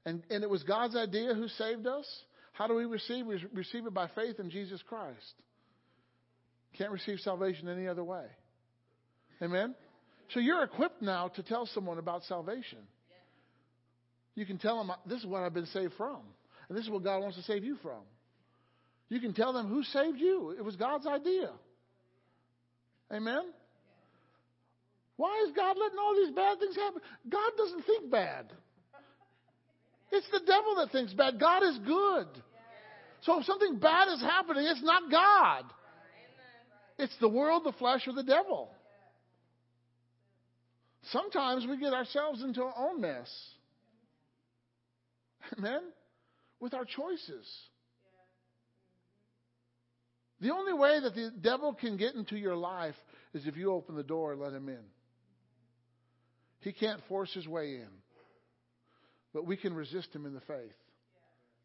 And, 0.06 0.22
and 0.30 0.44
it 0.44 0.48
was 0.48 0.62
God's 0.62 0.96
idea 0.96 1.34
who 1.34 1.48
saved 1.48 1.86
us. 1.86 2.06
How 2.52 2.68
do 2.68 2.74
we 2.74 2.84
receive? 2.84 3.26
We 3.26 3.44
receive 3.52 3.86
it 3.86 3.92
by 3.92 4.08
faith 4.14 4.38
in 4.38 4.48
Jesus 4.50 4.80
Christ. 4.88 5.34
Can't 6.78 6.92
receive 6.92 7.18
salvation 7.20 7.68
any 7.68 7.88
other 7.88 8.04
way. 8.04 8.24
Amen? 9.42 9.74
So 10.32 10.40
you're 10.40 10.62
equipped 10.62 11.02
now 11.02 11.28
to 11.28 11.42
tell 11.42 11.66
someone 11.66 11.98
about 11.98 12.22
salvation. 12.24 12.78
You 14.36 14.46
can 14.46 14.58
tell 14.58 14.78
them, 14.78 14.92
this 15.06 15.20
is 15.20 15.26
what 15.26 15.42
I've 15.42 15.54
been 15.54 15.66
saved 15.66 15.94
from. 15.96 16.18
And 16.68 16.78
this 16.78 16.84
is 16.84 16.90
what 16.90 17.02
God 17.02 17.20
wants 17.20 17.36
to 17.36 17.42
save 17.42 17.64
you 17.64 17.76
from. 17.82 18.00
You 19.08 19.20
can 19.20 19.34
tell 19.34 19.52
them 19.52 19.68
who 19.68 19.82
saved 19.82 20.20
you. 20.20 20.54
It 20.56 20.64
was 20.64 20.76
God's 20.76 21.06
idea. 21.06 21.50
Amen? 23.12 23.42
Why 25.16 25.44
is 25.46 25.54
God 25.56 25.76
letting 25.78 25.98
all 25.98 26.14
these 26.14 26.34
bad 26.34 26.58
things 26.58 26.76
happen? 26.76 27.00
God 27.28 27.52
doesn't 27.56 27.82
think 27.82 28.10
bad. 28.10 28.52
It's 30.12 30.26
the 30.30 30.40
devil 30.46 30.76
that 30.76 30.90
thinks 30.92 31.12
bad. 31.12 31.40
God 31.40 31.62
is 31.62 31.78
good. 31.78 32.26
So 33.22 33.40
if 33.40 33.44
something 33.44 33.78
bad 33.78 34.08
is 34.08 34.20
happening, 34.20 34.64
it's 34.66 34.82
not 34.82 35.10
God. 35.10 35.64
It's 36.98 37.16
the 37.20 37.28
world, 37.28 37.64
the 37.64 37.72
flesh, 37.72 38.06
or 38.06 38.12
the 38.12 38.22
devil. 38.22 38.70
Sometimes 41.10 41.66
we 41.66 41.78
get 41.78 41.92
ourselves 41.92 42.42
into 42.42 42.62
our 42.62 42.74
own 42.76 43.00
mess. 43.00 43.30
Amen? 45.58 45.82
With 46.60 46.74
our 46.74 46.84
choices. 46.84 47.46
The 50.40 50.52
only 50.52 50.72
way 50.72 51.00
that 51.00 51.14
the 51.14 51.30
devil 51.40 51.74
can 51.74 51.96
get 51.96 52.14
into 52.14 52.36
your 52.36 52.56
life 52.56 52.94
is 53.34 53.46
if 53.46 53.56
you 53.56 53.72
open 53.72 53.96
the 53.96 54.02
door 54.02 54.32
and 54.32 54.40
let 54.40 54.52
him 54.52 54.68
in. 54.68 54.84
He 56.60 56.72
can't 56.72 57.00
force 57.08 57.32
his 57.32 57.46
way 57.46 57.76
in. 57.76 57.88
But 59.36 59.44
we 59.44 59.58
can 59.58 59.74
resist 59.74 60.14
him 60.14 60.24
in 60.24 60.32
the 60.32 60.40
faith. 60.40 60.72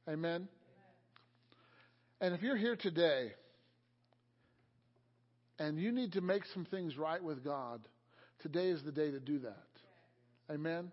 Amen? 0.09 0.49
And 2.19 2.33
if 2.33 2.41
you're 2.41 2.57
here 2.57 2.75
today 2.75 3.31
and 5.57 5.79
you 5.79 5.93
need 5.93 6.11
to 6.11 6.21
make 6.21 6.43
some 6.53 6.65
things 6.65 6.97
right 6.97 7.23
with 7.23 7.45
God, 7.45 7.79
today 8.41 8.67
is 8.67 8.83
the 8.83 8.91
day 8.91 9.09
to 9.11 9.21
do 9.21 9.39
that. 9.39 10.53
Amen? 10.53 10.91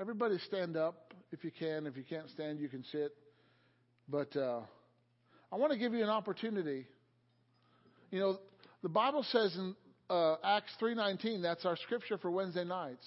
Everybody 0.00 0.38
stand 0.48 0.76
up 0.76 1.14
if 1.30 1.44
you 1.44 1.52
can. 1.56 1.86
If 1.86 1.96
you 1.96 2.02
can't 2.02 2.28
stand, 2.30 2.58
you 2.58 2.68
can 2.68 2.82
sit. 2.90 3.14
But 4.08 4.36
uh, 4.36 4.62
I 5.52 5.56
want 5.56 5.70
to 5.70 5.78
give 5.78 5.94
you 5.94 6.02
an 6.02 6.10
opportunity. 6.10 6.84
You 8.10 8.18
know, 8.18 8.38
the 8.82 8.88
Bible 8.88 9.24
says 9.30 9.54
in 9.54 9.76
uh, 10.10 10.34
Acts 10.42 10.72
3:19, 10.82 11.42
that's 11.42 11.64
our 11.64 11.76
scripture 11.76 12.18
for 12.18 12.32
Wednesday 12.32 12.64
nights. 12.64 13.06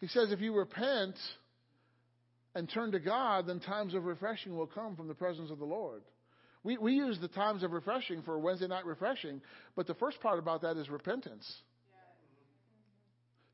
He 0.00 0.06
says, 0.06 0.30
if 0.30 0.40
you 0.40 0.54
repent 0.54 1.16
and 2.54 2.70
turn 2.70 2.92
to 2.92 3.00
God, 3.00 3.46
then 3.46 3.60
times 3.60 3.94
of 3.94 4.04
refreshing 4.04 4.56
will 4.56 4.66
come 4.66 4.96
from 4.96 5.08
the 5.08 5.14
presence 5.14 5.50
of 5.50 5.58
the 5.58 5.64
Lord. 5.64 6.02
We, 6.64 6.76
we 6.76 6.92
use 6.94 7.18
the 7.20 7.28
times 7.28 7.62
of 7.62 7.72
refreshing 7.72 8.22
for 8.22 8.38
Wednesday 8.38 8.66
night 8.66 8.84
refreshing, 8.84 9.40
but 9.76 9.86
the 9.86 9.94
first 9.94 10.20
part 10.20 10.38
about 10.38 10.62
that 10.62 10.76
is 10.76 10.88
repentance. 10.88 11.50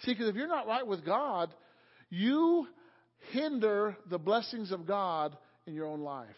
See, 0.00 0.12
because 0.12 0.28
if 0.28 0.36
you're 0.36 0.48
not 0.48 0.66
right 0.66 0.86
with 0.86 1.04
God, 1.04 1.52
you 2.10 2.66
hinder 3.32 3.96
the 4.10 4.18
blessings 4.18 4.70
of 4.72 4.86
God 4.86 5.36
in 5.66 5.74
your 5.74 5.86
own 5.86 6.00
life. 6.00 6.28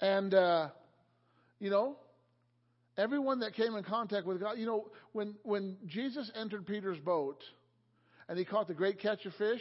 And, 0.00 0.32
uh, 0.34 0.68
you 1.58 1.70
know, 1.70 1.96
everyone 2.96 3.40
that 3.40 3.54
came 3.54 3.74
in 3.74 3.84
contact 3.84 4.26
with 4.26 4.40
God, 4.40 4.58
you 4.58 4.66
know, 4.66 4.86
when, 5.12 5.34
when 5.42 5.76
Jesus 5.86 6.30
entered 6.34 6.66
Peter's 6.66 6.98
boat 6.98 7.42
and 8.30 8.38
he 8.38 8.44
caught 8.44 8.68
the 8.68 8.74
great 8.74 9.00
catch 9.00 9.26
of 9.26 9.34
fish. 9.34 9.60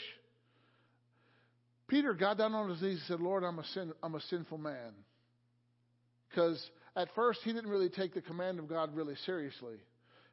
Peter 1.88 2.14
got 2.14 2.38
down 2.38 2.54
on 2.54 2.70
his 2.70 2.80
knees 2.84 3.00
and 3.00 3.08
said, 3.08 3.20
Lord, 3.20 3.44
I'm 3.44 3.58
a, 3.58 3.66
sin, 3.66 3.92
I'm 4.04 4.14
a 4.14 4.22
sinful 4.22 4.60
man. 4.60 4.94
Because 6.30 6.64
at 6.96 7.08
first 7.16 7.40
he 7.44 7.52
didn't 7.52 7.72
really 7.72 7.90
take 7.90 8.14
the 8.14 8.22
command 8.22 8.60
of 8.60 8.70
God 8.70 8.96
really 8.96 9.16
seriously. 9.26 9.78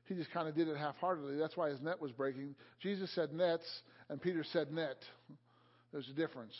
He 0.05 0.15
just 0.15 0.31
kind 0.33 0.49
of 0.49 0.55
did 0.55 0.69
it 0.69 0.77
half 0.77 0.97
heartedly. 0.97 1.39
That's 1.39 1.57
why 1.57 1.71
his 1.71 1.81
net 1.81 1.99
was 1.99 2.13
breaking. 2.13 2.55
Jesus 2.81 3.11
said 3.15 3.33
nets, 3.33 3.65
and 4.11 4.21
Peter 4.21 4.45
said 4.53 4.71
net. 4.71 4.99
There's 5.93 6.09
a 6.11 6.15
difference. 6.15 6.55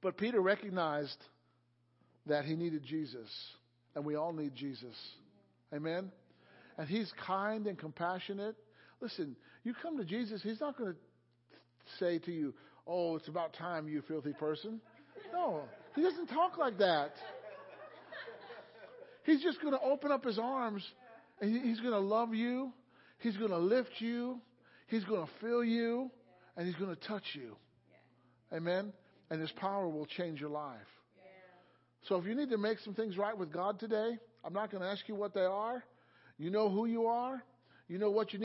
But 0.00 0.16
Peter 0.16 0.40
recognized 0.40 1.18
that 2.26 2.44
he 2.44 2.54
needed 2.54 2.84
Jesus, 2.84 3.28
and 3.96 4.04
we 4.04 4.14
all 4.14 4.32
need 4.32 4.54
Jesus. 4.54 4.94
Amen? 5.74 6.12
And 6.78 6.88
he's 6.88 7.12
kind 7.26 7.66
and 7.66 7.76
compassionate. 7.76 8.54
Listen, 9.00 9.36
you 9.64 9.74
come 9.80 9.96
to 9.98 10.04
Jesus, 10.04 10.42
he's 10.42 10.60
not 10.60 10.76
going 10.76 10.92
to 10.92 10.98
say 11.98 12.18
to 12.18 12.32
you, 12.32 12.54
Oh, 12.86 13.16
it's 13.16 13.28
about 13.28 13.54
time, 13.54 13.88
you 13.88 14.02
filthy 14.08 14.32
person. 14.32 14.80
No, 15.32 15.62
he 15.94 16.02
doesn't 16.02 16.26
talk 16.26 16.58
like 16.58 16.78
that. 16.78 17.12
He's 19.24 19.42
just 19.42 19.60
going 19.60 19.74
to 19.74 19.80
open 19.80 20.10
up 20.10 20.24
his 20.24 20.38
arms 20.38 20.82
and 21.40 21.64
he's 21.64 21.80
going 21.80 21.92
to 21.92 22.00
love 22.00 22.34
you. 22.34 22.72
He's 23.18 23.36
going 23.36 23.50
to 23.50 23.58
lift 23.58 23.90
you. 23.98 24.40
He's 24.88 25.04
going 25.04 25.24
to 25.24 25.32
fill 25.40 25.62
you. 25.62 26.10
And 26.56 26.66
he's 26.66 26.76
going 26.76 26.94
to 26.94 27.00
touch 27.06 27.22
you. 27.34 27.56
Amen? 28.52 28.92
And 29.30 29.40
his 29.40 29.52
power 29.52 29.88
will 29.88 30.06
change 30.06 30.40
your 30.40 30.50
life. 30.50 30.78
So 32.08 32.16
if 32.16 32.24
you 32.24 32.34
need 32.34 32.50
to 32.50 32.58
make 32.58 32.78
some 32.80 32.94
things 32.94 33.16
right 33.16 33.36
with 33.36 33.52
God 33.52 33.78
today, 33.78 34.18
I'm 34.42 34.52
not 34.52 34.70
going 34.70 34.82
to 34.82 34.88
ask 34.88 35.06
you 35.06 35.14
what 35.14 35.34
they 35.34 35.40
are. 35.40 35.84
You 36.38 36.50
know 36.50 36.70
who 36.70 36.86
you 36.86 37.06
are. 37.06 37.42
You 37.88 37.98
know 37.98 38.10
what 38.10 38.32
you 38.32 38.38
need. 38.38 38.38